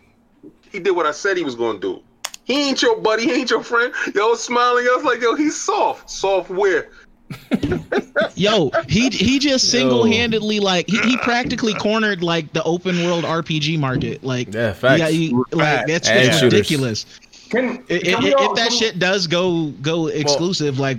he 0.70 0.80
did 0.80 0.90
what 0.90 1.06
I 1.06 1.12
said 1.12 1.36
he 1.36 1.44
was 1.44 1.54
gonna 1.54 1.78
do. 1.78 2.02
He 2.44 2.68
ain't 2.68 2.82
your 2.82 2.96
buddy, 3.00 3.24
he 3.24 3.32
ain't 3.32 3.50
your 3.50 3.62
friend. 3.62 3.92
Yo, 4.14 4.34
smiling, 4.34 4.84
I 4.90 4.94
was 4.96 5.04
like, 5.04 5.20
yo, 5.20 5.34
he's 5.34 5.56
soft. 5.56 6.10
Soft 6.10 6.50
where? 6.50 6.90
Yo, 8.36 8.70
he 8.88 9.08
he 9.08 9.38
just 9.40 9.68
single 9.70 10.04
handedly 10.04 10.60
like 10.60 10.88
he, 10.88 10.98
he 11.00 11.16
practically 11.18 11.74
cornered 11.74 12.22
like 12.22 12.52
the 12.52 12.62
open 12.62 13.02
world 13.04 13.24
RPG 13.24 13.78
market. 13.80 14.22
Like 14.22 14.52
Yeah, 14.54 14.72
facts. 14.74 15.00
yeah, 15.00 15.08
he- 15.08 15.34
like 15.52 15.86
that's 15.88 16.08
And 16.08 16.24
just 16.26 16.38
shooters. 16.40 16.52
ridiculous. 16.52 17.06
Can, 17.50 17.64
I- 17.90 17.94
i- 17.94 17.98
can 17.98 18.22
we 18.22 18.34
if, 18.34 18.54
that 18.56 18.68
can- 18.68 18.70
shit 18.78 18.98
does 18.98 19.26
go 19.26 19.66
go 19.82 20.06
exclusive, 20.08 20.78
like 20.78 20.98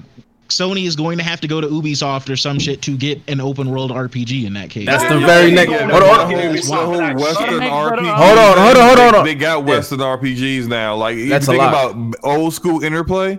Sony 0.49 0.85
is 0.85 0.95
going 0.95 1.17
to 1.17 1.23
have 1.25 1.41
to 1.41 1.47
go 1.47 1.59
to 1.59 1.67
Ubisoft 1.67 2.29
or 2.31 2.37
some 2.37 2.57
shit 2.57 2.81
to 2.83 2.95
get 2.95 3.19
an 3.27 3.41
open 3.41 3.69
world 3.69 3.91
RPG 3.91 4.45
in 4.45 4.53
that 4.53 4.69
case. 4.69 4.85
That's 4.85 5.03
Yeah, 5.03 5.13
the 5.15 5.19
yeah, 5.19 5.25
very 5.27 5.49
yeah, 5.49 5.55
next. 5.55 5.71
Hold 5.71 5.81
on, 5.83 5.91
hold 5.91 6.19
on. 6.19 6.31
yeah, 6.31 6.51
The 6.53 6.57
yeah. 6.59 6.85
whole 6.85 7.15
Western 7.21 7.59
RPG. 7.59 8.15
Hold 8.15 8.37
on, 8.39 8.57
hold 8.57 8.77
on, 8.77 8.97
hold 8.97 9.15
on. 9.15 9.25
They, 9.25 9.33
they 9.33 9.39
got 9.39 9.65
Western 9.65 9.99
RPGs 9.99 10.67
now. 10.67 10.95
Like 10.95 11.17
if 11.17 11.29
That's 11.29 11.47
you 11.47 11.53
a 11.55 11.57
think 11.57 11.71
lot. 11.73 11.91
about 11.91 12.15
old 12.23 12.53
school 12.53 12.81
Interplay, 12.81 13.37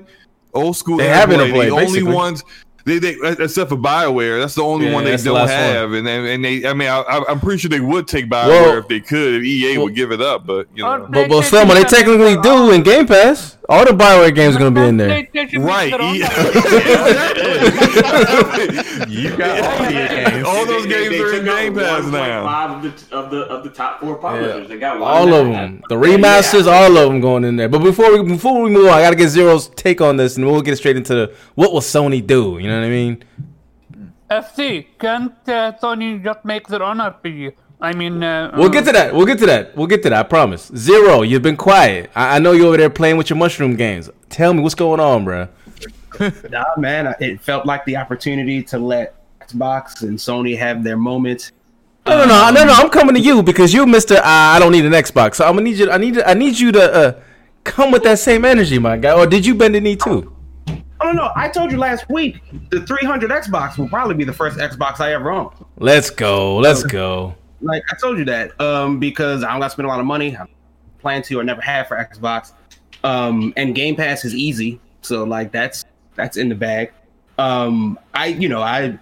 old 0.52 0.76
school 0.76 0.98
They 0.98 1.08
have 1.08 1.30
Interplay. 1.32 1.68
Interplay, 1.68 1.84
the 1.86 1.86
only 1.86 2.02
ones. 2.14 2.44
They, 2.88 2.98
they, 2.98 3.16
except 3.42 3.68
for 3.68 3.76
Bioware, 3.76 4.40
that's 4.40 4.54
the 4.54 4.62
only 4.62 4.86
Yeah, 4.86 4.94
one 4.94 5.04
they 5.04 5.10
that's 5.10 5.24
don't 5.24 5.34
last 5.34 5.50
have, 5.50 5.92
and, 5.92 6.08
and 6.08 6.26
and 6.26 6.42
they. 6.44 6.66
I 6.66 6.72
mean, 6.72 6.88
I, 6.88 7.00
I- 7.00 7.30
I'm 7.30 7.38
pretty 7.38 7.58
sure 7.58 7.68
they 7.68 7.80
would 7.80 8.08
take 8.08 8.26
Bioware 8.30 8.48
Well- 8.48 8.78
if 8.78 8.88
they 8.88 9.00
could. 9.00 9.34
If 9.34 9.44
EA 9.44 9.76
well- 9.76 9.84
would 9.84 9.94
give 9.94 10.10
it 10.10 10.22
up, 10.22 10.46
but 10.46 10.68
you 10.74 10.82
know, 10.84 11.06
But 11.10 11.28
but 11.28 11.42
Slim, 11.42 11.68
they 11.68 11.84
technically 11.84 12.36
do 12.40 12.70
in 12.72 12.82
Game 12.82 13.06
Pass. 13.06 13.57
All 13.70 13.84
the 13.84 13.90
Bioware 13.92 14.34
games 14.34 14.56
are 14.56 14.60
gonna 14.60 14.70
be 14.70 14.80
in 14.80 14.96
there. 14.96 15.08
Right? 15.08 15.28
makes 15.34 15.52
you 19.12 19.36
got 19.36 19.60
all 19.60 19.84
the 19.84 19.92
games. 19.92 20.46
All 20.46 20.64
those 20.66 20.84
They- 20.84 20.88
they- 20.88 21.08
games 21.08 21.10
they 21.10 21.20
are 21.20 21.34
in 21.34 21.44
took 21.44 21.48
out 21.48 21.58
Game 21.60 21.74
Pass 21.74 22.04
1.5 22.04 22.10
now. 22.12 22.76
Of 22.76 22.82
the, 22.82 23.16
of 23.16 23.30
the 23.30 23.40
of 23.42 23.64
the 23.64 23.70
top 23.70 24.00
four 24.00 24.16
publishers, 24.16 24.68
they 24.68 24.78
got 24.78 24.98
one 24.98 25.10
All 25.10 25.34
of 25.34 25.46
them, 25.48 25.82
the 25.90 25.96
remasters, 25.96 26.66
all 26.66 26.96
of 26.96 27.08
them 27.10 27.20
going 27.20 27.44
in 27.44 27.56
there. 27.56 27.68
But 27.68 27.80
before 27.80 28.10
we 28.16 28.22
before 28.26 28.62
we 28.62 28.70
move 28.70 28.86
on, 28.86 28.94
I 28.94 29.02
gotta 29.02 29.16
get 29.16 29.28
Zero's 29.28 29.68
take 29.68 30.00
on 30.00 30.16
this, 30.16 30.36
and 30.38 30.46
we'll 30.46 30.62
get 30.62 30.76
straight 30.78 30.96
into 30.96 31.14
the 31.14 31.34
what 31.54 31.72
will 31.72 31.80
Sony 31.80 32.26
do. 32.26 32.58
You 32.58 32.68
know 32.68 32.78
what 32.80 32.86
I 32.86 32.90
mean? 32.90 33.22
FC, 34.30 34.86
can't 34.98 35.32
uh, 35.46 35.72
Sony 35.82 36.22
just 36.24 36.44
make 36.44 36.66
their 36.68 36.82
own 36.82 36.98
RPG? 36.98 37.52
I 37.80 37.94
mean, 37.94 38.22
uh, 38.22 38.52
We'll 38.56 38.70
get 38.70 38.84
to 38.86 38.92
that. 38.92 39.14
We'll 39.14 39.26
get 39.26 39.38
to 39.38 39.46
that. 39.46 39.76
We'll 39.76 39.86
get 39.86 40.02
to 40.02 40.10
that. 40.10 40.26
I 40.26 40.28
promise. 40.28 40.70
Zero, 40.74 41.22
you've 41.22 41.42
been 41.42 41.56
quiet. 41.56 42.10
I, 42.14 42.36
I 42.36 42.38
know 42.38 42.52
you're 42.52 42.66
over 42.66 42.76
there 42.76 42.90
playing 42.90 43.16
with 43.16 43.30
your 43.30 43.36
mushroom 43.36 43.76
games. 43.76 44.10
Tell 44.28 44.52
me 44.52 44.62
what's 44.62 44.74
going 44.74 45.00
on, 45.00 45.24
bro. 45.24 45.48
Nah, 46.50 46.64
man, 46.76 47.14
it 47.20 47.40
felt 47.40 47.64
like 47.64 47.84
the 47.84 47.96
opportunity 47.96 48.60
to 48.64 48.78
let 48.78 49.14
Xbox 49.40 50.02
and 50.02 50.18
Sony 50.18 50.58
have 50.58 50.82
their 50.82 50.96
moments. 50.96 51.52
No, 52.06 52.18
no, 52.18 52.26
no, 52.26 52.50
no, 52.50 52.64
no. 52.64 52.72
I'm 52.72 52.90
coming 52.90 53.14
to 53.14 53.20
you 53.20 53.42
because 53.42 53.72
you, 53.72 53.86
Mister. 53.86 54.16
Uh, 54.16 54.22
I 54.24 54.58
don't 54.58 54.72
need 54.72 54.84
an 54.84 54.92
Xbox, 54.92 55.36
so 55.36 55.44
I'm 55.46 55.52
gonna 55.52 55.62
need 55.62 55.78
you. 55.78 55.90
I 55.90 55.98
need. 55.98 56.20
I 56.22 56.34
need 56.34 56.58
you 56.58 56.72
to 56.72 56.92
uh, 56.92 57.20
come 57.62 57.92
with 57.92 58.02
that 58.02 58.18
same 58.18 58.44
energy, 58.44 58.78
my 58.78 58.96
guy. 58.96 59.12
Or 59.12 59.26
did 59.26 59.46
you 59.46 59.54
bend 59.54 59.76
the 59.76 59.80
knee 59.80 59.94
too? 59.94 60.34
I'm 60.66 60.82
don't 61.00 61.16
know. 61.16 61.30
I 61.36 61.48
told 61.48 61.70
you 61.70 61.78
last 61.78 62.08
week 62.08 62.42
the 62.70 62.84
300 62.84 63.30
Xbox 63.30 63.78
will 63.78 63.88
probably 63.88 64.16
be 64.16 64.24
the 64.24 64.32
first 64.32 64.58
Xbox 64.58 64.98
I 65.00 65.12
ever 65.12 65.30
own. 65.30 65.54
Let's 65.76 66.10
go. 66.10 66.56
Let's 66.56 66.82
go. 66.82 67.36
Like 67.60 67.82
I 67.90 67.96
told 67.96 68.18
you 68.18 68.24
that 68.26 68.58
um, 68.60 68.98
because 68.98 69.42
I 69.42 69.50
don't 69.50 69.60
got 69.60 69.66
to 69.66 69.70
spend 69.70 69.86
a 69.86 69.88
lot 69.88 70.00
of 70.00 70.06
money. 70.06 70.36
I 70.36 70.46
plan 71.00 71.22
to 71.22 71.40
or 71.40 71.44
never 71.44 71.60
have 71.60 71.88
for 71.88 71.96
Xbox. 71.96 72.52
Um, 73.04 73.52
and 73.56 73.74
Game 73.74 73.96
Pass 73.96 74.24
is 74.24 74.34
easy, 74.34 74.80
so 75.02 75.24
like 75.24 75.52
that's 75.52 75.84
that's 76.14 76.36
in 76.36 76.48
the 76.48 76.54
bag. 76.54 76.92
Um, 77.38 77.98
I 78.14 78.26
you 78.26 78.48
know 78.48 78.62
I 78.62 78.98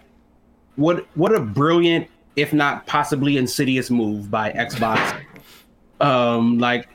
what 0.77 1.07
what 1.17 1.35
a 1.35 1.41
brilliant, 1.41 2.09
if 2.37 2.53
not 2.53 2.87
possibly 2.87 3.37
insidious 3.37 3.91
move 3.91 4.31
by 4.31 4.53
Xbox. 4.53 5.23
Um, 6.01 6.59
like 6.59 6.89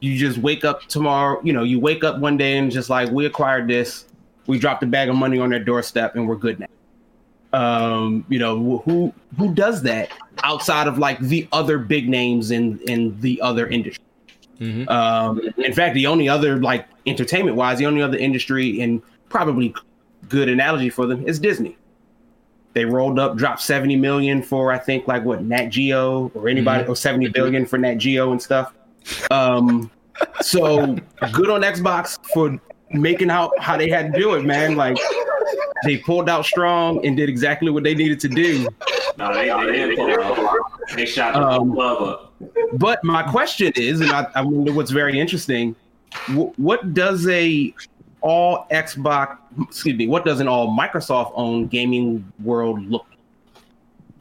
you 0.00 0.16
just 0.16 0.38
wake 0.38 0.64
up 0.64 0.82
tomorrow, 0.82 1.40
you 1.42 1.52
know, 1.52 1.62
you 1.62 1.80
wake 1.80 2.04
up 2.04 2.18
one 2.18 2.36
day 2.36 2.58
and 2.58 2.70
just 2.70 2.90
like 2.90 3.10
we 3.10 3.26
acquired 3.26 3.68
this, 3.68 4.04
we 4.46 4.58
dropped 4.58 4.82
a 4.82 4.86
bag 4.86 5.08
of 5.08 5.16
money 5.16 5.38
on 5.38 5.50
their 5.50 5.62
doorstep 5.62 6.14
and 6.14 6.28
we're 6.28 6.36
good 6.36 6.60
now. 6.60 6.66
Um, 7.56 8.26
you 8.28 8.38
know, 8.38 8.78
who 8.84 9.14
who 9.38 9.54
does 9.54 9.80
that 9.82 10.10
outside 10.44 10.86
of 10.86 10.98
like 10.98 11.18
the 11.20 11.48
other 11.52 11.78
big 11.78 12.06
names 12.06 12.50
in 12.50 12.78
in 12.80 13.18
the 13.22 13.40
other 13.40 13.66
industry? 13.66 14.04
Um, 14.88 15.40
in 15.56 15.72
fact, 15.72 15.94
the 15.94 16.06
only 16.06 16.28
other 16.28 16.56
like 16.56 16.86
entertainment 17.06 17.56
wise, 17.56 17.78
the 17.78 17.86
only 17.86 18.02
other 18.02 18.18
industry 18.18 18.80
and 18.82 19.00
probably 19.30 19.74
good 20.28 20.50
analogy 20.50 20.90
for 20.90 21.06
them 21.06 21.26
is 21.26 21.38
Disney. 21.38 21.78
They 22.74 22.84
rolled 22.84 23.18
up, 23.18 23.36
dropped 23.36 23.62
70 23.62 23.96
million 23.96 24.42
for 24.42 24.70
I 24.70 24.78
think 24.78 25.08
like 25.08 25.24
what 25.24 25.42
Nat 25.42 25.68
Geo 25.68 26.30
or 26.34 26.50
anybody 26.50 26.86
or 26.86 26.94
70 26.94 27.28
billion 27.28 27.64
for 27.64 27.78
Nat 27.78 27.94
Geo 27.94 28.32
and 28.32 28.42
stuff. 28.42 28.74
Um, 29.30 29.90
so 30.42 30.94
good 31.32 31.48
on 31.48 31.62
Xbox 31.62 32.18
for 32.34 32.60
making 32.90 33.30
out 33.30 33.52
how 33.58 33.76
they 33.76 33.88
had 33.88 34.12
to 34.12 34.18
do 34.18 34.34
it, 34.34 34.44
man. 34.44 34.76
Like 34.76 34.96
they 35.84 35.98
pulled 35.98 36.28
out 36.28 36.44
strong 36.44 37.04
and 37.04 37.16
did 37.16 37.28
exactly 37.28 37.70
what 37.70 37.84
they 37.84 37.94
needed 37.94 38.20
to 38.20 38.28
do. 38.28 38.68
No, 39.18 39.32
they, 39.32 39.48
they 39.48 39.72
didn't 39.72 39.96
pull 39.96 40.08
it. 40.08 40.96
They 40.96 41.06
shot 41.06 41.34
the 41.34 41.42
Um, 41.42 41.72
glove 41.72 42.02
up. 42.02 42.34
But 42.74 43.02
my 43.02 43.22
question 43.22 43.72
is, 43.76 44.00
and 44.00 44.10
I, 44.10 44.26
I 44.34 44.42
wonder 44.42 44.72
what's 44.72 44.90
very 44.90 45.18
interesting, 45.18 45.74
wh- 46.28 46.58
what 46.58 46.94
does 46.94 47.26
a 47.28 47.74
all 48.20 48.66
Xbox, 48.70 49.38
excuse 49.62 49.96
me, 49.96 50.06
what 50.06 50.24
does 50.24 50.40
an 50.40 50.48
all 50.48 50.76
Microsoft 50.76 51.32
owned 51.34 51.70
gaming 51.70 52.30
world 52.42 52.84
look? 52.86 53.06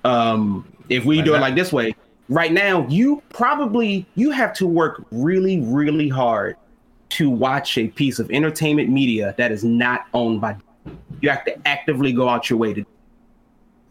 like? 0.04 0.14
Um, 0.14 0.72
if 0.90 1.04
we 1.06 1.22
do 1.22 1.34
it 1.34 1.40
like 1.40 1.56
this 1.56 1.74
way, 1.74 1.96
right 2.30 2.52
now, 2.52 2.88
you 2.88 3.22
probably 3.30 4.06
you 4.16 4.32
have 4.32 4.54
to 4.54 4.68
work 4.68 5.04
really, 5.12 5.62
really 5.62 6.08
hard 6.08 6.58
to 7.16 7.30
watch 7.30 7.78
a 7.78 7.88
piece 7.88 8.20
of 8.20 8.30
entertainment 8.32 8.90
media 8.90 9.34
that 9.38 9.52
is 9.52 9.64
not 9.64 10.08
owned 10.14 10.42
by. 10.42 10.54
Disney. 10.54 10.98
You 11.22 11.30
have 11.30 11.46
to 11.46 11.68
actively 11.68 12.12
go 12.12 12.28
out 12.28 12.50
your 12.50 12.60
way 12.60 12.74
to 12.74 12.86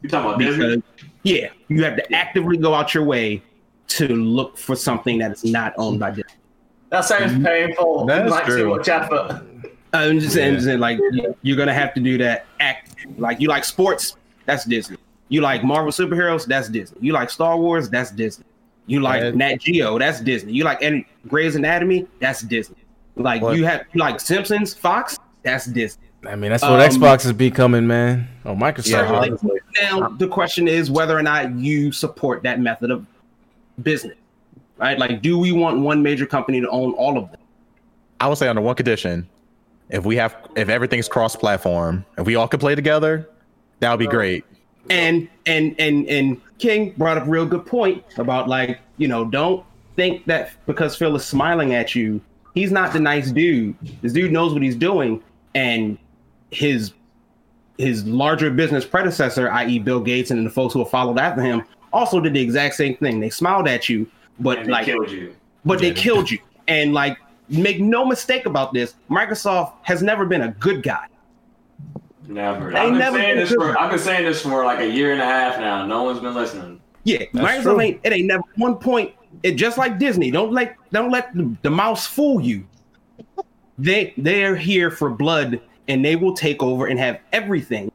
You 0.03 0.09
talking 0.11 0.31
about 0.31 0.39
Disney? 0.39 0.83
yeah, 1.23 1.49
you 1.69 1.83
have 1.85 1.97
to 1.97 2.13
actively 2.15 2.59
go 2.59 2.75
out 2.75 2.93
your 2.93 3.05
way 3.05 3.43
to 3.89 4.09
look 4.09 4.59
for 4.59 4.77
something 4.77 5.19
that 5.19 5.33
is 5.33 5.43
not 5.43 5.73
owned 5.79 6.01
by 6.01 6.11
Disney. 6.11 6.33
That 6.91 7.01
sounds 7.01 7.33
mm-hmm. 7.33 7.45
painful. 7.47 8.05
That's 8.05 8.31
like 8.31 8.45
true. 8.45 8.57
too 8.59 8.69
much 8.77 8.89
effort. 8.89 9.43
Uh, 9.95 9.97
I'm 9.97 10.21
just 10.21 10.35
saying, 10.35 10.55
just 10.55 10.67
saying, 10.67 10.81
like 10.81 10.99
you- 10.99 11.35
you're 11.43 11.57
gonna 11.57 11.73
have 11.75 11.95
to 11.95 12.01
do 12.01 12.19
that. 12.19 12.47
Act 12.61 12.95
like 13.17 13.41
you 13.41 13.49
like 13.49 13.65
sports. 13.65 14.17
That's 14.45 14.65
Disney. 14.65 14.99
You 15.29 15.41
like 15.41 15.65
Marvel 15.65 15.91
superheroes. 15.91 16.45
That's 16.47 16.69
Disney. 16.69 16.99
You 17.01 17.15
like 17.15 17.31
Star 17.31 17.57
Wars. 17.57 17.89
That's 17.89 18.11
Disney. 18.11 18.45
You 18.87 19.01
like 19.01 19.23
Yeah. 19.23 19.31
Nat 19.31 19.57
Geo. 19.61 19.99
That's 19.99 20.21
Disney. 20.21 20.53
You 20.53 20.65
like 20.65 20.83
any 20.83 21.07
Grey's 21.27 21.57
Anatomy. 21.57 22.07
That's 22.21 22.43
Disney. 22.43 22.77
Like 23.17 23.43
What? 23.43 23.57
you 23.57 23.65
have 23.65 23.85
like 23.95 24.21
Simpsons, 24.21 24.75
Fox. 24.75 25.19
That's 25.43 25.67
Disney. 25.67 26.05
I 26.27 26.37
mean, 26.37 26.51
that's 26.51 26.63
what 26.63 26.81
Um, 26.81 26.91
Xbox 26.91 27.27
is 27.27 27.33
becoming, 27.33 27.87
man. 27.87 28.29
Or 28.45 28.55
Microsoft. 28.55 28.89
Yeah, 28.91 29.21
Certainly. 29.21 29.61
Now 29.81 30.09
the 30.09 30.27
question 30.27 30.69
is 30.69 30.91
whether 30.91 31.17
or 31.17 31.23
not 31.23 31.55
you 31.55 31.93
support 31.93 32.43
that 32.45 32.61
method 32.61 32.91
of 32.91 33.07
business, 33.83 34.17
right? 34.79 34.99
Like, 34.99 35.21
do 35.21 35.39
we 35.39 35.53
want 35.53 35.81
one 35.81 36.03
major 36.03 36.27
company 36.27 36.61
to 36.61 36.69
own 36.71 36.93
all 36.95 37.19
of 37.19 37.31
them? 37.31 37.41
I 38.21 38.29
would 38.29 38.39
say 38.39 38.49
under 38.49 38.63
one 38.63 38.75
condition, 38.75 39.29
if 39.91 40.05
we 40.05 40.17
have 40.17 40.35
if 40.57 40.69
everything's 40.69 41.09
cross 41.09 41.37
platform, 41.37 42.05
if 42.17 42.27
we 42.27 42.37
all 42.37 42.49
could 42.49 42.61
play 42.61 42.75
together, 42.75 43.29
that 43.81 43.91
would 43.91 43.99
be 43.99 44.07
great. 44.07 44.45
And 44.91 45.29
and 45.47 45.75
and 45.79 46.09
and 46.09 46.41
King 46.59 46.95
brought 46.97 47.19
up 47.19 47.27
a 47.27 47.31
real 47.31 47.47
good 47.47 47.67
point 47.67 48.03
about 48.17 48.49
like 48.49 48.81
you 48.97 49.09
know 49.09 49.25
don't 49.27 49.65
think 49.97 50.25
that 50.27 50.53
because 50.67 50.97
Phil 50.97 51.15
is 51.17 51.25
smiling 51.25 51.75
at 51.75 51.95
you, 51.95 52.21
he's 52.55 52.71
not 52.73 52.93
the 52.93 53.01
nice 53.01 53.31
dude. 53.31 53.75
This 54.03 54.13
dude 54.13 54.33
knows 54.33 54.53
what 54.53 54.63
he's 54.63 54.77
doing, 54.77 55.23
and 55.55 55.99
his 56.51 56.93
his 57.79 58.07
larger 58.07 58.51
business 58.51 58.85
predecessor, 58.85 59.51
i.e., 59.51 59.79
Bill 59.81 60.01
Gates, 60.01 60.31
and 60.31 60.47
the 60.47 60.51
folks 60.51 60.73
who 60.75 60.79
have 60.81 60.91
followed 60.91 61.19
after 61.19 61.43
him, 61.43 61.65
also 61.93 62.21
did 62.21 62.33
the 62.33 62.41
exact 62.41 62.75
same 62.77 62.97
thing. 62.97 63.19
They 63.21 63.31
smiled 63.31 63.67
at 63.67 63.89
you, 63.89 64.09
but 64.39 64.59
And 64.59 64.69
they 64.69 64.73
like 64.73 64.85
killed 64.85 65.11
you. 65.11 65.35
but 65.65 65.81
they 65.81 65.93
killed 65.93 66.31
you. 66.31 66.39
And 66.69 66.95
like, 66.95 67.19
make 67.49 67.81
no 67.81 68.05
mistake 68.05 68.47
about 68.47 68.73
this, 68.73 68.95
Microsoft 69.11 69.73
has 69.83 70.03
never 70.03 70.25
been 70.25 70.43
a 70.43 70.53
good 70.53 70.83
guy. 70.85 71.07
Never. 72.27 72.71
They 72.71 72.79
I've 72.79 72.91
been 72.91 72.99
never 72.99 73.17
saying 73.19 73.29
been 73.31 73.39
this 73.39 73.51
good. 73.51 73.59
for 73.61 73.79
I've 73.79 73.91
been 73.91 73.99
saying 73.99 74.25
this 74.25 74.41
for 74.43 74.65
like 74.65 74.79
a 74.79 74.89
year 74.89 75.13
and 75.13 75.21
a 75.21 75.25
half 75.27 75.59
now. 75.59 75.85
No 75.85 76.05
one's 76.05 76.21
been 76.21 76.35
listening. 76.35 76.81
Yeah, 77.03 77.25
Microsoft 77.35 77.63
true. 77.63 77.81
ain't 77.81 78.01
it 78.05 78.13
ain't 78.13 78.27
never 78.27 78.43
one 78.57 78.77
point. 78.77 79.13
It 79.45 79.57
just 79.57 79.77
like 79.77 79.99
Disney. 79.99 80.31
Don't 80.31 80.53
let 80.53 80.75
don't 80.91 81.11
let 81.11 81.33
the, 81.35 81.55
the 81.61 81.71
mouse 81.71 82.07
fool 82.07 82.41
you. 82.41 82.67
They 83.79 84.15
they're 84.17 84.57
here 84.57 84.91
for 84.91 85.11
blood, 85.11 85.61
and 85.87 86.03
they 86.03 86.17
will 86.17 86.35
take 86.35 86.63
over 86.63 86.87
and 86.87 86.99
have 86.99 87.21
everything 87.33 87.93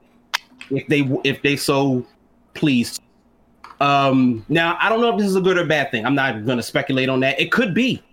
if 0.69 0.87
they 0.87 1.01
if 1.23 1.41
they 1.41 1.57
so 1.57 2.05
please. 2.53 3.01
Um, 3.81 4.45
now 4.47 4.77
I 4.79 4.89
don't 4.89 5.01
know 5.01 5.09
if 5.09 5.17
this 5.17 5.27
is 5.27 5.35
a 5.35 5.41
good 5.41 5.57
or 5.57 5.65
bad 5.65 5.89
thing. 5.89 6.05
I'm 6.05 6.13
not 6.13 6.45
going 6.45 6.57
to 6.57 6.63
speculate 6.63 7.09
on 7.09 7.19
that. 7.21 7.39
It 7.39 7.51
could 7.51 7.73
be, 7.73 8.03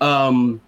um, 0.00 0.60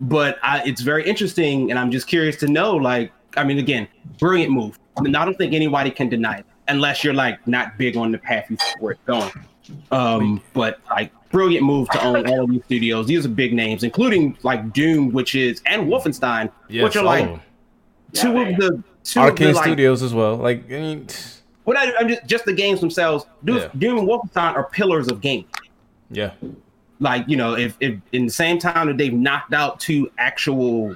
but 0.00 0.38
I, 0.42 0.62
it's 0.64 0.80
very 0.80 1.06
interesting, 1.06 1.70
and 1.70 1.78
I'm 1.78 1.90
just 1.90 2.06
curious 2.06 2.36
to 2.36 2.48
know. 2.48 2.76
Like, 2.76 3.12
I 3.36 3.44
mean, 3.44 3.58
again, 3.58 3.86
brilliant 4.18 4.52
move. 4.52 4.78
And 4.96 5.14
I 5.14 5.24
don't 5.24 5.36
think 5.36 5.52
anybody 5.52 5.90
can 5.90 6.08
deny 6.08 6.38
it, 6.38 6.46
unless 6.68 7.04
you're 7.04 7.12
like 7.12 7.46
not 7.46 7.76
big 7.76 7.96
on 7.96 8.10
the 8.10 8.18
path 8.18 8.46
you 8.48 8.56
where 8.80 8.92
it's 8.92 9.02
going. 9.04 9.30
Um, 9.90 10.40
but 10.54 10.80
like, 10.88 11.12
brilliant 11.30 11.64
move 11.64 11.88
to 11.90 12.04
own 12.04 12.26
all 12.28 12.44
of 12.44 12.50
these 12.50 12.64
studios. 12.64 13.06
These 13.06 13.26
are 13.26 13.28
big 13.28 13.52
names, 13.52 13.82
including 13.84 14.36
like 14.42 14.72
Doom, 14.72 15.12
which 15.12 15.34
is 15.34 15.62
and 15.66 15.86
Wolfenstein, 15.88 16.50
Yes, 16.68 16.84
which 16.84 16.96
are 16.96 17.04
like 17.04 17.26
oh. 17.26 17.40
two 18.12 18.32
Yeah, 18.34 18.48
of 18.48 18.56
the 18.56 18.82
two 19.04 19.20
of 19.20 19.34
Arkane 19.34 19.38
the, 19.38 19.52
like, 19.52 19.64
Studios 19.64 20.02
as 20.02 20.12
well. 20.14 20.36
Like, 20.36 20.64
I 20.66 20.80
mean, 20.80 21.06
well, 21.64 21.76
I, 21.78 21.92
I'm 21.98 22.08
just 22.08 22.26
just 22.26 22.44
the 22.44 22.52
games 22.52 22.80
themselves. 22.80 23.26
Doom, 23.44 23.56
Yeah. 23.58 23.68
Doom 23.78 23.98
and 23.98 24.08
Wolfenstein 24.08 24.54
are 24.54 24.64
pillars 24.70 25.08
of 25.08 25.20
gaming. 25.20 25.46
yeah. 26.10 26.32
Like 27.00 27.28
you 27.28 27.36
know, 27.36 27.54
if, 27.54 27.76
if 27.78 27.94
in 28.12 28.26
the 28.26 28.32
same 28.32 28.58
time 28.58 28.88
that 28.88 28.96
they've 28.96 29.12
knocked 29.12 29.54
out 29.54 29.78
two 29.78 30.10
actual 30.18 30.94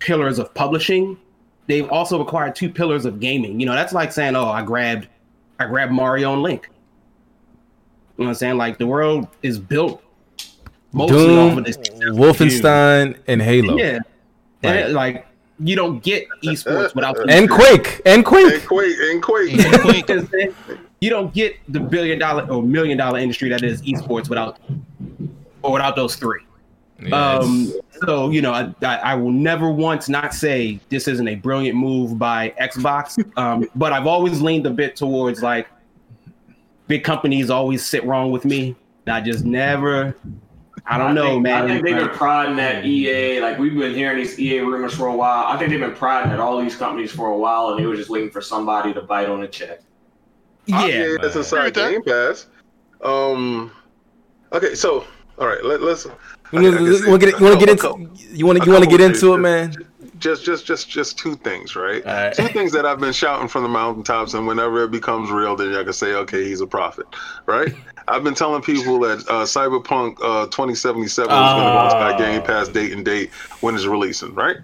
pillars 0.00 0.40
of 0.40 0.52
publishing, 0.54 1.16
they've 1.68 1.88
also 1.90 2.20
acquired 2.20 2.56
two 2.56 2.68
pillars 2.68 3.04
of 3.04 3.20
gaming. 3.20 3.60
You 3.60 3.66
know, 3.66 3.74
that's 3.74 3.92
like 3.92 4.10
saying, 4.10 4.34
"Oh, 4.34 4.48
I 4.48 4.62
grabbed, 4.62 5.06
I 5.60 5.66
grabbed 5.66 5.92
Mario 5.92 6.32
and 6.32 6.42
Link." 6.42 6.70
You 8.16 8.24
know 8.24 8.28
what 8.28 8.28
I'm 8.28 8.34
saying? 8.34 8.56
Like 8.56 8.78
the 8.78 8.86
world 8.86 9.28
is 9.42 9.58
built 9.58 10.02
mostly 10.92 11.18
Doom, 11.18 11.50
off 11.50 11.58
of 11.58 11.64
this. 11.64 11.76
Wolfenstein, 11.76 13.18
and 13.26 13.42
Halo. 13.42 13.76
Yeah, 13.76 13.98
and 14.62 14.78
it, 14.78 14.90
like 14.90 15.26
you 15.58 15.76
don't 15.76 16.02
get 16.02 16.28
esports 16.42 16.94
without 16.94 17.30
And 17.30 17.48
Quake. 17.48 18.00
And 18.04 18.24
Quake. 18.24 18.54
And 18.54 18.66
Quake, 18.66 18.96
and 19.00 19.22
Quake. 19.22 19.52
And 19.52 19.80
Quake. 19.82 20.06
Because 20.06 20.28
then 20.28 20.54
you 21.00 21.10
don't 21.10 21.32
get 21.32 21.56
the 21.68 21.80
billion 21.80 22.18
dollar 22.18 22.44
or 22.50 22.62
million 22.62 22.98
dollar 22.98 23.18
industry 23.18 23.48
that 23.50 23.62
is 23.62 23.82
esports 23.82 24.28
without 24.28 24.58
or 25.62 25.72
without 25.72 25.96
those 25.96 26.16
three. 26.16 26.40
Yeah, 27.02 27.36
Um, 27.36 27.72
so 28.06 28.30
you 28.30 28.40
know, 28.40 28.52
I, 28.52 28.74
I, 28.82 28.96
I 28.96 29.14
will 29.14 29.30
never 29.32 29.70
once 29.70 30.08
not 30.08 30.34
say 30.34 30.80
this 30.88 31.08
isn't 31.08 31.28
a 31.28 31.34
brilliant 31.34 31.76
move 31.76 32.18
by 32.18 32.54
Xbox. 32.60 33.22
Um, 33.36 33.68
but 33.74 33.92
I've 33.92 34.06
always 34.06 34.40
leaned 34.40 34.66
a 34.66 34.70
bit 34.70 34.96
towards 34.96 35.42
like 35.42 35.68
big 36.86 37.04
companies 37.04 37.50
always 37.50 37.84
sit 37.84 38.04
wrong 38.04 38.30
with 38.30 38.44
me. 38.44 38.76
I 39.06 39.20
just 39.20 39.44
never. 39.44 40.16
I 40.88 40.98
don't 40.98 41.14
know, 41.14 41.30
think, 41.30 41.42
man. 41.42 41.64
I 41.64 41.66
think 41.66 41.84
they've 41.84 41.96
been 41.96 42.06
Like, 42.06 42.16
prodding 42.16 42.58
at 42.60 42.84
EA. 42.84 43.40
Like 43.40 43.58
we've 43.58 43.74
been 43.74 43.94
hearing 43.94 44.18
these 44.18 44.38
EA 44.38 44.60
rumors 44.60 44.94
for 44.94 45.08
a 45.08 45.16
while. 45.16 45.46
I 45.46 45.56
think 45.58 45.70
they've 45.70 45.80
been 45.80 45.94
prodding 45.94 46.32
at 46.32 46.38
all 46.38 46.60
these 46.60 46.76
companies 46.76 47.10
for 47.10 47.28
a 47.28 47.36
while, 47.36 47.70
and 47.70 47.80
they 47.80 47.86
were 47.86 47.96
just 47.96 48.10
waiting 48.10 48.30
for 48.30 48.40
somebody 48.40 48.92
to 48.94 49.02
bite 49.02 49.28
on 49.28 49.40
the 49.40 49.48
check. 49.48 49.80
Ah, 50.72 50.86
yeah, 50.86 51.16
that's 51.20 51.36
inside 51.36 51.74
Game 51.74 52.02
Pass. 52.02 52.46
Um, 53.02 53.70
okay, 54.52 54.74
so 54.74 55.06
all 55.38 55.46
right, 55.46 55.64
let, 55.64 55.82
let's. 55.82 56.06
You 56.52 56.62
want 56.62 56.76
to 56.76 57.18
get, 57.18 57.40
you 57.40 57.44
wanna 57.44 57.58
get 57.58 57.68
into 57.68 58.10
you 58.32 58.46
want 58.46 58.58
to 58.60 58.64
you 58.64 58.72
want 58.72 58.84
to 58.84 58.90
get 58.90 59.00
into 59.00 59.34
it, 59.34 59.38
man? 59.38 59.74
Just, 60.18 60.44
just, 60.44 60.66
just, 60.66 60.88
just 60.88 61.18
two 61.18 61.36
things, 61.36 61.76
right? 61.76 62.04
Right. 62.04 62.32
Two 62.32 62.48
things 62.48 62.72
that 62.72 62.86
I've 62.86 63.00
been 63.00 63.12
shouting 63.12 63.48
from 63.48 63.62
the 63.62 63.68
mountaintops, 63.68 64.34
and 64.34 64.46
whenever 64.46 64.84
it 64.84 64.90
becomes 64.90 65.30
real, 65.30 65.56
then 65.56 65.74
I 65.74 65.84
can 65.84 65.92
say, 65.92 66.14
okay, 66.14 66.44
he's 66.44 66.60
a 66.60 66.66
prophet, 66.66 67.06
right? 67.46 67.74
I've 68.08 68.22
been 68.22 68.34
telling 68.34 68.62
people 68.62 69.00
that 69.00 69.18
uh, 69.28 69.44
Cyberpunk 69.44 70.18
uh, 70.22 70.46
2077 70.46 71.08
is 71.08 71.12
going 71.18 71.30
to 71.30 71.34
launch 71.34 71.92
by 71.92 72.16
Game 72.16 72.42
Pass 72.42 72.68
date 72.68 72.92
and 72.92 73.04
date 73.04 73.32
when 73.60 73.74
it's 73.74 73.86
releasing, 73.86 74.34
right? 74.34 74.58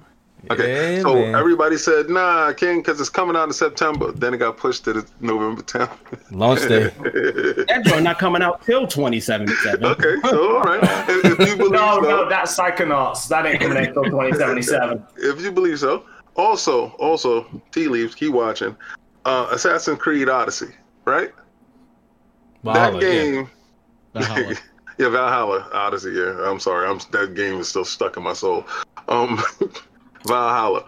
Okay, 0.51 0.97
Yeah, 0.97 1.03
so 1.03 1.14
man. 1.14 1.34
everybody 1.36 1.76
said, 1.76 2.11
"Nah, 2.11 2.49
I 2.49 2.53
can't 2.53 2.84
because 2.84 3.01
it's 3.01 3.09
coming 3.09 3.36
out 3.36 3.47
in 3.47 3.53
September." 3.53 4.11
Then 4.11 4.34
it 4.34 4.38
got 4.38 4.57
pushed 4.57 4.84
to 4.84 4.93
the 4.95 5.07
November 5.20 5.62
10th. 5.62 5.90
Launch 6.32 6.61
day. 6.62 6.90
That 7.68 7.82
joint 7.84 8.03
not 8.03 8.18
coming 8.18 8.43
out 8.43 8.62
till 8.62 8.86
2077. 8.86 9.84
okay, 9.84 10.16
so 10.24 10.57
all 10.57 10.62
right. 10.62 10.80
If, 11.09 11.38
if 11.38 11.49
you 11.49 11.57
believe 11.57 11.72
No, 11.72 11.95
so, 11.95 12.01
no, 12.01 12.28
that's 12.28 12.59
Psychonauts. 12.59 13.28
That 13.28 13.47
ain't 13.47 13.61
coming 13.61 13.78
out 13.78 13.88
until 13.88 14.05
2077. 14.05 15.05
if 15.18 15.40
you 15.40 15.53
believe 15.53 15.78
so. 15.78 16.05
Also, 16.34 16.88
also, 16.99 17.47
tea 17.70 17.88
leaves. 17.88 18.14
Keep 18.14 18.32
watching. 18.32 18.76
Uh, 19.24 19.49
Assassin's 19.53 19.99
Creed 19.99 20.28
Odyssey, 20.28 20.74
right? 21.05 21.30
Valhalla, 22.64 23.01
that 23.01 23.07
yeah. 23.07 23.22
game. 23.22 23.51
Valhalla. 24.14 24.55
Yeah, 24.99 25.09
Valhalla 25.09 25.68
Odyssey. 25.72 26.11
Yeah, 26.12 26.49
I'm 26.49 26.61
sorry. 26.61 26.86
I'm 26.86 27.01
that 27.12 27.34
game 27.34 27.59
is 27.59 27.68
still 27.68 27.84
stuck 27.84 28.18
in 28.18 28.22
my 28.22 28.34
soul. 28.34 28.66
Um, 29.09 29.43
Valhalla. 30.27 30.85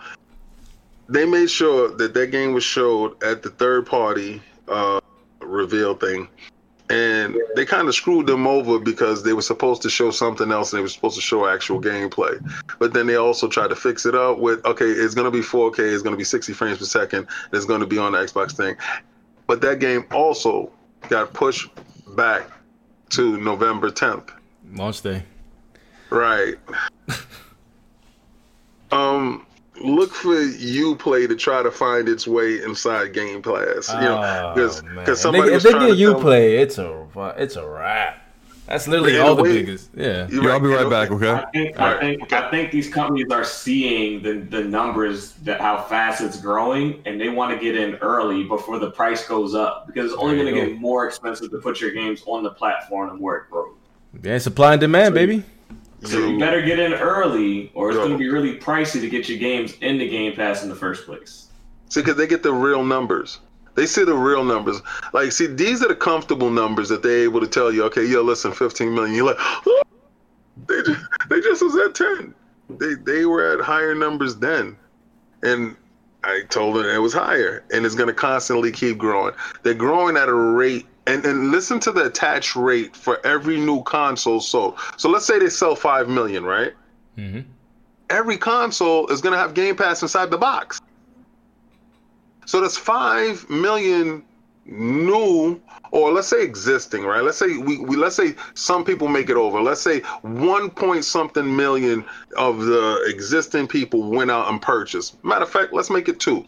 They 1.09 1.27
made 1.27 1.51
sure 1.51 1.95
that 1.97 2.15
that 2.15 2.31
game 2.31 2.53
was 2.53 2.65
showed 2.65 3.23
at 3.23 3.43
the 3.43 3.51
third 3.51 3.87
party 3.87 4.43
uh, 4.69 5.01
reveal 5.41 5.95
thing, 5.95 6.29
and 6.91 7.37
they 7.57 7.65
kind 7.65 7.89
of 7.89 7.95
screwed 7.95 8.27
them 8.27 8.47
over 8.47 8.79
because 8.79 9.23
they 9.23 9.33
were 9.33 9.43
supposed 9.43 9.83
to 9.83 9.91
show 9.91 10.11
something 10.11 10.51
else 10.51 10.73
and 10.73 10.79
they 10.79 10.83
were 10.83 10.89
supposed 10.89 11.17
to 11.17 11.23
show 11.23 11.47
actual 11.47 11.81
gameplay. 11.81 12.39
But 12.79 12.93
then 12.93 13.07
they 13.07 13.17
also 13.17 13.49
tried 13.49 13.69
to 13.69 13.77
fix 13.77 14.07
it 14.07 14.15
up 14.15 14.39
with 14.39 14.65
okay, 14.65 14.87
it's 14.87 15.15
gonna 15.15 15.31
be 15.31 15.41
4K, 15.41 15.79
it's 15.79 16.03
gonna 16.03 16.17
be 16.17 16.25
60 16.25 16.53
frames 16.53 16.79
per 16.79 16.85
second, 16.85 17.27
it's 17.53 17.65
gonna 17.65 17.87
be 17.87 17.99
on 17.99 18.13
the 18.13 18.19
Xbox 18.19 18.53
thing. 18.53 18.77
But 19.47 19.61
that 19.61 19.79
game 19.79 20.07
also 20.11 20.71
got 21.09 21.33
pushed 21.35 21.69
back 22.17 22.51
to 23.11 23.37
November 23.39 23.91
10th. 23.91 24.31
Launch 24.73 25.03
day. 25.03 25.23
Right. 26.11 26.55
um, 28.95 29.47
look 29.83 30.13
for 30.15 30.35
UPlay 30.35 31.29
to 31.29 31.35
try 31.37 31.63
to 31.63 31.71
find 31.71 32.09
its 32.09 32.27
way 32.27 32.63
inside 32.63 33.13
Game 33.13 33.43
Pass. 33.43 33.89
You 33.89 34.01
know, 34.01 34.53
because 34.55 34.81
Oh, 34.81 34.85
man. 34.87 34.95
because 34.97 35.19
If 35.19 35.23
somebody 35.23 35.51
they, 35.51 35.57
if 35.57 35.63
they 35.63 35.71
trying 35.71 35.89
get 35.89 35.99
you 35.99 36.15
play, 36.15 36.57
it's 36.59 36.79
a 36.79 37.07
it's 37.37 37.57
a 37.57 37.67
wrap. 37.69 38.21
That's 38.67 38.89
literally 38.89 39.17
Yeah, 39.17 39.21
all 39.25 39.35
the 39.35 39.43
wait. 39.43 39.53
biggest. 39.67 39.91
Yeah. 39.95 40.27
You're 40.31 40.45
Yeah, 40.45 40.51
I'll 40.53 40.61
be 40.61 40.69
right 40.69 40.89
back. 40.89 41.11
Okay. 41.11 41.31
I 41.31 41.45
think 41.53 41.79
I 41.79 42.01
think 42.01 42.33
I 42.33 42.51
think 42.51 42.71
these 42.71 42.89
companies 42.89 43.27
are 43.31 43.45
seeing 43.45 44.23
the, 44.23 44.35
the 44.39 44.65
numbers 44.65 45.33
that 45.43 45.61
how 45.61 45.83
fast 45.83 46.23
it's 46.23 46.41
growing, 46.41 47.03
and 47.05 47.21
they 47.21 47.29
want 47.29 47.53
to 47.53 47.63
get 47.63 47.77
in 47.77 47.97
early 47.97 48.45
before 48.45 48.79
the 48.79 48.91
price 48.91 49.27
goes 49.29 49.55
up 49.55 49.87
because 49.87 50.13
it's 50.13 50.19
only 50.23 50.37
going 50.37 50.55
to 50.55 50.59
get 50.67 50.79
more 50.81 51.07
expensive 51.07 51.51
to 51.51 51.59
put 51.59 51.79
your 51.83 51.91
games 51.91 52.23
on 52.27 52.43
the 52.43 52.51
platform 52.51 53.11
and 53.11 53.21
where 53.21 53.37
it 53.37 53.51
grows. 53.51 53.75
Yeah, 54.23 54.39
supply 54.39 54.73
and 54.73 54.81
demand, 54.81 55.13
baby. 55.15 55.43
So 56.05 56.19
you 56.19 56.39
better 56.39 56.61
get 56.63 56.79
in 56.79 56.93
early, 56.93 57.71
or 57.75 57.91
it's 57.91 57.99
going 57.99 58.13
to 58.13 58.19
be 58.19 58.29
really 58.29 58.59
pricey 58.59 59.01
to 59.01 59.09
get 59.09 59.29
your 59.29 59.39
games 59.39 59.75
in 59.81 59.99
the 59.99 60.09
Game 60.09 60.35
Pass 60.35 60.63
in 60.63 60.69
the 60.69 60.75
first 60.75 61.07
place. 61.07 61.49
See, 61.89 62.01
because 62.01 62.17
they 62.17 62.27
get 62.27 62.43
the 62.43 62.53
real 62.53 62.85
numbers. 62.85 63.41
They 63.75 63.87
see 63.87 64.05
the 64.05 64.15
real 64.15 64.45
numbers. 64.45 64.81
Like, 65.13 65.33
see, 65.33 65.47
these 65.47 65.83
are 65.83 65.89
the 65.89 65.97
comfortable 65.97 66.51
numbers 66.51 66.89
that 66.91 67.03
they're 67.03 67.25
able 67.25 67.41
to 67.41 67.47
tell 67.47 67.73
you. 67.73 67.85
Okay, 67.85 68.05
yo, 68.05 68.23
listen, 68.23 68.53
15 68.53 68.95
million. 68.95 69.15
You're 69.15 69.27
like, 69.27 69.39
they 70.69 70.83
just, 70.83 71.01
they 71.29 71.41
just 71.41 71.63
was 71.63 71.77
at 71.77 71.95
10. 71.95 72.35
They 72.71 72.95
they 72.95 73.27
were 73.27 73.53
at 73.53 73.61
higher 73.65 73.95
numbers 73.95 74.37
then, 74.37 74.77
and 75.43 75.77
I 76.23 76.43
told 76.49 76.77
them 76.77 76.87
it 76.87 76.99
was 76.99 77.13
higher, 77.13 77.65
and 77.73 77.85
it's 77.85 77.95
going 77.95 78.07
to 78.07 78.15
constantly 78.15 78.73
keep 78.73 78.97
growing. 78.97 79.35
They're 79.63 79.75
growing 79.75 80.17
at 80.17 80.29
a 80.29 80.35
rate. 80.35 80.87
And, 81.07 81.25
and 81.27 81.51
listen 81.51 81.81
to 81.81 81.93
the 81.93 82.07
attach 82.07 82.57
rate 82.57 82.97
for 82.97 83.25
every 83.27 83.59
new 83.59 83.83
console 83.83 84.41
sold. 84.41 84.79
So 84.97 85.11
let's 85.11 85.27
say 85.27 85.39
they 85.39 85.51
sell 85.51 85.77
5 85.77 86.09
million, 86.09 86.45
right? 86.45 86.73
hmm 87.17 87.41
every 88.11 88.37
console 88.37 89.07
is 89.09 89.21
going 89.21 89.33
to 89.33 89.39
have 89.39 89.55
Game 89.55 89.77
Pass 89.77 90.03
inside 90.03 90.31
the 90.31 90.39
box. 90.39 90.81
So 92.47 92.61
that's 92.61 92.77
5 92.77 93.49
million 93.49 94.23
new 94.67 95.61
or 95.91 96.11
let's 96.11 96.29
say 96.29 96.43
existing, 96.43 97.05
right? 97.05 97.23
Let's 97.23 97.39
say 97.39 97.57
we, 97.57 97.79
we 97.79 97.97
let's 97.97 98.17
say 98.17 98.35
some 98.55 98.85
people 98.85 99.09
make 99.09 99.29
it 99.31 99.37
over. 99.37 99.61
Let's 99.61 99.81
say 99.81 100.01
1 100.23 100.71
point 100.71 101.05
something 101.05 101.55
million 101.57 102.05
of 102.37 102.61
the 102.63 103.05
existing 103.07 103.69
people 103.69 104.11
went 104.11 104.31
out 104.31 104.49
and 104.49 104.61
purchased. 104.61 105.23
Matter 105.25 105.45
of 105.45 105.51
fact, 105.51 105.73
let's 105.73 105.91
make 105.91 106.09
it 106.09 106.21
2. 106.21 106.45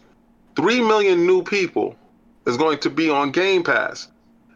3 0.55 0.81
million 0.81 1.25
new 1.25 1.43
people 1.43 1.95
is 2.45 2.57
going 2.57 2.79
to 2.79 2.89
be 2.89 3.09
on 3.09 3.31
Game 3.31 3.63
Pass. 3.63 4.07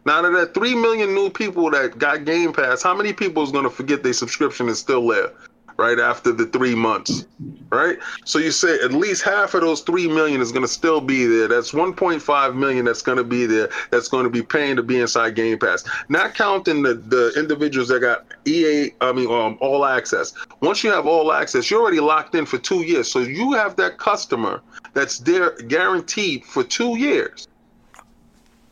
Now 0.04 0.24
of 0.24 0.32
that 0.34 0.54
3 0.54 0.74
million 0.74 1.14
new 1.14 1.30
people 1.30 1.70
that 1.70 1.98
got 1.98 2.24
Game 2.24 2.52
Pass, 2.52 2.82
how 2.82 2.94
many 2.94 3.12
people 3.12 3.42
is 3.42 3.52
going 3.52 3.64
to 3.64 3.70
forget 3.70 4.02
their 4.02 4.12
subscription 4.12 4.68
is 4.68 4.78
still 4.78 5.06
there? 5.06 5.30
right 5.76 5.98
after 5.98 6.32
the 6.32 6.46
three 6.46 6.74
months, 6.74 7.26
right? 7.70 7.98
So 8.24 8.38
you 8.38 8.50
say 8.50 8.78
at 8.84 8.92
least 8.92 9.22
half 9.22 9.54
of 9.54 9.62
those 9.62 9.80
three 9.80 10.06
million 10.08 10.40
is 10.40 10.52
going 10.52 10.62
to 10.62 10.68
still 10.68 11.00
be 11.00 11.26
there. 11.26 11.48
That's 11.48 11.72
1.5 11.72 12.54
million 12.54 12.84
that's 12.84 13.02
going 13.02 13.18
to 13.18 13.24
be 13.24 13.46
there. 13.46 13.68
That's 13.90 14.08
going 14.08 14.24
to 14.24 14.30
be 14.30 14.42
paying 14.42 14.76
to 14.76 14.82
be 14.82 15.00
inside 15.00 15.34
Game 15.34 15.58
Pass. 15.58 15.84
Not 16.08 16.34
counting 16.34 16.82
the 16.82 16.94
the 16.94 17.32
individuals 17.36 17.88
that 17.88 18.00
got 18.00 18.26
EA, 18.44 18.90
I 19.00 19.12
mean, 19.12 19.30
um, 19.30 19.58
all 19.60 19.84
access. 19.84 20.32
Once 20.60 20.84
you 20.84 20.90
have 20.90 21.06
all 21.06 21.32
access, 21.32 21.70
you're 21.70 21.80
already 21.80 22.00
locked 22.00 22.34
in 22.34 22.46
for 22.46 22.58
two 22.58 22.82
years. 22.82 23.10
So 23.10 23.20
you 23.20 23.52
have 23.52 23.76
that 23.76 23.98
customer 23.98 24.60
that's 24.94 25.18
there 25.18 25.56
guaranteed 25.62 26.44
for 26.44 26.62
two 26.62 26.98
years. 26.98 27.48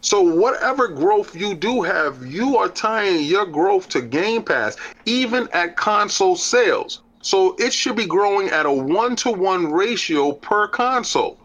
So 0.03 0.22
whatever 0.22 0.88
growth 0.88 1.36
you 1.36 1.55
do 1.55 1.82
have, 1.82 2.24
you 2.26 2.57
are 2.57 2.68
tying 2.68 3.24
your 3.24 3.44
growth 3.44 3.88
to 3.90 4.01
Game 4.01 4.42
Pass, 4.42 4.76
even 5.05 5.48
at 5.53 5.76
console 5.76 6.36
sales. 6.36 7.03
So 7.22 7.55
it 7.59 7.72
should 7.72 7.96
be 7.96 8.07
growing 8.07 8.48
at 8.48 8.64
a 8.64 8.72
one 8.72 9.14
to 9.16 9.30
one 9.30 9.70
ratio 9.70 10.32
per 10.32 10.68
console. 10.68 11.38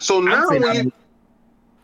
So 0.00 0.20
now 0.20 0.48
say 0.48 0.58
when 0.58 0.86
you, 0.86 0.92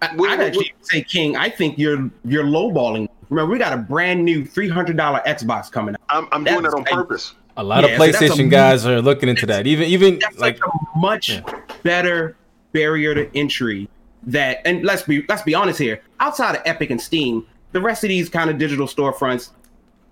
I, 0.02 0.16
Wait, 0.16 0.30
I'd 0.30 0.38
wait, 0.40 0.46
actually 0.48 0.74
say, 0.82 1.02
King, 1.02 1.36
I 1.36 1.48
think 1.48 1.78
you're 1.78 2.10
you're 2.24 2.44
lowballing. 2.44 3.08
Remember, 3.30 3.52
we 3.52 3.58
got 3.58 3.72
a 3.72 3.76
brand 3.76 4.24
new 4.24 4.44
three 4.44 4.68
hundred 4.68 4.96
dollar 4.96 5.20
Xbox 5.24 5.70
coming 5.70 5.94
out. 5.94 6.00
I'm, 6.08 6.28
I'm 6.32 6.42
doing 6.44 6.62
that 6.62 6.72
That's- 6.72 6.74
on 6.74 6.84
purpose. 6.84 7.34
A 7.58 7.62
lot 7.62 7.84
Yeah, 7.84 7.90
of 7.90 7.98
so 8.00 8.06
that's 8.06 8.16
a 8.22 8.24
PlayStation 8.28 8.40
m- 8.44 8.48
guys 8.48 8.86
are 8.86 9.02
looking 9.02 9.28
into 9.28 9.44
that. 9.46 9.66
Even 9.66 9.86
even 9.86 10.18
That's 10.18 10.38
like 10.38 10.58
like 10.58 10.72
a 10.94 10.98
much 10.98 11.40
better 11.82 12.34
barrier 12.72 13.14
to 13.14 13.36
entry. 13.36 13.88
That 14.24 14.58
and 14.64 14.84
let's 14.84 15.02
be 15.02 15.24
let's 15.28 15.42
be 15.42 15.54
honest 15.54 15.78
here. 15.78 16.00
Outside 16.20 16.54
of 16.56 16.62
Epic 16.64 16.90
and 16.90 17.00
Steam, 17.00 17.46
the 17.72 17.80
rest 17.80 18.04
of 18.04 18.08
these 18.08 18.28
kind 18.28 18.50
of 18.50 18.58
digital 18.58 18.86
storefronts, 18.86 19.50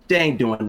they 0.08 0.16
ain't 0.16 0.38
doing. 0.38 0.68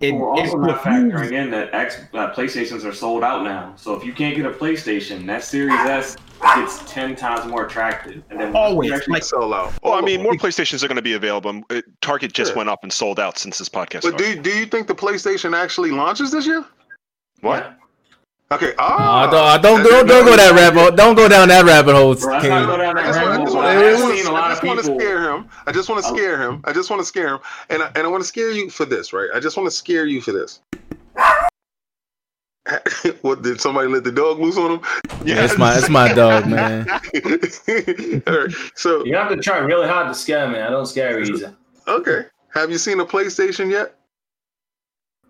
It, 0.00 0.12
We're 0.12 0.34
it 0.36 0.40
also 0.40 0.58
not 0.58 0.82
behooves- 0.84 1.14
factoring 1.14 1.32
in 1.32 1.50
that 1.52 1.72
X 1.72 1.98
uh, 2.12 2.32
PlayStations 2.32 2.84
are 2.84 2.92
sold 2.92 3.22
out 3.24 3.42
now. 3.44 3.72
So 3.76 3.94
if 3.94 4.04
you 4.04 4.12
can't 4.12 4.36
get 4.36 4.44
a 4.44 4.50
PlayStation, 4.50 5.24
that 5.26 5.42
Series 5.44 5.74
S 5.80 6.16
gets 6.42 6.82
ten 6.92 7.16
times 7.16 7.46
more 7.46 7.64
attractive. 7.66 8.22
And 8.30 8.38
then 8.40 8.54
Always, 8.54 8.90
you 8.90 8.96
actually- 8.96 9.14
like- 9.14 9.22
Sell 9.22 9.54
out. 9.54 9.72
Well, 9.82 9.94
I 9.94 9.96
All 9.96 10.02
mean, 10.02 10.22
more 10.22 10.34
PlayStations 10.34 10.82
are 10.84 10.88
going 10.88 10.96
to 10.96 11.02
be 11.02 11.14
available. 11.14 11.62
Uh, 11.70 11.80
Target 12.02 12.32
just 12.32 12.52
Yeah. 12.52 12.58
went 12.58 12.68
up 12.70 12.80
and 12.82 12.92
sold 12.92 13.18
out 13.18 13.38
since 13.38 13.58
this 13.58 13.68
podcast 13.68 14.02
But 14.02 14.18
do 14.18 14.24
started. 14.24 14.36
you, 14.36 14.42
do 14.42 14.50
you 14.58 14.66
think 14.66 14.88
the 14.88 14.94
PlayStation 14.94 15.56
actually 15.56 15.90
launches 15.90 16.30
this 16.32 16.44
year? 16.46 16.64
What? 17.40 17.76
Okay. 18.52 18.72
uh, 18.72 18.74
Ah, 18.78 19.26
don't 19.58 19.62
don't 19.62 19.82
don't, 19.82 20.06
don't 20.06 20.24
go 20.26 20.36
that 20.36 20.52
rabbit 20.52 20.78
hole. 20.80 20.90
Don't 20.92 21.14
go 21.16 21.28
down 21.28 21.48
that 21.48 21.64
rabbit 21.64 21.94
hole, 21.94 22.14
Bro, 22.14 22.30
let's 22.32 22.42
King. 22.42 22.50
not 22.50 22.66
go 22.66 22.76
down 22.76 22.96
I 22.98 23.02
that 23.02 23.06
just 23.06 23.18
rabbit 23.18 23.38
want, 23.38 23.48
hole. 23.50 23.58
I 23.62 23.74
I've 23.74 23.80
just 23.80 24.02
want, 24.02 24.16
seen 24.18 24.26
a 24.26 24.28
I 24.28 24.32
lot 24.32 24.48
just 24.50 24.62
want 24.64 24.78
to 24.78 24.84
scare 24.84 25.22
him. 25.32 25.48
I 25.66 25.72
just 25.72 25.88
want 25.88 26.02
to 26.04 26.08
scare 26.08 26.42
him. 26.42 26.60
I 26.64 26.72
just 26.72 26.90
want 26.90 27.00
to 27.00 27.06
scare 27.06 27.28
him, 27.34 27.38
and 27.70 27.82
I, 27.82 27.86
and 27.96 28.06
I 28.06 28.08
want 28.08 28.22
to 28.22 28.28
scare 28.28 28.50
you 28.52 28.70
for 28.70 28.84
this, 28.84 29.12
right? 29.12 29.28
I 29.34 29.40
just 29.40 29.56
want 29.56 29.66
to 29.66 29.70
scare 29.70 30.06
you 30.06 30.20
for 30.20 30.32
this. 30.32 30.60
what 33.22 33.42
did 33.42 33.60
somebody 33.60 33.88
let 33.88 34.04
the 34.04 34.12
dog 34.12 34.38
loose 34.38 34.56
on 34.56 34.72
him? 34.78 34.80
Yeah, 35.24 35.44
it's 35.44 35.58
my 35.58 35.76
it's 35.76 35.88
my 35.90 36.12
dog, 36.12 36.46
man. 36.46 36.88
All 38.26 38.38
right. 38.44 38.54
So 38.74 39.04
You 39.04 39.16
have 39.16 39.30
to 39.30 39.36
try 39.36 39.58
really 39.58 39.86
hard 39.88 40.08
to 40.08 40.14
scare 40.14 40.48
me. 40.48 40.58
I 40.60 40.70
don't 40.70 40.86
scare 40.86 41.20
easy. 41.20 41.46
okay, 41.88 42.24
have 42.54 42.70
you 42.70 42.78
seen 42.78 43.00
a 43.00 43.04
PlayStation 43.06 43.70
yet? 43.70 43.94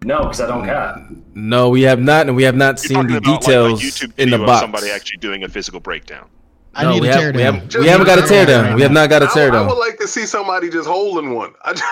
No, 0.05 0.19
because 0.21 0.41
I 0.41 0.47
don't 0.47 0.63
mm. 0.63 0.67
care. 0.67 1.09
No, 1.35 1.69
we 1.71 1.83
have 1.83 2.01
not, 2.01 2.27
and 2.27 2.37
we 2.37 2.43
have 2.45 2.55
not 2.57 2.77
You're 2.83 2.89
seen 3.03 3.07
the 3.09 3.17
about 3.17 3.29
like, 3.31 3.41
details 3.41 3.83
a 3.83 3.87
YouTube 3.87 4.13
in 4.19 4.31
the 4.31 4.39
box. 4.39 4.61
somebody 4.61 4.91
actually 4.91 5.19
doing 5.19 5.45
a 5.45 5.49
physical 5.49 5.81
breakdown. 5.81 6.29
I 6.75 6.85
No, 6.85 6.93
need 6.93 7.03
we 7.03 7.09
a 7.09 7.13
have- 7.13 7.21
tear 7.21 7.33
we 7.33 7.39
down. 7.39 7.55
haven't- 7.55 7.81
We 7.81 7.89
haven't 7.89 8.07
got 8.07 8.19
a 8.19 8.27
tear 8.27 8.47
down. 8.47 8.75
We 8.75 8.83
have 8.83 8.93
not 8.93 9.09
got 9.09 9.23
a 9.23 9.29
tear 9.29 9.53
I 9.53 9.61
would 9.63 9.69
down. 9.69 9.79
like 9.79 9.99
to 9.99 10.09
see 10.09 10.27
somebody 10.27 10.69
just 10.71 10.89
holding 10.89 11.35
one. 11.35 11.53
I 11.65 11.73
just, 11.73 11.85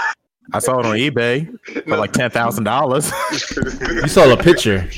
I 0.53 0.59
saw 0.59 0.81
it 0.81 0.87
on 0.87 0.97
eBay 0.97 1.49
for 1.89 1.97
like 1.97 2.13
ten 2.13 2.31
thousand 2.31 2.65
dollars. 2.65 3.11
You 3.33 4.09
saw 4.09 4.31
a 4.33 4.37
picture. 4.37 4.89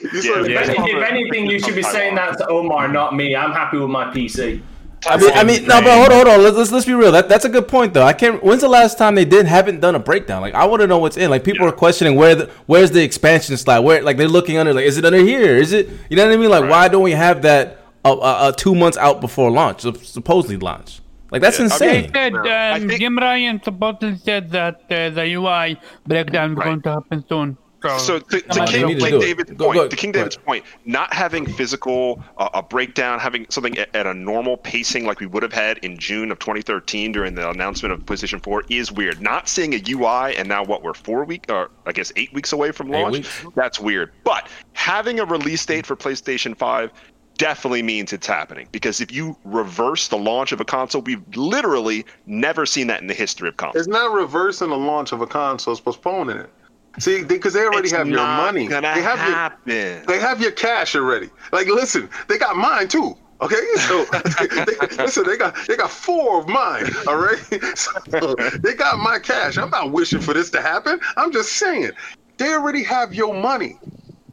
you 0.00 0.22
saw 0.22 0.36
Yeah, 0.42 0.64
the- 0.64 0.72
If, 0.72 0.96
if 0.96 1.02
anything, 1.10 1.46
you 1.50 1.58
should 1.58 1.74
be 1.74 1.82
saying 1.82 2.14
that 2.16 2.38
to 2.38 2.46
Omar, 2.48 2.88
not 2.88 3.16
me. 3.16 3.34
I'm 3.34 3.52
happy 3.52 3.78
with 3.78 3.90
my 3.90 4.04
PC. 4.12 4.62
I 5.06 5.16
mean, 5.16 5.30
I 5.32 5.44
mean, 5.44 5.62
no, 5.66 5.80
but 5.80 5.94
hold 5.96 6.08
on, 6.08 6.12
hold 6.12 6.28
on. 6.28 6.42
Let's, 6.42 6.56
let's 6.56 6.70
let's 6.72 6.86
be 6.86 6.92
real. 6.94 7.10
That 7.12 7.28
that's 7.28 7.44
a 7.44 7.48
good 7.48 7.68
point, 7.68 7.94
though. 7.94 8.02
I 8.02 8.12
can't. 8.12 8.42
When's 8.42 8.60
the 8.60 8.68
last 8.68 8.98
time 8.98 9.14
they 9.14 9.24
didn't 9.24 9.46
haven't 9.46 9.80
done 9.80 9.94
a 9.94 9.98
breakdown? 9.98 10.42
Like, 10.42 10.54
I 10.54 10.66
want 10.66 10.82
to 10.82 10.86
know 10.86 10.98
what's 10.98 11.16
in. 11.16 11.30
Like, 11.30 11.42
people 11.42 11.66
are 11.66 11.72
questioning 11.72 12.16
where 12.16 12.34
the 12.34 12.50
where's 12.66 12.90
the 12.90 13.02
expansion 13.02 13.56
slide? 13.56 13.78
Where 13.80 14.02
like 14.02 14.18
they're 14.18 14.28
looking 14.28 14.58
under. 14.58 14.74
Like, 14.74 14.84
is 14.84 14.98
it 14.98 15.04
under 15.06 15.18
here? 15.18 15.56
Is 15.56 15.72
it? 15.72 15.88
You 16.10 16.16
know 16.16 16.26
what 16.26 16.34
I 16.34 16.36
mean? 16.36 16.50
Like, 16.50 16.68
why 16.68 16.88
don't 16.88 17.02
we 17.02 17.12
have 17.12 17.42
that 17.42 17.78
uh, 18.04 18.12
uh, 18.12 18.16
uh, 18.20 18.52
two 18.52 18.74
months 18.74 18.98
out 18.98 19.20
before 19.22 19.50
launch, 19.50 19.80
supposedly 20.04 20.58
launch? 20.58 21.00
Like, 21.30 21.40
that's 21.42 21.58
Yeah, 21.58 21.68
I 21.70 21.78
mean, 21.78 22.04
insane. 22.04 22.12
Said, 22.12 22.34
um, 22.82 22.88
think- 22.88 23.00
Jim 23.00 23.16
Ryan 23.18 23.62
supposedly 23.62 24.16
said 24.18 24.50
that 24.50 24.82
uh, 24.90 25.10
the 25.10 25.24
UI 25.34 25.78
breakdown 26.06 26.52
is 26.52 26.56
Right. 26.58 26.64
going 26.64 26.82
to 26.82 26.90
happen 26.92 27.24
soon. 27.28 27.56
So, 27.82 27.98
So 27.98 28.18
to, 28.18 28.40
to 28.40 28.66
King, 28.66 28.86
need 28.86 28.98
to 28.98 29.02
like. 29.02 29.20
David's 29.20 29.50
Go- 29.52 29.66
point, 29.66 29.76
go- 29.76 29.88
to 29.88 29.96
King 29.96 30.12
go 30.12 30.20
David's 30.20 30.36
point, 30.36 30.64
not 30.84 31.12
having 31.12 31.46
physical 31.46 32.22
uh, 32.38 32.50
a 32.54 32.62
breakdown, 32.62 33.18
having 33.18 33.46
something 33.48 33.78
at, 33.78 33.94
at 33.94 34.06
a 34.06 34.14
normal 34.14 34.56
pacing 34.58 35.06
like 35.06 35.20
we 35.20 35.26
would 35.26 35.42
have 35.42 35.52
had 35.52 35.78
in 35.78 35.98
June 35.98 36.30
of 36.30 36.38
2013 36.38 37.12
during 37.12 37.34
the 37.34 37.48
announcement 37.48 37.92
of 37.92 38.00
PlayStation 38.00 38.42
4 38.42 38.64
is 38.68 38.92
weird. 38.92 39.20
Not 39.20 39.48
seeing 39.48 39.74
a 39.74 39.82
UI 39.88 40.36
and 40.36 40.48
now 40.48 40.64
what 40.64 40.82
we're 40.82 40.94
four 40.94 41.24
week 41.24 41.46
or 41.48 41.70
I 41.86 41.92
guess 41.92 42.12
eight 42.16 42.32
weeks 42.32 42.52
away 42.52 42.72
from 42.72 42.88
launch, 42.88 43.28
that's 43.54 43.80
weird. 43.80 44.12
But 44.24 44.48
having 44.72 45.20
a 45.20 45.24
release 45.24 45.64
date 45.64 45.86
for 45.86 45.96
PlayStation 45.96 46.56
5 46.56 46.92
definitely 47.40 47.82
means 47.82 48.12
it's 48.12 48.26
happening 48.26 48.68
because 48.70 49.00
if 49.00 49.10
you 49.10 49.34
reverse 49.46 50.08
the 50.08 50.18
launch 50.18 50.52
of 50.52 50.60
a 50.60 50.64
console, 50.64 51.00
we've 51.00 51.22
literally 51.34 52.04
never 52.26 52.66
seen 52.66 52.86
that 52.88 53.00
in 53.00 53.06
the 53.06 53.14
history 53.14 53.48
of 53.48 53.56
consoles. 53.56 53.86
It's 53.86 53.88
not 53.88 54.12
reversing 54.12 54.68
the 54.68 54.76
launch 54.76 55.12
of 55.12 55.22
a 55.22 55.26
console; 55.26 55.72
it's 55.72 55.80
postponing 55.80 56.36
it. 56.36 56.50
See, 56.98 57.24
because 57.24 57.52
they, 57.52 57.64
already 57.64 57.88
It's 57.88 57.92
have 57.92 58.08
your 58.08 58.16
not 58.16 58.44
money. 58.44 58.66
Gonna 58.66 58.92
They 58.94 59.02
have 59.02 59.18
your 59.18 59.36
happen. 59.36 60.04
they 60.06 60.18
have 60.18 60.40
your 60.40 60.50
cash 60.50 60.96
already. 60.96 61.30
Like, 61.52 61.66
listen, 61.68 62.10
they 62.28 62.36
got 62.36 62.56
mine 62.56 62.88
too. 62.88 63.16
Okay, 63.42 63.56
so 63.88 64.04
they, 64.04 65.02
listen, 65.02 65.24
they 65.26 65.36
got 65.38 65.56
they 65.66 65.76
got 65.76 65.90
four 65.90 66.40
of 66.40 66.48
mine. 66.48 66.90
All 67.06 67.16
right, 67.16 67.38
so 67.76 68.34
they 68.62 68.74
got 68.74 68.98
my 68.98 69.18
cash. 69.18 69.56
I'm 69.56 69.70
not 69.70 69.92
wishing 69.92 70.20
for 70.20 70.34
this 70.34 70.50
to 70.50 70.60
happen. 70.60 71.00
I'm 71.16 71.32
just 71.32 71.52
saying 71.52 71.92
they 72.36 72.52
already 72.52 72.82
have 72.82 73.14
your 73.14 73.34
money. 73.34 73.78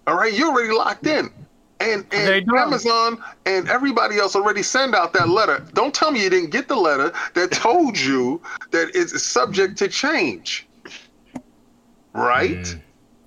All 0.07 0.15
right, 0.15 0.33
you're 0.33 0.49
already 0.49 0.73
locked 0.73 1.05
in. 1.07 1.29
And, 1.79 2.05
and. 2.11 2.49
Amazon 2.57 3.23
and 3.45 3.69
everybody 3.69 4.17
else 4.17 4.35
already 4.35 4.63
send 4.63 4.95
out 4.95 5.13
that 5.13 5.29
letter. 5.29 5.63
Don't 5.73 5.93
tell 5.93 6.11
me 6.11 6.23
you 6.23 6.29
didn't 6.29 6.49
get 6.49 6.67
the 6.67 6.75
letter 6.75 7.13
that 7.35 7.51
told 7.51 7.99
you 7.99 8.41
that 8.71 8.89
it's 8.95 9.21
subject 9.23 9.77
to 9.77 9.87
change. 9.87 10.66
Right? 12.17 12.75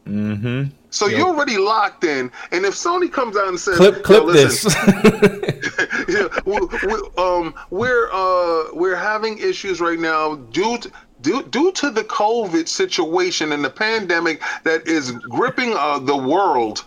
Mm-hmm. 0.07 0.71
So 0.91 1.07
you're 1.07 1.29
already 1.29 1.57
locked 1.57 2.03
in, 2.03 2.33
and 2.51 2.65
if 2.65 2.75
Sony 2.75 3.11
comes 3.11 3.37
out 3.37 3.47
and 3.47 3.59
says, 3.59 3.77
Clip, 3.77 4.03
clip 4.03 4.25
"Yo, 4.25 4.33
this. 4.33 4.65
listen, 4.65 5.43
yeah, 6.09 6.29
we, 6.45 6.59
we, 6.87 7.01
um, 7.17 7.55
we're 7.71 8.11
uh, 8.13 8.65
we're 8.73 8.97
having 8.97 9.39
issues 9.39 9.81
right 9.81 10.01
now 10.01 10.35
due 10.35 10.79
to, 10.79 10.91
due 11.21 11.45
due 11.45 11.71
to 11.73 11.91
the 11.91 12.03
COVID 12.05 12.67
situation 12.67 13.53
and 13.53 13.65
the 13.65 13.71
pandemic 13.71 14.43
that 14.65 14.87
is 14.89 15.13
gripping 15.13 15.75
uh, 15.77 16.01
the 16.01 16.17
world. 16.17 16.85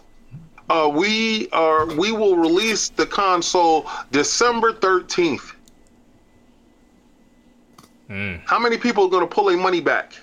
Uh, 0.70 0.92
we 0.94 1.50
are 1.52 1.86
we 1.96 2.12
will 2.12 2.36
release 2.36 2.90
the 2.90 3.06
console 3.06 3.90
December 4.12 4.74
thirteenth. 4.74 5.54
How 8.46 8.60
many 8.60 8.78
people 8.78 9.06
are 9.06 9.10
going 9.10 9.28
to 9.28 9.34
pull 9.34 9.46
their 9.46 9.58
money 9.58 9.82
back? 9.82 10.14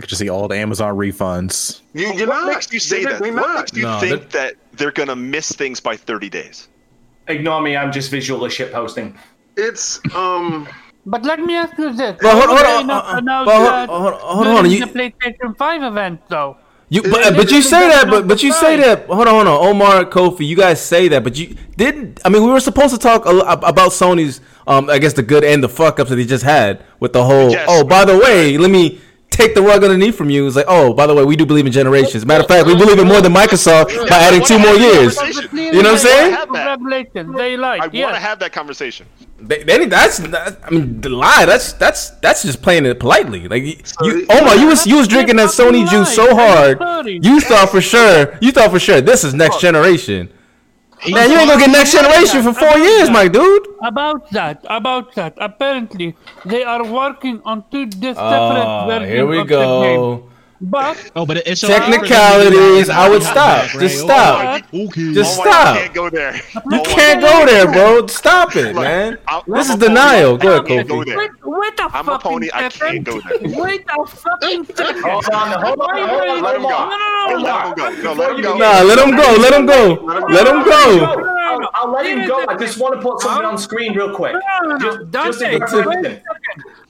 I 0.00 0.02
could 0.02 0.08
just 0.08 0.20
see 0.20 0.30
all 0.30 0.48
the 0.48 0.56
Amazon 0.56 0.96
refunds. 0.96 1.82
You, 1.92 2.06
you're 2.14 2.26
what 2.26 2.40
not. 2.40 2.46
makes 2.54 2.72
you 2.72 2.80
say 2.80 3.04
They- 3.04 3.10
that? 3.10 3.20
What 3.20 3.34
not. 3.34 3.56
makes 3.58 3.76
you 3.76 3.82
No, 3.82 4.00
think 4.00 4.30
that 4.30 4.54
they're 4.72 4.92
gonna 4.92 5.14
miss 5.14 5.52
things 5.52 5.78
by 5.78 5.94
30 5.94 6.30
days? 6.30 6.68
Ignore 7.28 7.60
me. 7.60 7.76
I'm 7.76 7.92
just 7.92 8.10
visually 8.10 8.48
shit 8.48 8.72
posting. 8.72 9.14
It's 9.58 10.00
um. 10.14 10.66
But 11.04 11.22
let 11.24 11.38
me 11.40 11.54
ask 11.54 11.76
you 11.76 11.92
this: 11.92 12.16
Well, 12.22 12.32
hold- 12.34 12.48
hold 12.48 12.60
Why 12.62 12.76
on, 12.76 12.86
not 12.86 13.04
uh, 13.04 13.08
uh, 13.08 13.18
announce 13.18 13.46
well, 13.46 13.60
hold- 13.60 14.14
that 14.14 14.20
hold- 14.24 14.46
hold 14.46 14.46
on, 14.64 14.70
you- 14.70 14.86
the 14.86 14.86
PlayStation 14.86 15.54
Five 15.58 15.82
event, 15.82 16.20
though. 16.28 16.56
You, 16.88 17.02
but, 17.02 17.36
but 17.36 17.50
you 17.52 17.60
say 17.62 17.88
that, 17.88 18.08
but 18.08 18.26
but 18.26 18.42
you 18.42 18.52
say 18.54 18.76
that. 18.78 19.06
Hold 19.06 19.28
on, 19.28 19.34
hold 19.34 19.46
on, 19.46 19.68
Omar, 19.68 20.04
Kofi, 20.06 20.46
you 20.46 20.56
guys 20.56 20.80
say 20.80 21.08
that, 21.08 21.22
but 21.22 21.36
you 21.38 21.54
didn't. 21.76 22.20
I 22.24 22.30
mean, 22.30 22.42
we 22.42 22.50
were 22.50 22.58
supposed 22.58 22.92
to 22.94 22.98
talk 22.98 23.26
a, 23.26 23.30
about 23.30 23.92
Sony's, 23.92 24.40
um, 24.66 24.88
I 24.90 24.98
guess 24.98 25.12
the 25.12 25.22
good 25.22 25.44
and 25.44 25.62
the 25.62 25.68
fuck 25.68 26.00
ups 26.00 26.08
that 26.10 26.16
they 26.16 26.24
just 26.24 26.42
had 26.44 26.82
with 27.00 27.12
the 27.12 27.22
whole. 27.22 27.50
Yes. 27.50 27.66
Oh, 27.68 27.84
by 27.84 28.04
the 28.06 28.16
way, 28.18 28.56
let 28.58 28.70
me 28.72 28.98
take 29.40 29.54
the 29.54 29.62
rug 29.62 29.82
underneath 29.84 30.16
from 30.16 30.30
you. 30.30 30.46
It's 30.46 30.56
like, 30.56 30.66
oh, 30.68 30.92
by 30.92 31.06
the 31.06 31.14
way, 31.14 31.24
we 31.24 31.36
do 31.36 31.46
believe 31.46 31.66
in 31.66 31.72
generations. 31.72 32.26
Matter 32.26 32.42
of 32.42 32.48
fact, 32.48 32.66
we 32.66 32.74
believe 32.74 32.98
in 32.98 33.06
more 33.08 33.20
than 33.20 33.32
Microsoft 33.32 33.88
by 34.08 34.16
adding 34.16 34.44
two 34.44 34.58
more 34.58 34.74
years. 34.74 35.16
You 35.52 35.82
know 35.82 35.92
what 35.92 35.92
I'm 35.92 35.98
saying? 35.98 36.32
have 36.32 37.36
they 37.36 37.56
like. 37.56 37.80
I 37.82 37.86
want 37.86 38.14
to 38.14 38.20
have 38.20 38.38
that 38.40 38.52
conversation. 38.52 39.06
They, 39.38 39.62
they, 39.62 39.86
that's, 39.86 40.18
that, 40.18 40.58
I 40.64 40.70
mean, 40.70 41.00
the 41.00 41.08
lie. 41.08 41.46
That's 41.46 41.72
that's 41.72 42.10
that's 42.20 42.42
just 42.42 42.60
playing 42.60 42.84
it 42.84 43.00
politely. 43.00 43.48
Like 43.48 43.62
you, 43.62 43.76
you 44.02 44.26
So- 44.26 44.38
Omar, 44.38 44.56
you 44.56 44.66
was 44.66 44.86
you 44.86 44.96
was 44.98 45.08
drinking 45.08 45.36
that 45.36 45.48
Sony 45.48 45.88
juice 45.88 46.14
so 46.14 46.34
hard. 46.36 46.78
You 47.06 47.40
thought 47.40 47.70
for 47.70 47.80
sure. 47.80 48.36
You 48.40 48.52
thought 48.52 48.70
for 48.70 48.78
sure 48.78 49.00
this 49.00 49.24
is 49.24 49.32
next 49.32 49.60
generation. 49.60 50.30
Man, 51.08 51.30
you 51.30 51.38
ain't 51.38 51.48
gonna 51.48 51.60
get 51.60 51.70
next 51.70 51.92
generation 51.92 52.42
for 52.42 52.52
four 52.52 52.76
years, 52.78 53.08
my 53.10 53.26
dude. 53.26 53.66
About 53.82 54.30
that, 54.32 54.64
about 54.68 55.14
that. 55.14 55.32
Apparently, 55.38 56.14
they 56.44 56.62
are 56.62 56.84
working 56.84 57.40
on 57.44 57.64
two 57.70 57.86
dis- 57.86 58.16
Oh, 58.18 58.22
ah, 58.22 58.30
different 58.30 58.70
versions 58.90 59.12
here 59.12 59.26
we 59.26 59.38
of 59.40 59.48
the 59.48 59.54
game. 59.56 60.00
go. 60.00 60.29
But 60.62 61.10
Oh, 61.16 61.24
but 61.24 61.38
it's 61.38 61.62
Technicalities. 61.62 62.90
I 62.90 63.08
would 63.08 63.22
stop. 63.22 63.70
Just 63.70 64.00
stop. 64.00 64.62
Okay. 64.74 65.12
Just 65.14 65.38
Oh 65.40 65.42
stop. 65.42 65.74
You 65.74 65.80
can't 65.80 65.94
go 65.94 66.10
there. 66.10 66.34
You 66.70 66.82
can't 66.84 67.20
go 67.20 67.46
there, 67.46 67.72
bro. 67.72 68.06
Stop 68.08 68.54
it, 68.56 68.74
man. 68.74 69.18
I'm- 69.26 69.42
This 69.46 69.70
I'm 69.70 69.78
is 69.78 69.82
a 69.82 69.88
denial. 69.88 70.36
pony. 70.38 70.42
Go 70.42 70.48
I 70.50 70.54
ahead, 70.56 70.66
can't 70.66 70.88
go 70.88 70.94
Kofi. 70.96 71.06
there. 71.06 71.18
wait, 71.18 71.30
wait 71.44 71.80
a 71.80 71.82
I'm 71.84 71.90
a 72.08 72.12
fucking 72.12 72.30
pony, 72.30 72.50
I 72.52 72.68
can't 72.68 73.04
go 73.04 73.20
there. 73.20 73.38
Wait 73.62 73.84
a 73.88 74.06
fucking 74.06 74.64
second. 74.66 75.02
Hold 75.02 75.24
on, 75.32 75.48
hold 75.64 75.80
on, 75.80 76.08
hold 76.08 76.28
on, 76.28 76.42
Let 76.42 76.56
him 76.56 76.62
go. 76.62 76.68
No, 76.68 76.88
no, 76.90 76.96
no, 77.26 77.36
Let 77.36 77.42
no. 77.42 77.68
him 77.70 78.02
go. 78.02 78.12
Let 78.12 78.32
him 78.34 78.42
go. 78.42 78.58
Nah, 78.58 78.80
let 78.82 78.98
him 78.98 79.10
go. 79.16 79.36
Let 79.40 79.52
him 79.54 79.66
go. 79.66 80.24
Let 80.28 80.46
him 80.46 80.64
go. 80.64 81.26
I'll, 81.50 81.70
I'll 81.74 81.90
let 81.92 82.06
him 82.06 82.28
go. 82.28 82.44
I 82.48 82.56
just 82.56 82.78
want 82.78 82.94
to 82.94 83.00
put 83.00 83.20
something 83.20 83.46
on 83.46 83.56
screen 83.58 83.94
real 83.94 84.14
quick. 84.14 84.36
Just, 84.80 85.10
Dante, 85.10 85.56
a 85.56 85.58
wait 85.58 85.62
a 85.62 85.68
second. 85.68 86.22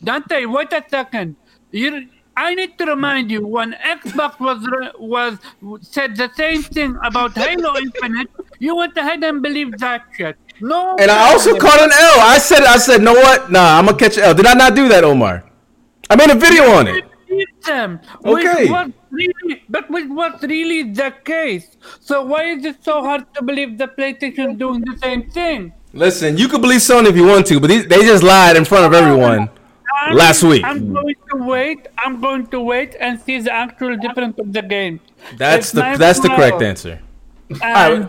Dante, 0.03 0.45
wait 0.47 0.73
a 0.73 0.85
second. 0.89 1.37
You, 1.71 2.09
I 2.37 2.55
need 2.55 2.78
to 2.78 2.87
remind 2.87 3.31
you 3.31 3.47
when 3.47 3.72
Xbox 3.85 4.39
was 4.41 4.61
was 4.99 5.39
said 5.83 6.16
the 6.16 6.31
same 6.35 6.62
thing 6.62 6.97
about 7.03 7.33
Halo 7.35 7.76
Infinite, 7.76 8.31
you 8.59 8.76
went 8.76 8.97
ahead 8.97 9.22
and 9.24 9.43
believed 9.43 9.78
that 9.81 10.05
shit. 10.16 10.37
No. 10.61 10.97
And 10.99 11.11
I 11.11 11.31
also 11.33 11.57
caught 11.59 11.81
an 11.81 11.91
L. 11.93 12.20
I 12.20 12.39
said, 12.39 12.62
I 12.64 12.76
said, 12.76 13.03
know 13.03 13.14
what? 13.14 13.51
Nah, 13.51 13.78
I'm 13.78 13.87
gonna 13.87 13.99
catch 13.99 14.16
an 14.16 14.24
L. 14.24 14.35
Did 14.35 14.47
I 14.47 14.55
not 14.55 14.74
do 14.74 14.89
that, 14.89 15.05
Omar? 15.05 15.45
I 16.09 16.16
made 16.16 16.31
a 16.31 16.35
video 16.35 16.64
on 16.70 16.89
it. 16.89 17.05
Them. 17.64 18.01
Okay. 18.24 18.68
Was 18.68 18.91
really, 19.11 19.62
but 19.68 19.89
which 19.91 20.07
was 20.09 20.43
really 20.43 20.93
the 20.93 21.14
case. 21.24 21.76
So 22.01 22.24
why 22.24 22.45
is 22.45 22.64
it 22.64 22.83
so 22.83 23.03
hard 23.03 23.33
to 23.35 23.43
believe 23.43 23.78
the 23.78 23.87
PlayStation 23.87 24.59
doing 24.59 24.81
the 24.81 24.99
same 24.99 25.31
thing? 25.31 25.72
Listen, 25.93 26.37
you 26.37 26.49
can 26.49 26.61
believe 26.61 26.81
Sony 26.81 27.07
if 27.09 27.16
you 27.16 27.26
want 27.26 27.47
to, 27.47 27.61
but 27.61 27.68
these, 27.68 27.87
they 27.87 28.03
just 28.03 28.22
lied 28.22 28.57
in 28.57 28.64
front 28.64 28.87
of 28.87 28.93
everyone. 28.93 29.49
I'm- 30.01 30.16
Last 30.16 30.42
week. 30.42 30.64
I'm 30.64 30.92
going 30.92 31.14
to 31.30 31.36
wait. 31.36 31.86
I'm 31.98 32.20
going 32.20 32.46
to 32.48 32.61
wait 32.61 32.96
and 33.01 33.20
see 33.20 33.40
the 33.40 33.53
actual 33.53 33.96
difference 33.96 34.38
of 34.38 34.53
the 34.53 34.62
game. 34.62 35.01
That's 35.36 35.68
If 35.68 35.72
the 35.74 35.80
Miles 35.82 35.98
that's 35.98 36.20
the 36.20 36.28
correct 36.28 36.62
answer. 36.62 36.98
And 37.62 38.09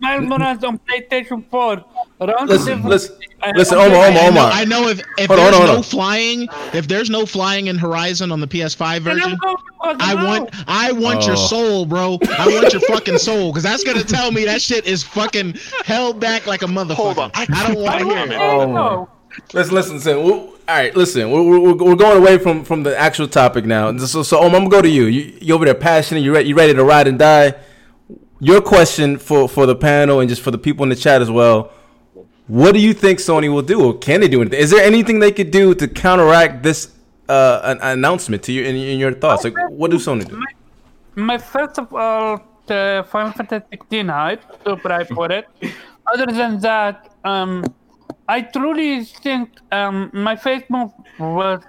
Miles 0.00 0.24
Morales 0.28 0.64
on 0.64 0.78
PlayStation 0.86 1.44
4. 1.50 1.84
Round 2.20 2.48
Listen, 2.48 2.82
listen, 2.82 3.16
I- 3.42 3.50
listen, 3.52 3.78
I'm 3.78 3.90
Omar, 3.90 4.00
ready. 4.02 4.18
Omar, 4.18 4.28
I 4.28 4.30
know, 4.30 4.30
Omar. 4.40 4.52
I 4.52 4.64
know 4.64 4.88
if, 4.88 5.00
if 5.18 5.26
Hold 5.28 5.40
on, 5.40 5.44
there's 5.50 5.60
on, 5.60 5.66
no 5.66 5.76
on. 5.76 5.82
flying, 5.82 6.48
if 6.72 6.88
there's 6.88 7.10
no 7.10 7.26
flying 7.26 7.66
in 7.66 7.76
Horizon 7.76 8.32
on 8.32 8.40
the 8.40 8.46
PS5 8.46 9.00
version, 9.00 9.38
I 9.82 10.14
want 10.14 10.50
I 10.66 10.92
want 10.92 11.26
your 11.26 11.36
Oh. 11.36 11.46
soul, 11.46 11.84
bro. 11.86 12.18
I 12.38 12.46
want 12.48 12.72
your 12.72 12.80
fucking 12.82 13.18
soul, 13.18 13.50
because 13.52 13.62
that's 13.64 13.84
gonna 13.84 14.02
tell 14.04 14.32
me 14.32 14.44
that 14.46 14.62
shit 14.62 14.86
is 14.86 15.02
fucking 15.02 15.58
held 15.84 16.18
back 16.20 16.46
like 16.46 16.62
a 16.62 16.66
motherfucker. 16.66 16.94
Hold 16.94 17.18
on. 17.18 17.30
I 17.34 17.44
don't 17.66 17.82
want 17.82 17.98
to 18.00 18.04
hear 18.06 18.18
it. 18.26 18.32
Oh, 18.40 18.66
No. 18.72 19.08
Listen, 19.52 19.74
listen, 19.74 19.94
listen. 19.96 20.24
we 20.24 20.50
all 20.68 20.74
right, 20.74 20.96
listen. 20.96 21.30
We're, 21.30 21.74
we're, 21.74 21.94
going 21.94 22.18
away 22.18 22.38
from, 22.38 22.64
from 22.64 22.82
the 22.82 22.96
actual 22.98 23.28
topic 23.28 23.64
now. 23.64 23.96
So, 23.98 24.22
so 24.22 24.38
Omar, 24.38 24.56
I'm 24.56 24.68
gonna 24.68 24.70
go 24.70 24.82
to 24.82 24.88
you. 24.88 25.04
You 25.04 25.38
you 25.40 25.54
over 25.54 25.64
there, 25.64 25.74
passionate. 25.74 26.20
You 26.20 26.34
ready? 26.34 26.48
You 26.48 26.56
ready 26.56 26.74
to 26.74 26.84
ride 26.84 27.06
and 27.06 27.18
die? 27.18 27.54
Your 28.40 28.60
question 28.60 29.16
for 29.16 29.48
for 29.48 29.66
the 29.66 29.76
panel 29.76 30.20
and 30.20 30.28
just 30.28 30.42
for 30.42 30.50
the 30.50 30.58
people 30.58 30.82
in 30.82 30.88
the 30.88 30.96
chat 30.96 31.22
as 31.22 31.30
well. 31.30 31.72
What 32.48 32.72
do 32.72 32.80
you 32.80 32.94
think 32.94 33.20
Sony 33.20 33.52
will 33.52 33.62
do, 33.62 33.80
or 33.84 33.98
can 33.98 34.20
they 34.20 34.28
do 34.28 34.40
anything? 34.40 34.58
Is 34.58 34.70
there 34.70 34.84
anything 34.84 35.18
they 35.20 35.32
could 35.32 35.50
do 35.50 35.74
to 35.74 35.86
counteract 35.86 36.62
this 36.62 36.92
uh, 37.28 37.60
an, 37.64 37.78
announcement 37.80 38.42
to 38.44 38.52
you 38.52 38.64
in, 38.64 38.74
in 38.76 38.98
your 38.98 39.12
thoughts? 39.12 39.44
Like, 39.44 39.54
what 39.70 39.90
do 39.90 39.98
Sony 39.98 40.28
do? 40.28 40.42
My 41.14 41.38
first 41.38 41.78
of 41.78 41.92
all, 41.92 42.40
the 42.66 43.06
Final 43.10 43.32
Fantasy 43.32 43.64
16 43.70 44.08
hype, 44.08 44.42
super 44.64 44.88
hype 44.88 45.08
for 45.08 45.30
it. 45.30 45.46
Other 46.12 46.26
than 46.26 46.60
that, 46.60 47.14
um, 47.24 47.64
I 48.28 48.42
truly 48.42 49.04
think 49.04 49.50
um, 49.72 50.10
my 50.12 50.36
face 50.36 50.64
move 50.68 50.90
was, 51.18 51.62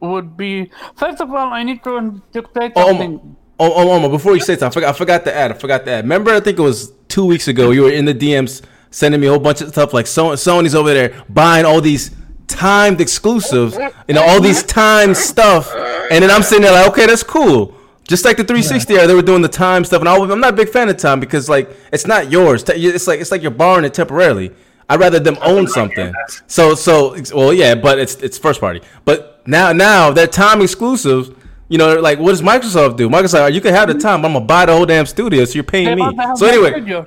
would 0.00 0.36
be 0.36 0.70
first 0.96 1.20
of 1.20 1.30
all, 1.30 1.52
I 1.52 1.62
need 1.62 1.82
to 1.84 2.22
say 2.32 2.72
Oh, 2.76 2.88
something. 2.88 3.14
Omar, 3.14 3.36
oh, 3.60 3.72
oh, 3.76 3.90
Omar, 3.92 4.10
before 4.10 4.34
you 4.34 4.40
say 4.40 4.56
something, 4.56 4.68
I 4.68 4.72
forgot, 4.72 4.94
I 4.94 4.98
forgot 4.98 5.24
to 5.24 5.34
add. 5.34 5.50
I 5.52 5.54
forgot 5.54 5.84
to 5.86 5.90
add. 5.92 6.04
Remember, 6.04 6.32
I 6.32 6.40
think 6.40 6.58
it 6.58 6.62
was 6.62 6.92
two 7.08 7.24
weeks 7.24 7.48
ago. 7.48 7.70
You 7.70 7.82
were 7.82 7.92
in 7.92 8.04
the 8.04 8.14
DMs 8.14 8.62
sending 8.90 9.20
me 9.20 9.26
a 9.26 9.30
whole 9.30 9.38
bunch 9.38 9.60
of 9.62 9.68
stuff 9.70 9.94
like 9.94 10.06
so, 10.06 10.30
Sony's 10.32 10.74
over 10.74 10.92
there 10.92 11.24
buying 11.28 11.64
all 11.64 11.80
these 11.80 12.10
timed 12.46 13.00
exclusives 13.00 13.78
and 14.08 14.18
all 14.18 14.40
these 14.40 14.62
timed 14.64 15.16
stuff, 15.16 15.72
and 16.10 16.22
then 16.22 16.30
I'm 16.30 16.42
sitting 16.42 16.62
there 16.62 16.72
like, 16.72 16.88
okay, 16.90 17.06
that's 17.06 17.22
cool. 17.22 17.74
Just 18.06 18.24
like 18.26 18.36
the 18.36 18.44
360 18.44 18.94
era, 18.94 19.06
they 19.06 19.14
were 19.14 19.22
doing 19.22 19.40
the 19.40 19.48
time 19.48 19.84
stuff, 19.84 20.00
and 20.00 20.08
I'm 20.08 20.40
not 20.40 20.52
a 20.52 20.56
big 20.56 20.68
fan 20.68 20.88
of 20.90 20.96
time 20.98 21.20
because 21.20 21.48
like 21.48 21.70
it's 21.92 22.06
not 22.06 22.30
yours. 22.30 22.64
It's 22.68 23.06
like 23.06 23.20
it's 23.20 23.30
like 23.30 23.40
you're 23.42 23.50
borrowing 23.50 23.84
it 23.84 23.94
temporarily. 23.94 24.50
I'd 24.92 25.00
rather 25.00 25.18
them 25.18 25.38
own 25.40 25.66
something. 25.68 26.12
So 26.46 26.74
so 26.74 27.16
well 27.34 27.54
yeah, 27.54 27.74
but 27.74 27.98
it's 27.98 28.16
it's 28.16 28.36
first 28.36 28.60
party. 28.60 28.82
But 29.06 29.42
now 29.46 29.72
now 29.72 30.10
they're 30.10 30.26
time 30.26 30.60
exclusives. 30.60 31.30
You 31.70 31.78
know, 31.78 31.98
like 31.98 32.18
what 32.18 32.32
does 32.32 32.42
Microsoft 32.42 32.98
do? 32.98 33.08
Microsoft, 33.08 33.54
you 33.54 33.62
can 33.62 33.72
have 33.72 33.88
the 33.88 33.94
time, 33.94 34.20
but 34.20 34.28
I'm 34.28 34.34
gonna 34.34 34.44
buy 34.44 34.66
the 34.66 34.74
whole 34.74 34.84
damn 34.84 35.06
studio, 35.06 35.46
so 35.46 35.54
you're 35.54 35.64
paying 35.64 35.96
me. 35.96 36.02
want 36.02 36.16
to 36.16 36.22
have 36.22 36.36
So 36.36 36.46
anyway, 36.46 36.82
yeah. 36.84 37.04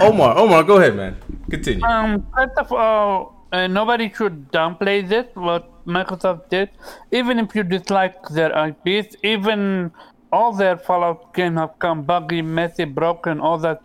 Omar, 0.00 0.38
Omar, 0.38 0.62
go 0.62 0.78
ahead, 0.78 0.96
man. 0.96 1.16
Continue. 1.50 1.84
Um, 1.84 2.26
first 2.34 2.56
of 2.56 2.72
all, 2.72 3.46
uh, 3.52 3.66
nobody 3.66 4.10
should 4.16 4.50
downplay 4.50 5.06
this, 5.06 5.26
what 5.34 5.84
Microsoft 5.84 6.48
did. 6.48 6.70
Even 7.12 7.38
if 7.38 7.54
you 7.54 7.62
dislike 7.62 8.16
their 8.30 8.50
IPs, 8.68 9.16
even 9.22 9.92
all 10.36 10.52
their 10.52 10.76
Fallout 10.76 11.32
games 11.34 11.58
have 11.58 11.74
come 11.78 12.02
buggy, 12.02 12.42
messy, 12.42 12.84
broken, 12.84 13.40
all 13.40 13.58
that 13.66 13.80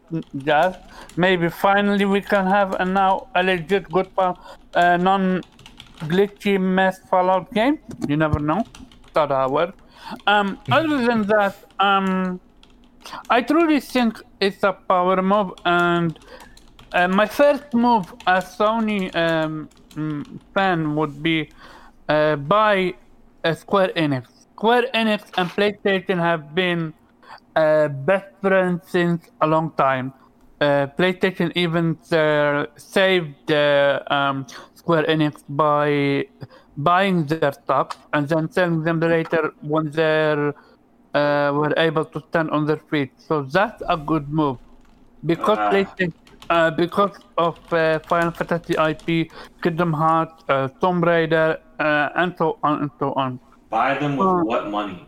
jazz. 0.46 0.76
Maybe 1.16 1.48
finally 1.50 2.06
we 2.06 2.22
can 2.32 2.46
have 2.46 2.70
a 2.84 2.86
now 2.86 3.28
a 3.36 3.42
legit 3.42 3.90
good, 3.96 4.10
uh, 4.18 4.98
non 5.10 5.42
glitchy 6.12 6.60
mess 6.60 7.00
Fallout 7.10 7.54
game. 7.54 7.80
You 8.08 8.18
never 8.18 8.40
know. 8.40 8.64
I 9.16 9.46
would. 9.48 9.74
Um, 10.28 10.58
other 10.72 11.06
than 11.06 11.22
that, 11.34 11.56
um, 11.80 12.40
I 13.30 13.42
truly 13.42 13.80
think 13.80 14.22
it's 14.40 14.64
a 14.64 14.74
power 14.74 15.22
move, 15.22 15.54
and 15.66 16.18
uh, 16.94 17.08
my 17.08 17.28
first 17.28 17.74
move 17.74 18.14
as 18.28 18.44
Sony 18.58 19.14
um, 19.16 19.70
mm, 19.96 20.40
fan 20.54 20.96
would 20.96 21.22
be 21.22 21.50
uh, 22.10 22.36
buy 22.36 22.94
uh, 23.44 23.54
Square 23.54 23.92
Enix. 23.96 24.41
Square 24.62 24.92
Enix 24.94 25.32
and 25.38 25.50
PlayStation 25.50 26.20
have 26.20 26.54
been 26.54 26.94
uh, 27.56 27.88
best 27.88 28.28
friends 28.42 28.88
since 28.92 29.28
a 29.42 29.48
long 29.48 29.72
time. 29.76 30.14
Uh, 30.62 30.86
PlayStation 31.00 31.52
even 31.56 31.98
uh, 32.12 32.68
saved 32.78 33.52
uh, 33.52 34.00
um, 34.12 34.46
Square 34.76 35.06
Enix 35.08 35.42
by 35.50 36.26
buying 36.78 37.26
their 37.26 37.54
stock 37.54 37.98
and 38.14 38.30
then 38.30 38.52
selling 38.52 38.84
them 38.84 39.00
later 39.00 39.52
when 39.62 39.90
they're 39.90 40.54
uh, 41.16 41.52
were 41.56 41.74
able 41.78 42.06
to 42.06 42.22
stand 42.30 42.52
on 42.52 42.66
their 42.66 42.82
feet. 42.92 43.12
So 43.18 43.42
that's 43.44 43.82
a 43.90 43.98
good 43.98 44.30
move 44.30 44.58
because 45.26 45.58
Ah. 45.58 45.72
PlayStation, 45.72 46.14
uh, 46.52 46.70
because 46.72 47.18
of 47.38 47.58
uh, 47.74 48.00
Final 48.08 48.32
Fantasy 48.32 48.76
IP, 48.78 49.32
Kingdom 49.64 49.94
Hearts, 49.94 50.44
uh, 50.50 50.68
Tomb 50.82 51.04
Raider, 51.04 51.58
uh, 51.80 52.10
and 52.16 52.36
so 52.38 52.60
on 52.64 52.82
and 52.84 52.92
so 53.00 53.14
on. 53.14 53.40
Buy 53.72 53.98
them 53.98 54.18
with 54.18 54.28
Uh, 54.28 54.34
what 54.44 54.70
money? 54.70 55.08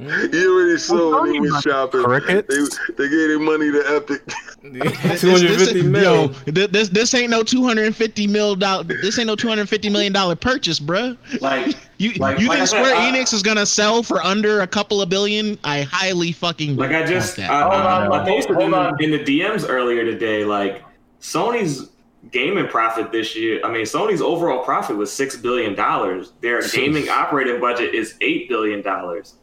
you 0.00 0.54
already 0.58 0.78
saw 0.78 1.22
when 1.22 1.32
he 1.34 1.40
was 1.40 1.62
shopping. 1.62 2.02
Crickets? 2.02 2.78
They, 2.88 2.94
they 3.04 3.08
gave 3.08 3.28
their 3.28 3.38
money 3.38 3.70
to 3.70 3.82
Epic. 3.94 4.22
This- 4.62 5.20
Two 5.20 5.30
hundred 5.30 5.50
this- 5.52 5.72
fifty 5.72 5.88
Yo, 5.88 6.26
this 6.46 6.88
this 6.88 7.14
ain't 7.14 7.30
no 7.30 7.42
two 7.44 7.62
hundred 7.64 7.86
and 7.86 7.94
fifty 7.96 8.26
mil 8.26 8.56
dollar. 8.56 8.82
This 8.84 9.18
ain't 9.18 9.28
no 9.28 9.36
two 9.36 9.48
hundred 9.48 9.62
and 9.62 9.70
fifty 9.70 9.88
million 9.88 10.12
dollar 10.12 10.34
purchase, 10.36 10.80
bruh. 10.80 11.16
Like, 11.40 11.76
You 11.98 12.12
Like- 12.14 12.38
you 12.40 12.48
like 12.48 12.58
think 12.58 12.68
said, 12.68 12.84
Square 12.84 12.96
I- 12.96 13.10
Enix 13.10 13.32
is 13.32 13.42
gonna 13.42 13.64
sell 13.66 14.02
for 14.02 14.20
under 14.22 14.60
a 14.62 14.66
couple 14.66 15.00
of 15.00 15.08
billion? 15.08 15.58
I 15.64 15.82
highly 15.82 16.32
fucking 16.32 16.76
like 16.76 16.90
I 16.90 17.00
doubt 17.00 17.08
just, 17.08 17.36
that. 17.36 17.48
I, 17.50 17.62
Hold 17.62 17.72
I, 17.74 18.06
on, 18.06 18.12
I 18.12 18.24
posted 18.26 18.56
hold 18.56 19.00
in, 19.00 19.12
in 19.14 19.24
the 19.24 19.40
DMs 19.40 19.64
earlier 19.68 20.04
today. 20.04 20.44
Like, 20.44 20.82
Sony's 21.20 21.90
gaming 22.32 22.66
profit 22.68 23.12
this 23.12 23.34
year. 23.36 23.60
I 23.64 23.70
mean, 23.70 23.82
Sony's 23.82 24.20
overall 24.22 24.64
profit 24.64 24.96
was 24.96 25.12
six 25.12 25.36
billion 25.36 25.74
dollars. 25.74 26.32
Their 26.40 26.60
gaming 26.68 27.08
operating 27.08 27.60
budget 27.60 27.94
is 27.94 28.14
eight 28.20 28.48
billion 28.48 28.82
dollars. 28.82 29.34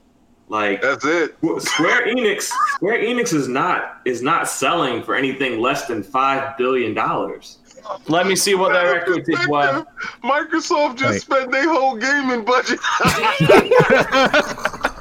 Like, 0.50 0.82
That's 0.82 1.06
it. 1.06 1.36
Square 1.60 2.08
Enix, 2.08 2.52
Square 2.76 3.00
Enix 3.00 3.34
is 3.34 3.48
not 3.48 4.02
is 4.06 4.22
not 4.22 4.48
selling 4.48 5.02
for 5.02 5.16
anything 5.16 5.60
less 5.60 5.88
than 5.88 6.04
five 6.04 6.58
billion 6.58 6.94
dollars. 6.94 7.60
Let 8.08 8.28
me 8.28 8.36
see 8.36 8.56
what 8.56 8.72
their 8.74 9.02
equity 9.02 9.34
was. 9.48 9.86
Microsoft 10.24 10.98
just 10.98 11.28
Right. 11.30 11.40
spent 11.40 11.52
their 11.52 11.68
whole 11.70 11.96
gaming 11.98 12.46
budget. 12.46 12.80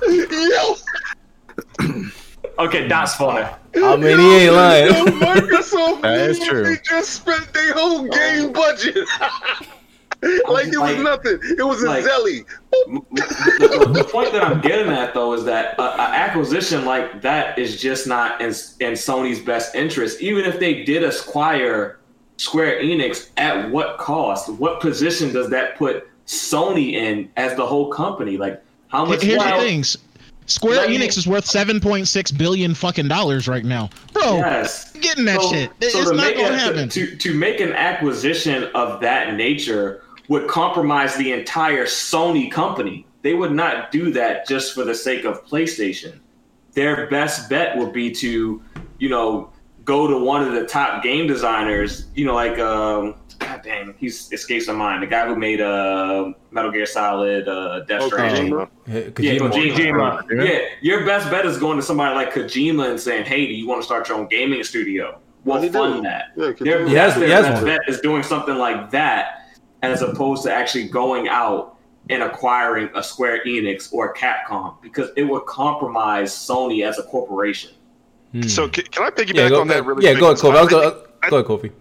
Yo, 0.40 0.76
Okay, 2.58 2.86
that's 2.88 3.14
funny. 3.16 3.46
I 3.76 3.96
mean, 3.96 4.18
he 4.18 4.34
ain't 4.34 4.44
yo, 4.44 4.54
lying. 4.54 4.92
Microsoft 4.92 6.02
That 6.02 6.30
is 6.30 6.38
literally 6.40 6.76
true. 6.76 6.84
just 6.84 7.10
spent 7.14 7.52
their 7.52 7.72
whole 7.72 8.06
game 8.08 8.52
budget. 8.52 8.96
like 10.22 10.66
it 10.68 10.78
was 10.78 10.96
Like- 10.96 10.98
nothing. 10.98 11.38
It 11.58 11.62
was 11.66 11.82
a 11.82 11.86
like- 11.86 12.04
zelly. 12.04 12.44
the, 12.86 13.90
the 13.92 14.04
point 14.04 14.32
that 14.32 14.44
I'm 14.44 14.60
getting 14.60 14.92
at 14.92 15.14
though 15.14 15.32
is 15.32 15.44
that 15.44 15.74
an 15.78 15.98
acquisition 15.98 16.84
like 16.84 17.22
that 17.22 17.58
is 17.58 17.80
just 17.80 18.06
not 18.06 18.40
in, 18.40 18.48
in 18.48 18.92
Sony's 18.92 19.40
best 19.40 19.74
interest. 19.74 20.20
Even 20.20 20.44
if 20.44 20.60
they 20.60 20.84
did 20.84 21.02
acquire 21.02 21.98
Square 22.36 22.82
Enix, 22.82 23.30
at 23.36 23.70
what 23.70 23.98
cost? 23.98 24.48
What 24.48 24.80
position 24.80 25.32
does 25.32 25.48
that 25.50 25.76
put 25.76 26.08
Sony 26.26 26.92
in 26.92 27.30
as 27.36 27.56
the 27.56 27.66
whole 27.66 27.90
company? 27.90 28.36
Like 28.36 28.62
how 28.88 29.04
much? 29.04 29.22
Here's 29.22 29.38
well, 29.38 29.58
the 29.60 29.66
things. 29.66 29.96
Square 30.52 30.86
Enix 30.88 31.16
is 31.16 31.26
worth 31.26 31.46
seven 31.46 31.80
point 31.80 32.06
six 32.08 32.30
billion 32.30 32.74
fucking 32.74 33.08
dollars 33.08 33.48
right 33.48 33.64
now, 33.64 33.88
bro. 34.12 34.36
Yes. 34.36 34.92
Getting 34.92 35.24
that 35.24 35.40
So- 35.40 35.50
shit. 35.52 35.70
so 35.90 35.98
it's 36.00 36.10
to 36.10 36.16
not 36.16 36.34
gonna 36.34 36.54
a- 36.54 36.56
happen. 36.58 36.88
To, 36.90 37.16
to 37.16 37.34
make 37.34 37.60
an 37.60 37.72
acquisition 37.72 38.64
of 38.74 39.00
that 39.00 39.34
nature 39.34 40.02
would 40.28 40.46
compromise 40.48 41.16
the 41.16 41.32
entire 41.32 41.84
Sony 41.86 42.50
company. 42.50 43.06
They 43.22 43.34
would 43.34 43.52
not 43.52 43.90
do 43.90 44.10
that 44.12 44.46
just 44.48 44.74
for 44.74 44.84
the 44.84 44.94
sake 44.94 45.24
of 45.24 45.44
PlayStation. 45.46 46.18
Their 46.74 47.06
best 47.08 47.48
bet 47.50 47.76
would 47.78 47.92
be 47.92 48.10
to, 48.12 48.62
you 48.98 49.08
know, 49.08 49.50
go 49.84 50.06
to 50.06 50.16
one 50.18 50.42
of 50.46 50.52
the 50.54 50.64
top 50.66 51.02
game 51.02 51.26
designers, 51.26 52.06
you 52.14 52.24
know, 52.24 52.34
like 52.34 52.58
um 52.58 53.14
God 53.84 53.92
dang, 53.92 53.94
he's 53.98 54.32
escapes 54.32 54.66
my 54.68 54.74
mind. 54.74 55.02
The 55.02 55.06
guy 55.06 55.26
who 55.26 55.36
made 55.36 55.60
uh 55.60 56.32
Metal 56.50 56.70
Gear 56.70 56.86
Solid, 56.86 57.48
uh 57.48 57.80
Death 57.80 58.02
Okay. 58.02 58.08
Stranding. 58.10 58.52
Kojima. 58.52 58.68
Yeah, 58.86 59.00
Kojima. 59.38 59.50
Kojima. 59.50 60.22
Yeah. 60.30 60.42
Yeah, 60.44 60.58
your 60.80 61.04
best 61.04 61.30
bet 61.30 61.46
is 61.46 61.58
going 61.58 61.76
to 61.78 61.82
somebody 61.82 62.14
like 62.14 62.32
Kojima 62.32 62.90
and 62.90 63.00
saying, 63.00 63.24
"Hey, 63.24 63.46
do 63.46 63.52
you 63.52 63.66
want 63.66 63.80
to 63.80 63.84
start 63.84 64.08
your 64.08 64.18
own 64.18 64.26
gaming 64.28 64.62
studio? 64.64 65.18
We'll 65.44 65.60
Well, 65.60 65.70
fund 65.72 65.94
do. 65.96 66.02
that." 66.02 66.24
Yeah, 66.36 66.52
Their, 66.60 66.86
He 66.86 66.94
has- 66.94 67.14
their 67.16 67.26
he 67.26 67.30
has 67.32 67.44
best 67.46 67.62
one. 67.62 67.64
bet 67.66 67.80
is 67.88 68.00
doing 68.00 68.22
something 68.22 68.56
like 68.56 68.90
that, 68.90 69.48
as 69.82 70.02
opposed 70.02 70.42
to 70.44 70.52
actually 70.52 70.88
going 70.88 71.28
out 71.28 71.76
and 72.10 72.22
acquiring 72.22 72.88
a 72.94 73.02
Square 73.02 73.42
Enix 73.46 73.92
or 73.92 74.10
a 74.10 74.14
Capcom, 74.16 74.74
because 74.82 75.10
it 75.16 75.22
would 75.22 75.46
compromise 75.46 76.32
Sony 76.32 76.84
as 76.86 76.98
a 76.98 77.04
corporation. 77.04 77.70
So 78.46 78.66
can, 78.66 78.84
can 78.86 79.04
I 79.04 79.10
piggyback 79.10 79.34
Yeah, 79.34 79.48
go, 79.50 79.60
on 79.60 79.68
that 79.68 79.84
really 79.84 80.04
yeah, 80.06 80.12
quick? 80.12 80.20
go 80.20 80.30
ahead, 80.30 80.38
Kofi. 80.38 80.56
I 80.56 80.66
go, 80.66 80.68
go 81.30 81.36
ahead, 81.36 81.44
Kofi. 81.46 81.72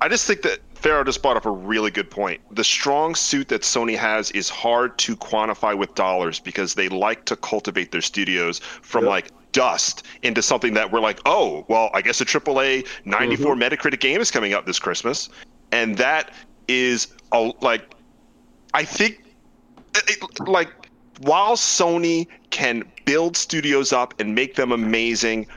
I 0.00 0.08
just 0.08 0.26
think 0.26 0.40
that 0.42 0.58
Pharaoh 0.80 1.02
just 1.04 1.22
brought 1.22 1.36
up 1.36 1.44
a 1.44 1.50
really 1.50 1.90
good 1.90 2.10
point. 2.10 2.40
The 2.54 2.62
strong 2.62 3.14
suit 3.14 3.48
that 3.48 3.62
Sony 3.62 3.96
has 3.96 4.30
is 4.30 4.48
hard 4.48 4.96
to 4.98 5.16
quantify 5.16 5.76
with 5.76 5.94
dollars 5.94 6.38
because 6.38 6.74
they 6.74 6.88
like 6.88 7.24
to 7.26 7.36
cultivate 7.36 7.90
their 7.90 8.00
studios 8.00 8.60
from 8.60 9.04
like 9.04 9.32
dust 9.52 10.06
into 10.22 10.40
something 10.40 10.74
that 10.74 10.92
we're 10.92 11.00
like, 11.00 11.20
oh, 11.26 11.64
well, 11.68 11.90
I 11.94 12.02
guess 12.02 12.20
a 12.20 12.24
AAA 12.24 12.86
94 13.04 13.54
mm-hmm. 13.54 13.62
Metacritic 13.62 13.98
game 13.98 14.20
is 14.20 14.30
coming 14.30 14.52
out 14.52 14.66
this 14.66 14.78
Christmas, 14.78 15.28
and 15.72 15.96
that 15.96 16.32
is 16.68 17.08
a, 17.32 17.52
like, 17.60 17.94
I 18.72 18.84
think, 18.84 19.24
uh, 19.96 20.00
it- 20.06 20.48
like, 20.48 20.70
while 21.22 21.56
Sony 21.56 22.28
can 22.50 22.84
build 23.04 23.36
studios 23.36 23.92
up 23.92 24.14
and 24.20 24.34
make 24.34 24.54
them 24.54 24.70
amazing, 24.70 25.48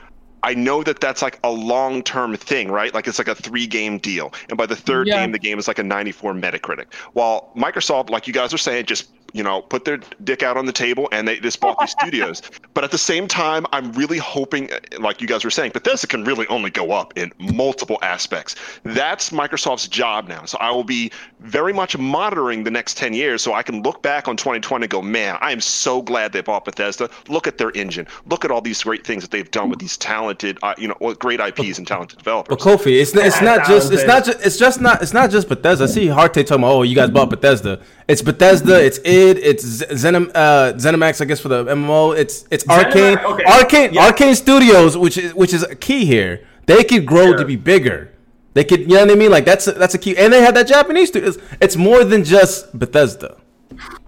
I 0.44 0.54
know 0.54 0.82
that 0.82 1.00
that's 1.00 1.22
like 1.22 1.38
a 1.44 1.50
long 1.50 2.02
term 2.02 2.36
thing, 2.36 2.70
right? 2.70 2.92
Like 2.92 3.06
it's 3.06 3.18
like 3.18 3.28
a 3.28 3.34
three 3.34 3.66
game 3.66 3.98
deal. 3.98 4.32
And 4.48 4.58
by 4.58 4.66
the 4.66 4.76
third 4.76 5.06
Yeah. 5.06 5.20
game, 5.20 5.32
the 5.32 5.38
game 5.38 5.58
is 5.58 5.68
like 5.68 5.78
a 5.78 5.84
94 5.84 6.34
Metacritic. 6.34 6.92
While 7.12 7.52
Microsoft, 7.56 8.10
like 8.10 8.26
you 8.26 8.32
guys 8.32 8.52
are 8.52 8.58
saying, 8.58 8.86
just, 8.86 9.12
you 9.32 9.42
know, 9.42 9.62
put 9.62 9.84
their 9.84 9.98
dick 10.24 10.42
out 10.42 10.56
on 10.56 10.66
the 10.66 10.72
table 10.72 11.08
and 11.12 11.26
they 11.26 11.38
just 11.38 11.60
bought 11.60 11.78
these 11.80 11.90
studios. 12.00 12.42
But 12.74 12.84
at 12.84 12.90
the 12.90 12.98
same 12.98 13.28
time, 13.28 13.66
I'm 13.72 13.92
really 13.92 14.18
hoping, 14.18 14.70
like 14.98 15.20
you 15.20 15.28
guys 15.28 15.44
were 15.44 15.50
saying, 15.50 15.72
Bethesda 15.72 16.06
can 16.06 16.24
really 16.24 16.46
only 16.48 16.70
go 16.70 16.92
up 16.92 17.16
in 17.16 17.32
multiple 17.38 17.98
aspects. 18.02 18.56
That's 18.84 19.30
Microsoft's 19.30 19.88
job 19.88 20.28
now. 20.28 20.44
So 20.44 20.58
I 20.58 20.70
will 20.70 20.84
be 20.84 21.10
very 21.40 21.72
much 21.72 21.96
monitoring 21.96 22.64
the 22.64 22.70
next 22.70 22.96
10 22.96 23.14
years 23.14 23.42
so 23.42 23.54
I 23.54 23.62
can 23.62 23.82
look 23.82 24.02
back 24.02 24.28
on 24.28 24.36
2020 24.36 24.84
and 24.84 24.90
go, 24.90 25.02
man, 25.02 25.38
I 25.40 25.52
am 25.52 25.60
so 25.60 26.02
glad 26.02 26.32
they 26.32 26.40
bought 26.40 26.64
Bethesda. 26.64 27.08
Look 27.28 27.46
at 27.46 27.58
their 27.58 27.70
engine. 27.74 28.06
Look 28.26 28.44
at 28.44 28.50
all 28.50 28.60
these 28.60 28.82
great 28.82 29.06
things 29.06 29.22
that 29.22 29.30
they've 29.30 29.50
done 29.50 29.70
with 29.70 29.78
these 29.78 29.96
talented, 29.96 30.58
uh, 30.62 30.74
you 30.78 30.88
know, 30.88 31.14
great 31.14 31.40
IPs 31.40 31.78
and 31.78 31.86
talented 31.86 32.18
developers. 32.18 32.56
But 32.56 32.64
Kofi, 32.64 33.00
it's 33.00 33.14
it's 33.14 33.40
not 33.40 33.66
just 33.66 33.92
it's 33.92 34.04
not 34.04 34.24
just 34.24 34.44
it's 34.44 34.56
just 34.56 34.80
not 34.80 35.02
it's 35.02 35.12
not 35.12 35.30
just 35.30 35.48
Bethesda. 35.48 35.84
I 35.84 35.86
see 35.86 36.06
Harte 36.08 36.34
talking 36.34 36.62
about 36.62 36.72
oh 36.72 36.82
you 36.82 36.94
guys 36.94 37.10
bought 37.10 37.30
Bethesda. 37.30 37.80
It's 38.08 38.22
Bethesda. 38.22 38.84
It's 38.84 38.98
id. 39.30 39.38
It's 39.38 39.64
Z- 39.64 39.86
Zenim, 39.90 40.30
uh, 40.34 40.72
ZeniMax 40.74 41.20
I 41.20 41.24
guess 41.24 41.40
for 41.40 41.48
the 41.48 41.64
MMO. 41.64 42.16
It's 42.16 42.44
it's 42.50 42.64
Arkane. 42.64 43.22
okay. 43.24 43.44
Arkane 43.44 43.90
Arkane 43.92 44.34
Studios, 44.36 44.96
which 44.96 45.16
is 45.16 45.34
which 45.34 45.52
is 45.54 45.62
a 45.62 45.74
key 45.74 46.04
here. 46.04 46.44
They 46.66 46.84
could 46.84 47.06
grow 47.06 47.36
to 47.36 47.44
be 47.44 47.56
bigger. 47.56 48.12
They 48.54 48.64
could, 48.64 48.80
you 48.80 48.88
know 48.88 49.00
what 49.06 49.10
I 49.10 49.14
mean? 49.14 49.30
Like 49.30 49.44
that's 49.46 49.66
a, 49.66 49.72
that's 49.72 49.94
a 49.94 49.98
key, 49.98 50.16
and 50.16 50.32
they 50.32 50.42
have 50.42 50.54
that 50.54 50.66
Japanese 50.66 51.08
studio. 51.08 51.30
It's, 51.30 51.38
it's 51.60 51.76
more 51.76 52.04
than 52.04 52.22
just 52.22 52.78
Bethesda. 52.78 53.38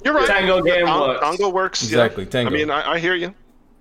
You're 0.04 0.12
right. 0.14 0.26
Tango 0.26 0.60
game 0.60 0.84
Tango, 0.84 1.08
works. 1.08 1.20
Tango 1.20 1.48
works. 1.48 1.82
yeah. 1.82 1.88
Exactly, 2.04 2.26
Tango. 2.26 2.50
I 2.50 2.52
mean, 2.52 2.70
I, 2.70 2.92
I 2.92 2.98
hear 2.98 3.14
you. 3.14 3.34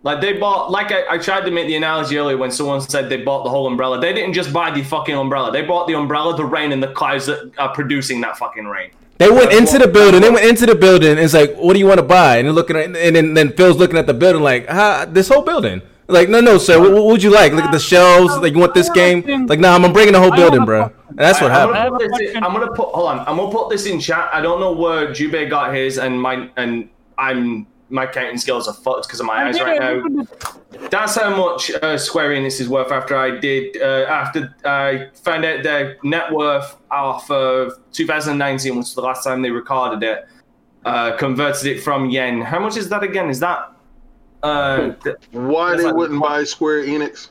Like 0.03 0.19
they 0.21 0.33
bought, 0.33 0.71
like 0.71 0.91
I, 0.91 1.15
I 1.15 1.17
tried 1.17 1.45
to 1.45 1.51
make 1.51 1.67
the 1.67 1.75
analogy 1.75 2.17
earlier 2.17 2.37
when 2.37 2.51
someone 2.51 2.81
said 2.81 3.09
they 3.09 3.23
bought 3.23 3.43
the 3.43 3.49
whole 3.49 3.67
umbrella. 3.67 3.99
They 4.01 4.13
didn't 4.13 4.33
just 4.33 4.51
buy 4.51 4.71
the 4.71 4.83
fucking 4.83 5.15
umbrella. 5.15 5.51
They 5.51 5.61
bought 5.61 5.87
the 5.87 5.95
umbrella, 5.95 6.35
the 6.35 6.45
rain, 6.45 6.71
and 6.73 6.83
the 6.83 6.91
clouds 6.93 7.25
that 7.27 7.51
are 7.57 7.73
producing 7.73 8.19
that 8.21 8.37
fucking 8.37 8.65
rain. 8.65 8.91
They 9.17 9.29
went 9.29 9.53
into 9.53 9.77
the 9.77 9.87
building. 9.87 10.21
They 10.21 10.29
went 10.29 10.45
into 10.45 10.65
the 10.65 10.75
building. 10.75 11.11
And 11.11 11.19
it's 11.19 11.33
like, 11.33 11.55
what 11.55 11.73
do 11.73 11.79
you 11.79 11.85
want 11.85 11.99
to 11.99 12.05
buy? 12.05 12.37
And 12.37 12.47
they're 12.47 12.53
looking 12.53 12.75
at, 12.75 12.85
and 12.85 13.15
then, 13.15 13.33
then 13.33 13.53
Phil's 13.53 13.77
looking 13.77 13.97
at 13.97 14.07
the 14.07 14.13
building 14.13 14.41
like, 14.41 14.65
ah, 14.69 15.05
this 15.07 15.27
whole 15.27 15.43
building. 15.43 15.81
Like, 16.07 16.29
no, 16.29 16.41
no, 16.41 16.57
sir. 16.57 16.79
What, 16.79 16.91
what 16.91 17.05
would 17.05 17.23
you 17.23 17.29
like? 17.29 17.53
Look 17.53 17.63
at 17.63 17.71
the 17.71 17.79
shelves. 17.79 18.35
Like, 18.37 18.53
you 18.53 18.59
want 18.59 18.73
this 18.73 18.89
game? 18.89 19.47
Like, 19.47 19.59
nah, 19.59 19.75
I'm 19.75 19.93
bringing 19.93 20.13
the 20.13 20.19
whole 20.19 20.35
building, 20.35 20.65
bro. 20.65 20.91
And 21.09 21.19
that's 21.19 21.39
what 21.39 21.51
I'm 21.51 21.73
happened. 21.73 21.99
gonna, 21.99 22.09
put 22.09 22.19
this 22.19 22.35
I'm 22.35 22.53
gonna 22.53 22.71
put 22.71 22.89
hold 22.89 23.09
on. 23.09 23.19
I'm 23.19 23.37
gonna 23.37 23.51
put 23.51 23.69
this 23.69 23.85
in 23.85 23.99
chat. 23.99 24.29
I 24.33 24.41
don't 24.41 24.59
know 24.59 24.71
where 24.71 25.13
Jube 25.13 25.47
got 25.47 25.73
his, 25.73 25.99
and 25.99 26.19
my 26.19 26.49
and 26.57 26.89
I'm 27.19 27.67
my 27.93 28.07
counting 28.07 28.37
skills 28.39 28.67
are 28.67 28.73
fucked 28.73 29.07
because 29.07 29.19
of 29.19 29.25
my 29.27 29.45
eyes 29.45 29.61
right 29.61 29.79
now. 29.79 30.25
That's 30.89 31.15
how 31.15 31.29
much 31.37 31.69
uh, 31.71 31.97
Square 31.97 32.31
Enix 32.31 32.59
is 32.59 32.67
worth 32.67 32.91
after 32.91 33.15
I 33.15 33.39
did 33.39 33.79
uh, 33.81 34.05
after 34.09 34.53
I 34.65 35.09
found 35.13 35.45
out 35.45 35.63
their 35.63 35.97
net 36.03 36.31
worth 36.31 36.75
off 36.89 37.29
of 37.29 37.73
2019, 37.93 38.71
which 38.75 38.77
was 38.79 38.95
the 38.95 39.01
last 39.01 39.23
time 39.23 39.43
they 39.43 39.51
recorded 39.51 40.03
it. 40.03 40.25
Uh, 40.83 41.15
converted 41.15 41.65
it 41.67 41.81
from 41.81 42.09
yen. 42.09 42.41
How 42.41 42.59
much 42.59 42.75
is 42.75 42.89
that 42.89 43.03
again? 43.03 43.29
Is 43.29 43.39
that 43.39 43.71
uh, 44.41 44.91
th- 45.03 45.15
Why 45.31 45.69
That's 45.69 45.81
they 45.83 45.87
like- 45.87 45.95
wouldn't 45.95 46.21
buy 46.21 46.43
Square 46.43 46.83
Enix? 46.85 47.29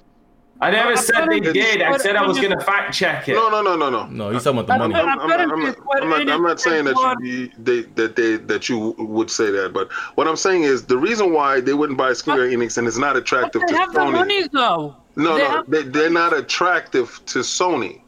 I 0.63 0.71
never 0.71 0.97
said 0.97 1.27
they 1.29 1.41
did. 1.41 1.83
I 1.83 1.97
said 1.97 2.15
I 2.15 2.25
was 2.25 2.39
gonna 2.41 2.61
fact 2.61 2.95
check 2.95 3.29
it. 3.29 3.35
No, 3.35 3.49
no, 3.51 3.63
no, 3.63 3.75
no, 3.77 3.91
no. 3.91 4.07
No, 4.07 4.31
he's 4.31 4.45
talking 4.45 4.61
about 4.61 4.69
the 4.69 4.85
I'm, 4.85 4.91
money. 4.93 4.95
I'm, 4.95 5.19
I'm, 5.19 5.21
I'm, 5.21 5.29
not, 5.29 5.77
I'm, 6.03 6.09
not, 6.09 6.29
I'm 6.31 6.43
not 6.43 6.61
saying 6.61 6.85
that 6.85 7.17
you, 7.21 7.51
they, 7.59 7.83
that 7.97 8.15
they 8.15 8.37
that 8.37 8.69
you 8.69 8.95
would 8.99 9.29
say 9.31 9.51
that, 9.51 9.73
but 9.73 9.91
what 10.15 10.29
I'm 10.29 10.37
saying 10.37 10.63
is 10.63 10.85
the 10.87 10.97
reason 10.97 11.33
why 11.33 11.61
they 11.61 11.75
wouldn't 11.75 11.99
buy 11.99 12.13
Square 12.13 12.49
Enix 12.51 12.79
and 12.79 12.87
it's 12.87 12.97
not 12.97 13.17
attractive 13.17 13.61
to 13.63 13.67
They 13.73 13.77
have 13.77 13.93
the 13.93 13.99
Sony. 14.01 14.13
money 14.13 14.49
though. 14.53 14.97
No, 15.17 15.35
They 15.35 15.39
no, 15.43 15.51
have- 15.51 15.71
they, 15.71 15.83
they're 15.83 16.11
not 16.11 16.33
attractive 16.33 17.21
to 17.27 17.41
Sony 17.41 18.01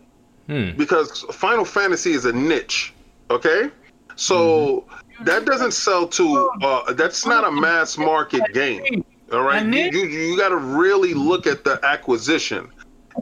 Hmm. 0.47 0.77
because 0.77 1.23
Final 1.33 1.65
Fantasy 1.65 2.13
is 2.13 2.25
a 2.25 2.33
niche. 2.33 2.93
Okay, 3.31 3.71
so 4.17 4.85
that 5.23 5.45
doesn't 5.45 5.73
sell 5.73 6.07
to. 6.09 6.51
Uh, 6.63 6.93
that's 6.93 7.27
not 7.27 7.45
a 7.47 7.51
mass 7.51 7.97
market 7.99 8.43
game. 8.53 9.05
All 9.33 9.43
right, 9.43 9.65
you 9.65 10.01
you, 10.01 10.07
you 10.07 10.37
got 10.37 10.51
to 10.51 10.57
really 10.57 11.15
look 11.15 11.47
at 11.47 11.65
the 11.65 11.81
acquisition. 11.83 12.71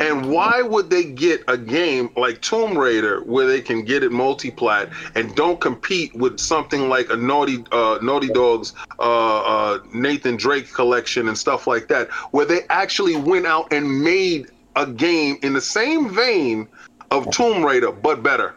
And 0.01 0.31
why 0.31 0.63
would 0.63 0.89
they 0.89 1.05
get 1.05 1.45
a 1.49 1.59
game 1.59 2.11
like 2.17 2.41
Tomb 2.41 2.79
Raider 2.79 3.21
where 3.25 3.47
they 3.47 3.61
can 3.61 3.85
get 3.85 4.03
it 4.03 4.11
multiplat 4.11 4.91
and 5.15 5.35
don't 5.35 5.61
compete 5.61 6.15
with 6.15 6.41
something 6.41 6.89
like 6.89 7.11
a 7.11 7.17
Naughty 7.17 7.63
uh, 7.73 7.99
Naughty 8.01 8.29
Dog's 8.29 8.73
uh, 8.99 9.43
uh, 9.43 9.79
Nathan 9.93 10.37
Drake 10.37 10.73
collection 10.73 11.29
and 11.29 11.37
stuff 11.37 11.67
like 11.67 11.89
that, 11.89 12.11
where 12.31 12.47
they 12.47 12.63
actually 12.71 13.17
went 13.17 13.47
out 13.47 13.71
and 13.73 14.03
made 14.03 14.51
a 14.77 14.87
game 14.87 15.39
in 15.43 15.53
the 15.53 15.61
same 15.61 16.09
vein 16.09 16.69
of 17.11 17.31
Tomb 17.31 17.65
Raider 17.65 17.93
but 17.93 18.23
better. 18.23 18.55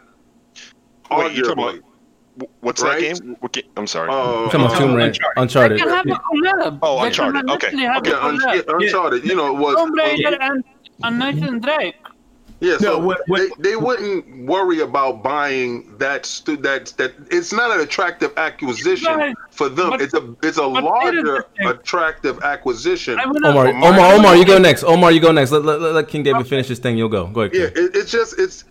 Wait, 1.11 1.33
you're 1.33 1.53
talking 1.53 1.63
about 1.63 1.94
what's 2.61 2.81
Right? 2.81 2.99
that 3.01 3.21
game? 3.21 3.35
What 3.39 3.51
ga- 3.53 3.63
I'm 3.77 3.87
sorry. 3.87 4.09
Uh, 4.09 4.13
Talking 4.49 4.61
about 4.61 4.77
Tomb 4.77 4.95
Raider, 4.95 5.19
Uncharted. 5.37 5.77
They 5.77 5.81
can 5.83 5.89
have 5.89 6.05
a 6.05 6.09
collab. 6.09 6.79
Oh, 6.81 7.01
They 7.01 7.07
Uncharted. 7.07 7.41
can 7.41 7.49
Okay. 7.51 7.71
literally 7.75 7.97
Okay. 7.99 8.11
a 8.11 8.13
Yeah, 8.13 8.27
Un- 8.27 8.39
yeah, 8.55 8.61
Uncharted. 8.75 9.25
You 9.25 9.35
know, 9.35 9.47
it 9.55 9.59
was. 9.59 9.75
Tomb 9.75 9.93
Raider 9.93 10.37
and, 10.41 10.63
and 11.03 11.19
Nathan 11.19 11.59
Drake. 11.59 11.95
Yeah, 12.61 12.77
so 12.77 12.93
No, 12.93 13.05
what- 13.05 13.21
what- 13.27 13.41
they, 13.59 13.69
they 13.71 13.75
wouldn't 13.75 14.45
worry 14.47 14.79
about 14.79 15.21
buying 15.21 15.93
that 15.97 16.25
stu- 16.25 16.55
that 16.57 16.93
that 16.97 17.11
it's 17.29 17.51
not 17.51 17.69
an 17.69 17.81
attractive 17.81 18.31
acquisition 18.37 19.13
Right. 19.13 19.35
for 19.51 19.67
them. 19.67 19.89
But- 19.89 20.01
it's 20.01 20.13
a 20.13 20.23
it's 20.41 20.57
a 20.57 20.65
larger 20.65 21.45
attractive 21.65 22.41
acquisition. 22.43 23.19
Omar, 23.19 23.67
Omar, 23.67 24.13
Omar, 24.13 24.35
you 24.37 24.45
go 24.45 24.57
next. 24.57 24.83
Omar, 24.85 25.11
you 25.11 25.19
go 25.19 25.33
next. 25.33 25.51
Let, 25.51 25.65
let, 25.65 25.81
let 25.81 26.07
King 26.07 26.23
David 26.23 26.47
finish 26.47 26.67
his 26.67 26.79
thing. 26.79 26.97
You'll 26.97 27.09
go. 27.09 27.27
Go 27.27 27.41
ahead. 27.41 27.53
Yeah, 27.53 27.63
it, 27.83 27.95
it's 27.95 28.09
just 28.11 28.39
it's 28.39 28.63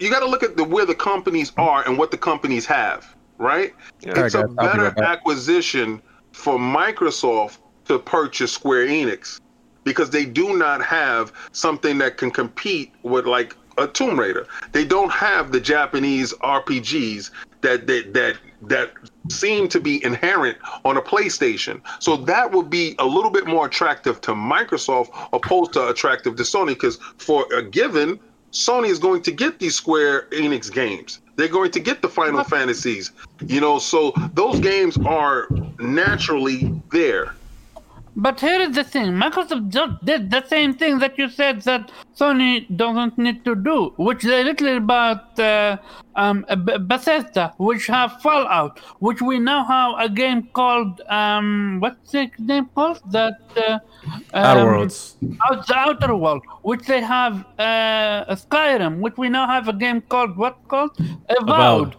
you 0.00 0.10
got 0.10 0.20
to 0.20 0.26
look 0.26 0.42
at 0.42 0.56
the 0.56 0.64
where 0.64 0.86
the 0.86 0.94
companies 0.94 1.52
are 1.56 1.86
and 1.86 1.98
what 1.98 2.10
the 2.10 2.18
companies 2.18 2.66
have, 2.66 3.14
right? 3.38 3.74
Yeah. 4.00 4.24
It's 4.24 4.34
a 4.34 4.46
better 4.48 4.94
acquisition 5.02 6.00
for 6.32 6.58
Microsoft 6.58 7.58
to 7.86 7.98
purchase 7.98 8.52
Square 8.52 8.86
Enix 8.86 9.40
because 9.84 10.10
they 10.10 10.24
do 10.24 10.56
not 10.56 10.82
have 10.82 11.32
something 11.52 11.98
that 11.98 12.16
can 12.16 12.30
compete 12.30 12.92
with 13.02 13.26
like 13.26 13.56
a 13.76 13.86
Tomb 13.86 14.18
Raider. 14.18 14.46
They 14.72 14.84
don't 14.84 15.10
have 15.10 15.52
the 15.52 15.60
Japanese 15.60 16.32
RPGs 16.34 17.30
that 17.60 17.86
that 17.86 18.14
that 18.14 18.36
that 18.62 18.92
seem 19.28 19.68
to 19.68 19.80
be 19.80 20.02
inherent 20.04 20.56
on 20.84 20.96
a 20.96 21.02
PlayStation. 21.02 21.80
So 21.98 22.16
that 22.16 22.50
would 22.52 22.70
be 22.70 22.94
a 22.98 23.04
little 23.04 23.30
bit 23.30 23.46
more 23.46 23.66
attractive 23.66 24.20
to 24.22 24.32
Microsoft 24.32 25.10
opposed 25.32 25.72
to 25.74 25.88
attractive 25.88 26.36
to 26.36 26.42
Sony 26.42 26.68
because 26.68 26.96
for 27.18 27.46
a 27.52 27.62
given 27.62 28.18
Sony 28.54 28.88
is 28.88 29.00
going 29.00 29.20
to 29.22 29.32
get 29.32 29.58
these 29.58 29.74
Square 29.74 30.28
Enix 30.30 30.72
games. 30.72 31.18
They're 31.34 31.48
going 31.48 31.72
to 31.72 31.80
get 31.80 32.02
the 32.02 32.08
Final 32.08 32.44
Fantasies. 32.44 33.10
You 33.44 33.60
know, 33.60 33.80
so 33.80 34.12
those 34.32 34.60
games 34.60 34.96
are 34.98 35.48
naturally 35.80 36.80
there. 36.92 37.34
But 38.16 38.40
here 38.40 38.60
is 38.60 38.76
the 38.76 38.84
thing: 38.84 39.12
Microsoft 39.12 39.70
just 39.70 40.04
did 40.04 40.30
the 40.30 40.46
same 40.46 40.74
thing 40.74 40.98
that 41.00 41.18
you 41.18 41.28
said 41.28 41.62
that 41.62 41.90
Sony 42.16 42.64
doesn't 42.76 43.18
need 43.18 43.44
to 43.44 43.54
do, 43.56 43.92
which 43.96 44.22
they 44.22 44.44
literally 44.44 44.78
bought 44.78 45.38
uh, 45.38 45.78
um, 46.14 46.46
Bethesda, 46.86 47.54
which 47.56 47.88
have 47.88 48.20
Fallout, 48.22 48.78
which 49.00 49.20
we 49.20 49.40
now 49.40 49.64
have 49.64 49.94
a 49.98 50.08
game 50.08 50.48
called 50.52 51.00
um, 51.08 51.78
what's 51.80 52.12
the 52.12 52.30
name 52.38 52.68
called 52.74 53.00
that 53.10 53.40
uh, 53.56 53.78
Outer 54.32 54.60
um, 54.60 54.66
Worlds. 54.66 55.16
Out 55.50 55.66
the 55.66 55.76
Outer 55.76 56.14
World, 56.14 56.42
which 56.62 56.86
they 56.86 57.00
have 57.00 57.44
uh, 57.58 58.34
Skyrim, 58.36 59.00
which 59.00 59.16
we 59.16 59.28
now 59.28 59.46
have 59.48 59.66
a 59.66 59.72
game 59.72 60.00
called 60.02 60.36
what 60.36 60.56
called 60.68 60.92
Avowed. 61.28 61.40
Avowed. 61.40 61.96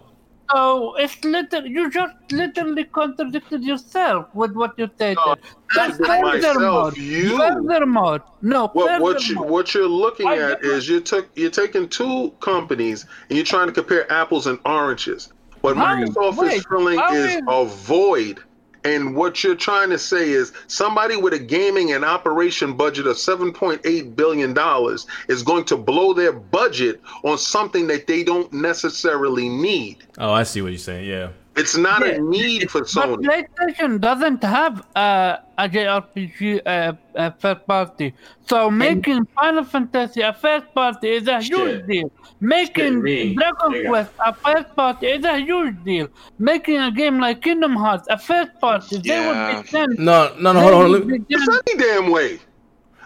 So 0.51 0.95
it's 0.95 1.23
literally 1.23 1.69
you 1.69 1.89
just 1.89 2.13
literally 2.31 2.83
contradicted 2.83 3.63
yourself 3.63 4.27
with 4.35 4.53
what 4.53 4.77
you 4.77 4.89
said. 4.97 5.17
No, 5.25 5.35
That's 5.75 5.97
furthermore. 5.97 6.93
you. 6.93 7.37
Furthermore, 7.37 8.23
no. 8.41 8.67
What 8.67 9.01
what 9.01 9.27
you 9.27 9.41
what 9.41 9.73
you're 9.73 9.87
looking 9.87 10.27
I 10.27 10.37
at 10.37 10.63
is 10.63 10.87
you 10.87 10.99
took 10.99 11.29
you're 11.35 11.49
taking 11.49 11.89
two 11.89 12.31
companies 12.41 13.05
and 13.29 13.37
you're 13.37 13.45
trying 13.45 13.67
to 13.67 13.73
compare 13.73 14.11
apples 14.11 14.45
and 14.45 14.59
oranges. 14.65 15.33
What 15.61 15.77
Microsoft 15.77 16.37
wait, 16.37 16.57
is 16.57 16.65
filling 16.69 16.99
is- 17.11 17.41
a 17.47 17.65
void. 17.65 18.39
And 18.85 19.15
what 19.15 19.43
you're 19.43 19.55
trying 19.55 19.89
to 19.89 19.97
say 19.97 20.29
is 20.29 20.53
somebody 20.67 21.17
with 21.17 21.33
a 21.33 21.39
gaming 21.39 21.91
and 21.91 22.05
operation 22.05 22.73
budget 22.73 23.07
of 23.07 23.17
7.8 23.17 24.15
billion 24.15 24.53
dollars 24.53 25.07
is 25.27 25.41
going 25.41 25.65
to 25.65 25.75
blow 25.75 26.13
their 26.13 26.31
budget 26.31 27.01
on 27.23 27.39
something 27.39 27.87
that 27.87 28.05
they 28.05 28.23
don't 28.23 28.53
necessarily 28.53 29.49
need. 29.49 30.05
Oh, 30.19 30.31
I 30.31 30.43
see 30.43 30.61
what 30.61 30.71
you're 30.71 30.77
saying. 30.77 31.09
Yeah. 31.09 31.29
It's 31.57 31.77
not 31.77 32.05
Yeah, 32.05 32.15
a 32.15 32.19
need 32.19 32.69
for 32.69 32.81
But 32.81 32.89
Sony. 32.89 33.23
PlayStation 33.23 34.01
doesn't 34.01 34.43
have 34.43 34.85
uh, 34.95 35.37
a 35.57 35.69
JRPG 35.69 36.61
uh, 36.65 36.93
uh, 37.15 37.31
third 37.39 37.65
party. 37.65 38.13
So 38.47 38.69
making 38.69 39.25
Final 39.39 39.63
Fantasy 39.63 40.21
a 40.21 40.33
first 40.33 40.73
party 40.73 41.07
is 41.09 41.27
a 41.29 41.41
huge 41.41 41.87
deal. 41.87 42.11
Making 42.41 43.01
me. 43.01 43.35
Dragon 43.35 43.71
There. 43.71 43.85
Quest 43.89 44.11
a 44.25 44.33
first 44.33 44.75
party 44.75 45.07
is 45.07 45.23
a 45.23 45.37
huge 45.39 45.81
deal. 45.85 46.09
Making 46.39 46.81
a 46.81 46.91
game 46.91 47.19
like 47.19 47.41
Kingdom 47.41 47.75
Hearts 47.77 48.05
a 48.09 48.17
first 48.19 48.51
party, 48.59 48.97
they 48.97 49.19
would 49.25 49.35
Yeah. 49.37 49.61
be 49.61 49.67
ten. 49.69 49.87
No, 49.97 50.35
no, 50.37 50.51
no. 50.51 50.59
Hold 50.59 50.73
on. 50.73 50.83
they 50.83 50.89
Let 50.89 51.05
would 51.05 51.07
me, 51.07 51.17
be 51.19 51.35
10. 51.35 51.41
It's 51.41 51.61
any 51.71 51.79
damn 51.79 52.11
way. 52.11 52.39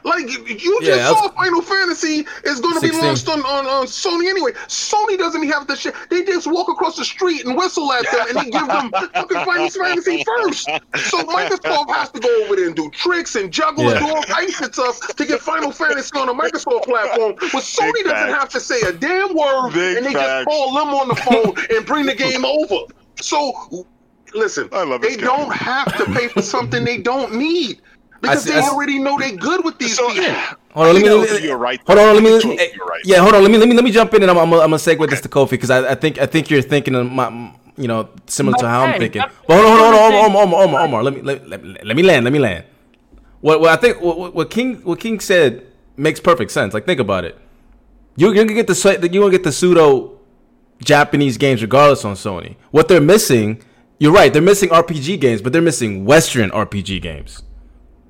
Like 0.04 0.30
you 0.32 0.46
you 0.46 0.80
Yeah, 0.82 0.98
just 0.98 1.14
was- 1.24 1.32
saw 1.32 1.36
Final 1.38 1.62
Fantasy 1.62 2.26
is 2.44 2.60
going 2.60 2.76
to 2.76 2.82
be 2.82 2.92
launched 2.98 3.28
on, 3.30 3.42
on, 3.42 3.66
on 3.66 3.86
Sony 3.86 4.30
anyway. 4.30 4.52
Sony 4.68 5.18
doesn't 5.18 5.44
have 5.50 5.68
the 5.68 5.76
shit. 5.76 5.94
They 6.10 6.24
just 6.24 6.48
walk 6.52 6.70
across 6.70 6.98
the 6.98 7.06
street 7.06 7.46
and 7.46 7.58
whistle 7.58 7.92
at 7.94 8.04
them, 8.12 8.28
and 8.30 8.38
they 8.38 8.50
give 8.52 8.68
them 8.68 8.92
fucking 8.92 9.46
Final 9.46 9.70
Fantasy 9.82 10.24
first. 10.24 10.66
So 11.10 11.20
Microsoft 11.24 11.90
has 11.94 12.10
to 12.12 12.20
go 12.20 12.44
over 12.46 12.56
there 12.56 12.68
and 12.68 12.76
do 12.76 12.90
tricks 12.92 13.36
and 13.36 13.52
juggle 13.52 13.90
and 13.90 14.00
do 14.00 14.08
all 14.14 14.24
kinds 14.24 14.60
of 14.62 14.74
stuff 14.74 15.00
to 15.16 15.26
get 15.26 15.40
Final 15.42 15.72
Fantasy 15.72 16.18
on 16.18 16.30
a 16.30 16.34
Microsoft 16.34 16.84
platform. 16.84 17.36
But 17.40 17.64
Sony 17.64 17.94
Big 17.94 18.06
doesn't 18.06 18.30
facts. 18.34 18.40
have 18.40 18.50
to 18.50 18.60
say 18.60 18.82
a 18.82 18.94
damn 18.94 19.36
word, 19.36 19.72
Big 19.74 19.98
and 19.98 20.06
they 20.06 20.14
facts. 20.14 20.46
just 20.46 20.48
call 20.48 20.74
them 20.76 20.90
on 20.94 21.08
the 21.08 21.16
phone 21.16 21.56
and 21.76 21.86
bring 21.86 22.06
the 22.06 22.16
game 22.16 22.46
over. 22.46 22.86
So 23.22 23.86
listen, 24.34 24.70
I 24.72 24.84
love 24.84 25.02
they 25.02 25.16
this 25.16 25.18
don't 25.18 25.52
have 25.54 25.96
to 25.98 26.06
pay 26.14 26.28
for 26.28 26.42
something 26.42 26.84
they 26.84 26.98
don't 26.98 27.34
need. 27.36 27.82
Because 28.22 28.44
see- 28.44 28.52
they 28.52 28.62
see- 28.62 28.68
already 28.68 29.00
know 29.00 29.18
they're 29.18 29.36
good 29.36 29.64
with 29.64 29.78
these 29.80 29.96
So, 29.96 30.10
people. 30.10 30.34
hold 30.74 30.88
on. 30.88 30.94
Let 30.96 31.04
me. 31.04 31.10
Let 31.10 31.42
me- 31.42 31.48
you're 31.48 31.58
right. 31.58 31.80
Hold 31.88 32.00
on. 32.00 32.14
Let 32.16 32.24
me. 32.24 32.30
You're 32.30 32.60
eh, 32.60 32.70
right. 32.88 33.02
Yeah. 33.06 33.18
Hold 33.20 33.36
on. 33.36 33.42
Let 33.42 33.52
me. 33.52 33.58
Let 33.58 33.68
me. 33.70 33.76
Let 33.76 33.84
me 33.84 33.92
jump 33.92 34.14
in, 34.14 34.22
and 34.24 34.32
I'm. 34.32 34.38
I'm, 34.38 34.50
gonna- 34.50 34.62
I'm 34.64 34.70
gonna 34.72 34.78
segue 34.78 35.10
this 35.10 35.22
to 35.22 35.30
Kofi 35.30 35.52
because 35.52 35.70
I, 35.70 35.92
I 35.92 35.96
think. 35.96 36.20
I 36.20 36.26
think 36.26 36.50
you're 36.50 36.62
thinking 36.62 36.96
of 36.96 37.10
my. 37.12 37.54
You 37.78 37.88
know, 37.88 38.10
similar 38.28 38.58
to 38.58 38.68
how 38.68 38.82
I'm 38.82 39.00
thinking. 39.00 39.24
But 39.48 39.56
hold 39.56 39.66
on. 39.66 39.80
Hold 39.80 39.94
on. 39.96 40.12
Hold 40.12 40.14
on. 40.14 40.26
Omar. 40.32 40.44
Omar. 40.44 40.64
Omar. 40.64 40.82
Omar. 40.84 41.04
Let 41.04 41.14
me. 41.16 41.22
Let, 41.22 41.48
let, 41.48 41.86
let 41.86 41.96
me 41.96 42.04
land. 42.04 42.24
Let 42.26 42.34
me 42.34 42.40
land. 42.40 42.66
What. 43.42 43.62
What 43.62 43.70
I 43.70 43.76
think. 43.78 44.02
What, 44.02 44.18
what- 44.20 44.36
what 44.36 44.50
King. 44.50 44.76
What 44.84 45.00
King 45.00 45.20
said 45.20 45.66
makes 45.96 46.20
perfect 46.20 46.52
sense. 46.52 46.74
Like 46.74 46.86
think 46.86 47.00
about 47.00 47.24
it. 47.26 47.38
You, 48.18 48.34
you're 48.34 48.44
gonna 48.44 48.54
get 48.54 48.68
the. 48.68 49.10
You're 49.12 49.22
gonna 49.24 49.32
get 49.32 49.44
the 49.44 49.52
pseudo 49.52 50.20
Japanese 50.84 51.38
games 51.38 51.62
regardless 51.62 52.04
on 52.04 52.16
Sony. 52.16 52.56
What 52.72 52.88
they're 52.90 53.00
missing. 53.02 53.62
You're 54.02 54.14
right. 54.14 54.32
They're 54.32 54.42
missing 54.42 54.70
RPG 54.70 55.20
games, 55.20 55.42
but 55.42 55.52
they're 55.52 55.62
missing 55.62 56.06
Western 56.06 56.52
RPG 56.52 57.02
games. 57.02 57.44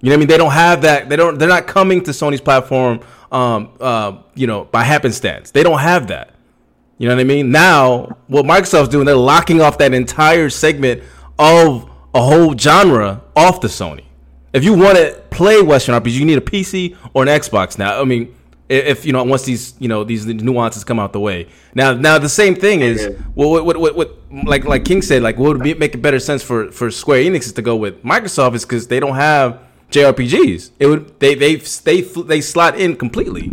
You 0.01 0.09
know 0.09 0.13
what 0.13 0.17
I 0.17 0.19
mean? 0.19 0.27
They 0.27 0.37
don't 0.37 0.51
have 0.51 0.81
that. 0.83 1.09
They 1.09 1.15
don't. 1.15 1.37
They're 1.37 1.49
not 1.49 1.67
coming 1.67 2.03
to 2.03 2.11
Sony's 2.11 2.41
platform. 2.41 3.01
Um. 3.31 3.71
Uh. 3.79 4.19
You 4.35 4.47
know, 4.47 4.65
by 4.65 4.83
happenstance, 4.83 5.51
they 5.51 5.63
don't 5.63 5.79
have 5.79 6.07
that. 6.07 6.35
You 6.97 7.07
know 7.07 7.15
what 7.15 7.21
I 7.21 7.25
mean? 7.25 7.49
Now, 7.49 8.17
what 8.27 8.45
Microsoft's 8.45 8.89
doing, 8.89 9.05
they're 9.05 9.15
locking 9.15 9.61
off 9.61 9.77
that 9.77 9.93
entire 9.93 10.49
segment 10.49 11.01
of 11.39 11.89
a 12.13 12.21
whole 12.21 12.57
genre 12.57 13.21
off 13.37 13.61
the 13.61 13.69
Sony. 13.69 14.03
If 14.51 14.65
you 14.65 14.73
want 14.73 14.97
to 14.97 15.23
play 15.29 15.61
Western 15.61 15.95
RPGs, 15.95 16.11
you 16.11 16.25
need 16.25 16.37
a 16.37 16.41
PC 16.41 16.97
or 17.13 17.23
an 17.23 17.29
Xbox 17.29 17.77
now. 17.77 18.01
I 18.01 18.03
mean, 18.03 18.35
if, 18.67 19.05
you 19.05 19.13
know 19.13 19.23
once 19.23 19.43
these 19.43 19.73
you 19.79 19.87
know 19.87 20.03
these 20.03 20.25
nuances 20.25 20.83
come 20.83 20.99
out 20.99 21.13
the 21.13 21.19
way. 21.19 21.47
Now, 21.73 21.93
now 21.93 22.17
the 22.19 22.29
same 22.29 22.55
thing 22.55 22.81
is 22.81 23.15
well, 23.33 23.49
what, 23.49 23.65
what, 23.65 23.77
what, 23.79 23.95
what 23.95 24.17
like 24.45 24.65
like 24.65 24.85
King 24.85 25.01
said, 25.01 25.23
like 25.23 25.37
what 25.37 25.57
would 25.57 25.63
be, 25.63 25.73
make 25.73 25.95
it 25.95 26.01
better 26.01 26.19
sense 26.19 26.43
for 26.43 26.71
for 26.71 26.91
Square 26.91 27.23
Enix 27.23 27.45
is 27.45 27.53
to 27.53 27.61
go 27.61 27.75
with 27.75 28.03
Microsoft 28.03 28.55
is 28.55 28.65
because 28.65 28.87
they 28.87 28.99
don't 28.99 29.15
have 29.15 29.59
JRPGs. 29.91 30.71
It 30.79 30.87
would 30.87 31.19
they 31.19 31.35
they 31.35 31.55
they 31.55 32.01
they 32.01 32.41
slot 32.41 32.79
in 32.79 32.95
completely. 32.95 33.51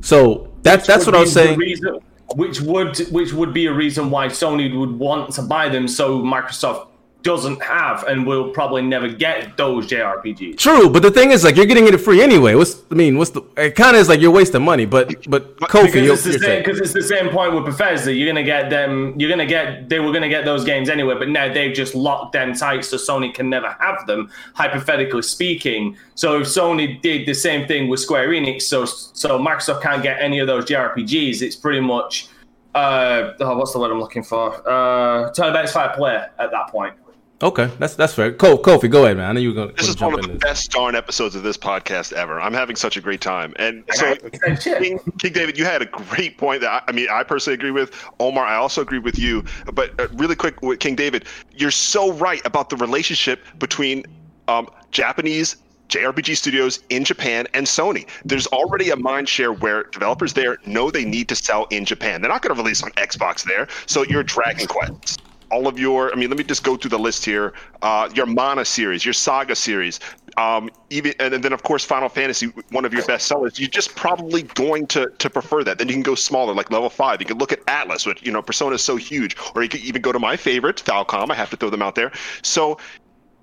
So 0.00 0.52
that's 0.62 0.86
that's 0.86 1.06
what 1.06 1.14
I 1.14 1.20
was 1.20 1.32
saying. 1.32 1.58
reason- 1.58 2.00
which 2.34 2.60
would 2.60 2.98
which 3.10 3.32
would 3.32 3.54
be 3.54 3.66
a 3.66 3.72
reason 3.72 4.10
why 4.10 4.26
Sony 4.26 4.78
would 4.78 4.98
want 4.98 5.32
to 5.32 5.42
buy 5.42 5.70
them, 5.70 5.88
so 5.88 6.20
Microsoft 6.20 6.88
doesn't 7.28 7.62
have 7.62 8.04
and 8.04 8.26
will 8.26 8.48
probably 8.58 8.80
never 8.80 9.06
get 9.06 9.54
those 9.58 9.86
JRPGs. 9.86 10.56
True, 10.56 10.88
but 10.88 11.02
the 11.02 11.10
thing 11.10 11.30
is, 11.30 11.44
like, 11.44 11.56
you're 11.56 11.66
getting 11.66 11.86
it 11.86 11.94
free 12.00 12.22
anyway. 12.22 12.54
What's 12.54 12.82
I 12.90 12.94
mean, 12.94 13.18
what's 13.18 13.32
the? 13.32 13.42
It 13.58 13.74
kind 13.74 13.94
of 13.94 14.00
is 14.00 14.08
like 14.08 14.18
you're 14.22 14.30
wasting 14.30 14.62
money. 14.62 14.86
But 14.86 15.28
but 15.28 15.42
Kofi, 15.58 15.84
because 15.86 15.94
you'll, 16.06 16.14
it's 16.14 16.24
the 16.24 16.30
you're 16.30 16.38
same 16.38 16.48
saying- 16.48 16.62
because 16.64 16.80
it's 16.80 16.94
the 16.94 17.02
same 17.02 17.28
point 17.28 17.52
with 17.54 17.66
Bethesda. 17.66 18.14
You're 18.14 18.26
gonna 18.32 18.42
get 18.42 18.70
them. 18.70 19.14
You're 19.18 19.28
gonna 19.28 19.44
get. 19.44 19.90
They 19.90 20.00
were 20.00 20.10
gonna 20.10 20.30
get 20.30 20.46
those 20.46 20.64
games 20.64 20.88
anyway, 20.88 21.16
but 21.18 21.28
now 21.28 21.52
they've 21.52 21.74
just 21.74 21.94
locked 21.94 22.32
them 22.32 22.54
tight, 22.54 22.82
so 22.86 22.96
Sony 22.96 23.34
can 23.34 23.50
never 23.50 23.76
have 23.78 24.06
them. 24.06 24.30
Hypothetically 24.54 25.20
speaking, 25.20 25.98
so 26.14 26.40
if 26.40 26.46
Sony 26.46 27.02
did 27.02 27.26
the 27.26 27.34
same 27.34 27.68
thing 27.68 27.88
with 27.88 28.00
Square 28.00 28.28
Enix, 28.28 28.62
so 28.62 28.86
so 28.86 29.38
Microsoft 29.38 29.82
can't 29.82 30.02
get 30.02 30.16
any 30.22 30.38
of 30.38 30.46
those 30.46 30.64
JRPGs. 30.64 31.42
It's 31.42 31.56
pretty 31.56 31.80
much. 31.80 32.28
Uh, 32.74 33.32
oh, 33.40 33.58
what's 33.58 33.72
the 33.74 33.78
word 33.78 33.90
I'm 33.90 34.00
looking 34.00 34.22
for? 34.22 34.46
Uh, 34.66 35.30
turn 35.32 35.52
back 35.52 35.68
fire 35.68 35.92
player 35.94 36.30
at 36.38 36.50
that 36.52 36.68
point. 36.68 36.94
Okay, 37.42 37.70
that's 37.78 37.94
that's 37.94 38.14
fair. 38.14 38.32
Ko- 38.32 38.58
Kofi, 38.58 38.90
go 38.90 39.04
ahead, 39.04 39.16
man. 39.16 39.30
I 39.30 39.32
know 39.32 39.40
you 39.40 39.48
were 39.50 39.54
gonna, 39.54 39.72
This 39.72 39.88
is 39.88 39.94
jump 39.94 40.12
one 40.12 40.20
of 40.20 40.24
in 40.26 40.32
the 40.32 40.38
this. 40.38 40.50
best 40.50 40.70
darn 40.70 40.94
episodes 40.94 41.34
of 41.34 41.42
this 41.42 41.56
podcast 41.56 42.12
ever. 42.12 42.40
I'm 42.40 42.52
having 42.54 42.76
such 42.76 42.96
a 42.96 43.00
great 43.00 43.20
time. 43.20 43.52
And 43.56 43.84
so, 43.92 44.14
King, 44.60 44.98
King 45.18 45.32
David, 45.32 45.56
you 45.58 45.64
had 45.64 45.82
a 45.82 45.86
great 45.86 46.38
point 46.38 46.60
that 46.62 46.70
I, 46.70 46.82
I 46.88 46.92
mean, 46.92 47.08
I 47.10 47.22
personally 47.22 47.54
agree 47.54 47.70
with. 47.70 47.92
Omar, 48.20 48.44
I 48.44 48.56
also 48.56 48.82
agree 48.82 48.98
with 48.98 49.18
you. 49.18 49.44
But 49.72 49.98
uh, 50.00 50.08
really 50.14 50.36
quick 50.36 50.60
with 50.62 50.80
King 50.80 50.96
David, 50.96 51.26
you're 51.54 51.70
so 51.70 52.12
right 52.14 52.44
about 52.44 52.70
the 52.70 52.76
relationship 52.76 53.42
between 53.58 54.04
um, 54.48 54.68
Japanese 54.90 55.56
JRPG 55.88 56.36
studios 56.36 56.80
in 56.90 57.02
Japan 57.02 57.46
and 57.54 57.64
Sony. 57.66 58.06
There's 58.22 58.46
already 58.48 58.90
a 58.90 58.96
mind 58.96 59.26
share 59.26 59.54
where 59.54 59.84
developers 59.84 60.34
there 60.34 60.58
know 60.66 60.90
they 60.90 61.04
need 61.06 61.30
to 61.30 61.34
sell 61.34 61.66
in 61.70 61.86
Japan. 61.86 62.20
They're 62.20 62.30
not 62.30 62.42
going 62.42 62.54
to 62.54 62.60
release 62.62 62.82
on 62.82 62.90
Xbox 62.92 63.44
there. 63.44 63.68
So 63.86 64.04
your 64.04 64.22
Dragon 64.22 64.66
Quest, 64.66 65.22
all 65.50 65.66
of 65.66 65.78
your, 65.78 66.12
I 66.12 66.16
mean, 66.16 66.28
let 66.28 66.38
me 66.38 66.44
just 66.44 66.62
go 66.62 66.76
through 66.76 66.90
the 66.90 66.98
list 66.98 67.24
here. 67.24 67.52
Uh, 67.82 68.08
your 68.14 68.26
Mana 68.26 68.64
series, 68.64 69.04
your 69.04 69.14
Saga 69.14 69.54
series, 69.54 70.00
um, 70.36 70.70
even, 70.90 71.14
and 71.18 71.42
then 71.42 71.52
of 71.52 71.64
course 71.64 71.84
Final 71.84 72.08
Fantasy, 72.08 72.46
one 72.70 72.84
of 72.84 72.92
your 72.92 73.04
best 73.04 73.26
sellers. 73.26 73.58
You're 73.58 73.68
just 73.68 73.96
probably 73.96 74.42
going 74.42 74.86
to 74.88 75.10
to 75.18 75.28
prefer 75.28 75.64
that. 75.64 75.78
Then 75.78 75.88
you 75.88 75.94
can 75.94 76.02
go 76.02 76.14
smaller, 76.14 76.54
like 76.54 76.70
level 76.70 76.88
five. 76.90 77.20
You 77.20 77.26
can 77.26 77.38
look 77.38 77.52
at 77.52 77.64
Atlus, 77.66 78.06
which 78.06 78.22
you 78.22 78.30
know 78.30 78.40
Persona 78.40 78.76
is 78.76 78.82
so 78.82 78.96
huge, 78.96 79.36
or 79.54 79.62
you 79.62 79.68
could 79.68 79.80
even 79.80 80.00
go 80.00 80.12
to 80.12 80.18
my 80.18 80.36
favorite, 80.36 80.76
Falcom. 80.76 81.30
I 81.30 81.34
have 81.34 81.50
to 81.50 81.56
throw 81.56 81.70
them 81.70 81.82
out 81.82 81.96
there. 81.96 82.12
So 82.42 82.78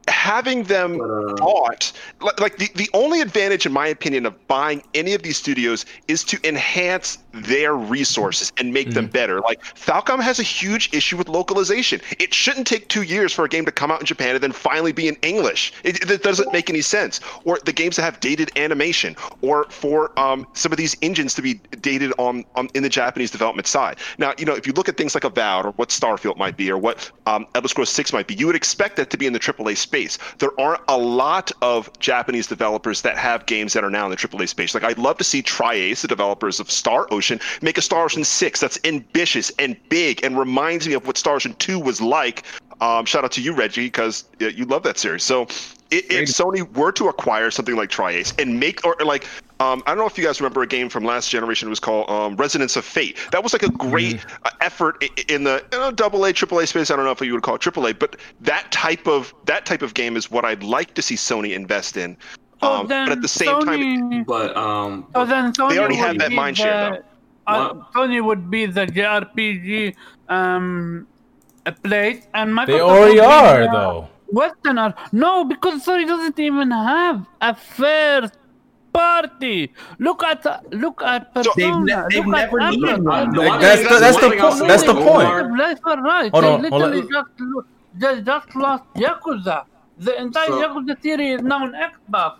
having 0.08 0.64
them 0.64 0.98
bought 1.38 1.92
like, 2.22 2.40
like 2.40 2.58
the, 2.58 2.70
the 2.76 2.90
only 2.94 3.22
advantage 3.22 3.66
in 3.66 3.74
my 3.74 3.88
opinion 3.88 4.26
of 4.26 4.48
buying 4.48 4.84
any 4.94 5.14
of 5.14 5.24
these 5.24 5.38
studios 5.38 5.86
is 6.08 6.24
to 6.24 6.38
enhance 6.48 7.18
their 7.36 7.76
resources 7.76 8.54
and 8.58 8.74
make 8.74 8.92
them 8.92 9.08
better. 9.08 9.42
Like 9.42 9.62
falcom 9.64 10.22
has 10.22 10.40
a 10.40 10.44
huge 10.44 10.94
issue 10.94 11.18
with 11.18 11.28
localization. 11.28 12.00
It 12.18 12.34
shouldn't 12.34 12.66
take 12.66 12.88
two 12.88 13.02
years 13.02 13.34
for 13.34 13.46
a 13.46 13.50
game 13.50 13.66
to 13.66 13.72
come 13.72 13.92
out 13.92 14.00
in 14.00 14.06
japan 14.06 14.36
and 14.36 14.44
then 14.44 14.52
finally 14.52 14.94
be 14.94 15.08
in 15.08 15.16
english. 15.16 15.74
It, 15.84 16.10
it 16.10 16.24
doesn't 16.24 16.52
make 16.54 16.70
any 16.70 16.82
sense. 16.82 17.20
Or 17.44 17.60
the 17.66 17.74
games 17.74 17.98
that 17.98 18.04
have 18.04 18.20
dated 18.20 18.52
animation 18.58 19.16
or 19.42 19.66
for 19.66 20.18
um, 20.20 20.48
some 20.54 20.72
of 20.72 20.78
these 20.78 20.96
engines 21.02 21.34
to 21.36 21.42
be 21.42 21.56
dated 21.82 22.14
on, 22.18 22.46
on 22.56 22.70
in 22.74 22.84
the 22.84 22.90
japanese 22.90 23.32
development 23.32 23.68
side. 23.68 23.98
Now 24.18 24.34
you 24.38 24.46
know 24.46 24.56
if 24.56 24.66
you 24.66 24.74
look 24.74 24.88
at 24.88 24.96
things 24.96 25.14
like 25.14 25.26
avowed 25.26 25.66
or 25.66 25.72
what 25.74 25.90
starfield 25.90 26.38
might 26.38 26.56
be 26.56 26.72
or 26.72 26.78
what 26.78 27.12
um, 27.26 27.46
elder 27.54 27.68
scrolls 27.68 27.90
6 27.90 28.14
might 28.14 28.28
be 28.28 28.36
you 28.36 28.48
would 28.48 28.56
expect 28.56 28.96
that 28.96 29.10
to 29.10 29.18
be 29.18 29.28
in 29.28 29.34
the 29.34 29.40
aaa 29.40 29.76
space. 29.76 30.18
There 30.38 30.58
aren't 30.60 30.82
a 30.88 30.98
lot 30.98 31.52
of 31.62 31.92
japanese 32.00 32.48
developers 32.48 33.02
that 33.02 33.18
have 33.18 33.46
games 33.46 33.74
that 33.74 33.84
are 33.84 33.90
now 33.90 34.06
in 34.06 34.12
the 34.12 34.18
aaa 34.18 34.48
space. 34.48 34.74
Like 34.74 34.86
i'd 34.86 34.98
love 34.98 35.18
to 35.18 35.24
see 35.26 35.42
tri-Ace 35.42 36.02
the 36.02 36.08
developers 36.08 36.60
of 36.60 36.72
star 36.72 37.08
ocean 37.12 37.25
make 37.62 37.78
a 37.78 37.82
star 37.82 38.06
ocean 38.06 38.24
6 38.24 38.60
that's 38.60 38.80
ambitious 38.84 39.52
and 39.60 39.76
big 39.90 40.24
and 40.24 40.38
reminds 40.38 40.88
me 40.88 40.94
of 40.94 41.06
what 41.08 41.18
star 41.18 41.36
ocean 41.36 41.54
2 41.60 41.80
was 41.80 42.02
like 42.02 42.44
um, 42.82 43.06
shout 43.06 43.24
out 43.24 43.32
to 43.32 43.42
you 43.42 43.54
reggie 43.54 43.86
because 43.88 44.26
you 44.40 44.66
love 44.66 44.84
that 44.84 44.98
series 44.98 45.24
so 45.24 45.44
i- 45.92 46.04
if 46.10 46.30
Sony 46.30 46.62
were 46.76 46.92
to 46.94 47.08
acquire 47.08 47.50
something 47.52 47.76
like 47.76 47.90
tri-Ace 47.90 48.34
and 48.40 48.60
make 48.60 48.86
or 48.86 48.96
like 49.04 49.26
um, 49.62 49.82
I 49.86 49.92
don't 49.92 50.00
know 50.00 50.06
if 50.06 50.18
you 50.18 50.24
guys 50.26 50.42
remember 50.42 50.64
a 50.64 50.68
game 50.68 50.90
from 50.90 51.06
last 51.06 51.30
generation. 51.30 51.70
It 51.70 51.70
was 51.70 51.80
called 51.80 52.10
um, 52.10 52.36
Resonance 52.36 52.76
of 52.76 52.84
Fate. 52.84 53.18
That 53.32 53.42
was 53.42 53.54
like 53.54 53.64
a 53.64 53.70
great 53.70 54.20
uh, 54.44 54.50
effort 54.60 55.02
in 55.30 55.46
the 55.46 55.64
you 55.72 55.80
know, 55.80 55.92
double 55.92 56.26
A, 56.26 56.34
triple 56.34 56.60
A 56.60 56.68
space. 56.68 56.92
I 56.92 56.98
don't 56.98 57.06
know 57.06 57.12
if 57.12 57.22
you 57.22 57.32
would 57.32 57.42
call 57.44 57.56
it 57.56 57.62
triple 57.62 57.88
A, 57.88 57.94
but 57.94 58.18
that 58.42 58.70
type 58.74 59.08
of 59.08 59.34
that 59.46 59.66
type 59.66 59.82
of 59.82 59.94
game 59.94 60.18
is 60.18 60.30
what 60.30 60.44
I'd 60.44 60.62
like 60.62 60.94
to 60.96 61.02
see 61.02 61.16
Sony 61.16 61.56
invest 61.56 61.96
in. 61.96 62.18
So 62.62 62.68
Um, 62.70 62.88
but 63.06 63.14
at 63.14 63.22
the 63.22 63.30
same 63.30 63.48
time, 63.64 63.80
But 64.26 64.58
um, 64.58 65.08
so 65.16 65.24
then 65.26 65.54
Sony 65.54 65.78
already 65.78 65.96
have 65.96 66.18
that 66.18 66.32
be 66.32 66.36
mind 66.36 66.58
share, 66.58 66.92
the- 66.92 67.04
uh, 67.48 67.74
Sony 67.94 68.24
would 68.24 68.50
be 68.50 68.66
the 68.66 68.86
JRPG 68.88 69.96
um, 70.30 71.08
place, 71.84 72.28
and 72.34 72.52
Microsoft 72.52 72.68
They 72.68 72.80
already 72.82 73.16
would 73.20 73.24
are 73.26 73.62
the 73.62 73.72
though. 73.72 74.10
Westerner. 74.32 74.94
No, 75.12 75.46
because 75.46 75.86
Sony 75.86 76.08
doesn't 76.08 76.40
even 76.40 76.72
have 76.72 77.26
a 77.42 77.54
first 77.56 78.34
party. 78.92 79.72
Look 80.00 80.24
at 80.24 80.46
look 80.74 81.02
at 81.04 81.34
Persona. 81.34 82.08
They've 82.10 82.24
ne- 82.24 82.24
they've 82.24 82.26
look 82.26 82.36
at 82.36 82.52
never 82.52 82.60
needed 82.72 82.90
Amazon. 82.90 83.04
one. 83.06 83.34
the 83.36 83.42
one 83.42 83.60
That's 83.62 83.82
the- 83.84 84.00
that's 84.00 84.18
the 84.18 84.22
one 84.28 84.32
thing 84.32 84.42
I'll 84.42 84.52
point- 84.58 84.68
that's 84.68 84.84
the 84.84 84.94
point. 84.94 85.28
Omar- 85.28 85.58
Left 85.58 85.82
or 85.86 86.02
right. 86.02 86.32
Hold 86.32 86.44
they 86.44 86.50
on, 86.54 86.64
hold 86.72 86.84
on. 86.84 86.94
just 86.94 87.30
lo- 87.40 88.22
just 88.24 88.56
lost 88.56 88.84
Yakuza. 88.96 89.66
The 90.00 90.22
entire 90.22 90.48
So- 90.48 90.62
Yakuza 90.68 91.02
series 91.02 91.36
is 91.40 91.42
now 91.44 91.64
on 91.64 91.74
Xbox. 91.74 92.40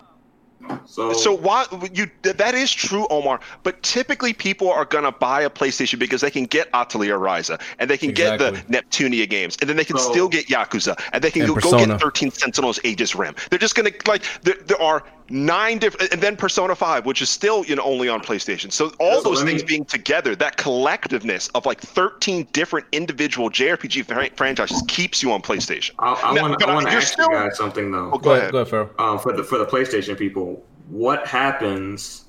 So, 0.86 1.12
So 1.12 1.32
why 1.36 1.66
you 1.92 2.08
that 2.22 2.54
is 2.54 2.72
true, 2.72 3.06
Omar. 3.10 3.40
But 3.62 3.82
typically, 3.82 4.32
people 4.32 4.70
are 4.70 4.84
gonna 4.84 5.12
buy 5.12 5.42
a 5.42 5.50
PlayStation 5.50 5.98
because 5.98 6.20
they 6.20 6.30
can 6.30 6.44
get 6.44 6.68
Atelier 6.72 7.18
Ryza 7.18 7.60
and 7.78 7.90
they 7.90 7.98
can 7.98 8.12
get 8.12 8.38
the 8.38 8.52
Neptunia 8.70 9.28
games, 9.28 9.56
and 9.60 9.68
then 9.68 9.76
they 9.76 9.84
can 9.84 9.98
So- 9.98 10.10
still 10.10 10.28
get 10.28 10.46
Yakuza, 10.48 10.98
and 11.12 11.22
they 11.22 11.30
can 11.30 11.42
And 11.42 11.48
go, 11.48 11.54
go 11.60 11.70
Persona. 11.72 11.94
get 11.94 12.00
13 12.00 12.30
Sentinels 12.30 12.78
Aegis 12.84 13.14
Rim. 13.14 13.34
They're 13.50 13.58
just 13.58 13.74
gonna 13.74 13.90
like 14.06 14.22
there, 14.42 14.56
there 14.66 14.80
are 14.80 15.02
nine 15.28 15.78
different, 15.78 16.12
and 16.12 16.20
then 16.22 16.36
Persona 16.36 16.74
5, 16.74 17.04
which 17.06 17.20
is 17.22 17.28
still 17.30 17.64
you 17.64 17.76
know 17.76 17.82
only 17.82 18.08
on 18.08 18.20
PlayStation. 18.20 18.70
So 18.72 18.92
all 19.00 19.22
So 19.22 19.28
those 19.30 19.38
let 19.38 19.46
me- 19.46 19.50
things 19.52 19.62
being 19.62 19.84
together, 19.84 20.34
that 20.36 20.56
collectiveness 20.56 21.50
of 21.54 21.66
like 21.66 21.80
13 21.80 22.46
different 22.52 22.86
individual 22.92 23.50
JRPG 23.50 24.04
fran- 24.06 24.30
franchises 24.36 24.82
keeps 24.88 25.22
you 25.22 25.32
on 25.32 25.42
PlayStation. 25.42 25.92
I, 25.98 26.12
I 26.12 26.40
want 26.42 26.58
but 26.58 26.68
I 26.68 26.84
to 26.84 26.90
you're 26.90 27.00
ask 27.00 27.12
still- 27.12 27.28
you 27.30 27.34
guys 27.36 27.56
something 27.56 27.90
though. 27.90 28.10
Oh, 28.12 28.18
go 28.18 28.32
ahead. 28.34 28.52
Go 28.52 28.58
ahead, 28.58 28.68
Pharaoh. 28.70 28.90
um, 28.98 29.18
for 29.18 29.32
the 29.32 29.42
for 29.44 29.58
the 29.58 29.66
PlayStation 29.66 30.16
people, 30.18 30.64
what 30.88 31.26
happens 31.26 32.24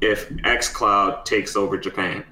if 0.00 0.28
XCloud 0.30 1.24
takes 1.24 1.56
over 1.56 1.76
Japan? 1.78 2.24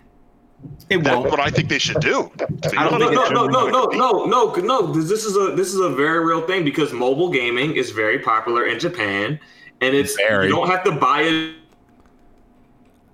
It 0.90 1.04
That's 1.04 1.16
won't. 1.16 1.30
what 1.30 1.38
I 1.38 1.50
think 1.50 1.68
they 1.68 1.78
should 1.78 2.00
do. 2.00 2.32
to 2.38 2.46
I 2.76 2.82
don't 2.88 2.94
honest. 3.00 3.12
no, 3.12 3.28
no, 3.30 3.46
no, 3.46 3.68
no, 3.68 3.86
no, 3.86 4.24
no, 4.24 4.54
no, 4.54 4.54
no. 4.54 4.92
This 4.92 5.24
is 5.24 5.36
a 5.36 5.54
this 5.54 5.68
is 5.72 5.78
a 5.78 5.88
very 5.90 6.24
real 6.24 6.40
thing 6.46 6.64
because 6.64 6.92
mobile 6.92 7.30
gaming 7.30 7.76
is 7.76 7.90
very 7.92 8.18
popular 8.18 8.66
in 8.66 8.80
Japan, 8.80 9.38
and 9.80 9.94
it's 9.94 10.16
Very. 10.16 10.46
you 10.46 10.54
don't 10.54 10.68
have 10.68 10.84
to 10.84 10.92
buy 10.92 11.22
a, 11.22 11.54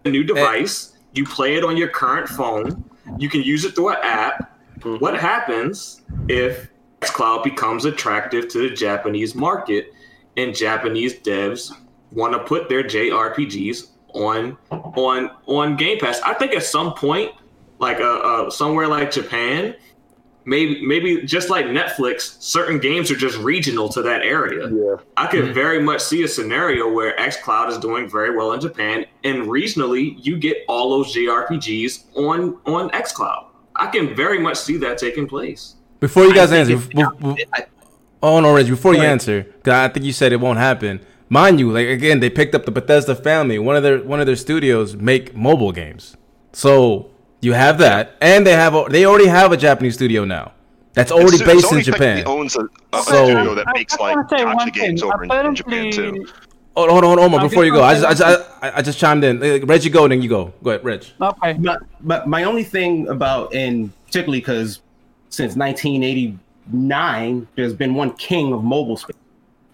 a 0.05 0.11
new 0.11 0.25
device. 0.25 0.97
You 1.15 1.25
play 1.25 1.57
it 1.57 1.65
on 1.65 1.77
your 1.77 1.89
current 1.89 2.29
phone. 2.29 2.85
You 3.19 3.29
can 3.29 3.43
use 3.43 3.65
it 3.65 3.75
through 3.75 3.91
an 3.91 3.99
app. 4.03 4.59
What 4.83 5.19
happens 5.19 6.03
if 6.29 6.69
xCloud 7.01 7.45
becomes 7.45 7.85
attractive 7.85 8.49
to 8.49 8.69
the 8.69 8.75
Japanese 8.75 9.35
market, 9.35 9.93
and 10.37 10.55
Japanese 10.55 11.15
devs 11.21 11.73
want 12.11 12.33
to 12.33 12.41
put 12.41 12.69
their 12.69 12.83
JRPGs 12.83 13.89
on 14.15 14.57
on 14.71 15.31
on 15.47 15.77
Game 15.77 15.99
Pass? 15.99 16.21
I 16.23 16.35
think 16.35 16.53
at 16.53 16.65
some 16.65 16.95
point, 16.95 17.33
like 17.79 17.99
uh, 18.01 18.03
uh 18.03 18.51
somewhere 18.51 18.89
like 18.89 19.11
Japan, 19.11 19.77
maybe 20.45 20.85
maybe 20.87 21.23
just 21.23 21.51
like 21.51 21.67
Netflix, 21.67 22.41
certain 22.43 22.79
games 22.79 23.11
are 23.11 23.17
just 23.17 23.37
regional 23.39 23.89
to 23.91 24.03
that 24.03 24.23
area. 24.23 24.69
Yeah. 24.69 24.97
I 25.17 25.27
could 25.27 25.45
mm-hmm. 25.45 25.55
very 25.55 25.83
much 25.83 26.01
see 26.01 26.23
a 26.23 26.29
scenario 26.29 26.91
where 26.91 27.17
xCloud 27.17 27.71
is 27.71 27.79
doing 27.79 28.09
very 28.09 28.37
well 28.37 28.53
in 28.53 28.61
Japan, 28.61 29.07
and 29.25 29.45
regionally 29.45 30.17
you 30.25 30.39
get 30.39 30.59
all 30.69 30.91
those 30.91 31.15
JRPGs 31.15 32.17
on 32.17 32.59
on 32.67 32.91
xCloud. 32.91 33.47
I 33.77 33.89
can 33.89 34.15
very 34.15 34.39
much 34.39 34.57
see 34.57 34.77
that 34.79 34.99
taking 34.99 35.27
place. 35.27 35.77
Before 36.01 36.25
you 36.25 36.35
guys 36.35 36.53
I 36.53 36.59
answer, 36.59 36.79
think 36.79 36.95
bef- 36.95 37.19
bef- 37.19 37.47
bef- 37.49 37.67
oh 38.23 38.41
no, 38.41 38.55
Reggie, 38.55 38.71
before 38.71 38.95
you 38.95 39.03
answer, 39.03 39.47
I 39.65 39.89
think 39.89 40.05
you 40.05 40.13
said 40.13 40.33
it 40.33 40.41
won't 40.41 40.59
happen. 40.59 41.01
Mind 41.29 41.59
you, 41.59 41.73
like 41.73 41.89
again, 41.89 42.21
they 42.21 42.31
picked 42.31 42.55
up 42.55 42.65
the 42.67 42.71
Bethesda 42.71 43.15
family. 43.15 43.59
One 43.59 43.77
of 43.77 43.83
their 43.83 44.03
one 44.03 44.21
of 44.21 44.27
their 44.27 44.37
studios 44.37 44.95
make 44.95 45.35
mobile 45.35 45.73
games, 45.73 46.17
so 46.53 47.11
You 47.45 47.53
have 47.53 47.77
that, 47.79 48.17
and 48.23 48.47
they 48.47 48.53
have 48.53 48.75
a, 48.75 48.87
they 48.89 49.05
already 49.05 49.27
have 49.27 49.53
a 49.53 49.57
Japanese 49.57 49.95
studio 49.95 50.25
now. 50.25 50.53
That's 50.95 51.13
already 51.13 51.37
Sony- 51.37 51.47
based 51.47 51.73
in 51.73 51.83
Japan. 51.83 52.23
owns 52.27 52.57
a, 52.57 52.61
a 52.95 53.03
So- 53.03 53.27
studio 53.27 53.55
that 53.55 53.69
I- 53.69 53.73
makes 53.73 53.95
I 53.95 54.03
like 54.03 54.17
wanna 54.17 54.29
say 54.31 54.45
one 54.47 54.57
gotcha 54.57 54.71
thing. 54.73 54.83
games 54.83 55.03
over 55.03 55.25
in, 55.25 55.31
in 55.31 55.55
Japan 55.55 55.91
too. 55.93 56.27
Hold 56.75 56.89
on, 56.91 57.03
hold 57.05 57.05
on, 57.05 57.19
hold 57.31 57.35
on. 57.43 57.49
Before 57.49 57.65
you 57.67 57.73
go, 57.73 57.83
I 57.85 57.95
just, 57.95 58.07
I, 58.07 58.15
just, 58.15 58.51
I, 58.63 58.73
I 58.79 58.83
just 58.83 58.99
chimed 58.99 59.23
in. 59.25 59.43
Uh, 59.43 59.65
Reggie, 59.67 59.91
go, 59.91 60.09
then 60.09 60.23
you 60.23 60.29
go. 60.29 60.53
Go 60.63 60.71
ahead, 60.71 60.85
Reg. 60.85 61.05
Okay. 61.21 61.53
But 61.53 61.83
but 62.01 62.27
my 62.29 62.45
only 62.45 62.65
thing 62.65 63.07
about 63.09 63.55
and 63.55 63.93
particularly 64.07 64.41
because 64.41 64.81
since 65.29 65.55
1989, 65.55 67.47
there's 67.57 67.75
been 67.75 67.95
one 67.95 68.13
king 68.15 68.53
of 68.53 68.65
mobile 68.65 68.97
space. 68.97 69.17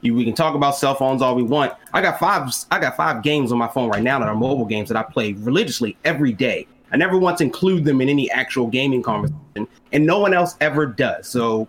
You, 0.03 0.15
we 0.15 0.25
can 0.25 0.35
talk 0.35 0.55
about 0.55 0.77
cell 0.77 0.95
phones 0.95 1.23
all 1.23 1.35
we 1.35 1.43
want. 1.43 1.73
I 1.93 2.01
got 2.03 2.19
five. 2.19 2.51
I 2.71 2.79
got 2.81 2.97
five 2.97 3.23
games 3.23 3.53
on 3.53 3.59
my 3.59 3.69
phone 3.69 3.89
right 3.91 4.03
now 4.03 4.19
that 4.19 4.29
are 4.29 4.35
mobile 4.35 4.65
games 4.65 4.89
that 4.89 4.97
I 4.97 5.03
play 5.03 5.33
religiously 5.35 5.97
every 6.05 6.33
day. 6.33 6.67
I 6.93 6.97
never 6.97 7.17
once 7.17 7.41
include 7.41 7.85
them 7.85 8.01
in 8.01 8.09
any 8.09 8.31
actual 8.31 8.67
gaming 8.67 9.03
conversation, 9.03 9.69
and 9.93 10.07
no 10.07 10.19
one 10.19 10.35
else 10.35 10.57
ever 10.61 10.87
does. 10.87 11.29
So 11.29 11.69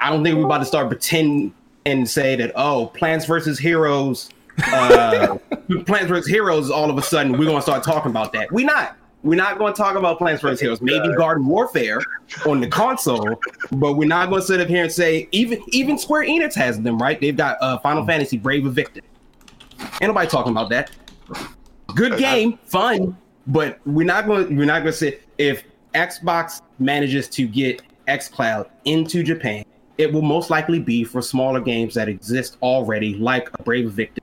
I 0.00 0.10
don't 0.10 0.22
think 0.24 0.36
we're 0.36 0.44
about 0.44 0.58
to 0.58 0.64
start 0.64 0.88
pretend 0.88 1.52
and 1.86 2.08
say 2.08 2.36
that 2.36 2.52
oh, 2.54 2.86
Plants 2.86 3.26
versus 3.26 3.58
Heroes, 3.58 4.30
uh, 4.72 5.38
Plants 5.86 6.08
vs 6.08 6.26
Heroes. 6.26 6.70
All 6.70 6.90
of 6.90 6.98
a 6.98 7.02
sudden, 7.02 7.32
we're 7.32 7.46
gonna 7.46 7.62
start 7.62 7.82
talking 7.82 8.10
about 8.10 8.32
that. 8.32 8.50
We're 8.52 8.66
not. 8.66 8.96
We're 9.24 9.34
not 9.34 9.58
going 9.58 9.74
to 9.74 9.76
talk 9.76 9.96
about 9.96 10.18
Plants 10.18 10.40
vs 10.42 10.60
Heroes. 10.60 10.80
Maybe 10.80 11.12
Garden 11.16 11.44
Warfare 11.44 12.00
on 12.46 12.60
the 12.60 12.68
console, 12.68 13.40
but 13.72 13.94
we're 13.94 14.06
not 14.06 14.28
going 14.28 14.40
to 14.40 14.46
sit 14.46 14.60
up 14.60 14.68
here 14.68 14.84
and 14.84 14.92
say 14.92 15.28
even 15.32 15.60
even 15.68 15.98
Square 15.98 16.26
Enix 16.26 16.54
has 16.54 16.80
them 16.80 17.02
right. 17.02 17.20
They've 17.20 17.36
got 17.36 17.58
uh, 17.60 17.78
Final 17.78 18.06
Fantasy 18.06 18.38
Brave 18.38 18.62
Exvius. 18.62 19.02
Ain't 20.00 20.02
nobody 20.02 20.28
talking 20.28 20.52
about 20.52 20.70
that. 20.70 20.92
Good 21.96 22.16
game, 22.16 22.58
fun, 22.64 23.16
but 23.48 23.80
we're 23.86 24.06
not 24.06 24.26
going. 24.26 24.56
We're 24.56 24.66
not 24.66 24.82
going 24.82 24.92
to 24.92 24.98
say 24.98 25.18
if 25.38 25.64
Xbox 25.94 26.62
manages 26.78 27.28
to 27.30 27.48
get 27.48 27.82
XCloud 28.06 28.68
into 28.84 29.22
Japan, 29.22 29.64
it 29.96 30.12
will 30.12 30.22
most 30.22 30.50
likely 30.50 30.78
be 30.78 31.02
for 31.02 31.20
smaller 31.20 31.60
games 31.60 31.94
that 31.94 32.08
exist 32.08 32.58
already, 32.62 33.14
like 33.14 33.48
a 33.58 33.62
Brave 33.62 33.86
Exvius, 33.90 34.18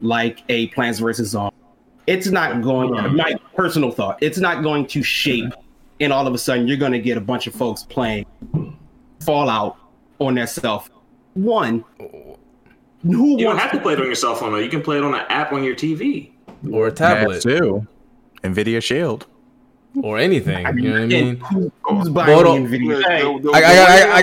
like 0.00 0.42
a 0.48 0.68
Plants 0.68 1.00
vs 1.00 1.28
Zombies. 1.28 1.58
It's 2.06 2.28
not 2.28 2.62
going. 2.62 3.16
My 3.16 3.34
personal 3.56 3.90
thought. 3.90 4.18
It's 4.22 4.38
not 4.38 4.62
going 4.62 4.86
to 4.88 5.02
shape, 5.02 5.52
and 6.00 6.12
all 6.12 6.26
of 6.26 6.34
a 6.34 6.38
sudden 6.38 6.68
you're 6.68 6.76
going 6.76 6.92
to 6.92 7.00
get 7.00 7.16
a 7.16 7.22
bunch 7.22 7.46
of 7.46 7.54
folks 7.54 7.82
playing 7.82 8.26
Fallout 9.20 9.76
on 10.18 10.34
their 10.34 10.46
cell 10.46 10.80
phone. 10.80 10.94
One, 11.34 11.84
who 13.02 13.38
You 13.38 13.44
don't 13.44 13.58
have 13.58 13.72
to 13.72 13.80
play 13.80 13.92
it 13.94 14.00
on 14.00 14.06
your 14.06 14.14
cell 14.14 14.34
phone 14.34 14.52
though. 14.52 14.58
You 14.58 14.70
can 14.70 14.82
play 14.82 14.98
it 14.98 15.04
on 15.04 15.14
an 15.14 15.24
app 15.28 15.52
on 15.52 15.62
your 15.62 15.74
TV. 15.74 16.32
Or 16.70 16.88
a 16.88 16.92
tablet. 16.92 17.42
Too. 17.42 17.86
Nvidia 18.42 18.82
Shield. 18.82 19.26
Or 20.02 20.18
anything. 20.18 20.66
You 20.78 20.90
know 20.90 20.92
what 20.92 21.00
I 21.02 21.06
mean? 21.06 21.40
Who's 21.82 22.08
buying 22.10 22.34
hold 22.34 22.46
on. 22.46 22.66
Nvidia? 22.68 22.98
The- 23.42 23.42
the- 23.42 23.50
I, 23.52 23.60
I, 23.62 23.72
I, 23.72 23.74
I, 24.04 24.18
I, 24.18 24.20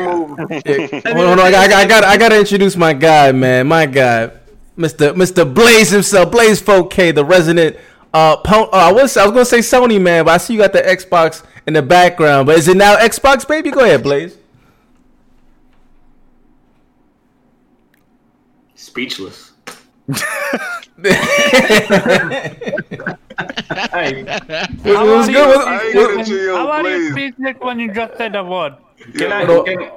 hold 1.13 1.27
on, 1.27 1.27
hold 1.27 1.39
on. 1.39 1.39
I, 1.39 1.49
I, 1.57 1.65
I 1.81 1.85
got, 1.87 2.03
I 2.03 2.17
got 2.17 2.29
to 2.29 2.39
introduce 2.39 2.75
my 2.75 2.93
guy, 2.93 3.31
man. 3.31 3.67
My 3.67 3.85
guy, 3.85 4.31
Mr. 4.77 5.13
Mr. 5.13 5.45
Blaze 5.51 5.89
himself, 5.89 6.31
Blaze 6.31 6.61
4K, 6.61 7.13
the 7.15 7.25
resident. 7.25 7.77
Uh, 8.13 8.37
po- 8.37 8.69
uh, 8.71 8.77
I 8.77 8.91
was, 8.93 9.17
I 9.17 9.23
was 9.25 9.31
gonna 9.33 9.43
say 9.43 9.59
Sony, 9.59 9.99
man, 9.99 10.23
but 10.23 10.31
I 10.31 10.37
see 10.37 10.53
you 10.53 10.59
got 10.59 10.71
the 10.71 10.81
Xbox 10.81 11.43
in 11.67 11.73
the 11.73 11.81
background. 11.81 12.45
But 12.45 12.57
is 12.57 12.67
it 12.69 12.77
now 12.77 12.95
Xbox, 12.95 13.45
baby? 13.45 13.71
Go 13.71 13.81
ahead, 13.81 14.03
Blaze. 14.03 14.37
Speechless. 18.75 19.51
Hey, 23.91 24.21
It 24.21 24.27
was, 24.27 24.95
How 24.95 25.05
it 25.05 25.17
was 25.17 25.27
are 25.29 25.31
good. 25.31 25.31
you? 25.31 25.47
Was- 25.47 25.65
I 25.65 25.83
ain't 25.85 25.95
was- 25.95 26.07
gonna 26.07 26.25
chill, 26.25 26.55
How 26.57 26.69
are 26.71 26.89
you 26.89 27.13
Blaze. 27.13 27.55
when 27.59 27.79
you 27.79 27.93
just 27.93 28.17
said 28.17 28.35
a 28.35 28.43
word? 28.43 28.73
can 29.17 29.31
I, 29.31 29.45
Hold 29.45 29.65
can, 29.67 29.89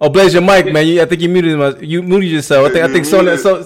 oh, 0.00 0.08
Blaze, 0.08 0.32
your 0.34 0.42
mic, 0.42 0.72
man. 0.72 0.86
You, 0.86 1.02
I 1.02 1.04
think 1.04 1.20
you 1.20 1.28
muted 1.28 1.58
my, 1.58 1.76
you 1.80 2.02
muted 2.02 2.30
yourself. 2.30 2.68
I 2.68 2.72
think, 2.72 2.84
I 2.84 2.92
think 2.92 3.04
Sony, 3.06 3.38
so, 3.38 3.64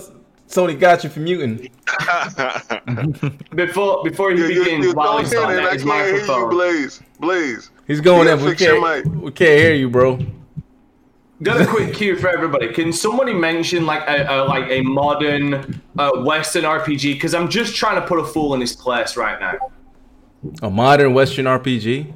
Sony 0.49 0.79
got 0.79 1.05
you 1.05 1.11
for 1.11 1.21
muting. 1.21 1.71
before 3.55 4.03
before 4.05 4.33
he 4.33 4.39
You, 4.39 4.47
you, 4.49 4.65
begins, 4.65 4.85
you 4.87 4.93
while 4.93 5.13
don't 5.15 5.21
he's 5.23 5.33
hear 5.33 5.43
on 5.43 5.49
that. 5.55 5.63
that, 5.63 5.69
I 5.71 5.73
his 5.75 5.85
can't 5.85 5.95
hear 6.07 6.07
you, 6.17 6.21
microphone. 6.21 6.51
Blaze. 6.51 7.03
Blaze. 7.21 7.71
He's 7.87 8.01
going 8.01 8.27
You 8.29 8.35
in. 8.35 8.45
We 8.45 8.55
can't, 8.57 9.07
we 9.23 9.31
can't 9.33 9.61
hear 9.61 9.75
you, 9.75 9.89
bro. 9.91 10.19
Got 11.43 11.61
a 11.61 11.67
quick 11.67 11.95
cue 11.95 12.17
for 12.17 12.29
everybody. 12.29 12.69
Can 12.73 12.93
somebody 12.93 13.33
mention 13.33 13.87
like 13.87 14.07
a, 14.07 14.27
a 14.29 14.45
like 14.45 14.71
a 14.71 14.83
modern 14.83 15.81
uh, 15.99 16.11
Western 16.23 16.65
RPG? 16.65 17.15
Because 17.15 17.35
I'm 17.35 17.49
just 17.49 17.75
trying 17.75 17.99
to 18.01 18.07
put 18.07 18.19
a 18.19 18.25
fool 18.25 18.53
in 18.55 18.61
his 18.61 18.77
place 18.77 19.17
right 19.17 19.41
now. 19.41 19.55
A 20.63 20.71
modern 20.71 21.15
Western 21.15 21.47
RPG. 21.47 22.13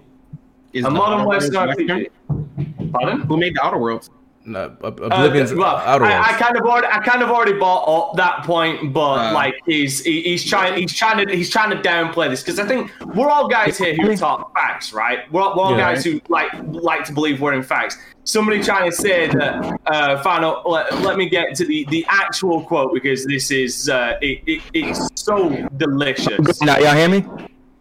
Is 0.75 0.85
A 0.85 0.91
modern 0.91 1.21
Outer 1.21 1.29
Western 1.29 1.55
RPG. 1.55 2.91
Pardon? 2.93 3.21
Who 3.23 3.37
made 3.37 3.55
the 3.55 3.65
Outer 3.65 3.79
Worlds? 3.79 4.11
No, 4.47 4.77
Ob- 4.83 5.01
Uh, 5.01 5.09
well, 5.09 5.77
Outer 5.79 6.05
Worlds. 6.05 6.29
I, 6.29 6.35
I 6.35 6.39
kind 6.39 6.57
of 6.59 6.67
already, 6.67 6.87
I 6.89 6.99
kind 6.99 7.23
of 7.23 7.31
already 7.31 7.55
bought 7.55 7.85
up 8.11 8.17
that 8.17 8.45
point, 8.45 8.93
but 8.93 9.31
Uh. 9.31 9.33
like 9.33 9.55
he's 9.65 10.05
he, 10.05 10.21
he's 10.23 10.45
trying, 10.45 10.77
he's 10.79 10.95
trying 10.95 11.27
to, 11.27 11.35
he's 11.35 11.49
trying 11.49 11.71
to 11.71 11.77
downplay 11.77 12.29
this 12.29 12.43
because 12.43 12.59
I 12.59 12.67
think 12.67 12.91
we're 13.15 13.29
all 13.31 13.49
guys 13.49 13.79
here 13.79 13.95
who 13.95 14.15
talk 14.17 14.53
facts, 14.55 14.93
right? 14.93 15.21
We're, 15.33 15.41
all- 15.41 15.57
we're 15.57 15.63
all 15.65 15.71
Yeah. 15.73 15.95
guys 15.95 16.05
who 16.05 16.21
like 16.29 16.51
like 16.69 17.05
to 17.05 17.13
believe 17.15 17.41
we're 17.41 17.55
in 17.55 17.63
facts. 17.63 17.97
Somebody 18.25 18.63
trying 18.63 18.91
to 18.91 18.97
say 18.97 19.29
that, 19.29 19.79
uh, 19.87 20.23
final. 20.23 20.63
Let, 20.67 20.93
let 21.01 21.17
me 21.17 21.29
get 21.29 21.55
to 21.57 21.65
the 21.65 21.87
the 21.91 22.05
actual 22.09 22.65
quote 22.65 22.93
because 22.93 23.25
this 23.27 23.51
is 23.51 23.89
uh, 23.89 24.19
it, 24.21 24.43
it, 24.47 24.63
it's 24.75 25.09
so 25.15 25.51
delicious. 25.79 26.61
Now 26.63 26.79
y'all 26.79 26.95
hear 26.95 27.09
me? 27.09 27.25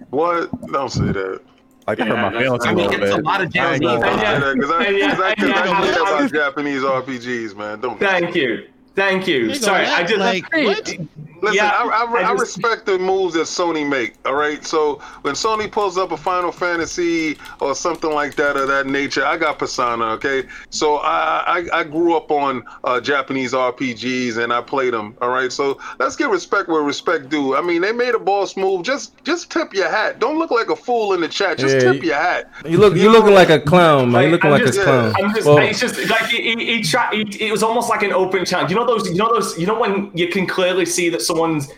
What? 0.09 0.49
Don't 0.71 0.89
say 0.91 1.05
that. 1.11 1.39
Like 1.87 1.99
I 1.99 2.05
Yeah, 2.05 2.15
hurt 2.15 2.33
my 2.33 2.39
feelings 2.41 2.65
I 2.65 2.71
a 2.71 2.75
mean, 2.75 2.87
little 2.87 3.03
it's 3.03 3.11
a 3.13 3.15
bit. 3.17 3.25
lot 3.25 3.41
of 3.41 3.41
I 3.41 3.43
ain't 3.43 3.53
Japanese. 3.53 3.81
gonna 3.81 4.05
And 4.07 4.17
lie. 4.17 4.23
yeah, 4.23 4.53
Because 4.53 4.71
I, 4.71 4.83
and 4.83 4.97
yeah, 4.97 5.05
I, 5.05 5.09
yeah, 5.09 5.25
I 5.25 5.35
don't 5.35 5.93
care 5.93 6.03
I- 6.03 6.17
about 6.19 6.33
Japanese 6.33 6.81
RPGs, 6.81 7.55
man. 7.55 7.79
Don't. 7.81 7.99
Thank 7.99 8.35
you, 8.35 8.67
thank 8.95 9.27
you. 9.27 9.53
Sorry, 9.55 9.85
I 9.85 10.01
act 10.01 10.09
just 10.09 10.19
like 10.19 10.43
what? 10.53 10.95
Listen, 11.41 11.55
Yeah, 11.57 11.69
I, 11.71 11.83
I, 11.87 12.03
I 12.21 12.29
I, 12.29 12.33
just- 12.33 12.57
respect 12.57 12.85
the 12.85 12.97
moves 12.99 13.33
that 13.33 13.41
Sony 13.47 13.87
make. 13.87 14.13
All 14.25 14.35
right, 14.35 14.63
so 14.65 14.95
when 15.21 15.33
Sony 15.35 15.71
pulls 15.71 15.97
up 15.97 16.11
a 16.11 16.17
Final 16.17 16.51
Fantasy 16.51 17.37
or 17.59 17.75
something 17.75 18.11
like 18.11 18.35
that 18.35 18.57
of 18.57 18.67
that 18.67 18.87
nature, 18.87 19.25
I 19.25 19.37
got 19.37 19.59
Persona. 19.59 20.05
Okay, 20.13 20.43
so 20.69 20.97
I 20.97 21.67
I, 21.73 21.79
I 21.79 21.83
grew 21.83 22.15
up 22.15 22.31
on 22.31 22.63
uh, 22.83 22.99
Japanese 23.01 23.53
RPGs 23.53 24.37
and 24.37 24.53
I 24.53 24.61
played 24.61 24.93
them. 24.93 25.15
All 25.21 25.29
right, 25.29 25.51
so 25.51 25.79
let's 25.99 26.15
give 26.15 26.29
respect 26.31 26.69
where 26.69 26.81
respect 26.83 27.29
due. 27.29 27.55
I 27.55 27.61
mean, 27.61 27.81
they 27.81 27.91
made 27.91 28.15
a 28.15 28.19
boss 28.19 28.55
move. 28.55 28.83
Just 28.83 29.23
just 29.23 29.49
tip 29.49 29.73
your 29.73 29.89
hat. 29.89 30.19
Don't 30.19 30.37
look 30.37 30.51
like 30.51 30.69
a 30.69 30.75
fool 30.75 31.13
in 31.13 31.21
the 31.21 31.27
chat. 31.27 31.57
Just 31.57 31.75
Yeah, 31.75 31.91
tip 31.91 32.03
you- 32.03 32.09
your 32.09 32.17
hat. 32.17 32.49
You 32.65 32.77
look, 32.77 32.95
you 32.95 33.11
looking 33.11 33.33
like 33.33 33.49
a 33.49 33.59
clown, 33.59 34.11
man. 34.11 34.25
You 34.25 34.29
looking 34.31 34.51
I'm 34.51 34.59
like 34.59 34.65
just, 34.65 34.79
a 34.79 34.83
clown. 34.83 35.13
I'm 35.17 35.33
just, 35.33 35.47
Well, 35.47 35.57
it's 35.59 35.79
just 35.79 35.97
like 36.09 36.25
he, 36.25 36.55
he, 36.55 36.65
he 36.77 36.83
tried. 36.83 37.13
He, 37.13 37.47
it 37.47 37.51
was 37.51 37.63
almost 37.63 37.89
like 37.89 38.03
an 38.03 38.13
open 38.13 38.45
challenge. 38.45 38.69
You 38.71 38.77
know 38.77 38.85
those. 38.85 39.07
You 39.09 39.15
know 39.15 39.33
those. 39.33 39.57
You 39.57 39.65
know 39.67 39.79
when 39.79 40.11
you 40.13 40.27
can 40.27 40.45
clearly 40.45 40.85
see 40.85 41.09
that 41.09 41.21
someone's 41.31 41.69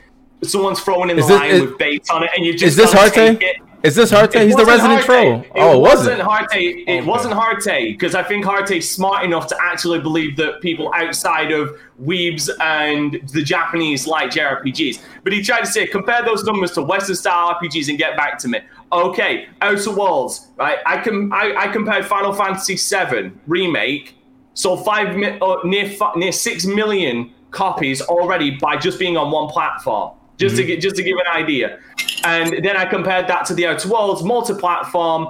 someone's 0.44 0.80
throwing 0.82 1.10
in 1.10 1.16
the 1.16 1.22
Is 1.22 1.28
this- 1.30 1.40
line 1.40 1.52
is- 1.52 1.62
with 1.62 1.78
bait 1.78 2.04
on 2.12 2.24
it, 2.24 2.30
and 2.36 2.46
you 2.46 2.54
just 2.54 2.64
is 2.64 2.76
this 2.76 2.92
Harte? 2.94 3.40
Is 3.84 3.96
this 3.96 4.12
Harte? 4.12 4.34
He's 4.36 4.56
the 4.56 4.64
resident 4.66 5.02
troll. 5.04 5.42
It 5.42 5.52
oh, 5.56 5.74
it 5.78 5.80
wasn't. 5.82 6.22
Harte. 6.22 6.48
It 6.56 6.84
Okay. 6.84 7.02
wasn't 7.02 7.34
Harte 7.34 7.66
because 7.92 8.16
I 8.16 8.24
think 8.24 8.46
Harte's 8.46 8.90
smart 8.90 9.26
enough 9.26 9.48
to 9.48 9.58
actually 9.62 10.00
believe 10.00 10.38
that 10.38 10.62
people 10.62 10.90
outside 10.96 11.52
of 11.52 11.78
weebs 12.02 12.50
and 12.62 13.20
the 13.34 13.42
Japanese 13.44 14.08
like 14.08 14.32
JRPGs. 14.32 15.00
But 15.26 15.34
he 15.34 15.42
tried 15.44 15.62
to 15.62 15.66
say 15.68 15.86
compare 15.86 16.24
those 16.24 16.46
numbers 16.46 16.72
to 16.74 16.82
Western 16.82 17.16
style 17.18 17.50
RPGs 17.56 17.90
and 17.90 17.98
get 17.98 18.16
back 18.16 18.38
to 18.40 18.48
me. 18.48 18.60
Okay, 18.94 19.48
Outer 19.62 19.92
Worlds, 19.92 20.48
right? 20.58 20.78
I 20.86 20.98
can 21.00 21.32
I, 21.34 21.54
I 21.58 21.68
compared 21.68 22.06
Final 22.06 22.32
Fantasy 22.32 22.76
VII 22.78 23.32
remake, 23.48 24.16
so 24.54 24.78
five 24.78 25.18
mi- 25.18 25.38
uh, 25.42 25.58
near 25.66 25.90
fi- 25.90 26.14
near 26.16 26.32
six 26.32 26.66
million 26.66 27.32
copies 27.54 28.02
already 28.02 28.52
by 28.52 28.76
just 28.76 29.00
being 29.00 29.16
on 29.16 29.32
one 29.32 29.48
platform. 29.48 30.12
Just 30.38 30.58
to 30.58 30.78
just 30.78 30.96
to 30.96 31.04
give 31.04 31.16
an 31.18 31.28
idea, 31.32 31.80
and 32.26 32.66
then 32.66 32.76
I 32.76 32.86
compared 32.86 33.28
that 33.28 33.46
to 33.46 33.54
the 33.54 33.68
Outer 33.68 33.88
Worlds 33.88 34.24
multi-platform 34.24 35.28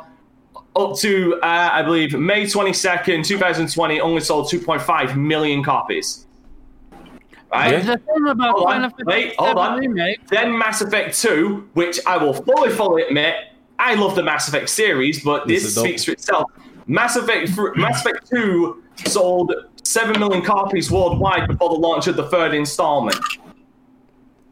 up 0.77 0.97
to 0.99 1.35
uh, 1.43 1.69
I 1.73 1.81
believe 1.83 2.17
May 2.17 2.47
twenty 2.47 2.71
second, 2.73 3.25
two 3.25 3.37
thousand 3.37 3.71
twenty, 3.71 3.99
only 3.99 4.21
sold 4.21 4.49
two 4.49 4.59
point 4.61 4.81
five 4.81 5.17
million 5.17 5.61
copies. 5.61 6.25
Right. 7.51 7.85
The 7.85 7.97
thing 7.97 8.27
about 8.27 8.55
Hold 8.55 8.63
on, 8.65 8.71
Final 8.73 8.89
Fantasy 8.89 9.03
wait, 9.05 9.35
hold 9.37 9.57
on. 9.57 9.77
Remake, 9.79 10.27
Then 10.27 10.57
Mass 10.57 10.81
Effect 10.81 11.15
2, 11.21 11.69
which 11.73 11.99
I 12.07 12.17
will 12.17 12.33
fully, 12.33 12.71
fully 12.71 13.03
admit, 13.03 13.35
I 13.77 13.93
love 13.93 14.15
the 14.15 14.23
Mass 14.23 14.47
Effect 14.47 14.69
series, 14.69 15.23
but 15.23 15.47
This 15.47 15.61
this 15.61 15.69
is 15.69 15.75
dope. 15.75 15.85
speaks 15.85 16.03
for 16.05 16.11
itself. 16.13 16.51
Mass 16.87 17.15
Effect, 17.15 17.51
Mass 17.75 18.03
Effect 18.03 18.27
2 18.31 18.83
sold 19.05 19.53
7 19.83 20.19
million 20.19 20.41
copies 20.41 20.89
worldwide 20.89 21.47
before 21.47 21.69
the 21.69 21.75
launch 21.75 22.07
of 22.07 22.15
the 22.15 22.27
third 22.29 22.53
installment. 22.53 23.19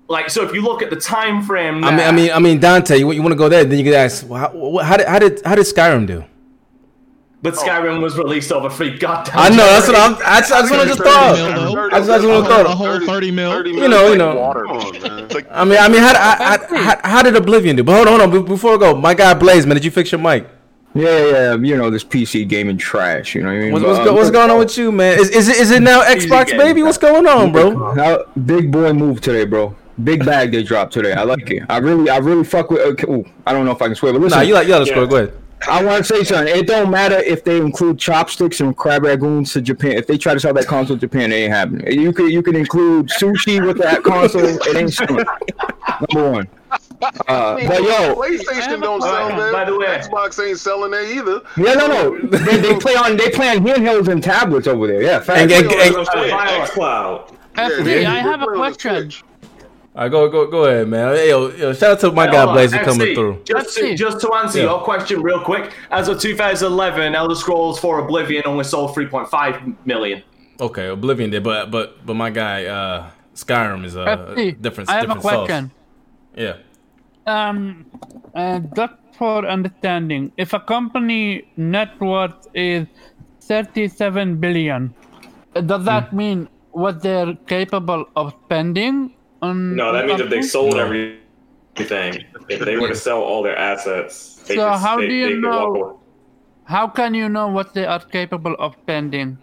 Like, 0.07 0.29
so 0.29 0.43
if 0.43 0.53
you 0.53 0.61
look 0.61 0.81
at 0.81 0.89
the 0.89 0.97
time 0.97 1.41
frame, 1.41 1.83
I 1.85 1.91
mean, 1.91 1.99
I 2.01 2.11
mean, 2.11 2.31
I 2.31 2.39
mean, 2.39 2.59
Dante. 2.59 2.97
You, 2.97 3.11
you 3.11 3.21
want 3.21 3.31
to 3.31 3.37
go 3.37 3.47
there? 3.47 3.63
Then 3.63 3.77
you 3.77 3.85
could 3.85 3.93
ask, 3.93 4.27
well, 4.27 4.39
how, 4.39 4.83
how 4.83 4.97
did 4.97 5.07
how 5.07 5.19
did 5.19 5.41
how 5.45 5.55
did 5.55 5.65
Skyrim 5.65 6.05
do? 6.05 6.25
But 7.43 7.55
Skyrim 7.55 8.01
was 8.01 8.17
released 8.17 8.51
over 8.51 8.69
free 8.69 8.97
goddamn. 8.99 9.33
I 9.35 9.49
know 9.49 9.65
that's 9.65 9.87
what 9.87 9.95
I'm. 9.95 10.19
That's, 10.19 10.49
that's 10.49 10.69
what 10.69 10.79
I 10.81 10.85
just 10.85 11.01
thought. 11.01 11.35
mil, 11.37 11.73
though. 11.73 11.89
That's, 11.89 12.07
that's 12.07 12.23
what 12.23 12.33
I 12.33 12.39
A 12.39 12.63
thought. 12.63 12.77
whole 12.77 12.99
30 12.99 13.31
mil. 13.31 13.65
You 13.65 13.87
know, 13.87 14.09
you 14.09 14.17
know. 14.17 14.53
Come 14.53 14.67
on. 14.77 15.45
I 15.49 15.65
mean, 15.65 15.77
I 15.79 15.87
mean, 15.87 16.01
how, 16.01 16.13
how, 16.13 16.77
how, 16.77 16.99
how 17.03 17.23
did 17.23 17.35
Oblivion 17.35 17.77
do? 17.77 17.83
But 17.83 17.95
hold 17.95 18.07
on, 18.09 18.19
hold 18.29 18.35
on. 18.43 18.45
Before 18.45 18.75
I 18.75 18.77
go, 18.77 18.95
my 18.95 19.15
guy 19.15 19.33
Blaze, 19.33 19.65
man, 19.65 19.75
did 19.75 19.85
you 19.85 19.91
fix 19.91 20.11
your 20.11 20.21
mic? 20.21 20.45
Yeah, 20.93 21.25
yeah, 21.25 21.55
you 21.55 21.77
know 21.77 21.89
this 21.89 22.03
PC 22.03 22.47
gaming 22.47 22.77
trash. 22.77 23.33
You 23.33 23.43
know 23.43 23.47
what 23.47 23.55
I 23.55 23.59
mean? 23.59 23.71
What's, 23.71 23.85
what's, 23.85 24.09
Uh, 24.09 24.13
what's 24.13 24.29
going 24.29 24.49
on 24.49 24.59
with 24.59 24.77
you, 24.77 24.91
man? 24.91 25.19
Is, 25.19 25.29
is 25.29 25.47
it 25.47 25.55
is 25.57 25.71
it 25.71 25.81
now 25.81 26.01
Xbox, 26.03 26.57
baby? 26.57 26.83
What's 26.83 26.97
going 26.97 27.25
on, 27.27 27.51
bro? 27.51 27.95
How, 27.95 28.25
big 28.45 28.71
boy 28.71 28.91
move 28.93 29.21
today, 29.21 29.45
bro. 29.45 29.75
Big 30.03 30.25
bag 30.25 30.51
they 30.51 30.63
dropped 30.63 30.93
today. 30.93 31.13
I 31.13 31.23
like 31.23 31.49
it. 31.49 31.63
I 31.69 31.77
really, 31.77 32.09
I 32.09 32.17
really 32.17 32.43
fuck 32.43 32.71
with. 32.71 32.81
Okay, 32.81 33.11
ooh, 33.11 33.23
I 33.45 33.53
don't 33.53 33.65
know 33.65 33.71
if 33.71 33.81
I 33.81 33.85
can 33.85 33.95
swear, 33.95 34.11
but 34.11 34.21
listen. 34.21 34.39
Nah, 34.39 34.43
you 34.43 34.53
like 34.53 34.67
you 34.67 34.73
got 34.73 34.79
to 34.79 34.85
score. 34.85 35.05
Go 35.05 35.15
ahead. 35.17 35.33
I 35.69 35.83
want 35.85 36.03
to 36.03 36.13
say 36.15 36.23
something. 36.23 36.53
It 36.53 36.65
don't 36.65 36.89
matter 36.89 37.17
if 37.17 37.43
they 37.43 37.57
include 37.57 37.99
chopsticks 37.99 38.61
and 38.61 38.75
crab 38.75 39.03
rangoons 39.03 39.53
to 39.53 39.61
Japan. 39.61 39.91
If 39.91 40.07
they 40.07 40.17
try 40.17 40.33
to 40.33 40.39
sell 40.39 40.53
that 40.55 40.65
console 40.65 40.97
to 40.97 40.99
Japan, 40.99 41.31
it 41.31 41.35
ain't 41.35 41.53
happening. 41.53 41.99
You 41.99 42.11
could 42.11 42.31
you 42.31 42.41
can 42.41 42.55
include 42.55 43.09
sushi 43.09 43.65
with 43.65 43.77
that 43.77 44.03
console. 44.03 44.43
It 44.43 44.75
ain't. 44.75 46.11
Number 46.13 46.31
one. 46.31 46.47
Uh, 47.01 47.55
but 47.67 47.81
yo, 47.81 48.15
PlayStation 48.15 48.81
don't 48.81 49.01
sell 49.01 49.11
Alright, 49.15 49.37
that. 49.37 49.51
by 49.53 49.65
the 49.65 49.77
way- 49.77 49.87
Xbox 49.87 50.45
ain't 50.47 50.59
selling 50.59 50.91
that 50.91 51.05
either. 51.11 51.41
yeah, 51.57 51.73
no, 51.73 51.87
no. 51.87 52.19
They, 52.27 52.57
they 52.57 52.75
play 52.77 52.93
on 52.95 53.17
they 53.17 53.29
play 53.31 53.49
on 53.49 53.57
handhelds 53.57 54.07
and 54.07 54.21
tablets 54.21 54.67
over 54.67 54.87
there. 54.87 55.01
Yeah, 55.01 55.19
facts. 55.19 55.41
And, 55.41 55.51
and, 55.51 55.71
and, 55.71 55.95
all 55.95 56.05
XCloud. 56.05 57.35
FD, 57.55 57.83
they- 57.83 58.05
I 58.05 58.15
have 58.19 58.41
a 58.41 58.45
play 58.45 58.53
on 58.53 58.53
the 58.53 58.57
question. 58.57 59.11
Switch. 59.11 59.23
right, 59.95 60.09
go 60.09 60.29
go 60.29 60.45
go 60.47 60.65
ahead, 60.65 60.87
man. 60.87 61.15
Hey, 61.15 61.29
yo, 61.29 61.49
yo, 61.49 61.73
shout 61.73 61.91
out 61.93 61.99
to 62.01 62.11
my 62.11 62.27
guy 62.27 62.37
Hold 62.37 62.49
on, 62.49 62.55
Blaze 62.55 62.71
for 62.71 62.77
FC, 62.79 62.83
coming 62.85 63.15
through. 63.15 63.41
Just 63.45 63.77
to, 63.77 63.95
just 63.95 64.21
to 64.21 64.33
answer 64.33 64.59
Yeah. 64.59 64.65
your 64.65 64.81
question 64.81 65.21
real 65.21 65.41
quick, 65.41 65.73
as 65.89 66.07
of 66.07 66.19
2011, 66.19 67.15
Elder 67.15 67.35
Scrolls 67.35 67.79
4 67.79 67.99
Oblivion 67.99 68.43
only 68.45 68.63
sold 68.63 68.95
3.5 68.95 69.75
million. 69.85 70.21
Okay, 70.59 70.87
Oblivion 70.87 71.31
did, 71.31 71.43
but 71.43 71.71
but 71.71 72.05
but 72.05 72.13
my 72.13 72.29
guy 72.29 72.65
uh 72.65 73.09
Skyrim 73.35 73.83
is 73.85 73.95
a 73.95 74.05
FD, 74.05 74.61
different 74.61 74.89
I 74.89 74.93
have 74.97 75.05
a 75.05 75.07
different 75.15 75.23
sauce. 75.49 75.69
Question. 76.33 76.57
Yeah. 77.27 77.47
Um, 77.49 77.85
uh, 78.35 78.59
just 78.75 78.93
for 79.17 79.45
understanding, 79.45 80.31
if 80.37 80.53
a 80.53 80.59
company 80.59 81.43
net 81.57 81.99
worth 82.01 82.47
is 82.53 82.87
37 83.41 84.37
billion, 84.39 84.93
uh, 85.55 85.61
does 85.61 85.85
that 85.85 86.09
Hmm. 86.09 86.17
mean 86.17 86.47
what 86.71 87.01
they're 87.03 87.35
capable 87.47 88.05
of 88.15 88.33
spending 88.45 89.13
on? 89.41 89.75
No, 89.75 89.91
that 89.93 90.03
on 90.03 90.07
means 90.07 90.21
if 90.21 90.29
they 90.29 90.41
something? 90.41 90.71
sold 90.71 90.75
everything, 90.75 92.25
if 92.49 92.59
they 92.65 92.77
were 92.77 92.87
to 92.87 92.95
sell 92.95 93.21
all 93.21 93.43
their 93.43 93.57
assets, 93.57 94.37
they 94.47 94.55
So 94.55 94.71
could, 94.71 94.79
how 94.79 94.97
they, 94.97 95.07
do 95.07 95.13
you 95.15 95.41
know- 95.41 95.97
How 96.65 96.87
can 96.87 97.13
you 97.13 97.27
know 97.27 97.47
what 97.49 97.73
they 97.73 97.85
are 97.85 97.99
capable 97.99 98.55
of 98.57 98.75
spending? 98.83 99.37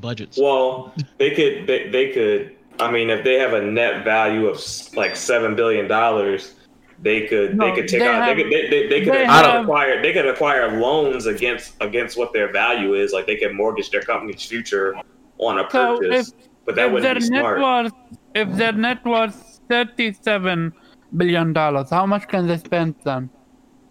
Budgets. 0.00 0.38
Well, 0.40 0.94
they 1.18 1.30
could. 1.32 1.66
They, 1.66 1.90
they 1.90 2.06
could. 2.16 2.56
I 2.80 2.90
mean, 2.90 3.10
if 3.10 3.24
they 3.24 3.38
have 3.38 3.52
a 3.52 3.62
net 3.62 4.04
value 4.04 4.46
of 4.46 4.62
like 4.94 5.14
seven 5.16 5.54
billion 5.54 5.86
dollars, 5.88 6.54
they 7.02 7.26
could. 7.26 7.56
No, 7.56 7.66
they 7.66 7.74
could 7.80 7.88
take 7.88 8.00
they 8.00 8.06
out. 8.08 8.22
have- 8.24 8.36
they 8.36 8.42
could. 8.42 8.52
They, 8.52 8.68
they, 8.70 8.86
they 8.88 9.04
could 9.04 9.14
they 9.14 9.24
have- 9.26 9.62
acquire. 9.64 10.02
They 10.02 10.12
could 10.12 10.26
acquire 10.26 10.78
loans 10.80 11.26
against 11.26 11.74
against 11.80 12.16
what 12.18 12.32
their 12.32 12.52
value 12.52 12.94
is. 12.94 13.12
Like 13.12 13.26
they 13.26 13.36
could 13.36 13.54
mortgage 13.54 13.90
their 13.90 14.02
company's 14.02 14.44
future 14.44 14.94
on 15.38 15.58
a 15.58 15.70
So 15.70 15.98
purchase. 15.98 16.28
if- 16.30 16.34
but 16.66 16.74
that 16.76 16.92
wouldn't 16.92 17.02
their 17.02 17.14
be 17.14 17.28
net 17.30 17.40
smart. 17.40 17.60
worth, 17.60 17.92
if 18.34 18.48
their 18.56 18.72
net 18.72 19.04
worth 19.04 19.60
37 19.70 20.72
billion 21.16 21.52
dollars, 21.52 21.90
how 21.90 22.06
much 22.06 22.28
can 22.28 22.46
they 22.46 22.58
spend 22.58 22.94
then? 23.04 23.30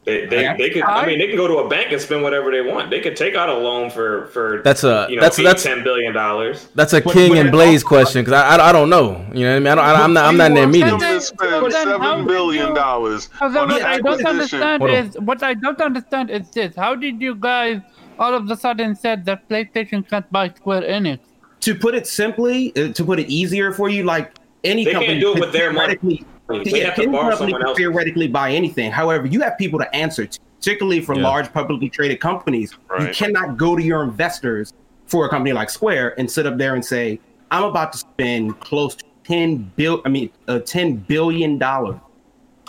They, 0.10 0.26
they, 0.26 0.56
they 0.58 0.70
could. 0.70 0.84
I 0.84 1.06
mean, 1.06 1.20
they 1.20 1.28
can 1.28 1.36
go 1.38 1.48
to 1.48 1.58
a 1.60 1.70
bank 1.70 1.92
and 1.92 2.02
spend 2.02 2.24
whatever 2.24 2.52
they 2.52 2.62
want. 2.62 2.90
They 2.90 3.00
could 3.00 3.16
take 3.16 3.36
out 3.36 3.50
a 3.50 3.54
loan 3.58 3.90
for 3.90 4.26
for. 4.28 4.62
That's 4.64 4.84
a- 4.84 5.08
you 5.10 5.16
know 5.16 5.22
that's- 5.22 5.40
eight, 5.40 5.44
that's- 5.44 5.64
ten 5.64 5.84
billion 5.84 6.14
dollars. 6.14 6.68
That's 6.76 6.94
a 6.94 7.02
But- 7.02 7.14
King 7.14 7.30
but 7.34 7.38
and 7.40 7.52
Blaze 7.52 7.84
question 7.84 8.22
because 8.24 8.34
I, 8.34 8.56
I 8.58 8.70
I 8.70 8.72
don't 8.72 8.90
know. 8.90 9.26
You 9.34 9.46
know 9.46 9.52
what 9.52 9.56
I 9.56 9.60
mean? 9.60 9.68
I 9.68 9.76
don't, 9.76 9.86
I, 9.86 9.94
I'm 10.04 10.14
not 10.14 10.26
I'm 10.26 10.38
not 10.38 10.48
in 10.52 10.56
their 10.56 10.66
He 10.66 10.72
meeting. 10.72 10.98
wants 10.98 11.30
them 11.32 11.38
to 11.38 11.62
But 11.62 11.72
spend 11.72 11.90
then 11.92 12.00
how 12.02 12.12
seven 12.12 12.18
did 12.26 12.28
billion 12.28 12.74
dollars 12.74 13.30
on 13.42 13.54
what 13.54 13.82
I 13.84 13.98
don't 14.00 14.26
understand 14.26 14.84
is 14.90 15.18
what 15.20 15.44
I 15.44 15.54
don't 15.54 15.82
understand 15.82 16.30
is 16.32 16.50
this: 16.52 16.76
How 16.76 16.96
did 16.96 17.22
you 17.22 17.36
guys 17.36 17.82
all 18.18 18.34
of 18.34 18.50
a 18.50 18.58
sudden 18.58 18.96
said 18.96 19.26
that 19.26 19.48
PlayStation 19.50 20.08
can't 20.10 20.30
buy 20.32 20.50
Square 20.50 20.82
Enix? 20.84 21.20
To 21.62 21.76
put 21.76 21.94
it 21.94 22.08
simply, 22.08 22.72
uh, 22.78 22.94
to 22.94 23.04
put 23.04 23.20
it 23.20 23.28
easier 23.30 23.72
for 23.74 23.90
you, 23.90 24.04
like 24.04 24.34
any 24.64 24.86
They 24.86 24.92
company 24.94 25.20
can't 25.20 25.22
do 25.22 25.34
it 25.36 25.40
with 25.42 25.52
their 25.54 25.72
money. 25.74 26.26
Theoretically- 26.50 26.80
yeah, 26.80 26.86
have 26.88 26.96
to 26.96 27.02
any 27.04 27.12
borrow 27.12 27.30
company 27.30 27.52
someone 27.52 27.68
else. 27.68 27.78
theoretically 27.78 28.28
buy 28.28 28.52
anything. 28.52 28.92
However, 28.92 29.26
you 29.28 29.42
have 29.42 29.58
people 29.58 29.80
to 29.80 29.96
answer 29.96 30.26
to, 30.26 30.40
particularly 30.60 31.02
for 31.02 31.16
Yeah. 31.16 31.24
large 31.24 31.52
publicly 31.54 31.90
traded 31.90 32.20
companies. 32.20 32.74
You 33.00 33.08
cannot 33.14 33.58
go 33.58 33.76
to 33.76 33.84
your 33.84 34.04
investors 34.04 34.74
for 35.08 35.26
a 35.26 35.30
company 35.30 35.54
like 35.54 35.70
Square 35.70 36.20
and 36.20 36.30
sit 36.30 36.46
up 36.46 36.58
there 36.58 36.76
and 36.76 36.84
say, 36.84 37.20
"I'm 37.52 37.64
about 37.64 37.92
to 37.94 37.98
spend 38.00 38.60
close 38.60 38.96
to 38.96 39.06
ten 39.24 39.72
bill. 39.76 40.02
I 40.06 40.10
mean, 40.10 40.30
uh, 40.48 40.60
ten 40.60 40.96
billion 40.96 41.58
dollars 41.58 41.96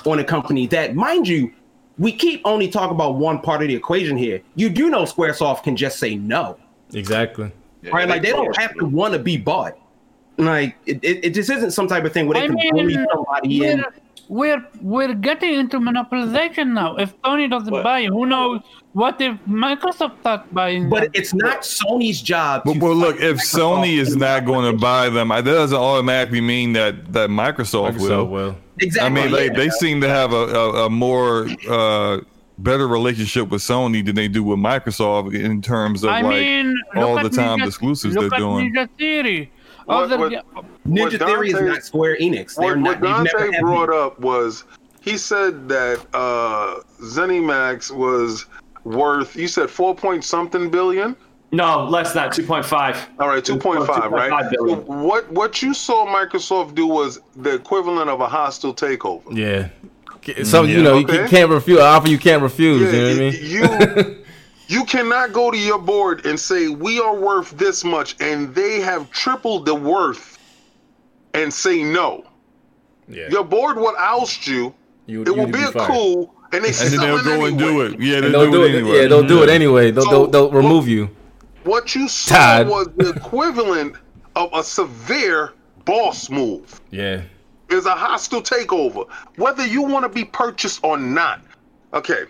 on 0.07 0.19
a 0.19 0.25
company 0.25 0.67
that, 0.69 0.95
mind 0.95 1.27
you." 1.29 1.53
We 1.99 2.13
keep 2.13 2.41
only 2.47 2.67
talking 2.69 2.95
about 2.95 3.17
one 3.17 3.41
part 3.41 3.61
of 3.61 3.69
the 3.69 3.75
equation 3.75 4.17
here. 4.17 4.41
You 4.55 4.71
do 4.71 4.89
know 4.89 5.03
SquareSoft 5.03 5.65
can 5.65 5.77
just 5.77 5.99
say 5.99 6.15
no 6.15 6.57
Exactly. 6.95 7.53
right? 7.93 8.09
Like 8.09 8.23
they 8.23 8.31
don't 8.31 8.57
have 8.59 8.75
to 8.79 8.87
want 8.87 9.13
to 9.13 9.19
be 9.19 9.37
bought. 9.37 9.77
Like 10.45 10.77
it, 10.87 10.99
it, 11.03 11.25
it 11.27 11.31
just 11.35 11.51
isn't 11.51 11.71
some 11.73 11.89
type 11.89 12.05
of 12.05 12.13
thing 12.13 12.27
where 12.27 12.35
they 12.35 12.45
I 12.45 12.47
can 12.47 12.55
mean, 12.57 12.71
bully 12.75 12.95
somebody 13.13 13.65
in. 13.67 13.85
we're, 14.29 14.65
we're 14.81 15.09
we're 15.09 15.15
getting 15.15 15.55
into 15.55 15.79
monopolization 15.79 16.73
now. 16.73 16.97
If 16.97 17.17
Sony 17.23 17.49
doesn't 17.51 17.71
But- 17.71 17.85
buy, 17.85 18.05
who 18.05 18.27
knows? 18.27 18.61
What 18.93 19.21
if 19.21 19.39
Microsoft 19.49 20.19
starts 20.21 20.49
buying? 20.51 20.89
But 20.91 21.03
them? 21.03 21.11
it's 21.15 21.33
not 21.33 21.63
Sony's 21.63 22.21
job. 22.21 22.63
But, 22.65 22.75
to 22.75 22.79
well, 22.81 22.95
look, 22.95 23.21
if 23.21 23.37
Microsoft 23.37 23.85
Sony 23.85 23.99
is 23.99 24.17
not 24.17 24.45
going 24.47 24.69
to 24.73 24.77
buy 24.77 25.09
them, 25.11 25.29
that 25.29 25.45
doesn't 25.45 25.79
automatically 25.79 26.41
mean 26.41 26.73
that 26.73 27.13
that 27.13 27.31
Microsoft, 27.31 27.93
Microsoft 27.99 28.01
will. 28.09 28.27
will. 28.27 28.57
exactly, 28.81 29.07
I 29.23 29.25
mean, 29.25 29.33
they, 29.33 29.47
yeah. 29.47 29.53
they 29.53 29.71
seem 29.71 30.01
to 30.01 30.09
have 30.09 30.33
a, 30.33 30.37
a, 30.37 30.87
a 30.87 30.91
more 30.91 31.47
uh, 31.69 32.19
better 32.59 32.89
relationship 32.89 33.49
with 33.49 33.63
Sony 33.63 34.05
than 34.05 34.17
they 34.17 34.27
do 34.27 34.43
with 34.43 34.59
Microsoft 34.59 35.39
in 35.39 35.63
terms 35.63 36.03
of 36.03 36.11
I 36.11 36.23
like 36.23 36.35
mean, 36.41 36.75
all 36.97 37.15
the 37.15 37.27
at 37.27 37.33
time 37.33 37.61
Ninja- 37.61 37.67
exclusives 37.69 38.17
look 38.17 38.31
they're 38.31 38.39
at 38.39 38.41
doing. 38.41 38.75
Ninja 38.75 38.89
Theory. 38.99 39.53
What- 39.91 40.05
Other- 40.05 40.19
what- 40.19 40.33
Ninja 40.89 41.19
what 41.21 41.29
Theory 41.29 41.49
is 41.49 41.55
Dante- 41.55 41.69
not 41.69 41.83
Square 41.85 42.17
Enix. 42.21 42.55
They're 42.57 42.69
What, 42.69 42.79
not. 42.79 42.85
what 42.85 43.01
They've 43.01 43.11
never 43.35 43.39
Dante 43.39 43.53
had 43.57 43.61
brought 43.63 43.93
up 43.93 44.19
was 44.21 44.65
he 45.01 45.17
said 45.17 45.69
that 45.69 45.99
uh, 46.15 46.81
ZeniMax 47.03 47.91
was 47.91 48.47
worth. 48.85 49.37
You 49.37 49.49
said 49.49 49.71
four 49.71 49.95
point 49.95 50.25
something 50.25 50.71
billion. 50.71 51.17
No, 51.53 51.85
less 51.85 52.13
than 52.13 52.23
that, 52.31 52.33
2.5. 52.33 52.97
All 53.19 53.27
right, 53.29 53.45
two 53.45 53.57
point 53.57 53.85
five, 53.85 54.13
right? 54.13 54.31
2.5 54.31 54.51
billion. 54.51 54.87
So 54.87 54.93
what 54.93 55.31
what 55.33 55.63
you 55.63 55.75
saw 55.75 56.07
Microsoft 56.07 56.75
do 56.77 56.87
was 56.87 57.21
the 57.37 57.55
equivalent 57.55 58.09
of 58.09 58.21
a 58.21 58.29
hostile 58.29 58.73
takeover. 58.73 59.23
Yeah. 59.37 59.69
So 60.45 60.63
you 60.63 60.77
Yeah. 60.77 60.83
know 60.83 60.99
you 60.99 61.07
can't 61.07 61.51
refuse. 61.51 61.79
An 61.79 61.85
offer 61.85 62.09
you 62.09 62.19
can't 62.19 62.43
refuse. 62.43 62.83
Yeah, 62.93 63.09
you 63.09 63.61
know 63.61 63.69
what 63.69 63.89
I 63.89 63.95
mean? 63.95 64.15
you 64.15 64.20
you 64.71 64.85
cannot 64.85 65.33
go 65.33 65.51
to 65.51 65.59
your 65.59 65.81
board 65.81 66.25
and 66.27 66.39
say 66.39 66.69
we 66.69 67.01
are 67.01 67.17
worth 67.17 67.51
this 67.59 67.83
much, 67.83 68.15
and 68.21 68.55
they 68.55 68.79
have 68.81 69.11
tripled 69.11 69.67
the 69.67 69.75
worth, 69.75 70.39
and 71.35 71.53
say 71.53 71.83
no. 71.83 72.25
yeah. 73.09 73.29
Your 73.31 73.43
board 73.45 73.77
will 73.77 73.97
oust 73.99 74.47
you. 74.47 74.73
You, 75.07 75.23
It 75.23 75.37
will 75.37 75.49
be 75.49 75.63
a 75.63 75.73
coup, 75.73 76.31
and 76.53 76.63
they 76.65 76.69
And 76.69 76.75
then 76.75 76.75
sell 76.75 77.01
they'll 77.01 77.19
it 77.19 77.25
go 77.25 77.45
and 77.47 77.59
do 77.59 77.81
it. 77.81 78.01
Yeah, 78.01 78.21
they'll, 78.21 78.31
they'll 78.31 78.51
do, 78.53 78.63
it 78.65 78.71
it. 78.71 78.77
anyway. 78.77 78.97
Yeah, 79.03 79.09
they'll 79.09 79.27
do 79.27 79.39
it 79.43 79.47
mm-hmm. 79.47 79.51
anyway. 79.51 79.91
They'll 79.91 80.11
they'll, 80.11 80.27
they'll 80.29 80.51
remove 80.53 80.87
you. 80.87 81.11
What 81.65 81.95
you 81.97 82.09
saw 82.09 82.59
Todd. 82.59 82.69
was 82.69 82.89
the 82.97 83.11
equivalent 83.11 83.97
of 84.37 84.51
a 84.55 84.63
severe 84.63 85.53
boss 85.85 86.31
move. 86.31 86.81
Yeah. 86.93 87.23
Is 87.71 87.87
a 87.87 87.95
hostile 87.95 88.41
takeover, 88.43 89.09
whether 89.37 89.67
you 89.67 89.83
want 89.83 90.05
to 90.05 90.09
be 90.09 90.25
purchased 90.25 90.81
or 90.85 90.97
not. 90.97 91.41
Okay, 91.93 92.23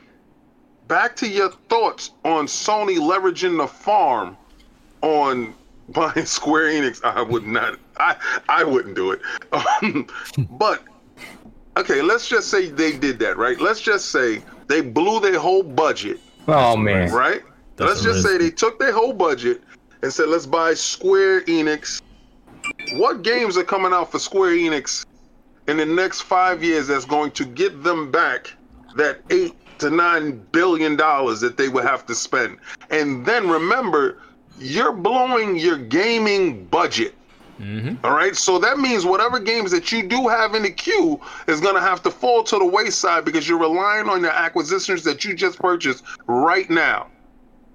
back 0.91 1.15
to 1.17 1.29
your 1.29 1.51
thoughts 1.71 2.11
on 2.25 2.47
Sony 2.47 2.99
leveraging 2.99 3.57
the 3.57 3.67
farm 3.67 4.37
on 5.01 5.55
buying 5.89 6.27
Square 6.27 6.73
Enix. 6.73 7.03
I 7.05 7.23
would 7.23 7.47
not. 7.47 7.79
I 7.97 8.17
I 8.49 8.65
wouldn't 8.65 8.95
do 8.97 9.13
it. 9.13 9.21
Um, 9.83 10.07
but 10.51 10.85
okay, 11.77 12.03
let's 12.03 12.29
just 12.29 12.51
say 12.51 12.69
they 12.71 12.97
did 12.97 13.19
that, 13.21 13.37
right? 13.37 13.59
Let's 13.61 13.81
just 13.81 14.11
say 14.11 14.43
they 14.67 14.81
blew 14.81 15.21
their 15.21 15.39
whole 15.39 15.63
budget 15.63 16.21
Oh 16.47 16.77
man. 16.77 17.13
right? 17.13 17.43
That's 17.77 17.89
let's 17.89 18.01
a 18.01 18.05
just 18.05 18.23
say 18.25 18.39
they 18.39 18.51
took 18.51 18.79
their 18.79 18.93
whole 18.93 19.13
budget 19.13 19.63
and 20.03 20.13
said, 20.13 20.29
let's 20.29 20.47
buy 20.47 20.75
Square 20.75 21.43
Enix. 21.43 22.03
What 22.95 23.23
games 23.23 23.57
are 23.57 23.65
coming 23.65 23.93
out 23.93 24.11
for 24.11 24.19
Square 24.19 24.53
Enix 24.53 25.05
in 25.69 25.77
the 25.77 25.87
next 25.87 26.23
five 26.23 26.63
years 26.65 26.89
that's 26.89 27.05
going 27.05 27.31
to 27.33 27.45
get 27.45 27.83
them 27.83 28.11
back 28.11 28.53
that 28.97 29.21
eight 29.31 29.55
to 29.81 29.91
nine 29.91 30.45
billion 30.53 30.97
dollars 30.97 31.41
that 31.41 31.57
they 31.57 31.69
would 31.69 31.85
have 31.85 32.07
to 32.07 32.15
spend? 32.15 32.59
And 32.91 33.25
then 33.27 33.49
remember, 33.49 34.19
you're 34.59 34.93
blowing 34.93 35.57
your 35.59 35.77
gaming 35.79 36.65
budget. 36.67 37.15
All 38.05 38.13
right, 38.13 38.35
so 38.35 38.59
that 38.59 38.79
means 38.79 39.05
whatever 39.05 39.39
games 39.39 39.71
that 39.73 39.93
you 39.93 40.03
do 40.03 40.29
have 40.29 40.55
in 40.55 40.63
the 40.63 40.71
queue 40.71 41.21
is 41.47 41.61
going 41.61 41.75
to 41.75 41.81
have 41.83 42.03
to 42.05 42.11
fall 42.11 42.43
to 42.45 42.59
the 42.59 42.65
wayside 42.65 43.27
because 43.27 43.47
you're 43.47 43.59
relying 43.59 44.09
on 44.09 44.23
the 44.23 44.33
acquisitions 44.35 45.05
that 45.05 45.27
you 45.27 45.35
just 45.35 45.59
purchased 45.59 46.03
right 46.27 46.71
now. 46.71 47.09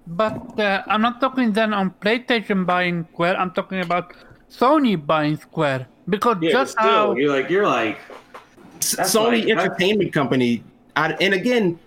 But 0.07 0.59
uh, 0.59 0.81
I'm 0.87 1.03
not 1.03 1.21
talking 1.21 1.53
then 1.53 1.71
on 1.71 1.91
PlayStation 2.01 2.65
buying 2.65 3.07
Square. 3.13 3.37
I'm 3.39 3.51
talking 3.51 3.79
about 3.79 4.13
Sony 4.49 4.97
buying 4.97 5.37
Square 5.37 5.85
because 6.09 6.37
Yeah, 6.41 6.51
just 6.51 6.71
still, 6.71 6.83
how 6.83 7.13
you're 7.15 7.29
like 7.31 7.51
you're 7.51 7.67
like 7.67 7.99
That's 8.97 9.13
Sony 9.13 9.45
like- 9.45 9.47
that's- 9.49 9.65
Entertainment 9.67 10.13
Company, 10.13 10.63
I, 10.95 11.11
and 11.21 11.35
again, 11.35 11.77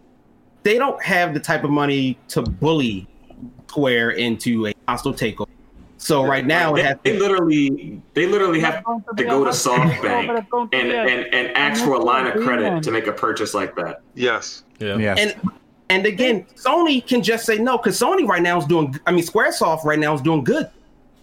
they 0.69 0.77
don't 0.77 1.03
have 1.03 1.33
the 1.33 1.41
type 1.41 1.65
of 1.65 1.71
money 1.71 2.19
to 2.29 2.43
bully 2.43 3.07
Square 3.69 4.11
into 4.13 4.67
a 4.67 4.75
hostile 4.87 5.15
takeover. 5.15 5.49
So 5.97 6.25
right 6.25 6.45
now, 6.45 6.75
they, 6.75 6.81
it 6.81 6.87
has 6.87 6.97
they 7.03 7.19
literally 7.19 8.03
they 8.15 8.27
literally 8.27 8.61
have 8.61 8.85
to 8.85 9.25
go 9.25 9.45
to 9.45 9.51
SoftBank 9.51 10.47
and, 10.73 10.93
and, 10.93 11.35
and 11.35 11.57
ask 11.57 11.85
for 11.85 11.95
a 11.95 11.99
line 11.99 12.27
of 12.27 12.35
credit 12.43 12.83
to 12.83 12.91
make 12.91 13.07
a 13.07 13.13
purchase 13.13 13.55
like 13.55 13.75
that. 13.77 14.03
Yes. 14.15 14.65
Yeah. 14.79 14.97
Yeah. 14.97 15.15
and 15.17 15.35
and 15.91 16.07
again, 16.07 16.47
Sony 16.55 17.07
can 17.07 17.23
just 17.23 17.47
say 17.47 17.59
no 17.59 17.79
because 17.79 17.99
Sony 17.99 18.27
right 18.27 18.43
now 18.43 18.59
is 18.59 18.67
doing. 18.67 18.99
I 19.07 19.13
mean, 19.13 19.25
SquareSoft 19.25 19.85
right 19.85 19.99
now 19.99 20.15
is 20.15 20.21
doing 20.21 20.45
good. 20.45 20.71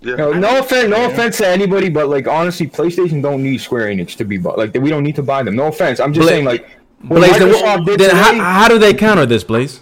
Yeah. 0.01 0.15
No, 0.15 0.34
no 0.34 0.59
offense, 0.59 0.89
no 0.89 1.05
offense 1.09 1.38
to 1.38 1.47
anybody, 1.47 1.89
but 1.89 2.09
like 2.09 2.27
honestly, 2.27 2.67
PlayStation 2.67 3.22
don't 3.22 3.43
need 3.43 3.59
Square 3.59 3.88
Enix 3.88 4.15
to 4.17 4.26
be 4.26 4.38
bought. 4.38 4.57
Like 4.57 4.73
we 4.73 4.89
don't 4.89 5.03
need 5.03 5.15
to 5.15 5.23
buy 5.23 5.43
them. 5.43 5.55
No 5.55 5.67
offense. 5.67 5.99
I'm 5.99 6.13
just 6.13 6.26
Bla- 6.26 6.31
saying 6.31 6.45
like 6.45 6.69
what 7.01 7.17
Blaze, 7.17 7.38
then, 7.39 7.51
Microsoft 7.53 7.85
did 7.85 7.99
then 7.99 8.15
how, 8.15 8.31
today, 8.31 8.43
how 8.43 8.67
do 8.67 8.80
they 8.80 8.93
counter 8.93 9.26
this, 9.26 9.43
Blaze? 9.43 9.81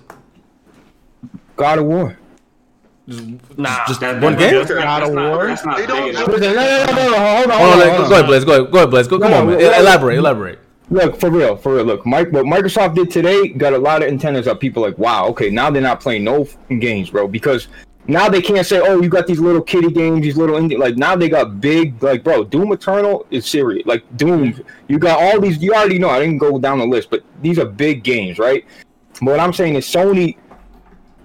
God 1.55 1.79
of 1.79 1.85
War. 1.85 2.17
Nah, 3.05 3.85
Just 3.87 3.99
That- 3.99 4.21
one 4.21 4.37
game? 4.37 4.53
That's 4.55 4.69
not, 4.69 4.81
God 4.81 4.99
that's 5.01 5.09
of 5.09 5.15
not, 5.15 5.29
War? 5.31 5.47
that's 5.47 5.65
not 5.65 5.77
They 5.77 5.85
don't- 5.85 6.05
big 6.05 6.13
no, 6.15 6.25
no, 6.25 6.37
no, 6.37 6.37
no, 6.37 7.09
no, 7.09 7.17
hold 7.35 7.51
on, 7.51 7.51
hold 7.51 7.51
like, 7.51 7.51
on, 7.51 7.51
go 7.51 7.59
hold 7.59 8.11
ahead, 8.11 8.23
on. 8.23 8.25
Blaze. 8.27 8.45
Go 8.45 8.51
ahead. 8.53 8.71
Go 8.71 8.77
ahead, 8.77 8.89
Blaze. 8.89 9.07
Go, 9.07 9.19
come 9.19 9.33
on, 9.33 9.47
man. 9.47 9.57
well, 9.57 9.81
Elaborate. 9.81 10.17
Elaborate. 10.17 10.59
Look, 10.89 11.19
for 11.19 11.29
real, 11.29 11.55
for 11.55 11.75
real. 11.75 11.85
Look, 11.85 12.05
Mike, 12.05 12.31
what 12.31 12.45
Microsoft 12.45 12.95
did 12.95 13.09
today 13.09 13.47
got 13.49 13.73
a 13.73 13.77
lot 13.77 14.03
of 14.03 14.09
antennas 14.09 14.47
up. 14.47 14.59
People 14.59 14.83
like, 14.83 14.97
wow, 14.97 15.25
okay, 15.27 15.49
now 15.49 15.69
they're 15.69 15.81
not 15.81 15.99
playing 16.01 16.23
no 16.23 16.41
f***ing 16.43 16.79
games, 16.79 17.09
bro, 17.09 17.27
because 17.27 17.67
now 18.07 18.27
they 18.27 18.41
can't 18.41 18.65
say, 18.65 18.79
oh, 18.79 19.01
you 19.01 19.09
got 19.09 19.27
these 19.27 19.39
little 19.39 19.61
kitty 19.61 19.89
games, 19.89 20.21
these 20.21 20.35
little 20.35 20.57
indie. 20.57 20.77
Like 20.77 20.97
now 20.97 21.15
they 21.15 21.29
got 21.29 21.61
big, 21.61 22.01
like, 22.03 22.23
bro, 22.23 22.43
Doom 22.43 22.73
Eternal 22.73 23.25
is 23.31 23.45
serious. 23.45 23.85
Like 23.85 24.03
Doom, 24.17 24.61
you 24.87 24.99
got 24.99 25.21
all 25.21 25.39
these. 25.39 25.61
You 25.61 25.73
already 25.73 25.99
know. 25.99 26.09
I 26.09 26.19
didn't 26.19 26.39
go 26.39 26.59
down 26.59 26.79
the 26.79 26.85
list, 26.85 27.09
but 27.09 27.23
these 27.41 27.59
are 27.59 27.65
big 27.65 28.03
games, 28.03 28.39
right? 28.39 28.65
But 29.21 29.31
what 29.31 29.39
I'm 29.39 29.53
saying 29.53 29.75
is 29.75 29.85
Sony. 29.85 30.37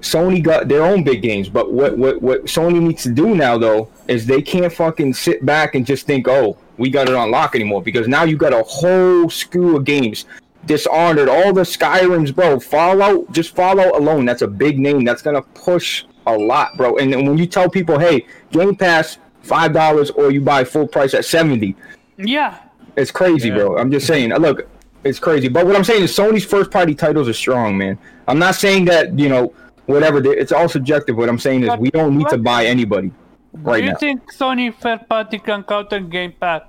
Sony 0.00 0.40
got 0.40 0.68
their 0.68 0.84
own 0.84 1.02
big 1.02 1.22
games, 1.22 1.48
but 1.48 1.72
what, 1.72 1.98
what 1.98 2.22
what 2.22 2.44
Sony 2.44 2.80
needs 2.80 3.02
to 3.02 3.10
do 3.10 3.34
now 3.34 3.58
though 3.58 3.90
is 4.06 4.26
they 4.26 4.40
can't 4.40 4.72
fucking 4.72 5.12
sit 5.12 5.44
back 5.44 5.74
and 5.74 5.84
just 5.84 6.06
think, 6.06 6.28
oh, 6.28 6.56
we 6.76 6.88
got 6.88 7.08
it 7.08 7.16
on 7.16 7.32
lock 7.32 7.56
anymore 7.56 7.82
because 7.82 8.06
now 8.06 8.22
you 8.22 8.36
got 8.36 8.52
a 8.52 8.62
whole 8.62 9.28
slew 9.28 9.76
of 9.76 9.84
games. 9.84 10.24
Dishonored, 10.66 11.28
all 11.28 11.52
the 11.52 11.62
Skyrims, 11.62 12.32
bro. 12.32 12.60
Fallout, 12.60 13.32
just 13.32 13.56
Fallout 13.56 13.96
alone, 13.96 14.24
that's 14.24 14.42
a 14.42 14.46
big 14.46 14.78
name. 14.78 15.02
That's 15.02 15.22
gonna 15.22 15.42
push 15.42 16.04
a 16.28 16.36
lot, 16.38 16.76
bro. 16.76 16.96
And 16.98 17.12
then 17.12 17.26
when 17.26 17.38
you 17.38 17.46
tell 17.46 17.68
people, 17.68 17.98
hey, 17.98 18.26
Game 18.50 18.76
Pass 18.76 19.18
five 19.42 19.72
dollars 19.72 20.10
or 20.10 20.30
you 20.30 20.40
buy 20.40 20.64
full 20.64 20.86
price 20.86 21.14
at 21.14 21.24
seventy, 21.24 21.74
yeah, 22.16 22.58
it's 22.96 23.10
crazy, 23.10 23.50
bro. 23.50 23.76
I'm 23.78 23.90
just 23.90 24.06
saying. 24.06 24.32
uh, 24.32 24.38
Look, 24.38 24.68
it's 25.04 25.18
crazy. 25.18 25.48
But 25.48 25.66
what 25.66 25.74
I'm 25.76 25.84
saying 25.84 26.02
is 26.02 26.16
Sony's 26.16 26.44
first 26.44 26.70
party 26.70 26.94
titles 26.94 27.28
are 27.28 27.32
strong, 27.32 27.78
man. 27.78 27.98
I'm 28.26 28.38
not 28.38 28.54
saying 28.54 28.84
that 28.86 29.18
you 29.18 29.28
know 29.28 29.52
whatever. 29.86 30.18
It's 30.32 30.52
all 30.52 30.68
subjective. 30.68 31.16
What 31.16 31.28
I'm 31.28 31.38
saying 31.38 31.62
is 31.64 31.76
we 31.78 31.90
don't 31.90 32.16
need 32.18 32.28
to 32.28 32.38
buy 32.38 32.66
anybody 32.66 33.12
right 33.54 33.78
do 33.80 33.84
you 33.86 33.92
now. 33.92 33.98
think 33.98 34.32
Sony 34.32 34.74
third 34.74 35.08
party 35.08 35.38
can 35.38 35.62
counter 35.64 36.00
Game 36.00 36.32
Pass 36.38 36.62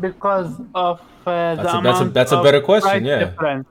because 0.00 0.60
of 0.74 1.00
uh, 1.26 1.54
the 1.54 1.62
That's 1.62 1.62
a- 1.62 1.62
that's 1.62 1.74
a- 1.74 1.78
amount 1.78 2.14
that's 2.14 2.32
a 2.32 2.36
of 2.38 2.44
better 2.44 2.60
question, 2.60 3.04
yeah. 3.04 3.18
difference? 3.24 3.66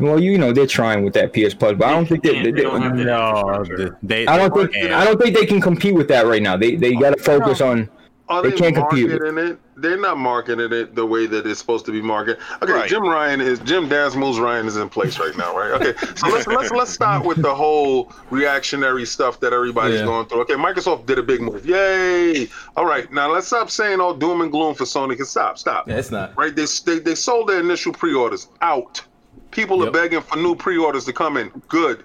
Well, 0.00 0.20
you 0.20 0.38
know 0.38 0.52
they're 0.52 0.66
trying 0.66 1.04
with 1.04 1.14
that 1.14 1.32
PS 1.32 1.54
Plus, 1.54 1.74
but 1.78 1.84
I 1.84 1.90
don't 1.92 2.06
think 2.06 2.22
they. 2.22 2.42
they, 2.42 2.50
They 2.52 2.62
don't 2.62 2.82
have 2.82 2.96
the 2.96 3.04
No, 3.04 3.96
they. 4.02 4.26
I 4.26 4.36
don't 4.36 4.52
think 4.72 4.74
I 4.92 5.04
don't 5.04 5.20
think 5.20 5.36
they 5.36 5.46
can 5.46 5.60
compete 5.60 5.94
with 5.94 6.08
that 6.08 6.26
right 6.26 6.42
now. 6.42 6.56
They 6.56 6.76
they 6.76 6.94
got 6.94 7.16
to 7.16 7.22
focus 7.22 7.60
on. 7.60 7.88
Are 8.26 8.42
They 8.42 8.52
they, 8.52 8.56
can't 8.56 8.74
compete 8.74 9.04
with- 9.08 9.20
marketing 9.20 9.38
it? 9.52 9.58
They're 9.76 10.00
not 10.00 10.16
marketing 10.16 10.72
it 10.72 10.94
the 10.94 11.04
way 11.04 11.26
that 11.26 11.46
it's 11.46 11.60
supposed 11.60 11.84
to 11.84 11.92
be 11.92 12.00
marketed. 12.00 12.40
Okay, 12.62 12.72
Right. 12.72 12.88
Jim 12.88 13.02
Ryan 13.02 13.42
is 13.42 13.58
Jim 13.60 13.86
Dance 13.86 14.14
Moves 14.14 14.38
Ryan 14.38 14.66
is 14.66 14.76
in 14.78 14.88
place 14.88 15.18
right 15.18 15.36
now, 15.36 15.54
right? 15.54 15.72
Okay, 15.72 15.92
so 16.14 16.28
let's 16.28 16.46
let's 16.46 16.70
let's 16.70 16.90
start 16.90 17.22
with 17.26 17.42
the 17.42 17.54
whole 17.54 18.10
reactionary 18.30 19.04
stuff 19.04 19.40
that 19.40 19.52
everybody's 19.52 20.00
Yeah. 20.00 20.06
going 20.06 20.24
through. 20.26 20.40
Okay, 20.42 20.54
Microsoft 20.54 21.04
did 21.04 21.18
a 21.18 21.22
big 21.22 21.42
move, 21.42 21.66
yay! 21.66 22.48
All 22.78 22.86
right, 22.86 23.12
now 23.12 23.30
let's 23.30 23.46
stop 23.48 23.68
saying 23.70 24.00
all 24.00 24.14
doom 24.14 24.40
and 24.40 24.50
gloom 24.50 24.74
for 24.74 24.84
Sony. 24.84 25.16
Can 25.16 25.26
stop, 25.26 25.58
stop. 25.58 25.86
Yeah, 25.86 25.96
it's 25.96 26.10
not. 26.10 26.34
Right? 26.38 26.54
They 26.56 26.64
they, 26.86 27.00
they 27.00 27.14
sold 27.14 27.48
their 27.50 27.60
initial 27.60 27.92
pre-orders 27.92 28.48
out. 28.62 29.02
People 29.54 29.86
are 29.86 29.90
begging 29.90 30.20
for 30.20 30.36
new 30.36 30.54
pre-orders 30.54 31.04
to 31.06 31.12
come 31.12 31.36
in. 31.36 31.50
Good. 31.68 32.04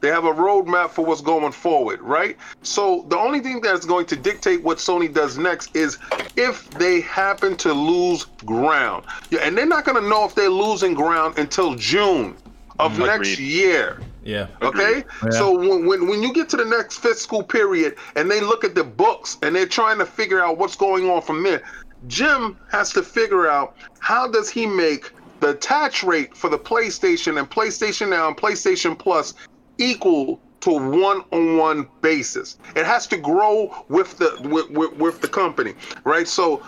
They 0.00 0.08
have 0.08 0.24
a 0.24 0.32
roadmap 0.32 0.90
for 0.90 1.04
what's 1.04 1.20
going 1.20 1.52
forward, 1.52 2.00
right? 2.00 2.36
So 2.62 3.06
the 3.08 3.18
only 3.18 3.40
thing 3.40 3.60
that's 3.60 3.86
going 3.86 4.06
to 4.06 4.16
dictate 4.16 4.62
what 4.62 4.78
Sony 4.78 5.12
does 5.12 5.38
next 5.38 5.74
is 5.74 5.98
if 6.36 6.68
they 6.70 7.00
happen 7.00 7.56
to 7.58 7.72
lose 7.72 8.24
ground. 8.44 9.04
Yeah, 9.30 9.40
and 9.40 9.56
they're 9.56 9.66
not 9.66 9.84
going 9.84 10.00
to 10.02 10.08
know 10.08 10.24
if 10.24 10.34
they're 10.34 10.50
losing 10.50 10.94
ground 10.94 11.38
until 11.38 11.74
June 11.74 12.36
of 12.78 12.92
mm, 12.92 13.06
next 13.06 13.32
Agreed. 13.34 13.38
year. 13.38 14.00
Yeah. 14.22 14.48
Okay, 14.60 15.04
Yeah. 15.24 15.30
so 15.30 15.56
when, 15.56 15.86
when 15.86 16.08
when 16.08 16.22
you 16.22 16.32
get 16.32 16.48
to 16.50 16.56
the 16.56 16.64
next 16.64 16.98
fiscal 16.98 17.42
period 17.42 17.96
and 18.16 18.30
they 18.30 18.40
look 18.40 18.64
at 18.64 18.74
the 18.74 18.84
books 18.84 19.38
and 19.42 19.54
they're 19.54 19.66
trying 19.66 19.98
to 19.98 20.06
figure 20.06 20.42
out 20.42 20.58
what's 20.58 20.76
going 20.76 21.08
on 21.08 21.22
from 21.22 21.42
there, 21.44 21.62
Jim 22.08 22.58
has 22.70 22.92
to 22.92 23.02
figure 23.02 23.46
out 23.48 23.76
how 24.00 24.28
does 24.28 24.50
he 24.50 24.66
make 24.66 25.12
the 25.40 25.50
attach 25.50 26.02
rate 26.02 26.36
for 26.36 26.50
the 26.50 26.58
PlayStation 26.58 27.38
and 27.38 27.50
PlayStation 27.50 28.08
Now 28.08 28.28
and 28.28 28.36
PlayStation 28.36 28.98
Plus 28.98 29.34
equal 29.78 30.40
to 30.60 30.70
one-on-one 30.70 31.88
basis. 32.00 32.58
It 32.74 32.86
has 32.86 33.06
to 33.08 33.16
grow 33.16 33.84
with 33.88 34.18
the 34.18 34.36
with, 34.48 34.70
with, 34.70 34.92
with 34.96 35.20
the 35.20 35.28
company, 35.28 35.74
right? 36.04 36.26
So 36.26 36.62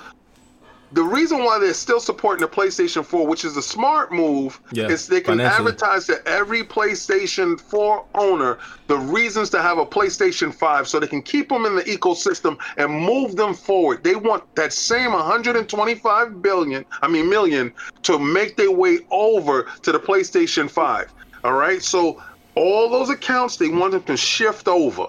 the 0.93 1.03
reason 1.03 1.45
why 1.45 1.59
they're 1.59 1.75
still 1.75 2.01
supporting 2.01 2.41
the 2.41 2.49
PlayStation 2.49 3.05
4, 3.05 3.27
which 3.27 3.45
is 3.45 3.57
a 3.57 3.63
smart 3.63 4.13
move, 4.13 4.61
Yeah, 4.73 4.89
is 4.89 5.07
they 5.07 5.21
can 5.21 5.41
advertise 5.41 6.07
to 6.07 6.27
every 6.27 6.63
PlayStation 6.63 7.61
4 7.61 8.05
owner 8.15 8.59
the 8.87 8.97
reasons 8.97 9.51
to 9.51 9.61
have 9.61 9.79
a 9.79 9.85
PlayStation 9.87 10.55
5 10.55 10.89
so 10.89 10.99
they 10.99 11.07
can 11.07 11.23
keep 11.23 11.49
them 11.51 11.67
in 11.67 11.77
the 11.77 11.83
ecosystem 11.83 12.59
and 12.77 12.91
move 12.93 13.37
them 13.37 13.55
forward. 13.55 14.03
They 14.03 14.15
want 14.15 14.45
that 14.57 14.73
same 14.73 15.13
125 15.13 16.43
billion, 16.43 16.85
I 17.03 17.09
mean 17.09 17.29
million, 17.29 17.73
to 18.03 18.19
make 18.19 18.57
their 18.57 18.73
way 18.73 19.01
over 19.11 19.69
to 19.83 19.93
the 19.93 20.01
PlayStation 20.01 20.71
5. 20.71 21.13
All 21.45 21.53
right? 21.53 21.83
So 21.83 22.23
all 22.55 22.89
those 22.89 23.11
accounts 23.11 23.57
they 23.57 23.69
want 23.69 23.93
them 23.93 24.03
to 24.05 24.17
shift 24.17 24.69
over. 24.69 25.07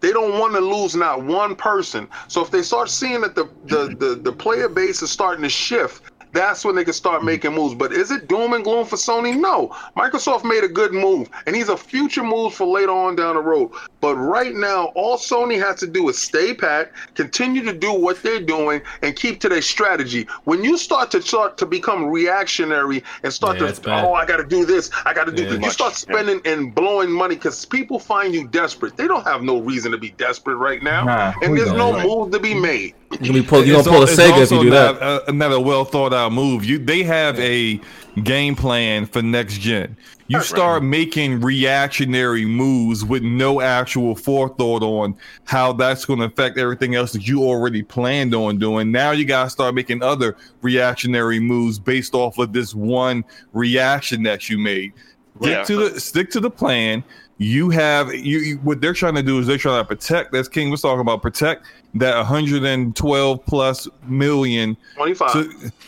They 0.00 0.12
don't 0.12 0.38
want 0.38 0.54
to 0.54 0.60
lose 0.60 0.94
not 0.94 1.24
one 1.24 1.56
person. 1.56 2.08
So 2.28 2.42
if 2.42 2.50
they 2.50 2.62
start 2.62 2.90
seeing 2.90 3.20
that 3.22 3.34
the, 3.34 3.50
the, 3.64 3.96
the, 3.98 4.14
the 4.22 4.32
player 4.32 4.68
base 4.68 5.02
is 5.02 5.10
starting 5.10 5.42
to 5.42 5.48
shift, 5.48 6.02
that's 6.32 6.64
when 6.64 6.74
they 6.74 6.84
can 6.84 6.92
start 6.92 7.24
making 7.24 7.54
moves. 7.54 7.74
But 7.74 7.92
is 7.92 8.10
it 8.10 8.28
doom 8.28 8.52
and 8.52 8.64
gloom 8.64 8.86
for 8.86 8.96
Sony? 8.96 9.38
No. 9.38 9.68
Microsoft 9.96 10.44
made 10.44 10.64
a 10.64 10.68
good 10.68 10.92
move, 10.92 11.28
and 11.46 11.54
these 11.54 11.68
are 11.68 11.76
future 11.76 12.22
moves 12.22 12.56
for 12.56 12.66
later 12.66 12.92
on 12.92 13.16
down 13.16 13.34
the 13.34 13.40
road. 13.40 13.70
But 14.00 14.14
right 14.16 14.54
now, 14.54 14.86
all 14.94 15.16
Sony 15.16 15.58
has 15.58 15.76
to 15.80 15.86
do 15.86 16.08
is 16.08 16.18
stay 16.18 16.54
pat, 16.54 16.92
continue 17.14 17.62
to 17.64 17.72
do 17.72 17.92
what 17.92 18.22
they're 18.22 18.40
doing, 18.40 18.80
and 19.02 19.16
keep 19.16 19.40
to 19.40 19.48
their 19.48 19.62
strategy. 19.62 20.26
When 20.44 20.62
you 20.62 20.76
start 20.78 21.10
to 21.12 21.22
start 21.22 21.58
to 21.58 21.66
become 21.66 22.04
reactionary 22.04 23.02
and 23.24 23.32
start 23.32 23.60
Yeah, 23.60 23.72
to, 23.72 23.90
oh, 23.92 24.14
I 24.14 24.24
got 24.26 24.36
to 24.36 24.44
do 24.44 24.64
this, 24.64 24.90
I 25.04 25.12
got 25.14 25.24
to 25.24 25.32
do 25.32 25.42
Yeah. 25.42 25.48
this, 25.48 25.54
you 25.56 25.60
Much, 25.62 25.72
start 25.72 25.92
yeah. 25.92 25.96
spending 26.14 26.40
and 26.44 26.74
blowing 26.74 27.10
money 27.10 27.34
because 27.34 27.64
people 27.64 27.98
find 27.98 28.34
you 28.34 28.46
desperate. 28.48 28.96
They 28.96 29.06
don't 29.08 29.24
have 29.24 29.42
no 29.42 29.58
reason 29.58 29.90
to 29.92 29.98
be 29.98 30.10
desperate 30.10 30.56
right 30.56 30.82
now, 30.82 31.04
Nah, 31.04 31.32
and 31.42 31.56
there's 31.56 31.72
no 31.72 31.92
don't? 31.92 32.06
move 32.06 32.30
to 32.32 32.38
be 32.38 32.54
made. 32.54 32.94
You're 33.10 33.20
gonna 33.20 33.32
be 33.32 33.42
pull, 33.42 33.64
you're 33.64 33.82
gonna 33.82 33.96
pull 33.96 34.02
a 34.02 34.06
Sega 34.06 34.42
if 34.42 34.50
you 34.50 34.60
do 34.64 34.70
not, 34.70 35.00
that. 35.00 35.02
uh, 35.02 35.20
another 35.28 35.58
well 35.58 35.84
thought 35.84 36.12
out 36.12 36.17
Uh, 36.18 36.28
move. 36.28 36.64
You 36.64 36.78
they 36.78 37.02
have 37.04 37.38
a 37.38 37.80
game 38.24 38.56
plan 38.56 39.06
for 39.06 39.22
next 39.22 39.58
gen. 39.60 39.96
You 40.26 40.42
start 40.42 40.82
making 40.82 41.40
reactionary 41.40 42.44
moves 42.44 43.02
with 43.04 43.22
no 43.22 43.60
actual 43.60 44.14
forethought 44.14 44.82
on 44.82 45.16
how 45.44 45.72
that's 45.72 46.04
going 46.04 46.18
to 46.18 46.26
affect 46.26 46.58
everything 46.58 46.96
else 46.96 47.12
that 47.12 47.26
you 47.26 47.42
already 47.44 47.82
planned 47.82 48.34
on 48.34 48.58
doing. 48.58 48.90
Now 48.90 49.12
you 49.12 49.24
got 49.24 49.44
to 49.44 49.50
start 49.50 49.74
making 49.74 50.02
other 50.02 50.36
reactionary 50.60 51.38
moves 51.40 51.78
based 51.78 52.14
off 52.14 52.36
of 52.38 52.52
this 52.52 52.74
one 52.74 53.24
reaction 53.52 54.22
that 54.24 54.50
you 54.50 54.58
made. 54.58 54.92
Stick 55.40 55.50
Yeah. 55.50 55.62
to 55.64 55.88
the 55.88 56.00
stick 56.00 56.30
to 56.32 56.40
the 56.40 56.50
plan. 56.50 57.04
You 57.38 57.70
have 57.70 58.12
you, 58.12 58.38
you 58.40 58.56
what 58.56 58.80
they're 58.80 58.92
trying 58.92 59.14
to 59.14 59.22
do 59.22 59.38
is 59.38 59.46
they're 59.46 59.56
trying 59.56 59.82
to 59.82 59.88
protect. 59.88 60.32
That's 60.32 60.48
King 60.48 60.70
was 60.70 60.82
talking 60.82 61.00
about, 61.00 61.22
protect 61.22 61.64
that 61.94 62.16
112 62.16 63.46
plus 63.46 63.88
million 64.06 64.76
25. 64.94 65.30
so 65.30 65.44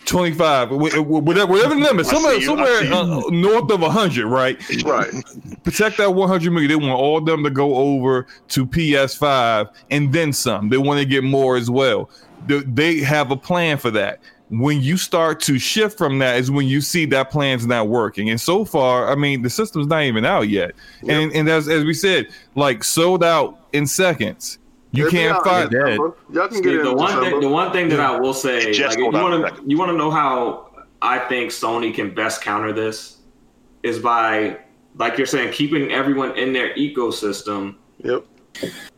25 0.07 0.69
wh- 0.69 0.73
wh- 0.73 1.07
whatever, 1.07 1.53
whatever 1.53 1.75
the 1.75 1.81
number 1.81 2.03
somewhere 2.03 2.35
see 2.35 2.43
you, 2.43 2.53
I 2.55 2.81
somewhere 2.81 2.93
uh, 2.93 3.31
north 3.31 3.71
of 3.71 3.81
100 3.81 4.27
right 4.27 4.59
right. 4.85 5.13
protect 5.63 5.99
that 5.99 6.15
100 6.15 6.51
million 6.51 6.69
they 6.69 6.77
want 6.77 6.99
all 6.99 7.19
of 7.19 7.27
them 7.27 7.45
to 7.45 7.51
go 7.51 7.77
over 7.77 8.27
to 8.49 8.67
ps5 8.67 9.71
and 9.91 10.13
then 10.13 10.33
some 10.33 10.71
they 10.71 10.79
want 10.79 11.01
to 11.01 11.05
get 11.05 11.23
more 11.23 11.57
as 11.57 11.71
well 11.71 12.09
they, 12.47 12.61
they 12.61 12.99
have 13.01 13.31
a 13.31 13.37
plan 13.37 13.77
for 13.77 13.91
that 13.91 14.21
when 14.51 14.83
you 14.83 14.97
start 14.97 15.39
to 15.41 15.59
shift 15.59 15.97
from 15.97 16.19
that 16.19 16.39
is 16.39 16.51
when 16.51 16.67
you 16.67 16.81
see 16.81 17.07
that 17.07 17.31
plan's 17.31 17.67
not 17.67 17.89
working. 17.89 18.31
And 18.31 18.41
so 18.41 18.65
far, 18.65 19.11
I 19.11 19.15
mean, 19.15 19.43
the 19.43 19.51
system's 19.51 19.87
not 19.87 20.03
even 20.03 20.25
out 20.25 20.49
yet. 20.49 20.73
And 21.09 21.33
and 21.33 21.49
as 21.49 21.69
as 21.69 21.85
we 21.85 21.95
said, 21.95 22.29
like 22.57 22.83
sold 22.83 23.23
out 23.23 23.69
in 23.73 23.87
seconds. 23.87 24.59
You 24.93 25.07
It'll 25.07 25.19
can't 25.19 25.37
out 25.37 25.45
find 25.45 25.73
in 25.73 25.97
Y'all 25.99 26.49
can 26.49 26.49
get 26.49 26.63
See, 26.63 26.71
it 26.71 26.83
the 26.83 26.95
one 26.95 27.21
thing, 27.21 27.41
the 27.41 27.49
one 27.49 27.73
thing 27.73 27.89
that 27.91 28.01
I 28.01 28.19
will 28.19 28.35
say, 28.35 28.59
It 28.59 28.81
like, 28.81 28.99
you 28.99 29.11
want 29.11 29.57
to, 29.57 29.63
you 29.67 29.79
want 29.79 29.91
to 29.91 29.97
know 29.97 30.11
how 30.11 30.71
I 31.01 31.19
think 31.21 31.51
Sony 31.51 31.95
can 31.95 32.13
best 32.13 32.43
counter 32.43 32.73
this 32.73 33.19
is 33.83 34.01
by, 34.01 34.59
like 34.97 35.17
you're 35.17 35.27
saying, 35.27 35.53
keeping 35.53 35.93
everyone 35.93 36.37
in 36.37 36.53
their 36.53 36.75
ecosystem. 36.75 37.77
Yep. 38.03 38.25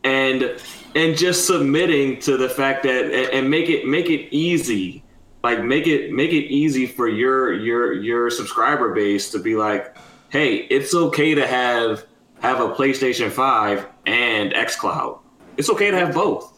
and 0.03 0.57
and 0.95 1.17
just 1.17 1.45
submitting 1.45 2.19
to 2.21 2.37
the 2.37 2.49
fact 2.49 2.83
that 2.83 3.05
and, 3.05 3.31
and 3.31 3.49
make 3.49 3.69
it 3.69 3.85
make 3.85 4.09
it 4.09 4.33
easy. 4.33 5.03
Like 5.43 5.63
make 5.63 5.87
it 5.87 6.11
make 6.11 6.31
it 6.31 6.45
easy 6.51 6.87
for 6.87 7.07
your 7.07 7.53
your 7.53 7.93
your 7.93 8.29
subscriber 8.31 8.93
base 8.93 9.29
to 9.31 9.39
be 9.39 9.55
like 9.55 9.95
hey 10.29 10.55
it's 10.71 10.95
okay 10.95 11.35
to 11.35 11.45
have 11.45 12.05
have 12.39 12.61
a 12.61 12.73
playstation 12.73 13.29
5 13.29 13.85
and 14.05 14.53
xcloud 14.53 15.19
it's 15.57 15.69
okay 15.69 15.91
to 15.91 15.97
have 15.97 16.13
both 16.13 16.51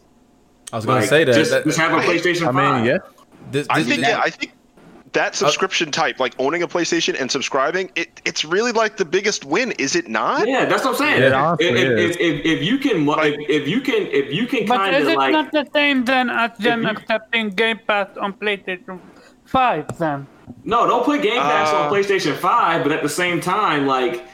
I 0.74 0.78
was 0.78 0.86
gonna 0.86 1.06
say 1.06 1.24
that. 1.24 1.36
just, 1.36 1.52
that- 1.52 1.64
just 1.66 1.78
have 1.78 1.94
a 1.94 2.02
playstation 2.02 2.48
I 2.48 2.52
5 2.52 2.76
mean, 2.76 2.86
yeah. 2.86 2.98
this- 3.52 3.68
I 3.70 3.84
think 3.84 4.02
that- 4.02 4.10
yeah, 4.10 4.20
I 4.24 4.30
think 4.30 4.52
that 5.14 5.34
subscription 5.34 5.92
type, 5.92 6.20
like 6.20 6.34
owning 6.40 6.62
a 6.64 6.68
PlayStation 6.68 7.16
and 7.18 7.32
subscribing, 7.32 7.90
it, 7.96 8.20
it's 8.26 8.44
really 8.44 8.74
like 8.74 8.98
the 8.98 9.06
biggest 9.06 9.46
win, 9.46 9.72
is 9.74 9.96
it 9.96 10.10
not? 10.10 10.46
yeah 10.48 10.66
that's 10.66 10.84
what 10.84 10.92
i'm 10.92 10.98
saying 10.98 11.22
Yeah, 11.22 11.56
it 11.58 11.62
if, 11.62 11.72
if, 11.72 11.98
if, 11.98 12.18
if, 12.20 12.46
if 12.46 12.64
you 12.64 12.78
can 12.78 13.06
mo- 13.06 13.20
if, 13.20 13.36
if 13.50 13.68
you 13.68 13.80
can 13.80 14.08
if 14.08 14.34
you 14.34 14.46
can 14.46 14.66
But 14.66 14.78
kind 14.78 14.96
is 14.96 15.08
it 15.08 15.16
like 15.18 15.32
not 15.32 15.52
the 15.54 15.66
same 15.74 16.04
then 16.04 16.30
as 16.30 16.52
them 16.58 16.84
you- 16.84 16.90
accepting 16.90 17.50
Game 17.52 17.80
Pass 17.88 18.10
on 18.18 18.34
PlayStation 18.34 19.00
5 19.46 19.98
then? 20.00 20.28
no 20.66 20.86
don't 20.86 21.06
put 21.06 21.22
game 21.22 21.42
pass 21.42 21.70
Uh, 21.72 21.78
on 21.78 21.92
playstation 21.94 22.36
5 22.36 22.84
but 22.84 22.92
at 22.92 23.02
the 23.02 23.10
same 23.10 23.40
time 23.40 23.88
like 23.88 24.26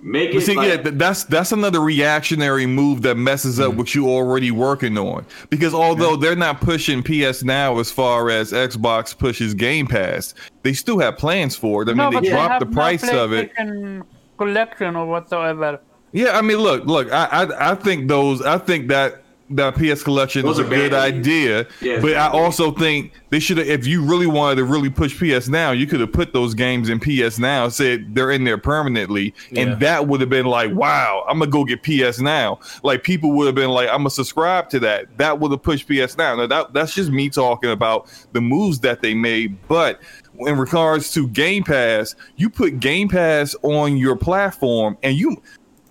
make 0.00 0.34
it 0.34 0.40
see, 0.42 0.54
like, 0.54 0.84
yeah, 0.84 0.90
that's 0.92 1.24
that's 1.24 1.52
another 1.52 1.80
reactionary 1.80 2.66
move 2.66 3.02
that 3.02 3.16
messes 3.16 3.60
up 3.60 3.72
mm. 3.72 3.76
what 3.76 3.94
you 3.94 4.08
already 4.08 4.50
working 4.50 4.98
on. 4.98 5.26
Because 5.50 5.74
although 5.74 6.16
mm. 6.16 6.20
they're 6.20 6.36
not 6.36 6.60
pushing 6.60 7.02
PS 7.02 7.42
Now 7.42 7.78
as 7.78 7.90
far 7.90 8.30
as 8.30 8.52
Xbox 8.52 9.16
pushes 9.16 9.54
Game 9.54 9.86
Pass, 9.86 10.34
they 10.62 10.72
still 10.72 10.98
have 10.98 11.16
plans 11.16 11.56
for 11.56 11.82
it. 11.82 11.88
I 11.88 11.92
mean, 11.92 11.96
no, 11.98 12.10
they 12.10 12.16
but 12.16 12.22
they 12.24 12.30
dropped 12.30 12.52
have 12.52 12.60
the 12.60 12.66
no 12.66 12.72
price 12.72 13.08
of 13.08 13.32
it. 13.32 13.54
PlayStation 13.54 14.02
collection 14.36 14.96
or 14.96 15.06
whatsoever. 15.06 15.80
Yeah, 16.12 16.38
I 16.38 16.42
mean, 16.42 16.58
look, 16.58 16.86
look, 16.86 17.12
I, 17.12 17.26
I, 17.26 17.72
I 17.72 17.74
think 17.74 18.08
those, 18.08 18.40
I 18.42 18.58
think 18.58 18.88
that 18.88 19.22
that 19.50 19.74
PS 19.76 20.02
collection 20.02 20.44
Those 20.44 20.58
is 20.58 20.66
a 20.66 20.68
good 20.68 20.90
bad. 20.90 21.14
idea, 21.14 21.66
Yeah, 21.80 22.00
but 22.00 22.10
I 22.16 22.28
bad. 22.28 22.32
also 22.34 22.72
think 22.72 23.12
they 23.30 23.38
should 23.38 23.58
have. 23.58 23.68
If 23.68 23.86
you 23.86 24.02
really 24.02 24.26
wanted 24.26 24.56
to 24.56 24.64
really 24.64 24.90
push 24.90 25.16
PS 25.16 25.48
Now, 25.48 25.70
you 25.70 25.86
could 25.86 26.00
have 26.00 26.12
put 26.12 26.32
those 26.32 26.52
games 26.52 26.88
in 26.88 26.98
PS 26.98 27.38
Now, 27.38 27.68
said 27.68 28.14
they're 28.14 28.32
in 28.32 28.42
there 28.44 28.58
permanently, 28.58 29.32
Yeah. 29.52 29.62
and 29.62 29.80
that 29.80 30.08
would 30.08 30.20
have 30.20 30.30
been 30.30 30.46
like, 30.46 30.72
wow, 30.74 31.24
I'm 31.28 31.38
gonna 31.38 31.50
go 31.50 31.64
get 31.64 31.82
PS 31.82 32.18
Now. 32.20 32.58
Like 32.82 33.04
people 33.04 33.30
would 33.32 33.46
have 33.46 33.54
been 33.54 33.70
like, 33.70 33.88
I'm 33.88 33.98
gonna 33.98 34.10
subscribe 34.10 34.68
to 34.70 34.80
that. 34.80 35.16
That 35.18 35.38
would 35.38 35.52
have 35.52 35.62
pushed 35.62 35.86
PS 35.86 36.16
Now. 36.18 36.34
Now 36.34 36.46
that 36.48 36.72
that's 36.72 36.94
just 36.94 37.10
me 37.10 37.28
talking 37.30 37.70
about 37.70 38.08
the 38.32 38.40
moves 38.40 38.80
that 38.80 39.00
they 39.00 39.14
made, 39.14 39.56
but 39.68 40.00
in 40.40 40.58
regards 40.58 41.12
to 41.14 41.28
Game 41.28 41.62
Pass, 41.62 42.14
you 42.36 42.50
put 42.50 42.80
Game 42.80 43.08
Pass 43.08 43.54
on 43.62 43.96
your 43.96 44.16
platform, 44.16 44.98
and 45.04 45.16
you 45.16 45.40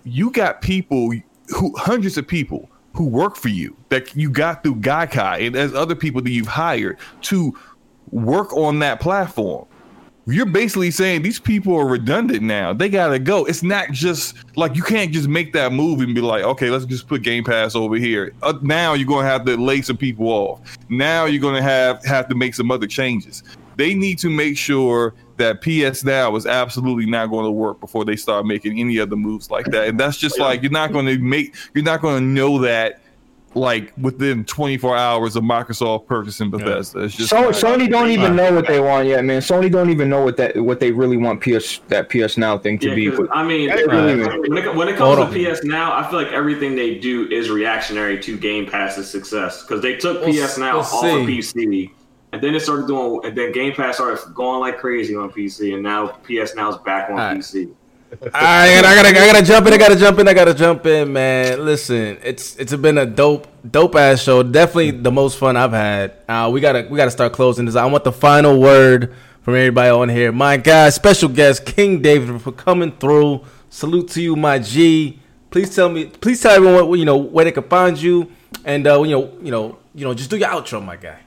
you 0.04 0.30
got 0.30 0.60
people 0.60 1.12
who 1.48 1.72
hundreds 1.78 2.16
of 2.18 2.28
people 2.28 2.68
who 2.96 3.06
work 3.06 3.36
for 3.36 3.48
you 3.48 3.76
that 3.90 4.16
you 4.16 4.30
got 4.30 4.62
through 4.62 4.76
Gaikai 4.76 5.46
and 5.46 5.56
as 5.56 5.74
other 5.74 5.94
people 5.94 6.22
that 6.22 6.30
you've 6.30 6.46
hired 6.46 6.98
to 7.22 7.56
work 8.10 8.52
on 8.54 8.78
that 8.80 9.00
platform. 9.00 9.66
You're 10.28 10.46
basically 10.46 10.90
saying 10.90 11.22
these 11.22 11.38
people 11.38 11.76
are 11.76 11.86
redundant 11.86 12.42
now. 12.42 12.72
They 12.72 12.88
gotta 12.88 13.20
go. 13.20 13.44
It's 13.44 13.62
not 13.62 13.92
just 13.92 14.34
like 14.56 14.74
you 14.74 14.82
can't 14.82 15.12
just 15.12 15.28
make 15.28 15.52
that 15.52 15.72
move 15.72 16.00
and 16.00 16.16
be 16.16 16.20
like, 16.20 16.42
okay, 16.42 16.68
let's 16.68 16.84
just 16.84 17.06
put 17.06 17.22
Game 17.22 17.44
Pass 17.44 17.76
over 17.76 17.94
here. 17.94 18.34
Uh, 18.42 18.54
now 18.60 18.94
you're 18.94 19.06
gonna 19.06 19.28
have 19.28 19.44
to 19.44 19.56
lay 19.56 19.82
some 19.82 19.96
people 19.96 20.26
off. 20.26 20.76
Now 20.88 21.26
you're 21.26 21.40
gonna 21.40 21.62
have 21.62 22.04
have 22.04 22.28
to 22.28 22.34
make 22.34 22.56
some 22.56 22.72
other 22.72 22.88
changes. 22.88 23.44
They 23.76 23.94
need 23.94 24.18
to 24.20 24.30
make 24.30 24.56
sure 24.56 25.14
that 25.36 25.60
PS 25.60 26.02
Now 26.02 26.34
is 26.36 26.46
absolutely 26.46 27.06
not 27.06 27.26
going 27.26 27.44
to 27.44 27.50
work 27.50 27.78
before 27.80 28.04
they 28.04 28.16
start 28.16 28.46
making 28.46 28.78
any 28.80 28.98
other 28.98 29.16
moves 29.16 29.50
like 29.50 29.66
that. 29.66 29.88
And 29.88 30.00
that's 30.00 30.16
just 30.16 30.38
like 30.38 30.62
you're 30.62 30.72
not 30.72 30.92
going 30.92 31.06
to 31.06 31.18
make 31.18 31.54
you're 31.74 31.84
not 31.84 32.00
going 32.00 32.18
to 32.20 32.24
know 32.24 32.58
that 32.60 33.00
like 33.54 33.90
within 33.98 34.44
24 34.44 34.94
hours 34.96 35.34
of 35.34 35.42
Microsoft 35.42 36.06
purchasing 36.06 36.50
Bethesda. 36.50 37.00
It's 37.04 37.14
just 37.16 37.30
So, 37.30 37.40
not- 37.40 37.54
Sony 37.54 37.88
don't 37.88 38.10
even 38.10 38.36
know 38.36 38.52
what 38.52 38.66
they 38.66 38.80
want 38.80 39.08
yet, 39.08 39.24
man. 39.24 39.40
Sony 39.40 39.70
don't 39.72 39.88
even 39.88 40.10
know 40.10 40.22
what 40.22 40.36
that 40.36 40.56
what 40.62 40.78
they 40.80 40.90
really 40.92 41.16
want 41.16 41.40
PS 41.42 41.78
that 41.88 42.10
PS 42.10 42.36
Now 42.36 42.58
thing 42.58 42.78
to 42.80 42.88
Yeah, 42.90 42.94
be. 42.94 43.10
'cause, 43.10 43.28
I 43.32 43.44
mean, 43.44 43.68
They 43.74 43.84
really 43.86 44.16
when 44.48 44.58
it, 44.58 44.74
when 44.74 44.88
it 44.88 44.96
Hold 44.98 45.18
comes 45.18 45.34
to 45.34 45.48
on. 45.48 45.54
PS 45.54 45.64
Now, 45.64 45.94
I 45.94 46.06
feel 46.08 46.18
like 46.22 46.32
everything 46.32 46.74
they 46.76 46.96
do 46.96 47.28
is 47.30 47.48
reactionary 47.50 48.18
to 48.22 48.36
Game 48.36 48.66
Pass's 48.66 49.10
success 49.10 49.62
because 49.62 49.80
they 49.82 49.96
took 49.96 50.20
We'll 50.24 50.32
PS 50.34 50.58
Now 50.58 50.72
we'll 50.74 50.80
off 50.82 51.04
of. 51.04 51.10
PC, 51.26 51.90
and 52.32 52.42
then 52.42 52.54
it 52.54 52.60
started 52.60 52.86
doing, 52.86 53.20
and 53.24 53.36
then 53.36 53.52
Game 53.52 53.72
Pass 53.72 53.96
started 53.96 54.34
going 54.34 54.60
like 54.60 54.78
crazy 54.78 55.14
on 55.16 55.30
PC, 55.30 55.74
and 55.74 55.82
now 55.82 56.08
PS 56.08 56.54
Now 56.54 56.70
is 56.70 56.76
back 56.78 57.10
on 57.10 57.18
Alright. 57.18 57.38
PC. 57.38 57.72
I 58.34 58.80
gotta, 58.80 58.88
I 58.88 58.94
gotta, 58.94 59.08
I 59.08 59.32
gotta 59.32 59.44
jump 59.44 59.66
in. 59.66 59.72
I 59.72 59.76
gotta 59.78 59.96
jump 59.96 60.18
in. 60.18 60.28
I 60.28 60.34
gotta 60.34 60.54
jump 60.54 60.86
in, 60.86 61.12
man. 61.12 61.64
Listen, 61.64 62.18
it's 62.22 62.56
it's 62.56 62.74
been 62.76 62.98
a 62.98 63.06
dope, 63.06 63.48
dope 63.68 63.96
ass 63.96 64.22
show. 64.22 64.42
Definitely 64.42 64.92
the 64.92 65.10
most 65.10 65.38
fun 65.38 65.56
I've 65.56 65.72
had. 65.72 66.14
Uh, 66.28 66.48
we 66.52 66.60
gotta, 66.60 66.86
we 66.88 66.96
gotta 66.96 67.10
start 67.10 67.32
closing 67.32 67.64
this. 67.64 67.74
I 67.74 67.84
want 67.86 68.04
the 68.04 68.12
final 68.12 68.60
word 68.60 69.14
from 69.42 69.54
everybody 69.54 69.90
on 69.90 70.08
here. 70.08 70.30
My 70.30 70.56
guy, 70.56 70.88
special 70.90 71.28
guest 71.28 71.66
King 71.66 72.00
David 72.00 72.40
for 72.42 72.52
coming 72.52 72.92
through. 72.92 73.44
Salute 73.70 74.08
to 74.10 74.22
you, 74.22 74.36
my 74.36 74.58
G. 74.60 75.18
Please 75.50 75.74
tell 75.74 75.88
me, 75.88 76.06
please 76.06 76.40
tell 76.40 76.52
everyone 76.52 76.88
what 76.88 76.98
you 76.98 77.04
know 77.04 77.16
where 77.16 77.44
they 77.44 77.52
can 77.52 77.64
find 77.64 78.00
you, 78.00 78.30
and 78.64 78.86
uh, 78.86 79.02
you 79.02 79.10
know, 79.10 79.32
you 79.42 79.50
know, 79.50 79.78
you 79.94 80.04
know, 80.04 80.14
just 80.14 80.30
do 80.30 80.36
your 80.36 80.48
outro, 80.48 80.84
my 80.84 80.96
guy. 80.96 81.18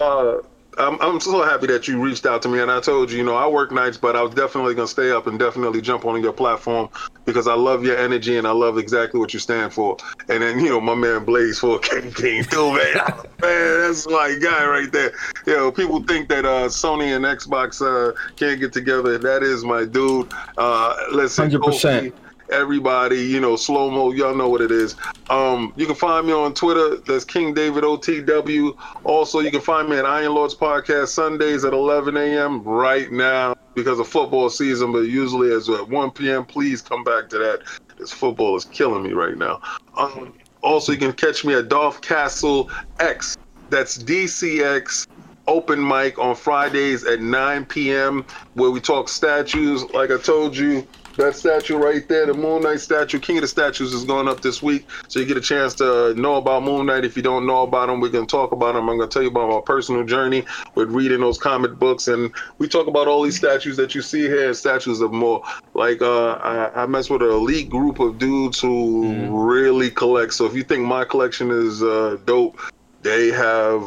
Uh, 0.00 0.38
I'm, 0.78 0.98
I'm 1.02 1.20
so 1.20 1.42
happy 1.42 1.66
that 1.66 1.86
you 1.86 2.00
reached 2.00 2.24
out 2.24 2.40
to 2.42 2.48
me, 2.48 2.60
and 2.60 2.70
I 2.70 2.80
told 2.80 3.10
you, 3.10 3.18
you 3.18 3.24
know, 3.24 3.36
I 3.36 3.46
work 3.46 3.72
nights, 3.72 3.98
but 3.98 4.16
I 4.16 4.22
was 4.22 4.34
definitely 4.34 4.74
gonna 4.74 4.88
stay 4.88 5.10
up 5.10 5.26
and 5.26 5.38
definitely 5.38 5.82
jump 5.82 6.06
on 6.06 6.22
your 6.22 6.32
platform 6.32 6.88
because 7.26 7.46
I 7.46 7.54
love 7.54 7.84
your 7.84 7.98
energy 7.98 8.38
and 8.38 8.46
I 8.46 8.52
love 8.52 8.78
exactly 8.78 9.20
what 9.20 9.34
you 9.34 9.40
stand 9.40 9.74
for. 9.74 9.98
And 10.28 10.42
then, 10.42 10.60
you 10.60 10.70
know, 10.70 10.80
my 10.80 10.94
man 10.94 11.24
Blaze 11.24 11.58
for 11.58 11.78
King 11.78 12.10
King 12.12 12.44
too, 12.50 12.72
man. 12.72 12.94
man, 13.42 13.80
that's 13.80 14.08
my 14.08 14.36
guy 14.40 14.66
right 14.66 14.90
there. 14.90 15.12
You 15.46 15.56
know, 15.56 15.72
people 15.72 16.02
think 16.04 16.28
that 16.30 16.46
uh, 16.46 16.68
Sony 16.68 17.14
and 17.14 17.24
Xbox 17.24 17.82
uh, 17.82 18.12
can't 18.36 18.58
get 18.58 18.72
together. 18.72 19.18
That 19.18 19.42
is 19.42 19.64
my 19.64 19.84
dude. 19.84 20.32
Uh, 20.56 20.96
listen, 21.12 21.50
100%. 21.50 21.60
Kofi, 21.60 22.12
everybody, 22.50 23.20
you 23.20 23.40
know, 23.40 23.56
slow 23.56 23.90
mo, 23.90 24.12
y'all 24.12 24.34
know 24.34 24.48
what 24.48 24.60
it 24.60 24.70
is. 24.70 24.96
Um, 25.30 25.72
you 25.76 25.86
can 25.86 25.94
find 25.94 26.26
me 26.26 26.32
on 26.32 26.54
Twitter. 26.54 26.96
That's 27.06 27.24
King 27.24 27.54
David 27.54 27.84
OTW. 27.84 28.76
Also, 29.04 29.40
you 29.40 29.50
can 29.50 29.60
find 29.60 29.88
me 29.88 29.96
at 29.96 30.04
Iron 30.04 30.34
Lords 30.34 30.54
Podcast 30.54 31.08
Sundays 31.08 31.64
at 31.64 31.72
11 31.72 32.16
a.m. 32.16 32.62
right 32.62 33.10
now 33.10 33.54
because 33.74 33.98
of 33.98 34.08
football 34.08 34.50
season, 34.50 34.92
but 34.92 35.00
usually 35.00 35.50
as 35.52 35.68
at 35.68 35.88
1 35.88 36.10
p.m. 36.12 36.44
Please 36.44 36.82
come 36.82 37.04
back 37.04 37.28
to 37.30 37.38
that. 37.38 37.60
This 37.98 38.12
football 38.12 38.56
is 38.56 38.64
killing 38.66 39.02
me 39.02 39.12
right 39.12 39.36
now. 39.36 39.60
Um, 39.96 40.34
also, 40.62 40.92
you 40.92 40.98
can 40.98 41.12
catch 41.12 41.44
me 41.44 41.54
at 41.54 41.68
Dolph 41.68 42.00
Castle 42.00 42.70
X. 43.00 43.36
That's 43.70 43.98
DCX 43.98 45.06
open 45.46 45.86
mic 45.86 46.18
on 46.18 46.34
Fridays 46.34 47.04
at 47.04 47.20
9 47.20 47.64
p.m. 47.66 48.24
where 48.54 48.70
we 48.70 48.80
talk 48.80 49.08
statues. 49.08 49.84
Like 49.90 50.10
I 50.10 50.18
told 50.18 50.56
you, 50.56 50.86
that 51.16 51.36
statue 51.36 51.76
right 51.76 52.06
there, 52.08 52.26
the 52.26 52.34
Moon 52.34 52.62
Knight 52.62 52.80
statue, 52.80 53.18
King 53.18 53.38
of 53.38 53.42
the 53.42 53.48
Statues, 53.48 53.92
is 53.92 54.04
going 54.04 54.28
up 54.28 54.40
this 54.40 54.62
week. 54.62 54.88
So 55.08 55.20
you 55.20 55.26
get 55.26 55.36
a 55.36 55.40
chance 55.40 55.74
to 55.76 56.14
know 56.14 56.36
about 56.36 56.62
Moon 56.62 56.86
Knight. 56.86 57.04
If 57.04 57.16
you 57.16 57.22
don't 57.22 57.46
know 57.46 57.62
about 57.62 57.88
him, 57.88 58.00
we 58.00 58.10
can 58.10 58.26
talk 58.26 58.52
about 58.52 58.76
him. 58.76 58.88
I'm 58.88 58.96
going 58.96 59.08
to 59.08 59.12
tell 59.12 59.22
you 59.22 59.28
about 59.28 59.50
my 59.50 59.60
personal 59.64 60.04
journey 60.04 60.44
with 60.74 60.90
reading 60.90 61.20
those 61.20 61.38
comic 61.38 61.78
books. 61.78 62.08
And 62.08 62.32
we 62.58 62.68
talk 62.68 62.86
about 62.86 63.08
all 63.08 63.22
these 63.22 63.36
statues 63.36 63.76
that 63.76 63.94
you 63.94 64.02
see 64.02 64.22
here, 64.22 64.52
statues 64.54 65.00
of 65.00 65.12
more. 65.12 65.42
Like, 65.74 66.02
uh, 66.02 66.32
I, 66.32 66.82
I 66.82 66.86
mess 66.86 67.10
with 67.10 67.22
an 67.22 67.30
elite 67.30 67.70
group 67.70 68.00
of 68.00 68.18
dudes 68.18 68.60
who 68.60 69.26
really 69.30 69.90
collect. 69.90 70.34
So 70.34 70.46
if 70.46 70.54
you 70.54 70.62
think 70.62 70.84
my 70.84 71.04
collection 71.04 71.50
is 71.50 71.82
uh, 71.82 72.18
dope, 72.24 72.58
they 73.02 73.28
have 73.28 73.82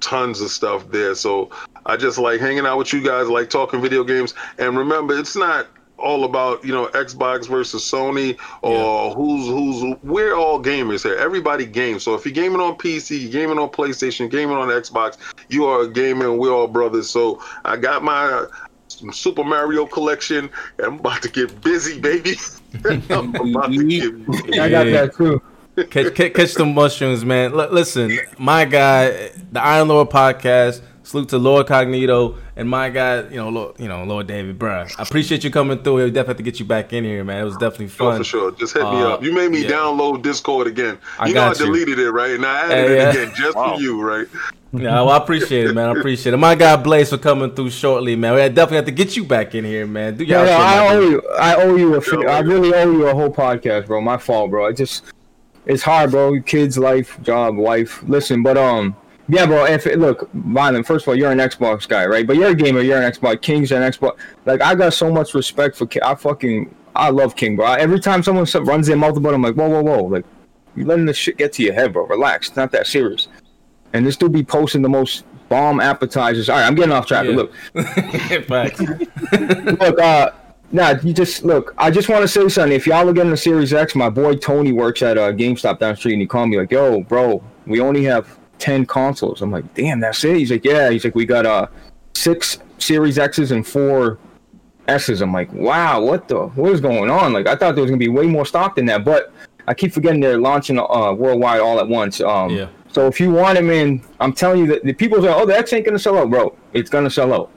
tons 0.00 0.40
of 0.40 0.50
stuff 0.50 0.90
there. 0.90 1.14
So 1.14 1.50
I 1.86 1.96
just 1.96 2.18
like 2.18 2.40
hanging 2.40 2.66
out 2.66 2.78
with 2.78 2.92
you 2.92 3.02
guys, 3.02 3.28
like 3.28 3.50
talking 3.50 3.80
video 3.80 4.04
games. 4.04 4.34
And 4.58 4.76
remember, 4.76 5.18
it's 5.18 5.36
not 5.36 5.68
all 5.98 6.24
about 6.24 6.64
you 6.64 6.72
know 6.72 6.86
Xbox 6.88 7.48
versus 7.48 7.82
Sony 7.82 8.38
or 8.62 9.14
who's 9.14 9.46
who's 9.46 9.96
we're 10.02 10.34
all 10.34 10.62
gamers 10.62 11.02
here. 11.02 11.14
Everybody 11.16 11.66
games. 11.66 12.02
So 12.02 12.14
if 12.14 12.24
you're 12.24 12.34
gaming 12.34 12.60
on 12.60 12.76
PC, 12.76 13.22
you're 13.22 13.30
gaming 13.30 13.58
on 13.58 13.68
PlayStation, 13.70 14.30
gaming 14.30 14.56
on 14.56 14.68
Xbox, 14.68 15.16
you 15.48 15.64
are 15.64 15.82
a 15.82 15.88
gamer 15.88 16.30
and 16.30 16.38
we're 16.38 16.52
all 16.52 16.68
brothers. 16.68 17.08
So 17.08 17.42
I 17.64 17.76
got 17.76 18.02
my 18.02 18.46
Super 18.88 19.44
Mario 19.44 19.86
collection 19.86 20.50
and 20.78 20.86
I'm 20.86 20.98
about 20.98 21.22
to 21.22 21.28
get 21.30 21.60
busy, 21.62 22.00
baby. 22.00 22.36
I'm 22.84 23.34
about 23.34 23.72
to 23.72 23.84
get 23.84 24.26
busy. 24.30 24.60
I 24.60 24.68
got 24.68 24.84
that 24.84 25.14
too. 25.14 25.42
catch, 25.90 26.14
catch, 26.14 26.34
catch 26.34 26.54
the 26.54 26.66
mushrooms, 26.66 27.24
man. 27.24 27.52
L- 27.52 27.72
listen, 27.72 28.18
my 28.38 28.64
guy, 28.64 29.30
the 29.52 29.62
Iron 29.62 29.88
Lord 29.88 30.10
podcast. 30.10 30.82
Salute 31.06 31.28
to 31.28 31.38
Lord 31.38 31.66
Cognito 31.66 32.36
and 32.56 32.66
my 32.66 32.88
guy, 32.88 33.28
you 33.28 33.36
know, 33.36 33.50
Lord, 33.50 33.78
you 33.78 33.88
know, 33.88 34.04
Lord 34.04 34.26
David, 34.26 34.58
bruh. 34.58 34.90
I 34.98 35.02
appreciate 35.02 35.44
you 35.44 35.50
coming 35.50 35.82
through. 35.82 35.96
We 35.96 36.06
definitely 36.10 36.28
have 36.28 36.36
to 36.38 36.42
get 36.42 36.58
you 36.60 36.64
back 36.64 36.94
in 36.94 37.04
here, 37.04 37.22
man. 37.22 37.42
It 37.42 37.44
was 37.44 37.58
definitely 37.58 37.86
Oh, 37.86 38.10
fun. 38.10 38.18
for 38.18 38.24
sure. 38.24 38.50
Just 38.52 38.72
hit 38.72 38.82
me 38.84 38.88
Uh, 39.02 39.10
up. 39.10 39.22
You 39.22 39.30
made 39.34 39.50
me 39.50 39.62
yeah. 39.64 39.68
download 39.72 40.22
Discord 40.22 40.66
again. 40.66 40.96
I 41.18 41.26
you 41.28 41.34
know 41.34 41.42
I 41.42 41.48
got 41.48 41.60
you. 41.60 41.66
deleted 41.66 41.98
it, 41.98 42.10
right? 42.10 42.30
And 42.30 42.46
I 42.46 42.60
added 42.64 42.74
Hey, 42.88 42.94
it 42.94 42.96
yeah. 42.96 43.10
again 43.10 43.32
just 43.36 43.54
Wow. 43.54 43.74
for 43.76 43.82
you, 43.82 44.00
right? 44.00 44.26
Yeah, 44.72 44.94
well, 45.02 45.10
I 45.10 45.18
appreciate 45.18 45.66
it, 45.66 45.74
man. 45.74 45.90
I 45.94 45.98
appreciate 45.98 46.32
it. 46.32 46.38
My 46.38 46.54
guy 46.54 46.74
Blaze 46.76 47.10
for 47.10 47.18
coming 47.18 47.50
through 47.54 47.68
shortly, 47.70 48.16
man. 48.16 48.34
We 48.34 48.40
definitely 48.48 48.76
have 48.76 48.86
to 48.86 48.90
get 48.90 49.14
you 49.14 49.24
back 49.24 49.54
in 49.54 49.64
here, 49.66 49.86
man. 49.86 50.16
Do 50.16 50.24
y'all 50.24 50.46
yeah, 50.46 50.56
shit, 50.56 50.66
I 50.66 50.94
owe 50.96 51.00
dude. 51.00 51.10
you. 51.12 51.22
I 51.38 51.54
owe 51.56 51.74
you 51.76 51.94
a. 51.96 52.00
Fi- 52.00 52.22
Yeah, 52.22 52.30
I 52.36 52.40
really 52.40 52.72
owe 52.74 52.90
you 52.90 53.06
a 53.08 53.14
whole 53.14 53.30
podcast, 53.30 53.86
bro. 53.88 54.00
My 54.00 54.16
fault, 54.16 54.50
bro. 54.50 54.66
I 54.66 54.72
just, 54.72 55.04
it's 55.66 55.82
hard, 55.82 56.12
bro. 56.12 56.40
Kids, 56.40 56.78
life, 56.78 57.18
job, 57.22 57.56
wife. 57.56 58.02
Listen, 58.08 58.42
but 58.42 58.56
um, 58.56 58.96
yeah, 59.28 59.46
bro. 59.46 59.64
If 59.64 59.86
it, 59.86 59.98
look, 59.98 60.30
Violent. 60.32 60.86
First 60.86 61.04
of 61.04 61.08
all, 61.08 61.14
you're 61.14 61.32
an 61.32 61.38
Xbox 61.38 61.88
guy, 61.88 62.06
right? 62.06 62.26
But 62.26 62.36
you're 62.36 62.50
a 62.50 62.54
gamer. 62.54 62.80
You're 62.80 63.00
an 63.00 63.10
Xbox. 63.10 63.40
King's 63.40 63.72
an 63.72 63.82
Xbox. 63.82 64.18
Like 64.44 64.60
I 64.60 64.74
got 64.74 64.92
so 64.92 65.10
much 65.10 65.34
respect 65.34 65.76
for. 65.76 65.86
King. 65.86 66.02
I 66.02 66.14
fucking, 66.14 66.74
I 66.94 67.10
love 67.10 67.34
King, 67.34 67.56
bro. 67.56 67.72
Every 67.72 68.00
time 68.00 68.22
someone 68.22 68.46
runs 68.64 68.86
their 68.86 68.96
mouth 68.96 69.16
about, 69.16 69.34
I'm 69.34 69.42
like, 69.42 69.54
whoa, 69.54 69.68
whoa, 69.68 69.82
whoa, 69.82 70.04
like 70.04 70.24
you 70.76 70.84
letting 70.84 71.06
this 71.06 71.16
shit 71.16 71.38
get 71.38 71.52
to 71.54 71.62
your 71.62 71.74
head, 71.74 71.92
bro. 71.92 72.06
Relax. 72.06 72.48
It's 72.48 72.56
not 72.56 72.70
that 72.72 72.86
serious. 72.86 73.28
And 73.92 74.04
this 74.04 74.16
dude 74.16 74.32
be 74.32 74.42
posting 74.42 74.82
the 74.82 74.88
most 74.88 75.24
bomb 75.48 75.80
appetizers. 75.80 76.50
All 76.50 76.56
right, 76.56 76.66
I'm 76.66 76.74
getting 76.74 76.92
off 76.92 77.06
track. 77.06 77.26
Yeah. 77.26 77.36
Look, 77.36 77.54
Facts. 78.46 78.80
look, 79.80 80.00
uh, 80.00 80.32
nah, 80.72 80.96
you 81.02 81.14
just 81.14 81.44
look. 81.44 81.74
I 81.78 81.90
just 81.90 82.08
want 82.08 82.22
to 82.22 82.28
say 82.28 82.48
something. 82.48 82.72
If 82.72 82.86
y'all 82.86 83.08
are 83.08 83.12
getting 83.12 83.30
the 83.30 83.36
Series 83.36 83.72
X, 83.72 83.94
my 83.94 84.10
boy 84.10 84.34
Tony 84.34 84.72
works 84.72 85.02
at 85.02 85.16
uh, 85.16 85.32
GameStop 85.32 85.78
down 85.78 85.92
the 85.92 85.96
street, 85.96 86.14
and 86.14 86.20
he 86.20 86.26
called 86.26 86.50
me 86.50 86.58
like, 86.58 86.72
"Yo, 86.72 87.00
bro, 87.02 87.42
we 87.66 87.80
only 87.80 88.04
have 88.04 88.38
ten 88.58 88.86
consoles." 88.86 89.42
I'm 89.42 89.50
like, 89.50 89.72
"Damn, 89.74 90.00
that's 90.00 90.24
it." 90.24 90.36
He's 90.36 90.50
like, 90.50 90.64
"Yeah." 90.64 90.90
He's 90.90 91.04
like, 91.04 91.14
"We 91.14 91.26
got 91.26 91.46
uh 91.46 91.66
six 92.14 92.58
Series 92.78 93.18
X's 93.18 93.50
and 93.50 93.66
four 93.66 94.18
S's." 94.88 95.20
I'm 95.20 95.32
like, 95.32 95.52
"Wow, 95.52 96.02
what 96.02 96.28
the 96.28 96.46
what 96.48 96.72
is 96.72 96.80
going 96.80 97.10
on?" 97.10 97.32
Like, 97.32 97.46
I 97.46 97.56
thought 97.56 97.74
there 97.74 97.82
was 97.82 97.90
gonna 97.90 97.98
be 97.98 98.08
way 98.08 98.26
more 98.26 98.46
stock 98.46 98.76
than 98.76 98.86
that, 98.86 99.04
but 99.04 99.32
I 99.66 99.74
keep 99.74 99.92
forgetting 99.92 100.20
they're 100.20 100.38
launching 100.38 100.78
uh 100.78 101.12
worldwide 101.12 101.60
all 101.60 101.78
at 101.80 101.88
once. 101.88 102.20
Um, 102.20 102.50
Yeah. 102.50 102.68
So 102.88 103.08
if 103.08 103.18
you 103.18 103.32
want 103.32 103.56
them 103.56 103.70
in, 103.70 104.02
I'm 104.20 104.32
telling 104.32 104.60
you 104.60 104.66
that 104.68 104.84
the 104.84 104.92
people 104.92 105.20
say, 105.20 105.28
"Oh, 105.28 105.44
the 105.44 105.56
X 105.56 105.72
ain't 105.72 105.84
gonna 105.84 105.98
sell 105.98 106.16
out, 106.18 106.30
bro." 106.30 106.56
It's 106.72 106.88
gonna 106.90 107.10
sell 107.10 107.32
out. 107.34 107.50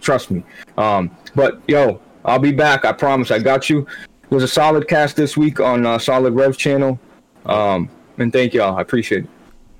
Trust 0.00 0.32
me. 0.32 0.42
Um, 0.76 1.10
but 1.36 1.60
yo, 1.68 2.00
I'll 2.24 2.40
be 2.40 2.50
back. 2.52 2.84
I 2.84 2.92
promise. 2.92 3.30
I 3.30 3.38
got 3.38 3.70
you. 3.70 3.86
It 4.24 4.34
was 4.34 4.42
a 4.42 4.48
solid 4.48 4.88
cast 4.88 5.14
this 5.14 5.36
week 5.36 5.60
on 5.60 5.86
uh, 5.86 5.98
Solid 5.98 6.32
Rev 6.34 6.56
channel. 6.56 6.98
Um, 7.46 7.88
and 8.18 8.32
thank 8.32 8.54
y'all. 8.54 8.76
I 8.76 8.80
appreciate 8.80 9.24
it. 9.24 9.30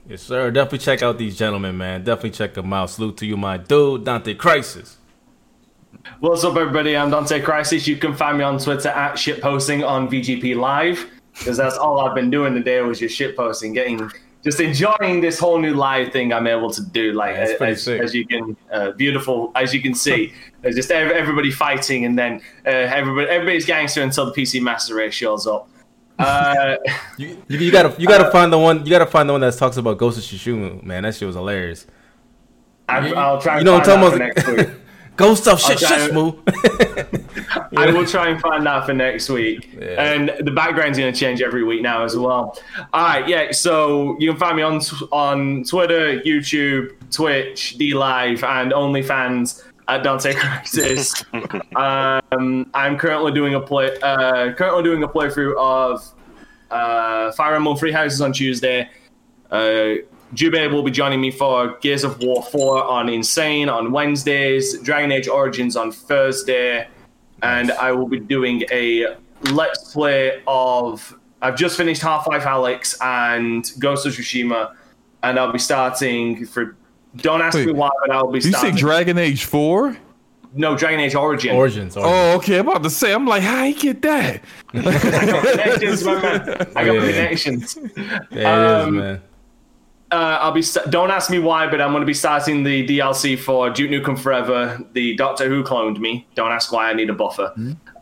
Yes, 0.08 0.22
sir. 0.22 0.50
Definitely 0.50 0.78
check 0.78 1.02
out 1.02 1.18
these 1.18 1.36
gentlemen, 1.36 1.76
man. 1.78 2.02
Definitely 2.02 2.30
check 2.30 2.54
them 2.54 2.72
out. 2.72 2.90
Salute 2.90 3.16
to 3.18 3.26
you, 3.26 3.36
my 3.36 3.56
dude, 3.56 4.04
Dante 4.04 4.34
Crisis. 4.34 4.98
What's 6.18 6.42
up, 6.42 6.56
everybody? 6.56 6.96
I'm 6.96 7.10
Dante 7.10 7.40
Crisis. 7.40 7.86
You 7.86 7.96
can 7.96 8.14
find 8.14 8.38
me 8.38 8.44
on 8.44 8.58
Twitter 8.58 8.88
at 8.88 9.14
shitposting 9.14 9.86
on 9.86 10.08
VGP 10.08 10.56
Live 10.56 11.08
because 11.38 11.56
that's 11.56 11.76
all 11.76 12.00
I've 12.00 12.14
been 12.16 12.30
doing 12.30 12.54
today 12.54 12.80
was 12.80 12.98
just 12.98 13.18
shitposting, 13.18 13.74
getting 13.74 14.10
just 14.42 14.58
enjoying 14.58 15.20
this 15.20 15.38
whole 15.38 15.60
new 15.60 15.74
live 15.74 16.12
thing 16.12 16.32
I'm 16.32 16.48
able 16.48 16.70
to 16.70 16.82
do. 16.82 17.12
Like 17.12 17.36
pretty 17.56 17.72
as, 17.72 17.86
as 17.86 18.14
you 18.14 18.26
can, 18.26 18.56
uh, 18.72 18.90
beautiful 18.92 19.52
as 19.54 19.72
you 19.72 19.80
can 19.80 19.94
see, 19.94 20.32
there's 20.62 20.74
just 20.74 20.90
everybody 20.90 21.52
fighting, 21.52 22.04
and 22.04 22.18
then 22.18 22.40
uh, 22.66 22.70
everybody 22.70 23.28
everybody's 23.28 23.66
gangster 23.66 24.02
until 24.02 24.26
the 24.26 24.32
PC 24.32 24.60
master 24.60 24.96
race 24.96 25.14
shows 25.14 25.46
up. 25.46 25.68
Uh, 26.18 26.76
You, 27.18 27.42
you, 27.48 27.58
you 27.58 27.72
gotta 27.72 27.94
you 28.00 28.06
gotta 28.08 28.30
find 28.30 28.52
the 28.52 28.58
one 28.58 28.84
you 28.84 28.90
gotta 28.90 29.06
find 29.06 29.28
the 29.28 29.32
one 29.32 29.40
that 29.42 29.56
talks 29.56 29.76
about 29.76 29.98
Ghost 29.98 30.18
of 30.18 30.24
Tsushima, 30.24 30.82
man. 30.82 31.02
That 31.04 31.14
shit 31.14 31.26
was 31.26 31.36
hilarious. 31.36 31.86
I, 32.88 33.12
I'll 33.12 33.40
try. 33.40 33.54
You 33.54 33.58
and 33.58 33.66
know 33.66 33.72
what 33.74 33.86
find 33.86 34.02
I'm 34.04 34.18
that 34.18 34.36
talking 34.36 34.36
for 34.36 34.46
about? 34.46 34.56
next 34.56 34.68
week. 34.70 34.78
Ghost 35.16 35.46
of 35.46 35.52
I'll 35.52 35.58
shit, 35.58 35.78
try- 35.78 35.98
shit, 35.98 36.10
smooth. 36.10 36.34
I 37.76 37.90
will 37.92 38.06
try 38.06 38.28
and 38.28 38.40
find 38.40 38.64
that 38.66 38.86
for 38.86 38.94
next 38.94 39.28
week. 39.28 39.68
Yeah. 39.78 40.02
And 40.02 40.32
the 40.40 40.50
background's 40.50 40.98
going 40.98 41.12
to 41.12 41.18
change 41.18 41.42
every 41.42 41.64
week 41.64 41.82
now 41.82 42.02
as 42.04 42.16
well. 42.16 42.58
All 42.94 43.04
right, 43.06 43.28
yeah. 43.28 43.52
So 43.52 44.16
you 44.18 44.30
can 44.30 44.38
find 44.40 44.56
me 44.56 44.62
on 44.62 44.80
on 45.12 45.64
Twitter, 45.64 46.18
YouTube, 46.20 46.94
Twitch, 47.10 47.76
D 47.76 47.92
Live, 47.94 48.42
and 48.42 48.72
OnlyFans 48.72 49.62
at 49.92 50.02
Dante 50.02 50.32
Crisis. 50.34 51.24
um, 51.76 52.70
I'm 52.74 52.96
currently 52.96 53.32
doing 53.32 53.54
a 53.54 53.60
play. 53.60 53.96
Uh, 54.02 54.52
currently 54.54 54.82
doing 54.82 55.02
a 55.02 55.08
playthrough 55.08 55.56
of 55.58 56.10
uh, 56.70 57.32
Fire 57.32 57.54
Emblem 57.54 57.76
Three 57.76 57.92
Houses 57.92 58.20
on 58.20 58.32
Tuesday. 58.32 58.88
Uh, 59.50 59.94
Jube 60.32 60.72
will 60.72 60.82
be 60.82 60.90
joining 60.90 61.20
me 61.20 61.30
for 61.30 61.76
Gears 61.80 62.04
of 62.04 62.18
War 62.22 62.42
4 62.42 62.84
on 62.84 63.10
Insane 63.10 63.68
on 63.68 63.92
Wednesdays, 63.92 64.78
Dragon 64.80 65.12
Age 65.12 65.28
Origins 65.28 65.76
on 65.76 65.92
Thursday, 65.92 66.88
and 67.42 67.70
I 67.72 67.92
will 67.92 68.08
be 68.08 68.18
doing 68.18 68.64
a 68.70 69.16
Let's 69.50 69.92
Play 69.92 70.42
of. 70.46 71.18
I've 71.42 71.56
just 71.56 71.76
finished 71.76 72.00
Half 72.00 72.28
Life 72.28 72.44
Alyx 72.44 72.96
and 73.02 73.70
Ghost 73.78 74.06
of 74.06 74.14
Tsushima, 74.14 74.74
and 75.22 75.38
I'll 75.38 75.52
be 75.52 75.58
starting 75.58 76.46
for. 76.46 76.76
Don't 77.16 77.42
ask 77.42 77.56
Wait, 77.56 77.66
me 77.66 77.72
why, 77.72 77.90
but 78.00 78.10
I'll 78.14 78.30
be 78.30 78.38
you 78.40 78.52
say. 78.52 78.72
Dragon 78.72 79.18
Age 79.18 79.44
4? 79.44 79.96
no, 80.54 80.76
Dragon 80.76 81.00
Age 81.00 81.14
Origin. 81.14 81.54
Origins. 81.56 81.96
Origins. 81.96 82.14
Oh, 82.14 82.36
okay. 82.36 82.58
I'm 82.58 82.68
about 82.68 82.82
to 82.82 82.90
say, 82.90 83.12
I'm 83.12 83.26
like, 83.26 83.42
how 83.42 83.64
he 83.64 83.72
get 83.74 84.02
that? 84.02 84.42
connections, 84.68 86.04
my 86.04 86.20
man. 86.20 86.42
I 86.76 86.84
got 86.84 86.92
Yeah. 86.94 87.00
connections. 87.00 87.78
Yeah, 87.96 88.18
it 88.30 88.80
is, 88.82 88.86
Um, 88.88 88.96
man. 88.96 89.20
Uh, 90.10 90.38
I'll 90.42 90.52
be. 90.52 90.62
Don't 90.90 91.10
ask 91.10 91.30
me 91.30 91.38
why, 91.38 91.66
but 91.70 91.80
I'm 91.80 91.90
going 91.92 92.02
to 92.02 92.06
be 92.06 92.12
starting 92.12 92.64
the 92.64 92.86
DLC 92.86 93.38
for 93.38 93.70
Duke 93.70 93.90
Nukem 93.90 94.18
Forever. 94.18 94.78
The 94.92 95.16
Doctor 95.16 95.48
Who 95.48 95.64
cloned 95.64 95.98
me. 96.00 96.26
Don't 96.34 96.52
ask 96.52 96.70
why. 96.70 96.90
I 96.90 96.92
need 96.92 97.08
a 97.08 97.14
buffer. 97.14 97.50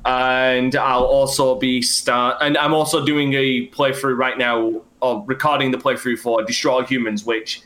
And 0.05 0.75
I'll 0.75 1.05
also 1.05 1.55
be 1.55 1.81
start. 1.83 2.39
And 2.41 2.59
I'm 2.59 2.75
also 2.75 3.05
doing 3.05 3.35
a 3.35 3.69
playthrough 3.69 4.17
right 4.17 4.37
now, 4.37 4.81
or 5.01 5.23
recording 5.29 5.71
the 5.71 5.79
playthrough 5.79 6.19
for 6.19 6.43
Destroy 6.43 6.73
All 6.73 6.83
Humans. 6.83 7.25
Which, 7.25 7.63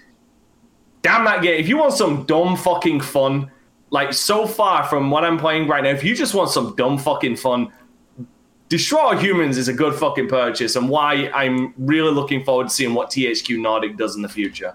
damn 1.04 1.24
that 1.26 1.42
game! 1.42 1.60
If 1.60 1.68
you 1.68 1.76
want 1.78 1.92
some 1.92 2.24
dumb 2.24 2.56
fucking 2.56 3.00
fun, 3.02 3.48
like 3.90 4.12
so 4.12 4.44
far 4.48 4.82
from 4.84 5.12
what 5.12 5.22
I'm 5.24 5.38
playing 5.38 5.68
right 5.68 5.84
now, 5.84 5.90
if 5.90 6.02
you 6.02 6.16
just 6.16 6.34
want 6.34 6.50
some 6.50 6.74
dumb 6.74 6.98
fucking 6.98 7.36
fun, 7.36 7.70
Destroy 8.68 8.98
All 8.98 9.16
Humans 9.16 9.56
is 9.56 9.68
a 9.68 9.72
good 9.72 9.94
fucking 9.94 10.26
purchase, 10.28 10.74
and 10.74 10.88
why 10.88 11.30
I'm 11.32 11.72
really 11.78 12.10
looking 12.10 12.42
forward 12.42 12.68
to 12.68 12.74
seeing 12.74 12.94
what 12.94 13.10
THQ 13.10 13.60
Nordic 13.60 13.96
does 13.96 14.16
in 14.16 14.22
the 14.22 14.28
future. 14.28 14.74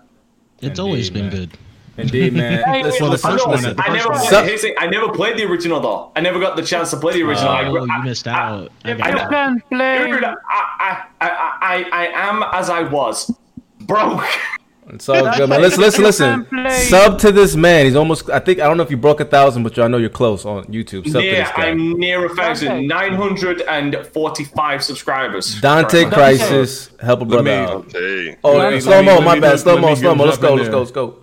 It's 0.62 0.80
always 0.80 1.10
been 1.10 1.24
man. 1.28 1.32
good. 1.36 1.58
Indeed, 1.98 2.34
man. 2.34 2.64
Hey, 2.66 2.84
Listen, 2.84 3.04
well, 3.04 3.12
the 3.12 3.18
first 3.18 3.46
I, 3.46 3.50
one, 3.50 3.58
listen. 3.58 3.76
the 3.76 3.84
I 3.84 3.94
never, 3.94 4.10
one. 4.10 4.20
So- 4.22 4.58
thing, 4.58 4.76
I 4.78 4.88
never 4.88 5.10
played 5.12 5.38
the 5.38 5.44
original 5.44 5.80
though. 5.82 6.12
I 6.16 6.22
never 6.22 6.40
got 6.40 6.56
the 6.56 6.62
chance 6.64 6.92
to 6.92 6.98
play 6.98 7.14
the 7.14 7.24
original. 7.24 7.50
I, 7.50 7.66
Oh, 7.66 7.88
I- 7.90 7.98
you 7.98 8.04
missed 8.04 8.28
out. 8.28 8.72
I 8.86 8.92
I 8.92 8.94
got 8.94 9.24
You 9.24 9.30
can 9.30 9.62
play. 9.70 10.12
I, 10.14 10.36
I, 10.50 11.04
I, 11.20 11.30
I, 11.62 11.90
I 11.92 12.30
am 12.30 12.44
as 12.54 12.70
I 12.70 12.84
was, 12.84 13.34
broke. 13.82 14.24
It's 14.92 15.08
all 15.08 15.32
good, 15.38 15.50
man. 15.50 15.62
Listen, 15.62 15.82
listen, 15.82 16.04
listen. 16.04 16.48
Sub 16.88 17.20
to 17.20 17.32
this 17.32 17.56
man. 17.56 17.86
He's 17.86 17.96
almost. 17.96 18.30
I 18.30 18.40
think 18.40 18.60
I 18.60 18.68
don't 18.68 18.76
know 18.78 18.84
if 18.84 18.90
you 18.92 18.98
broke 18.98 19.20
a 19.20 19.26
thousand, 19.26 19.64
but 19.64 19.78
I 19.78 19.88
know 19.88 19.98
you're 19.98 20.10
close 20.10 20.46
on 20.46 20.66
YouTube. 20.66 21.06
Sub 21.10 21.22
to 21.22 21.28
Yeah, 21.28 21.44
this 21.46 21.50
guy. 21.56 21.68
I'm 21.68 21.94
near 22.00 22.26
a 22.26 22.36
thousand, 22.36 22.88
nine 22.88 23.14
hundred 23.14 23.62
and 23.62 23.96
forty-five 24.08 24.84
subscribers. 24.84 25.60
Dante 25.62 26.06
Currently. 26.06 26.12
Crisis, 26.16 26.90
help 27.02 27.22
a 27.22 27.26
brother 27.26 27.44
me- 27.44 27.52
out. 27.52 27.92
Hey. 27.92 28.38
Oh, 28.44 28.58
let 28.58 28.82
slow 28.82 29.04
mo, 29.04 29.22
my 29.22 29.36
me 29.36 29.42
bad. 29.42 29.60
Slow 29.60 29.78
mo, 29.78 29.94
slow 29.96 30.16
mo. 30.16 30.26
Let's 30.26 30.38
go, 30.38 30.56
let's 30.56 30.68
go, 30.68 30.72
there. 30.72 30.80
let's 30.80 30.92
go. 30.92 31.18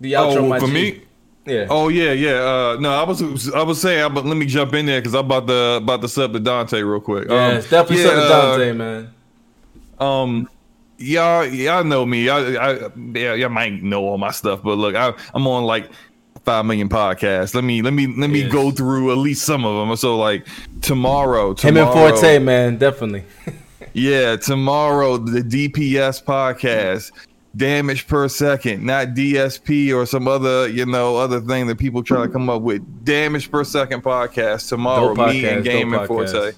The 0.00 0.12
outro, 0.14 0.36
Oh, 0.38 0.48
my 0.48 0.58
for 0.58 0.66
G. 0.66 0.72
me? 0.72 1.00
Yeah. 1.46 1.66
Oh 1.68 1.88
yeah, 1.88 2.12
yeah. 2.12 2.32
Uh, 2.40 2.76
no, 2.80 2.90
I 2.90 3.02
was 3.04 3.50
I 3.52 3.62
was 3.62 3.78
saying, 3.80 4.14
but 4.14 4.24
let 4.24 4.36
me 4.38 4.46
jump 4.46 4.72
in 4.72 4.86
there 4.86 5.00
because 5.00 5.14
I'm 5.14 5.26
about 5.26 5.46
to 5.48 5.74
about 5.76 6.00
to 6.00 6.08
sub 6.08 6.32
to 6.32 6.40
Dante 6.40 6.80
real 6.82 7.00
quick. 7.00 7.28
yeah, 7.28 7.48
Um, 7.48 7.56
it's 7.56 7.68
definitely 7.68 8.04
yeah, 8.04 8.10
something, 8.10 8.24
uh, 8.24 8.56
Dante, 8.56 8.72
man. 8.72 9.14
Um, 10.00 10.48
y'all, 11.04 11.44
y'all 11.46 11.84
know 11.84 12.04
me. 12.06 12.28
I, 12.28 12.38
I, 12.38 12.78
yeah, 13.14 13.34
y'all 13.34 13.48
might 13.48 13.82
know 13.82 14.02
all 14.04 14.18
my 14.18 14.30
stuff, 14.30 14.62
but 14.62 14.76
look, 14.78 14.94
I, 14.94 15.12
I'm 15.34 15.46
on 15.46 15.64
like 15.64 15.90
five 16.44 16.64
million 16.66 16.88
podcasts. 16.88 17.54
Let 17.54 17.64
me, 17.64 17.82
let 17.82 17.92
me, 17.92 18.06
let 18.06 18.30
me 18.30 18.40
Yes. 18.42 18.52
go 18.52 18.70
through 18.70 19.12
at 19.12 19.18
least 19.18 19.44
some 19.44 19.64
of 19.64 19.86
them. 19.86 19.96
So 19.96 20.16
like 20.18 20.46
tomorrow, 20.82 21.50
Him 21.50 21.74
tomorrow, 21.74 22.06
and 22.08 22.18
Forte, 22.18 22.38
man, 22.40 22.76
definitely. 22.78 23.24
yeah, 23.92 24.36
tomorrow 24.36 25.16
the 25.18 25.40
DPS 25.40 26.22
podcast. 26.24 27.12
Damage 27.56 28.08
per 28.08 28.26
second, 28.26 28.84
not 28.84 29.10
DSP 29.14 29.94
or 29.94 30.06
some 30.06 30.26
other, 30.26 30.68
you 30.68 30.84
know, 30.86 31.16
other 31.16 31.40
thing 31.40 31.68
that 31.68 31.78
people 31.78 32.02
try 32.02 32.26
to 32.26 32.28
come 32.32 32.50
up 32.50 32.62
with. 32.62 32.82
Damage 33.04 33.48
per 33.48 33.62
second 33.62 34.02
podcast 34.02 34.68
tomorrow. 34.68 35.14
Dope 35.14 35.28
me 35.28 35.42
podcast, 35.42 35.52
and 35.54 35.64
Game 35.64 35.94
and 35.94 36.04
Forte. 36.08 36.50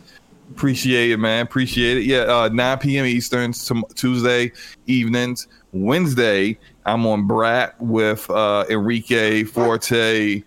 Appreciate 0.50 1.10
it, 1.10 1.18
man. 1.18 1.42
Appreciate 1.42 1.98
it. 1.98 2.04
Yeah, 2.04 2.20
uh, 2.20 2.48
9 2.52 2.78
p.m. 2.78 3.04
Eastern, 3.04 3.52
tom- 3.52 3.84
Tuesday 3.94 4.52
evenings. 4.86 5.48
Wednesday, 5.72 6.58
I'm 6.86 7.06
on 7.06 7.26
Brat 7.26 7.78
with 7.80 8.28
uh, 8.30 8.64
Enrique 8.70 9.44
Forte, 9.44 10.42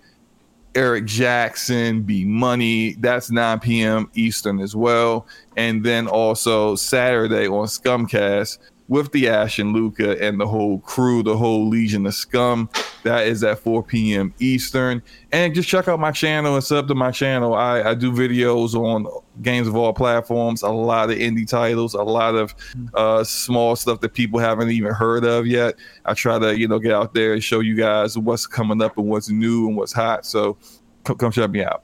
Eric 0.73 1.05
Jackson, 1.05 2.01
B 2.01 2.25
Money. 2.25 2.93
That's 2.93 3.29
9 3.29 3.59
p.m. 3.59 4.09
Eastern 4.15 4.59
as 4.59 4.75
well. 4.75 5.27
And 5.57 5.83
then 5.83 6.07
also 6.07 6.75
Saturday 6.75 7.47
on 7.47 7.67
Scumcast 7.67 8.57
with 8.89 9.11
the 9.11 9.29
Ash 9.29 9.59
and 9.59 9.71
Luca 9.71 10.21
and 10.21 10.41
the 10.41 10.47
whole 10.47 10.79
crew, 10.79 11.23
the 11.23 11.37
whole 11.37 11.69
Legion 11.69 12.05
of 12.07 12.13
Scum. 12.13 12.69
That 13.03 13.27
is 13.27 13.43
at 13.43 13.59
4 13.59 13.83
p.m. 13.83 14.33
Eastern. 14.39 15.01
And 15.31 15.55
just 15.55 15.69
check 15.69 15.87
out 15.87 15.99
my 15.99 16.11
channel 16.11 16.55
and 16.55 16.63
sub 16.63 16.87
to 16.89 16.95
my 16.95 17.11
channel. 17.11 17.53
I, 17.53 17.81
I 17.81 17.93
do 17.93 18.11
videos 18.11 18.73
on 18.73 19.05
games 19.41 19.67
of 19.67 19.75
all 19.75 19.93
platforms, 19.93 20.63
a 20.63 20.69
lot 20.69 21.11
of 21.11 21.17
indie 21.17 21.47
titles, 21.47 21.93
a 21.93 22.01
lot 22.01 22.35
of 22.35 22.53
uh, 22.95 23.23
small 23.23 23.75
stuff 23.75 24.01
that 24.01 24.13
people 24.13 24.39
haven't 24.39 24.71
even 24.71 24.91
heard 24.91 25.23
of 25.23 25.47
yet. 25.47 25.75
I 26.05 26.13
try 26.15 26.39
to, 26.39 26.59
you 26.59 26.67
know, 26.67 26.79
get 26.79 26.91
out 26.91 27.13
there 27.13 27.33
and 27.33 27.43
show 27.43 27.61
you 27.61 27.75
guys 27.75 28.17
what's 28.17 28.47
coming 28.47 28.81
up 28.81 28.97
and 28.97 29.07
what's 29.07 29.29
new 29.29 29.67
and 29.67 29.77
what's 29.77 29.93
hot. 29.93 30.25
So 30.25 30.57
come, 31.03 31.17
come 31.17 31.31
check 31.31 31.51
me 31.51 31.63
out. 31.63 31.83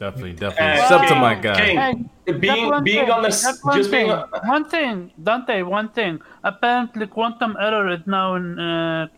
Definitely, 0.00 0.32
definitely. 0.32 0.78
What's 0.80 0.90
up 0.90 1.06
to 1.08 1.14
my 1.14 1.34
guy? 1.34 1.60
King, 1.60 1.76
Hey, 2.24 2.32
being 2.32 2.82
being 2.82 3.04
thing, 3.04 3.10
on 3.10 3.22
this, 3.22 3.42
just 3.42 3.62
one 3.62 3.76
just 3.76 3.90
being. 3.90 4.08
thing, 4.08 4.24
one 4.48 4.64
thing, 4.64 5.12
Dante, 5.22 5.60
one 5.60 5.90
thing. 5.90 6.20
Apparently, 6.42 7.06
Quantum 7.06 7.54
Error 7.60 7.92
is 7.92 8.00
now 8.06 8.34
in 8.36 8.58
uh, 8.58 9.08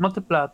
multiplat. 0.00 0.50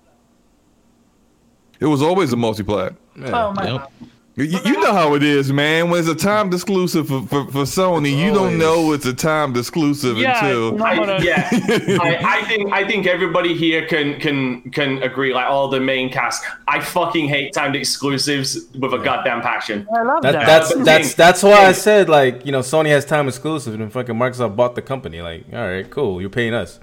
It 1.78 1.86
was 1.86 2.02
always 2.02 2.32
a 2.32 2.36
multiplat. 2.36 2.96
Oh 3.22 3.52
my 3.52 3.66
Yep. 3.66 3.78
god. 3.78 3.92
You, 4.38 4.60
you 4.64 4.80
know 4.80 4.92
how 4.92 5.14
it 5.14 5.24
is, 5.24 5.52
man. 5.52 5.90
When 5.90 5.98
it's 5.98 6.08
a 6.08 6.14
timed 6.14 6.54
exclusive 6.54 7.08
for, 7.08 7.22
for, 7.22 7.44
for 7.46 7.62
Sony, 7.64 8.16
you 8.16 8.32
don't 8.32 8.56
know 8.56 8.92
it's 8.92 9.04
a 9.04 9.12
timed 9.12 9.56
exclusive 9.56 10.16
Yeah, 10.16 10.44
until. 10.44 10.80
I, 10.80 11.18
yeah, 11.18 11.48
I, 11.52 12.18
I 12.22 12.44
think 12.46 12.72
I 12.72 12.86
think 12.86 13.06
everybody 13.08 13.54
here 13.54 13.84
can 13.86 14.20
can 14.20 14.62
can 14.70 15.02
agree. 15.02 15.34
Like 15.34 15.50
all 15.50 15.68
the 15.68 15.80
main 15.80 16.08
cast, 16.12 16.44
I 16.68 16.78
fucking 16.78 17.28
hate 17.28 17.52
timed 17.52 17.74
exclusives 17.74 18.66
with 18.78 18.92
a 18.94 18.98
goddamn 18.98 19.40
passion. 19.42 19.88
I 19.92 20.02
love 20.02 20.22
That, 20.22 20.32
that. 20.32 20.46
that's 20.46 20.72
King, 20.72 20.84
that's 20.84 21.14
that's 21.14 21.42
why 21.42 21.66
I 21.66 21.72
said 21.72 22.08
like 22.08 22.46
you 22.46 22.52
know 22.52 22.60
Sony 22.60 22.90
has 22.90 23.04
time 23.04 23.26
exclusive 23.26 23.74
and 23.74 23.92
fucking 23.92 24.14
Microsoft 24.14 24.54
bought 24.54 24.76
the 24.76 24.82
company. 24.82 25.20
Like, 25.20 25.46
all 25.52 25.66
right, 25.66 25.90
cool, 25.90 26.20
you're 26.20 26.30
paying 26.30 26.54
us. 26.54 26.78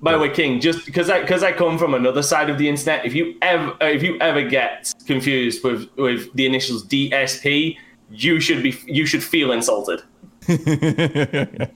By 0.00 0.12
the 0.12 0.18
way, 0.18 0.30
King, 0.30 0.60
just 0.60 0.86
because 0.86 1.10
I 1.10 1.20
because 1.20 1.42
I 1.42 1.50
come 1.52 1.76
from 1.78 1.92
another 1.94 2.22
side 2.22 2.50
of 2.50 2.58
the 2.58 2.68
internet, 2.68 3.04
if 3.04 3.14
you 3.14 3.34
ever 3.42 3.70
uh, 3.82 3.86
if 3.86 4.02
you 4.02 4.16
ever 4.20 4.42
get 4.42 4.92
confused 5.06 5.64
with 5.64 5.88
with 5.96 6.32
the 6.34 6.46
initials 6.46 6.86
DSP, 6.86 7.76
you 8.10 8.38
should 8.40 8.62
be 8.62 8.76
you 8.86 9.06
should 9.06 9.22
feel 9.24 9.50
insulted. 9.52 10.02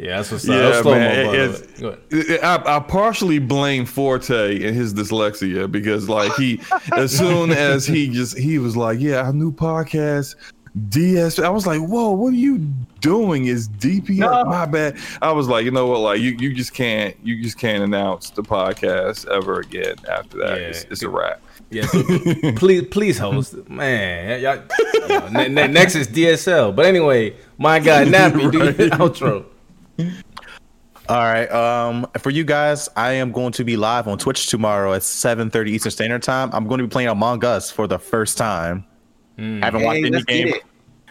Yeah, 0.00 0.18
that's 0.18 0.30
what's 0.30 0.48
up. 0.48 0.54
Yeah, 0.54 0.60
That's 0.70 0.84
man, 0.84 1.26
by 1.26 1.32
the 1.32 1.44
it's- 1.44 1.60
way. 1.60 1.96
Go 2.10 2.26
ahead. 2.28 2.40
I, 2.44 2.76
I 2.76 2.80
partially 2.80 3.40
blame 3.40 3.84
Forte 3.84 4.64
and 4.64 4.76
his 4.76 4.94
dyslexia 4.94 5.68
because, 5.70 6.08
like, 6.08 6.32
he 6.34 6.60
as 6.92 7.16
soon 7.16 7.50
as 7.50 7.84
he 7.84 8.08
just 8.08 8.38
he 8.38 8.60
was 8.60 8.76
like, 8.76 9.00
"Yeah, 9.00 9.22
our 9.22 9.32
new 9.32 9.50
podcast." 9.50 10.36
DS, 10.88 11.38
I 11.38 11.48
was 11.48 11.66
like, 11.66 11.80
"Whoa, 11.80 12.10
what 12.10 12.28
are 12.32 12.36
you 12.36 12.58
doing? 13.00 13.46
Is 13.46 13.68
DPS 13.68 14.18
No. 14.18 14.44
my 14.44 14.66
bad?" 14.66 14.96
I 15.22 15.32
was 15.32 15.48
like, 15.48 15.64
"You 15.64 15.70
know 15.70 15.86
what? 15.86 16.00
Like, 16.00 16.20
you, 16.20 16.36
you 16.38 16.54
just 16.54 16.74
can't 16.74 17.16
you 17.22 17.42
just 17.42 17.58
can't 17.58 17.82
announce 17.82 18.30
the 18.30 18.42
podcast 18.42 19.28
ever 19.28 19.60
again 19.60 19.94
after 20.10 20.38
that. 20.38 20.60
Yeah. 20.60 20.66
It's, 20.68 20.84
it's 20.84 21.02
a 21.02 21.08
wrap." 21.08 21.40
Yeah, 21.70 21.84
so 21.86 22.02
please, 22.56 22.86
please 22.90 23.18
host, 23.18 23.54
man. 23.68 24.40
Y'all, 24.40 24.62
you 24.94 25.08
know, 25.08 25.28
ne- 25.28 25.48
ne- 25.48 25.66
next 25.68 25.94
is 25.96 26.08
DSL, 26.08 26.74
but 26.74 26.86
anyway, 26.86 27.36
my 27.58 27.78
guy 27.78 28.04
Nappy, 28.06 28.50
do 28.50 28.58
your 28.58 28.90
outro. 28.92 29.44
All 31.08 31.16
right. 31.16 31.50
Um, 31.50 32.06
for 32.18 32.30
you 32.30 32.44
guys, 32.44 32.88
I 32.96 33.12
am 33.12 33.32
going 33.32 33.52
to 33.52 33.64
be 33.64 33.76
live 33.76 34.08
on 34.08 34.18
Twitch 34.18 34.46
tomorrow 34.48 34.92
at 34.94 35.02
7:30 35.02 35.68
Eastern 35.68 35.90
Standard 35.90 36.22
Time. 36.22 36.50
I'm 36.52 36.66
going 36.68 36.78
to 36.78 36.84
be 36.84 36.90
playing 36.90 37.08
Among 37.08 37.44
Us 37.44 37.70
for 37.70 37.86
the 37.86 37.98
first 37.98 38.36
time. 38.38 38.84
I 39.38 39.60
haven't 39.62 39.84
watched 39.84 40.04
any 40.04 40.22
game. 40.22 40.48
it. 40.48 40.62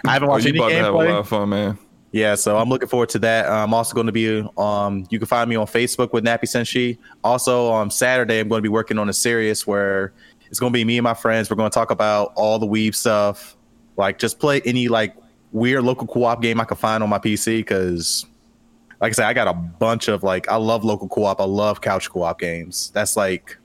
I 0.05 0.13
haven't 0.13 0.29
Oh, 0.29 0.31
watched 0.31 0.45
you 0.45 0.49
any 0.49 0.59
about 0.59 0.69
to 0.69 0.75
have 0.75 0.93
a 0.93 0.97
lot 0.97 1.07
of 1.07 1.27
fun, 1.27 1.49
man. 1.49 1.77
Yeah, 2.11 2.35
so 2.35 2.57
I'm 2.57 2.69
looking 2.69 2.87
forward 2.87 3.09
to 3.09 3.19
that. 3.19 3.49
I'm 3.49 3.73
also 3.73 3.93
going 3.93 4.05
to 4.07 4.11
be 4.13 4.47
um 4.57 5.05
you 5.09 5.19
can 5.19 5.27
find 5.27 5.49
me 5.49 5.55
on 5.55 5.67
Facebook 5.67 6.13
with 6.13 6.23
Nappy 6.23 6.43
Senshi. 6.43 6.97
Also 7.23 7.67
on 7.67 7.91
Saturday 7.91 8.39
I'm 8.39 8.47
going 8.47 8.59
to 8.59 8.63
be 8.63 8.69
working 8.69 8.97
on 8.97 9.09
a 9.09 9.13
series 9.13 9.67
where 9.67 10.13
it's 10.49 10.59
going 10.59 10.71
to 10.71 10.77
be 10.77 10.85
me 10.85 10.97
and 10.97 11.03
my 11.03 11.13
friends. 11.13 11.49
We're 11.49 11.57
going 11.57 11.69
to 11.69 11.73
talk 11.73 11.91
about 11.91 12.31
all 12.35 12.59
the 12.59 12.65
weeb 12.65 12.95
stuff. 12.95 13.57
Like 13.97 14.19
just 14.19 14.39
play 14.39 14.61
any 14.65 14.87
like 14.87 15.15
weird 15.51 15.83
local 15.83 16.07
co-op 16.07 16.41
game 16.41 16.61
I 16.61 16.65
can 16.65 16.77
find 16.77 17.03
on 17.03 17.09
my 17.09 17.19
PC 17.19 17.65
cuz 17.65 18.25
like 19.01 19.09
I 19.09 19.13
said 19.13 19.25
I 19.25 19.33
got 19.33 19.47
a 19.47 19.53
bunch 19.53 20.07
of 20.07 20.23
like 20.23 20.47
I 20.49 20.55
love 20.55 20.85
local 20.85 21.09
co-op. 21.09 21.41
I 21.41 21.45
love 21.45 21.81
couch 21.81 22.09
co-op 22.09 22.39
games. 22.39 22.89
That's 22.93 23.17
like 23.17 23.57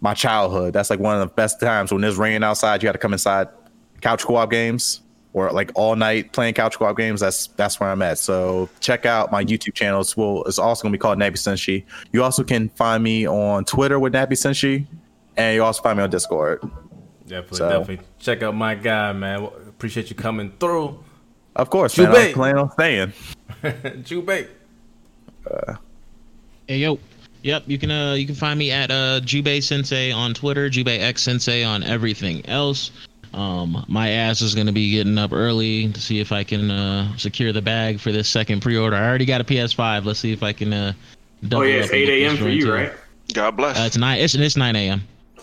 my 0.00 0.14
childhood. 0.14 0.72
That's 0.72 0.90
like 0.90 1.00
one 1.00 1.20
of 1.20 1.28
the 1.28 1.34
best 1.34 1.60
times 1.60 1.92
when 1.92 2.04
it's 2.04 2.16
raining 2.16 2.44
outside 2.44 2.82
you 2.82 2.86
got 2.86 2.92
to 2.92 2.98
come 2.98 3.12
inside 3.12 3.48
couch 4.00 4.24
co-op 4.24 4.50
games 4.50 5.00
or 5.32 5.50
like 5.52 5.70
all 5.74 5.94
night 5.96 6.32
playing 6.32 6.54
couch 6.54 6.76
co-op 6.78 6.96
games. 6.96 7.20
That's 7.20 7.48
that's 7.48 7.78
where 7.80 7.88
I'm 7.90 8.02
at. 8.02 8.18
So 8.18 8.68
check 8.80 9.06
out 9.06 9.30
my 9.30 9.44
YouTube 9.44 9.74
channel. 9.74 10.00
It's 10.00 10.16
well, 10.16 10.42
it's 10.44 10.58
also 10.58 10.82
gonna 10.82 10.92
be 10.92 10.98
called 10.98 11.18
Nappy 11.18 11.32
Senshi. 11.32 11.84
You 12.12 12.22
also 12.24 12.42
can 12.44 12.68
find 12.70 13.02
me 13.02 13.26
on 13.26 13.64
Twitter 13.64 13.98
with 13.98 14.12
Nappy 14.12 14.32
Senshi, 14.32 14.86
and 15.36 15.54
you 15.54 15.62
also 15.64 15.82
find 15.82 15.98
me 15.98 16.02
on 16.04 16.10
Discord. 16.10 16.60
Definitely, 17.26 17.58
So- 17.58 17.68
definitely 17.68 18.06
check 18.18 18.42
out 18.42 18.54
my 18.56 18.74
guy, 18.74 19.12
man. 19.12 19.44
Appreciate 19.68 20.10
you 20.10 20.16
coming 20.16 20.52
through. 20.58 20.98
Of 21.56 21.70
course, 21.70 21.96
man. 21.96 22.08
Jubei. 22.12 22.26
I'm 22.28 22.32
planning 22.34 22.58
on 22.58 22.70
staying. 22.72 23.12
Jubei. 24.02 24.48
Hey 26.66 26.78
yo. 26.78 26.98
Yep, 27.42 27.64
you 27.68 27.78
can 27.78 27.90
uh 27.90 28.12
you 28.14 28.26
can 28.26 28.34
find 28.34 28.58
me 28.58 28.70
at 28.70 28.90
uh 28.90 29.20
Jubei 29.24 29.62
Sensei 29.62 30.12
on 30.12 30.34
Twitter, 30.34 30.68
Jubei 30.68 31.00
X 31.00 31.22
Sensei 31.22 31.64
on 31.64 31.82
everything 31.82 32.44
else. 32.46 32.90
Um 33.32 33.84
my 33.88 34.10
ass 34.10 34.40
is 34.40 34.54
gonna 34.54 34.72
be 34.72 34.90
getting 34.90 35.18
up 35.18 35.32
early 35.32 35.92
to 35.92 36.00
see 36.00 36.20
if 36.20 36.32
I 36.32 36.44
can 36.44 36.70
uh 36.70 37.16
secure 37.16 37.52
the 37.52 37.62
bag 37.62 38.00
for 38.00 38.12
this 38.12 38.28
second 38.28 38.60
pre 38.60 38.76
order. 38.76 38.96
I 38.96 39.06
already 39.06 39.24
got 39.24 39.40
a 39.40 39.44
PS5. 39.44 40.04
Let's 40.04 40.20
see 40.20 40.32
if 40.32 40.42
I 40.42 40.52
can 40.52 40.72
uh 40.72 40.92
Oh 41.52 41.62
yeah, 41.62 41.76
it's 41.76 41.90
8 41.90 42.08
a.m. 42.08 42.36
for 42.36 42.48
you, 42.50 42.66
too. 42.66 42.72
right? 42.72 42.92
God 43.32 43.56
bless. 43.56 43.78
Uh, 43.78 43.84
it's 43.84 43.96
nine 43.96 44.20
it's 44.20 44.34
it's 44.34 44.56
nine 44.56 44.76
AM. 44.76 45.02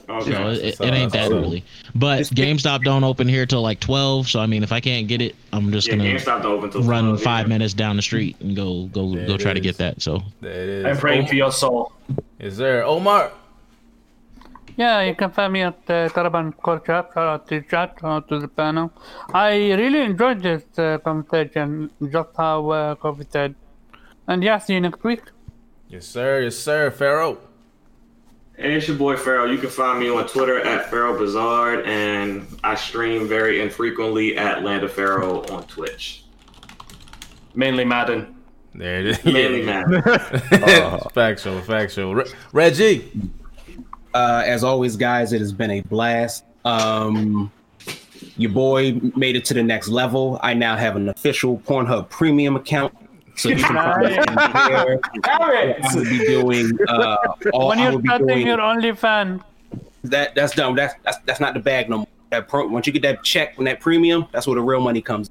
Okay. 0.10 0.32
So 0.32 0.48
it, 0.50 0.58
it, 0.60 0.80
it 0.80 0.94
ain't 0.94 1.12
that 1.12 1.26
awesome. 1.26 1.38
early. 1.44 1.64
But 1.94 2.24
GameStop 2.28 2.84
don't 2.84 3.04
open 3.04 3.28
here 3.28 3.46
till 3.46 3.62
like 3.62 3.80
twelve. 3.80 4.28
So 4.30 4.40
I 4.40 4.46
mean 4.46 4.64
if 4.64 4.72
I 4.72 4.80
can't 4.80 5.08
get 5.08 5.22
it, 5.22 5.36
I'm 5.52 5.72
just 5.72 5.88
yeah, 5.88 5.96
gonna 5.96 6.10
GameStop 6.10 6.44
don't 6.44 6.58
open 6.58 6.72
till 6.72 6.84
run 6.84 7.06
12, 7.06 7.22
five 7.22 7.46
yeah. 7.46 7.50
minutes 7.50 7.74
down 7.74 7.96
the 7.96 8.02
street 8.02 8.38
and 8.40 8.56
go 8.56 8.86
go 8.86 9.14
There 9.14 9.28
go 9.28 9.34
it 9.34 9.42
try 9.42 9.54
to 9.54 9.60
get 9.60 9.78
that. 9.78 10.02
So 10.02 10.22
There 10.42 10.52
it 10.52 10.70
is. 10.70 10.86
I'm 10.86 10.98
praying 10.98 11.28
for 11.28 11.36
your 11.36 11.52
soul. 11.52 11.92
Is 12.40 12.58
there 12.58 12.84
Omar? 12.84 13.32
Yeah, 14.78 15.02
you 15.02 15.16
can 15.16 15.32
find 15.32 15.52
me 15.52 15.62
at 15.64 15.80
uh, 15.90 16.08
Taraban 16.10 16.56
Core 16.56 16.80
Chat. 16.80 17.10
Shout 17.12 17.28
out 17.28 17.48
to 17.48 17.62
chat, 17.64 17.98
shout 18.00 18.12
out 18.12 18.30
to 18.30 18.40
the 18.40 18.48
panel. 18.48 18.92
I 19.34 19.72
really 19.74 20.02
enjoyed 20.02 20.44
this 20.44 20.64
uh, 20.78 21.00
conversation, 21.00 21.90
just 22.12 22.30
how 22.38 22.70
uh, 22.70 22.96
Kofi 22.96 23.26
said. 23.32 23.56
And 24.28 24.44
yeah, 24.44 24.60
see 24.60 24.76
you 24.76 24.82
next 24.82 25.04
week. 25.04 25.24
Yes, 25.90 26.06
sir. 26.06 26.42
Yes, 26.44 26.58
sir. 26.58 26.92
Pharaoh. 26.92 27.40
Hey, 28.56 28.76
it's 28.76 28.88
your 28.88 28.98
boy 28.98 29.18
Pharaoh. 29.18 29.46
You 29.46 29.58
can 29.58 29.70
find 29.72 30.00
me 30.00 30.10
on 30.12 30.28
Twitter 30.28 30.60
at 30.60 30.92
Pharaoh 30.92 31.18
Bizarre, 31.18 31.84
and 31.84 32.46
I 32.64 32.76
stream 32.76 33.28
very 33.28 33.62
infrequently 33.62 34.38
at 34.38 34.64
Land 34.64 34.84
of 34.84 34.94
Pharaoh 34.94 35.44
on 35.50 35.64
Twitch. 35.64 36.24
Mainly 37.56 37.84
Madden. 37.84 38.36
There 38.76 39.00
it 39.00 39.06
is. 39.08 39.26
Mainly 39.26 39.64
Madden. 39.64 40.04
It's 40.06 41.14
factual, 41.14 41.62
factual. 41.62 42.14
Re- 42.14 42.32
Reggie. 42.54 43.12
Uh, 44.18 44.42
as 44.48 44.64
always, 44.64 44.96
guys, 44.96 45.32
it 45.32 45.42
has 45.42 45.54
been 45.54 45.70
a 45.70 45.82
blast. 45.82 46.44
Um, 46.66 47.52
your 48.36 48.50
boy 48.50 49.00
made 49.16 49.36
it 49.36 49.46
to 49.46 49.54
the 49.54 49.62
next 49.62 49.90
level. 49.90 50.40
I 50.42 50.56
now 50.56 50.76
have 50.76 50.96
an 50.96 51.10
official 51.10 51.60
Pornhub 51.60 52.10
premium 52.10 52.56
account. 52.56 52.98
So 53.36 53.50
you 53.50 53.58
can 53.58 53.76
find 53.76 54.02
me 54.02 54.10
there. 54.68 55.00
I 55.24 55.80
will 55.94 56.04
be 56.04 56.18
doing 56.26 56.80
uh, 56.88 57.16
all 57.54 57.68
when 57.68 57.78
you're 57.78 58.02
starting 58.02 58.48
your 58.48 58.58
OnlyFans, 58.58 59.44
that. 60.06 60.34
That's 60.34 60.56
done. 60.56 60.74
That's 60.74 60.96
that's 61.04 61.20
that's 61.28 61.40
not 61.40 61.54
the 61.54 61.60
bag 61.60 61.88
no 61.88 61.98
more. 61.98 62.08
That 62.32 62.48
pro, 62.48 62.68
once 62.68 62.88
you 62.88 62.94
get 62.94 63.04
that 63.04 63.24
check 63.24 63.56
from 63.56 63.66
that 63.66 63.80
premium, 63.80 64.26
that's 64.32 64.48
where 64.48 64.56
the 64.56 64.64
real 64.64 64.82
money 64.82 65.02
comes. 65.02 65.30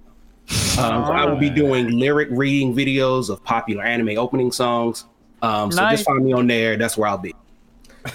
Um, 0.78 1.04
so 1.06 1.12
I 1.12 1.24
will 1.24 1.34
be 1.38 1.50
doing 1.50 1.98
lyric 1.98 2.28
reading 2.30 2.72
videos 2.72 3.30
of 3.30 3.42
popular 3.42 3.82
anime 3.82 4.16
opening 4.16 4.52
songs. 4.52 5.06
Um, 5.42 5.72
so 5.72 5.82
Nice. 5.82 5.94
just 5.94 6.04
find 6.04 6.24
me 6.24 6.32
on 6.32 6.46
there. 6.46 6.76
That's 6.76 6.96
where 6.96 7.08
I'll 7.08 7.18
be. 7.18 7.34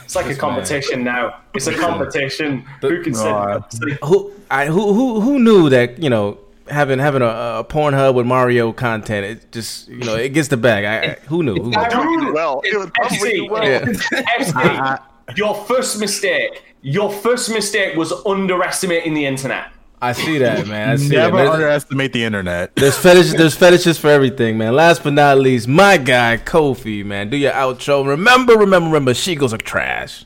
It's 0.03 0.15
like 0.15 0.27
a 0.27 0.35
competition 0.35 1.03
now. 1.03 1.35
It's 1.53 1.67
a 1.67 1.73
competition. 1.87 2.65
Who 2.81 3.03
can 3.03 3.15
Uh, 3.15 3.61
say? 3.69 3.97
Who 4.03 4.31
I 4.49 4.65
who 4.67 4.93
who 4.93 5.21
who 5.21 5.39
knew 5.39 5.69
that 5.69 6.01
you 6.01 6.09
know 6.09 6.37
having 6.67 6.99
having 6.99 7.21
a, 7.21 7.59
a 7.59 7.65
Pornhub 7.67 8.13
with 8.15 8.25
Mario 8.25 8.71
content 8.71 9.25
it 9.25 9.51
just 9.51 9.87
you 9.89 10.03
know 10.05 10.15
it 10.15 10.29
gets 10.29 10.47
the 10.49 10.57
bag. 10.57 10.85
I, 10.85 11.11
I- 11.13 11.17
who 11.27 11.43
knew? 11.43 11.55
Who 11.55 11.69
knew? 11.69 12.33
well, 12.33 12.61
it 12.63 12.77
would 12.77 12.93
probably 12.93 13.17
FC, 13.17 13.35
do 13.35 13.47
well. 13.51 13.63
Yeah. 13.63 13.85
FC, 14.39 15.01
your 15.37 15.55
first 15.65 15.99
mistake. 15.99 16.63
Your 16.83 17.11
first 17.11 17.49
mistake 17.51 17.95
was 17.95 18.11
underestimating 18.25 19.13
the 19.13 19.25
internet. 19.25 19.65
I 20.01 20.13
see 20.13 20.39
that 20.39 20.67
man. 20.67 20.89
I 20.89 20.95
see 20.95 21.09
Never 21.09 21.37
that. 21.37 21.43
There's, 21.43 21.53
underestimate 21.53 22.13
the 22.13 22.23
internet. 22.23 22.75
there's 22.75 22.97
fetishes. 22.97 23.33
There's 23.33 23.55
fetishes 23.55 23.99
for 23.99 24.09
everything, 24.09 24.57
man. 24.57 24.75
Last 24.75 25.03
but 25.03 25.13
not 25.13 25.37
least, 25.37 25.67
my 25.67 25.97
guy 25.97 26.37
Kofi, 26.43 27.05
man. 27.05 27.29
Do 27.29 27.37
your 27.37 27.51
outro. 27.51 28.05
Remember, 28.07 28.57
remember, 28.57 28.87
remember. 28.87 29.13
She 29.13 29.35
goes 29.35 29.53
are 29.53 29.57
trash. 29.57 30.25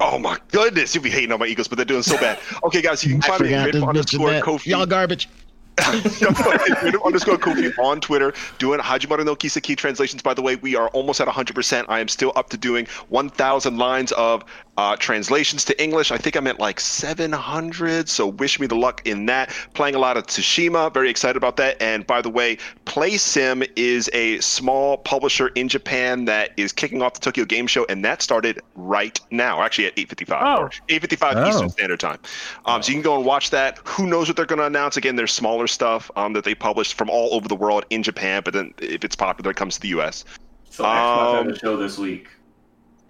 Oh 0.00 0.18
my 0.18 0.38
goodness, 0.50 0.94
you'll 0.94 1.04
be 1.04 1.10
hating 1.10 1.32
on 1.32 1.38
my 1.38 1.46
Eagles, 1.46 1.68
but 1.68 1.76
they're 1.76 1.84
doing 1.84 2.02
so 2.02 2.16
bad. 2.16 2.38
Okay, 2.64 2.80
guys, 2.80 3.04
you 3.04 3.12
can 3.12 3.22
I 3.24 3.26
find 3.26 3.42
me 3.42 3.48
forgot 3.48 3.68
at 3.68 3.72
to 3.72 3.78
mention 3.80 3.88
underscore 3.88 4.30
that. 4.30 4.42
Kofi. 4.42 4.66
Y'all 4.66 4.86
garbage. 4.86 5.28
Griff 5.78 6.94
underscore 7.04 7.38
Kofi 7.38 7.72
on 7.78 8.00
Twitter 8.00 8.34
doing 8.58 8.78
Hajimaru 8.78 9.24
no 9.24 9.34
Kiseki 9.34 9.74
translations. 9.76 10.22
By 10.22 10.34
the 10.34 10.42
way, 10.42 10.56
we 10.56 10.76
are 10.76 10.88
almost 10.88 11.20
at 11.20 11.28
100%. 11.28 11.86
I 11.88 11.98
am 11.98 12.08
still 12.08 12.32
up 12.36 12.50
to 12.50 12.58
doing 12.58 12.86
1,000 13.08 13.78
lines 13.78 14.12
of 14.12 14.44
uh, 14.78 14.96
translations 14.96 15.64
to 15.66 15.82
English. 15.82 16.10
I 16.10 16.16
think 16.16 16.34
I'm 16.34 16.46
at 16.46 16.58
like 16.58 16.80
700, 16.80 18.08
so 18.08 18.26
wish 18.28 18.58
me 18.58 18.66
the 18.66 18.74
luck 18.74 19.06
in 19.06 19.26
that. 19.26 19.50
Playing 19.74 19.94
a 19.94 19.98
lot 19.98 20.16
of 20.16 20.26
Tsushima, 20.26 20.92
very 20.94 21.10
excited 21.10 21.36
about 21.36 21.56
that. 21.58 21.80
And 21.82 22.06
by 22.06 22.22
the 22.22 22.30
way, 22.30 22.56
Playism 22.86 23.68
is 23.76 24.08
a 24.14 24.40
small 24.40 24.96
publisher 24.98 25.48
in 25.48 25.68
Japan 25.68 26.24
that 26.24 26.52
is 26.56 26.72
kicking 26.72 27.02
off 27.02 27.14
the 27.14 27.20
Tokyo 27.20 27.44
Game 27.44 27.66
Show, 27.66 27.84
and 27.90 28.02
that 28.04 28.22
started 28.22 28.60
right 28.74 29.20
now, 29.30 29.60
actually 29.62 29.86
at 29.86 29.96
8:55, 29.96 30.42
Oh. 30.42 30.68
8:55 30.88 31.36
Oh. 31.36 31.48
Eastern 31.48 31.68
Standard 31.70 32.00
Time. 32.00 32.18
Um, 32.64 32.82
so 32.82 32.88
you 32.88 32.94
can 32.94 33.02
go 33.02 33.16
and 33.16 33.24
watch 33.26 33.50
that. 33.50 33.78
Who 33.84 34.06
knows 34.06 34.26
what 34.28 34.36
they're 34.36 34.46
going 34.46 34.58
to 34.60 34.66
announce? 34.66 34.96
Again, 34.96 35.16
there's 35.16 35.32
smaller 35.32 35.66
stuff 35.66 36.10
um, 36.16 36.32
that 36.32 36.44
they 36.44 36.54
published 36.54 36.94
from 36.94 37.10
all 37.10 37.34
over 37.34 37.46
the 37.46 37.56
world 37.56 37.84
in 37.90 38.02
Japan, 38.02 38.40
but 38.42 38.54
then 38.54 38.72
if 38.78 39.04
it's 39.04 39.16
popular, 39.16 39.50
it 39.50 39.56
comes 39.56 39.74
to 39.74 39.80
the 39.82 39.88
U.S. 39.88 40.24
So 40.70 40.84
Xbox 40.84 41.40
Um, 41.40 41.46
had 41.48 41.54
a 41.56 41.58
show 41.58 41.76
this 41.76 41.98
week. 41.98 42.28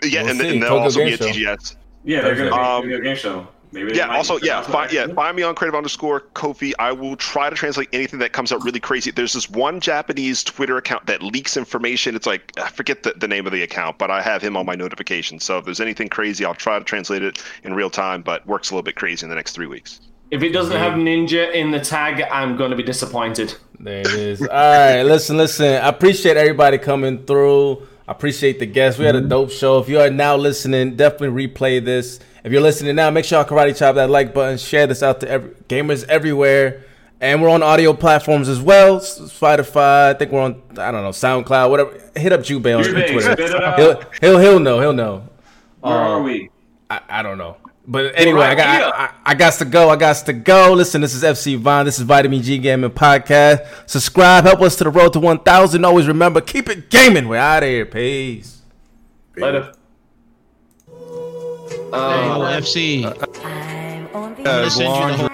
Yeah, 0.03 0.23
We'll 0.23 0.31
and, 0.33 0.41
and 0.41 0.63
they'll 0.63 0.69
Tokyo 0.71 0.83
also 0.85 0.99
Game 1.01 1.07
be 1.09 1.13
at 1.15 1.19
Show. 1.21 1.27
TGS. 1.27 1.77
Yeah, 2.05 2.21
they're 2.23 2.35
gonna 2.35 2.51
be 2.51 2.57
Um, 2.57 3.01
a 3.01 3.01
game 3.03 3.17
show. 3.17 3.47
Maybe 3.75 3.95
Yeah. 3.95 4.15
Also, 4.15 4.37
yeah. 4.39 4.59
announce 4.59 4.67
Find, 4.67 4.93
yeah. 4.93 5.07
Find 5.15 5.35
me 5.35 5.43
on 5.45 5.55
creative 5.55 5.75
underscore 5.75 6.23
Kofi. 6.35 6.73
I 6.79 6.93
will 6.93 7.17
try 7.17 7.49
to 7.49 7.57
translate 7.57 7.89
anything 7.95 8.19
that 8.19 8.33
comes 8.33 8.53
out 8.53 8.63
really 8.65 8.81
crazy. 8.81 9.11
There's 9.11 9.33
this 9.33 9.49
one 9.49 9.81
Japanese 9.81 10.45
Twitter 10.45 10.77
account 10.77 11.07
that 11.07 11.23
leaks 11.23 11.57
information. 11.57 12.15
It's 12.15 12.27
like 12.27 12.53
I 12.59 12.69
forget 12.69 13.03
the, 13.03 13.15
the 13.17 13.29
name 13.29 13.47
of 13.47 13.53
the 13.53 13.63
account, 13.63 13.97
but 13.97 14.11
I 14.11 14.21
have 14.21 14.43
him 14.43 14.57
on 14.59 14.67
my 14.67 14.75
notifications. 14.75 15.45
So 15.45 15.57
if 15.59 15.65
there's 15.65 15.81
anything 15.81 16.09
crazy, 16.11 16.45
I'll 16.45 16.55
try 16.55 16.79
to 16.79 16.85
translate 16.85 17.23
it 17.23 17.43
in 17.65 17.73
real 17.73 17.89
time. 17.89 18.21
But 18.21 18.47
works 18.47 18.71
a 18.71 18.75
little 18.75 18.83
bit 18.83 18.97
crazy 18.97 19.25
in 19.25 19.31
the 19.31 19.37
next 19.37 19.53
three 19.53 19.67
weeks. 19.67 20.01
If 20.31 20.43
it 20.43 20.51
doesn't 20.51 20.77
have 20.77 20.95
ninja 20.95 21.53
in 21.55 21.71
the 21.71 21.81
tag, 21.81 22.23
I'm 22.31 22.57
going 22.57 22.71
to 22.71 22.77
be 22.77 22.83
disappointed. 22.83 23.55
There 23.79 24.01
it 24.01 24.07
is. 24.07 24.41
All 24.41 24.49
right, 24.49 25.03
listen, 25.03 25.37
listen. 25.37 25.67
I 25.67 25.89
appreciate 25.89 26.37
everybody 26.37 26.79
coming 26.79 27.25
through. 27.27 27.87
I 28.13 28.15
appreciate 28.15 28.59
the 28.59 28.67
guests. 28.67 28.99
We 28.99 29.07
had 29.07 29.17
a 29.17 29.23
dope 29.23 29.51
show. 29.51 29.79
If 29.79 29.89
you 29.89 29.99
are 29.99 30.11
now 30.11 30.37
listening, 30.37 30.97
definitely 30.97 31.49
replay 31.49 31.83
this. 31.83 32.21
If 32.45 32.53
you're 32.53 32.61
listening 32.61 32.95
now, 32.95 33.09
make 33.09 33.25
sure 33.25 33.39
y'all 33.39 33.49
karate 33.49 33.75
chop 33.75 33.95
that 33.95 34.11
like 34.11 34.35
button, 34.35 34.59
share 34.59 34.87
this 34.87 35.03
out 35.03 35.21
to 35.21 35.29
every, 35.31 35.53
gamers 35.67 36.05
everywhere. 36.11 36.85
And 37.23 37.41
we're 37.41 37.49
on 37.49 37.63
audio 37.63 37.95
platforms 37.95 38.51
as 38.51 38.61
well. 38.61 39.01
Spotify, 39.01 40.11
I 40.11 40.15
think 40.15 40.31
we're 40.31 40.43
on, 40.43 40.61
I 40.73 40.91
don't 40.91 41.03
know, 41.03 41.09
SoundCloud, 41.09 41.71
whatever. 41.71 41.99
Hit 42.15 42.33
up 42.35 42.41
Jubei 42.41 42.77
on 42.77 42.85
Jubei, 42.85 43.11
Twitter. 43.13 43.33
spit. 43.33 43.79
He'll, 43.79 44.03
he'll, 44.21 44.39
he'll 44.39 44.61
know. 44.61 44.79
He'll 44.83 44.93
know. 44.93 45.27
Where 45.81 45.95
Uh, 45.95 46.09
are 46.11 46.23
we? 46.23 46.51
I, 46.91 47.01
I 47.09 47.23
don't 47.23 47.39
know. 47.39 47.57
But 47.87 48.17
anyway, 48.17 48.43
I 48.43 48.55
got 48.55 48.95
I, 48.95 49.05
I, 49.05 49.15
I 49.27 49.35
got 49.35 49.55
to 49.55 49.65
go. 49.65 49.91
I 49.91 49.97
got 49.97 50.17
to 50.27 50.33
go. 50.33 50.73
Listen, 50.73 51.01
this 51.01 51.15
is 51.15 51.25
FC 51.25 51.59
Vine. 51.59 51.85
This 51.85 51.99
is 51.99 52.05
Vitamin 52.05 52.41
G 52.41 52.59
Gaming 52.59 52.91
Podcast. 52.91 53.67
Subscribe. 53.91 54.45
Help 54.45 54.61
us 54.61 54.77
to 54.77 54.85
the 54.85 54.91
road 54.91 55.13
to 55.15 55.21
1,000. 55.21 55.85
Always 55.85 56.07
remember, 56.07 56.41
keep 56.41 56.69
it 56.69 56.91
gaming. 56.91 57.27
We're 57.27 57.39
out 57.39 57.65
of 57.65 57.69
here. 57.69 57.85
Peace. 57.85 58.63
Later. 59.37 59.73
Hey, 60.87 62.27
yo, 62.27 62.41
FC. 62.61 63.05
I'm 64.15 64.35
gonna 64.35 65.32